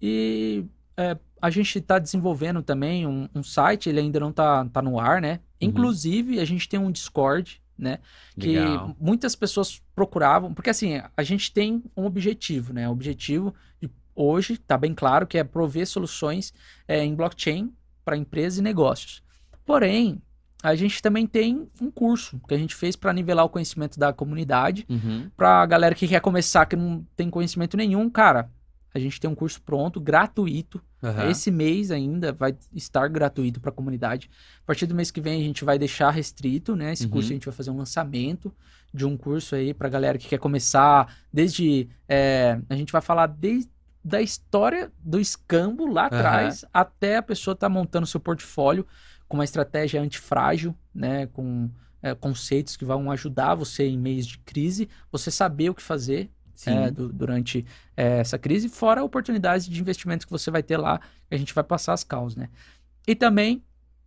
E 0.00 0.64
é, 0.96 1.16
a 1.40 1.50
gente 1.50 1.78
está 1.78 1.98
desenvolvendo 1.98 2.62
também 2.62 3.06
um, 3.06 3.28
um, 3.34 3.42
site, 3.42 3.88
ele 3.88 4.00
ainda 4.00 4.20
não 4.20 4.30
está 4.30 4.64
tá 4.66 4.82
no 4.82 4.98
ar, 4.98 5.20
né? 5.20 5.40
Uhum. 5.60 5.68
Inclusive, 5.68 6.38
a 6.38 6.44
gente 6.44 6.68
tem 6.68 6.78
um 6.78 6.90
Discord, 6.90 7.60
né? 7.76 7.98
Que 8.38 8.58
Legal. 8.58 8.96
muitas 9.00 9.34
pessoas 9.34 9.82
procuravam, 9.94 10.54
porque 10.54 10.70
assim, 10.70 11.00
a 11.16 11.22
gente 11.22 11.52
tem 11.52 11.82
um 11.96 12.04
objetivo, 12.04 12.72
né? 12.72 12.88
O 12.88 12.92
objetivo 12.92 13.54
de 13.80 13.90
hoje, 14.14 14.54
está 14.54 14.76
bem 14.76 14.94
claro, 14.94 15.26
que 15.26 15.38
é 15.38 15.44
prover 15.44 15.86
soluções 15.86 16.52
é, 16.86 17.02
em 17.04 17.14
blockchain 17.14 17.72
para 18.04 18.16
empresas 18.16 18.58
e 18.58 18.62
negócios. 18.62 19.22
Porém, 19.64 20.20
a 20.62 20.76
gente 20.76 21.02
também 21.02 21.26
tem 21.26 21.68
um 21.80 21.90
curso 21.90 22.40
que 22.46 22.54
a 22.54 22.58
gente 22.58 22.74
fez 22.74 22.94
para 22.94 23.12
nivelar 23.12 23.44
o 23.44 23.48
conhecimento 23.48 23.98
da 23.98 24.12
comunidade. 24.12 24.86
Uhum. 24.88 25.28
Para 25.36 25.62
a 25.62 25.66
galera 25.66 25.94
que 25.94 26.06
quer 26.06 26.20
começar, 26.20 26.66
que 26.66 26.76
não 26.76 27.04
tem 27.16 27.28
conhecimento 27.28 27.76
nenhum, 27.76 28.08
cara, 28.08 28.48
A 28.94 28.98
gente 28.98 29.18
tem 29.18 29.28
um 29.28 29.34
curso 29.34 29.60
pronto, 29.62 30.00
gratuito. 30.00 30.82
Aham. 31.02 31.30
Esse 31.30 31.50
mês 31.50 31.90
ainda 31.90 32.32
vai 32.32 32.54
estar 32.74 33.08
gratuito 33.08 33.60
para 33.60 33.70
a 33.70 33.74
comunidade. 33.74 34.30
A 34.62 34.66
partir 34.66 34.86
do 34.86 34.94
mês 34.94 35.10
que 35.10 35.20
vem 35.20 35.40
a 35.40 35.44
gente 35.44 35.64
vai 35.64 35.78
deixar 35.78 36.10
restrito, 36.10 36.76
né? 36.76 36.92
Esse 36.92 37.08
curso 37.08 37.28
Uhum. 37.28 37.32
a 37.32 37.34
gente 37.36 37.44
vai 37.46 37.54
fazer 37.54 37.70
um 37.70 37.76
lançamento 37.76 38.52
de 38.92 39.06
um 39.06 39.16
curso 39.16 39.54
aí 39.54 39.72
para 39.72 39.88
galera 39.88 40.18
que 40.18 40.28
quer 40.28 40.38
começar 40.38 41.16
desde 41.32 41.88
é, 42.08 42.60
a 42.68 42.76
gente 42.76 42.92
vai 42.92 43.00
falar 43.00 43.26
desde 43.26 43.70
da 44.04 44.20
história 44.20 44.92
do 44.98 45.18
escambo 45.20 45.86
lá 45.86 46.06
atrás 46.06 46.64
até 46.72 47.16
a 47.16 47.22
pessoa 47.22 47.52
estar 47.54 47.68
montando 47.68 48.06
seu 48.06 48.18
portfólio 48.20 48.86
com 49.28 49.36
uma 49.36 49.44
estratégia 49.44 50.02
antifrágil, 50.02 50.74
né? 50.94 51.26
Com 51.28 51.70
é, 52.02 52.14
conceitos 52.14 52.76
que 52.76 52.84
vão 52.84 53.10
ajudar 53.12 53.54
você 53.54 53.84
em 53.86 53.96
meios 53.96 54.26
de 54.26 54.38
crise, 54.38 54.88
você 55.10 55.30
saber 55.30 55.70
o 55.70 55.74
que 55.74 55.82
fazer. 55.82 56.28
É, 56.66 56.90
du- 56.90 57.12
durante 57.12 57.64
é, 57.96 58.18
essa 58.18 58.38
crise, 58.38 58.68
fora 58.68 59.02
oportunidades 59.02 59.66
de 59.68 59.80
investimento 59.80 60.26
que 60.26 60.32
você 60.32 60.50
vai 60.50 60.62
ter 60.62 60.76
lá, 60.76 60.98
que 60.98 61.34
a 61.34 61.38
gente 61.38 61.54
vai 61.54 61.64
passar 61.64 61.92
as 61.92 62.04
causas, 62.04 62.36
né? 62.36 62.48
E 63.06 63.14
também 63.14 63.62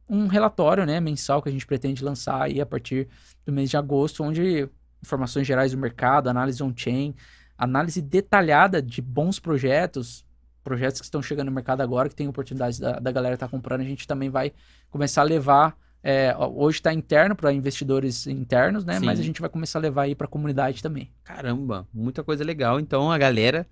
um 0.07 0.27
relatório, 0.27 0.86
né, 0.86 0.99
mensal 0.99 1.41
que 1.41 1.49
a 1.49 1.52
gente 1.52 1.65
pretende 1.65 2.03
lançar 2.03 2.44
aí 2.44 2.61
a 2.61 2.65
partir 2.65 3.07
do 3.45 3.52
mês 3.52 3.69
de 3.69 3.77
agosto, 3.77 4.23
onde 4.23 4.69
informações 5.02 5.48
gerais 5.48 5.72
do 5.72 5.77
mercado, 5.77 6.30
análise 6.30 6.61
on-chain, 6.64 7.15
análise 7.57 8.02
detalhada 8.02 8.82
de 8.82 9.02
bons 9.02 9.40
projetos, 9.40 10.23
projetos 10.64 10.99
que 11.02 11.06
estão 11.06 11.22
chegando 11.22 11.48
no 11.48 11.52
mercado 11.53 11.82
agora, 11.82 12.10
que 12.10 12.15
tem 12.15 12.27
oportunidades 12.27 12.80
da, 12.80 12.99
da 12.99 13.11
galera 13.11 13.36
estar 13.36 13.48
comprando, 13.48 13.82
a 13.82 13.86
gente 13.86 14.07
também 14.07 14.30
vai 14.30 14.52
começar 14.90 15.22
a 15.22 15.26
levar 15.26 15.77
é, 16.07 16.36
hoje 16.38 16.77
está 16.77 16.94
interno 16.94 17.36
para 17.36 17.52
investidores 17.52 18.27
internos, 18.27 18.86
né? 18.86 18.99
Sim. 18.99 19.06
Mas 19.07 19.19
a 19.19 19.23
gente 19.23 19.41
vai 19.41 19.49
começar 19.49 19.80
a 19.80 19.82
levar 19.82 20.03
aí 20.03 20.14
para 20.14 20.26
a 20.26 20.30
comunidade 20.30 20.84
também. 20.84 21.10
Caramba, 21.23 21.88
muita 21.91 22.23
coisa 22.23 22.44
legal. 22.44 22.80
Então, 22.80 23.11
a 23.11 23.18
galera, 23.18 23.68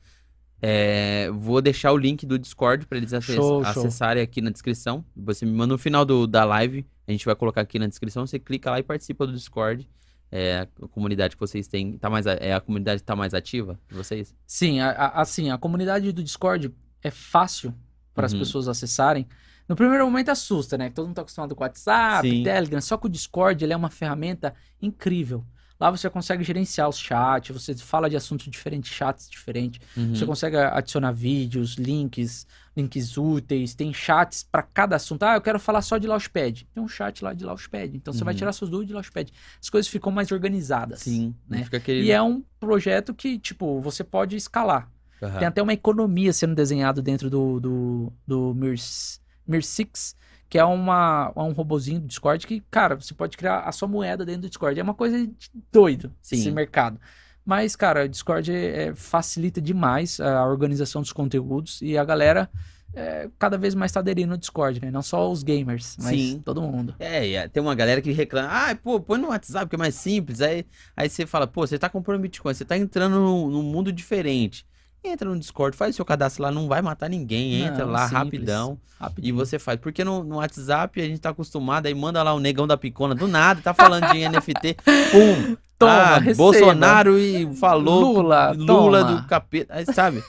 é, 0.61 1.30
vou 1.31 1.61
deixar 1.61 1.91
o 1.91 1.97
link 1.97 2.26
do 2.26 2.39
Discord 2.39 2.85
para 2.88 2.97
eles 2.97 3.14
acess- 3.14 3.35
Show, 3.35 3.64
show. 3.64 3.84
acessarem 3.84 4.23
aqui 4.23 4.41
na 4.41 4.49
descrição. 4.49 5.05
Você 5.15 5.45
me 5.45 5.51
manda 5.51 5.73
no 5.73 5.77
final 5.77 6.03
do- 6.05 6.26
da 6.26 6.43
live, 6.43 6.85
a 7.07 7.11
gente 7.11 7.23
vai 7.26 7.35
colocar 7.35 7.61
aqui 7.61 7.77
na 7.77 7.85
descrição. 7.88 8.26
Você 8.26 8.39
clica 8.39 8.72
lá 8.72 8.80
e 8.80 8.84
participa 8.84 9.27
do 9.27 9.34
Discord. 9.34 9.88
É, 10.31 10.68
a 10.81 10.88
comunidade 10.88 11.35
que 11.35 11.39
vocês 11.39 11.68
têm, 11.68 11.95
tá 11.99 12.10
mais, 12.10 12.26
é 12.26 12.55
a 12.55 12.60
comunidade 12.60 13.01
que 13.01 13.05
tá 13.05 13.15
mais 13.15 13.35
ativa 13.35 13.80
de 13.88 13.93
vocês? 13.95 14.34
Sim, 14.47 14.80
a- 14.80 14.89
a- 14.89 15.22
assim, 15.22 15.51
a 15.51 15.57
comunidade 15.60 16.11
do 16.11 16.23
Discord 16.23 16.73
é 17.03 17.11
fácil 17.11 17.72
para 18.15 18.26
as 18.26 18.34
Uhum. 18.34 18.39
pessoas 18.39 18.68
acessarem. 18.68 19.27
No 19.68 19.76
primeiro 19.76 20.06
momento 20.06 20.30
assusta, 20.30 20.77
né? 20.77 20.90
Todo 20.90 21.06
mundo 21.07 21.15
tá 21.15 21.22
acostumado 21.22 21.56
com 21.56 21.64
o 21.64 21.65
WhatsApp, 21.65 22.30
Sim. 22.30 22.44
Telegram, 22.44 22.81
só 22.81 22.98
que 22.98 23.06
o 23.06 23.10
Discord 23.10 23.64
ele 23.64 23.73
é 23.73 23.77
uma 23.77 23.90
ferramenta 23.90 24.53
incrível. 24.81 25.45
Lá 25.80 25.90
você 25.91 26.10
consegue 26.10 26.44
gerenciar 26.44 26.88
os 26.88 26.98
chats, 26.98 27.53
você 27.53 27.76
fala 27.76 28.10
de 28.10 28.15
assuntos 28.15 28.48
diferentes, 28.48 28.91
chats 28.94 29.30
diferentes. 29.30 29.81
Uhum. 29.98 30.15
Você 30.15 30.26
consegue 30.26 30.56
adicionar 30.56 31.11
vídeos, 31.11 31.76
links, 31.76 32.48
links 32.77 33.18
úteis, 33.18 33.73
tem 33.73 33.91
chats 33.94 34.44
para 34.44 34.64
cada 34.64 34.95
assunto. 34.95 35.23
Ah, 35.23 35.35
eu 35.35 35.41
quero 35.41 35.60
falar 35.60 35.81
só 35.81 35.98
de 35.98 36.07
Launchpad. 36.07 36.65
Tem 36.73 36.81
um 36.81 36.88
chat 36.88 37.22
lá 37.23 37.34
de 37.34 37.44
Launchpad. 37.44 37.98
Então 37.98 38.14
você 38.14 38.23
vai 38.23 38.34
Uhum. 38.34 38.38
tirar 38.38 38.53
suas 38.53 38.69
dúvidas 38.69 38.88
de 38.88 38.94
Launchpad. 38.94 39.34
As 39.61 39.69
coisas 39.69 39.90
ficam 39.91 40.11
mais 40.11 40.31
organizadas. 40.31 40.99
Sim, 40.99 41.35
né? 41.49 41.64
fica 41.65 41.77
aquele... 41.77 42.03
E 42.03 42.11
é 42.11 42.22
um 42.22 42.44
projeto 42.61 43.14
que, 43.14 43.38
tipo, 43.38 43.81
você 43.81 44.03
pode 44.06 44.38
escalar. 44.38 44.90
Aham. 45.22 45.40
Tem 45.40 45.48
até 45.48 45.61
uma 45.61 45.73
economia 45.73 46.31
sendo 46.31 46.56
desenhado 46.56 47.02
dentro 47.02 47.30
do, 47.30 47.60
do, 47.60 48.14
do 48.26 48.53
Mirs, 48.53 49.19
Mir6, 49.49 50.15
que 50.49 50.57
é 50.57 50.63
uma, 50.63 51.31
um 51.35 51.51
robozinho 51.51 51.99
do 51.99 52.07
Discord 52.07 52.45
que, 52.45 52.61
cara, 52.69 52.95
você 52.95 53.13
pode 53.13 53.37
criar 53.37 53.61
a 53.61 53.71
sua 53.71 53.87
moeda 53.87 54.25
dentro 54.25 54.41
do 54.43 54.49
Discord. 54.49 54.79
É 54.79 54.83
uma 54.83 54.93
coisa 54.93 55.27
doido 55.71 56.13
Sim. 56.21 56.35
esse 56.35 56.51
mercado. 56.51 56.99
Mas, 57.45 57.75
cara, 57.75 58.05
o 58.05 58.09
Discord 58.09 58.51
é- 58.51 58.83
é- 58.87 58.95
facilita 58.95 59.61
demais 59.61 60.19
a 60.19 60.45
organização 60.45 61.01
dos 61.01 61.11
conteúdos 61.11 61.81
e 61.81 61.97
a 61.97 62.03
galera 62.05 62.49
é, 62.95 63.27
cada 63.39 63.57
vez 63.57 63.73
mais 63.73 63.91
tá 63.91 63.99
aderindo 63.99 64.33
ao 64.33 64.37
Discord, 64.37 64.79
né? 64.79 64.91
Não 64.91 65.01
só 65.01 65.29
os 65.31 65.41
gamers, 65.41 65.97
mas 65.99 66.21
Sim. 66.21 66.41
todo 66.45 66.61
mundo. 66.61 66.95
É, 66.99 67.33
é, 67.33 67.47
tem 67.47 67.61
uma 67.61 67.73
galera 67.73 68.01
que 68.01 68.11
reclama, 68.11 68.49
ah, 68.51 68.75
pô, 68.75 68.99
põe 68.99 69.17
no 69.19 69.29
WhatsApp 69.29 69.67
que 69.67 69.75
é 69.75 69.79
mais 69.79 69.95
simples. 69.95 70.41
Aí, 70.41 70.63
aí 70.95 71.09
você 71.09 71.25
fala, 71.25 71.47
pô, 71.47 71.65
você 71.65 71.79
tá 71.79 71.89
comprando 71.89 72.21
Bitcoin, 72.21 72.53
você 72.53 72.63
tá 72.63 72.77
entrando 72.77 73.19
num, 73.19 73.49
num 73.49 73.63
mundo 73.63 73.91
diferente. 73.91 74.63
Entra 75.03 75.30
no 75.30 75.38
Discord, 75.38 75.75
faz 75.75 75.95
seu 75.95 76.05
cadastro 76.05 76.43
lá, 76.43 76.51
não 76.51 76.67
vai 76.67 76.81
matar 76.81 77.09
ninguém. 77.09 77.61
Entra 77.63 77.85
Não, 77.85 77.91
lá 77.91 78.07
simples. 78.07 78.23
rapidão 78.23 78.77
e 78.99 79.03
Rapidinho. 79.03 79.35
você 79.35 79.59
faz. 79.59 79.77
Porque 79.80 80.01
no, 80.03 80.23
no 80.23 80.38
WhatsApp 80.38 81.01
a 81.01 81.05
gente 81.05 81.19
tá 81.19 81.30
acostumado, 81.30 81.88
aí 81.88 81.93
manda 81.93 82.23
lá 82.23 82.34
o 82.34 82.39
negão 82.39 82.65
da 82.65 82.77
picona 82.77 83.13
do 83.13 83.27
nada, 83.27 83.61
tá 83.61 83.73
falando 83.73 84.07
de 84.11 84.27
NFT, 84.30 84.77
pum. 85.11 85.57
Toma, 85.77 86.15
ah. 86.15 86.19
Bolsonaro 86.38 87.19
e 87.19 87.53
falou 87.55 88.13
Lula, 88.13 88.51
Lula 88.51 89.03
toma. 89.03 89.21
do 89.21 89.27
capeta, 89.27 89.73
aí 89.73 89.85
sabe? 89.85 90.23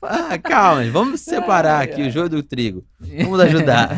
Ah, 0.00 0.38
calma, 0.38 0.88
vamos 0.90 1.22
separar 1.22 1.82
aqui 1.82 2.02
o 2.02 2.10
joio 2.10 2.28
do 2.28 2.42
trigo. 2.44 2.84
Vamos 3.00 3.40
ajudar. 3.40 3.88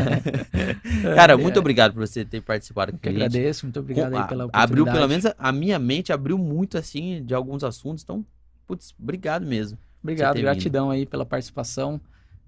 Cara, 1.15 1.35
É, 1.35 1.37
muito 1.37 1.59
obrigado 1.59 1.93
por 1.93 2.07
você 2.07 2.25
ter 2.25 2.41
participado 2.41 2.91
Eu 2.91 2.95
com 2.95 3.01
que 3.01 3.09
a 3.09 3.13
gente. 3.13 3.23
agradeço, 3.25 3.67
muito 3.67 3.79
obrigado 3.81 4.15
aí 4.15 4.27
pela 4.27 4.45
oportunidade. 4.47 4.51
Abriu, 4.65 4.85
pelo 4.87 5.07
menos, 5.09 5.27
a, 5.27 5.35
a 5.39 5.53
minha 5.53 5.79
mente 5.79 6.13
abriu 6.15 6.39
muito, 6.39 6.79
assim, 6.79 7.23
de 7.23 7.35
alguns 7.35 7.63
assuntos. 7.63 8.03
Então, 8.03 8.25
putz, 8.67 8.95
obrigado 8.99 9.45
mesmo. 9.45 9.77
Obrigado, 10.03 10.35
ter 10.35 10.41
vindo. 10.41 10.45
gratidão 10.45 10.91
aí 10.91 11.07
pela 11.07 11.25
participação. 11.25 12.01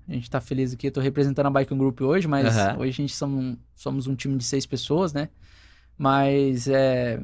A 0.08 0.12
gente 0.12 0.28
tá 0.28 0.40
feliz 0.40 0.74
aqui. 0.74 0.88
Eu 0.88 0.92
tô 0.92 1.00
representando 1.00 1.46
a 1.46 1.50
Bike 1.50 1.74
Group 1.74 2.00
hoje, 2.02 2.28
mas 2.28 2.46
Aham. 2.46 2.78
hoje 2.78 2.90
a 2.90 2.92
gente 2.92 3.14
somos, 3.14 3.56
somos 3.74 4.06
um 4.06 4.14
time 4.14 4.36
de 4.36 4.44
seis 4.44 4.66
pessoas, 4.66 5.12
né? 5.12 5.28
Mas 5.96 6.66
é, 6.66 7.20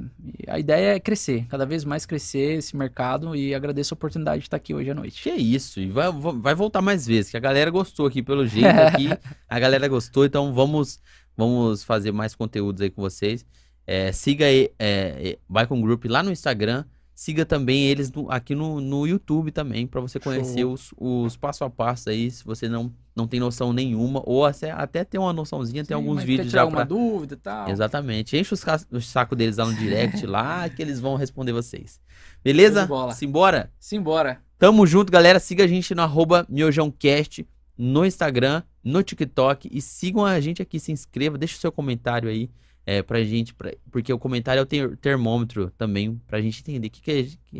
a 0.46 0.58
ideia 0.58 0.94
é 0.94 1.00
crescer, 1.00 1.44
cada 1.48 1.66
vez 1.66 1.84
mais 1.84 2.06
crescer 2.06 2.58
esse 2.58 2.76
mercado 2.76 3.34
e 3.34 3.52
agradeço 3.52 3.92
a 3.92 3.96
oportunidade 3.96 4.38
de 4.38 4.46
estar 4.46 4.56
aqui 4.56 4.72
hoje 4.72 4.90
à 4.90 4.94
noite. 4.94 5.20
Que 5.24 5.30
isso, 5.30 5.80
e 5.80 5.88
vai, 5.88 6.10
vai 6.12 6.54
voltar 6.54 6.80
mais 6.80 7.04
vezes, 7.04 7.32
que 7.32 7.36
a 7.36 7.40
galera 7.40 7.68
gostou 7.68 8.06
aqui, 8.06 8.22
pelo 8.22 8.46
jeito 8.46 8.68
aqui. 8.68 9.08
a 9.48 9.58
galera 9.58 9.88
gostou, 9.88 10.24
então 10.24 10.54
vamos, 10.54 11.00
vamos 11.36 11.82
fazer 11.82 12.12
mais 12.12 12.36
conteúdos 12.36 12.80
aí 12.80 12.90
com 12.90 13.02
vocês. 13.02 13.44
É, 13.84 14.12
siga 14.12 14.46
aí, 14.46 14.70
é, 14.78 15.30
é, 15.30 15.38
Bicon 15.48 15.82
Group 15.82 16.04
lá 16.04 16.22
no 16.22 16.30
Instagram. 16.30 16.84
Siga 17.20 17.44
também 17.44 17.84
eles 17.84 18.10
no- 18.10 18.30
aqui 18.32 18.54
no, 18.54 18.80
no 18.80 19.06
YouTube 19.06 19.50
também, 19.50 19.86
para 19.86 20.00
você 20.00 20.18
conhecer 20.18 20.60
Show. 20.60 20.72
os, 20.72 20.94
os 20.96 21.36
passo 21.36 21.62
a 21.64 21.68
passo 21.68 22.08
aí, 22.08 22.30
se 22.30 22.42
você 22.42 22.66
não, 22.66 22.90
não 23.14 23.28
tem 23.28 23.38
noção 23.38 23.74
nenhuma, 23.74 24.22
ou 24.24 24.46
até, 24.46 24.70
até 24.70 25.04
ter 25.04 25.18
uma 25.18 25.30
noçãozinha, 25.30 25.84
tem 25.84 25.94
Sim, 25.94 26.00
alguns 26.02 26.14
mas 26.14 26.24
quer 26.24 26.30
vídeos 26.30 26.50
já 26.50 26.62
alguma 26.62 26.78
pra... 26.78 26.84
dúvida 26.86 27.34
e 27.34 27.36
tal. 27.36 27.68
Exatamente. 27.68 28.38
Enche 28.38 28.54
os 28.54 28.64
o 28.90 29.02
saco 29.02 29.36
deles 29.36 29.58
lá 29.58 29.66
no 29.66 29.74
direct, 29.74 30.24
lá, 30.24 30.66
que 30.70 30.80
eles 30.80 30.98
vão 30.98 31.14
responder 31.14 31.52
vocês. 31.52 32.00
Beleza? 32.42 32.88
Simbora? 33.12 33.70
Simbora. 33.78 34.40
Tamo 34.58 34.86
junto, 34.86 35.12
galera. 35.12 35.38
Siga 35.38 35.64
a 35.64 35.66
gente 35.66 35.94
no 35.94 36.00
arroba 36.00 36.46
miojãocast 36.48 37.46
no 37.76 38.06
Instagram, 38.06 38.62
no 38.82 39.02
TikTok 39.02 39.68
e 39.70 39.82
sigam 39.82 40.24
a 40.24 40.40
gente 40.40 40.62
aqui, 40.62 40.80
se 40.80 40.90
inscreva, 40.90 41.36
deixa 41.36 41.58
o 41.58 41.60
seu 41.60 41.70
comentário 41.70 42.30
aí 42.30 42.48
é, 42.86 43.02
pra 43.02 43.22
gente, 43.22 43.54
pra- 43.54 43.72
porque 43.90 44.12
o 44.12 44.18
comentário 44.18 44.60
é 44.60 44.62
o 44.62 44.66
ter- 44.66 44.96
termômetro 44.96 45.70
também, 45.76 46.20
pra 46.26 46.40
gente 46.40 46.60
entender 46.60 46.88
o 46.88 46.90
que, 46.90 47.00
que, 47.02 47.10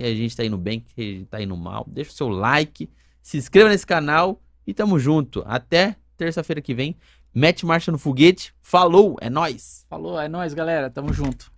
a, 0.02 0.14
gente- 0.14 0.36
tá 0.36 0.44
indo 0.44 0.58
bem, 0.58 0.78
o 0.78 0.94
que 0.94 1.00
a 1.00 1.04
gente 1.04 1.24
tá 1.26 1.42
indo 1.42 1.56
mal. 1.56 1.84
Deixa 1.88 2.10
o 2.10 2.14
seu 2.14 2.28
like, 2.28 2.90
se 3.22 3.36
inscreva 3.38 3.68
nesse 3.68 3.86
canal 3.86 4.40
e 4.66 4.72
tamo 4.74 4.98
junto. 4.98 5.42
Até 5.46 5.96
terça-feira 6.16 6.60
que 6.60 6.74
vem. 6.74 6.96
Mete 7.32 7.64
marcha 7.64 7.92
no 7.92 7.98
foguete. 7.98 8.52
Falou, 8.60 9.16
é 9.20 9.30
nóis! 9.30 9.86
Falou, 9.88 10.20
é 10.20 10.28
nóis, 10.28 10.52
galera. 10.52 10.90
Tamo 10.90 11.12
junto. 11.12 11.52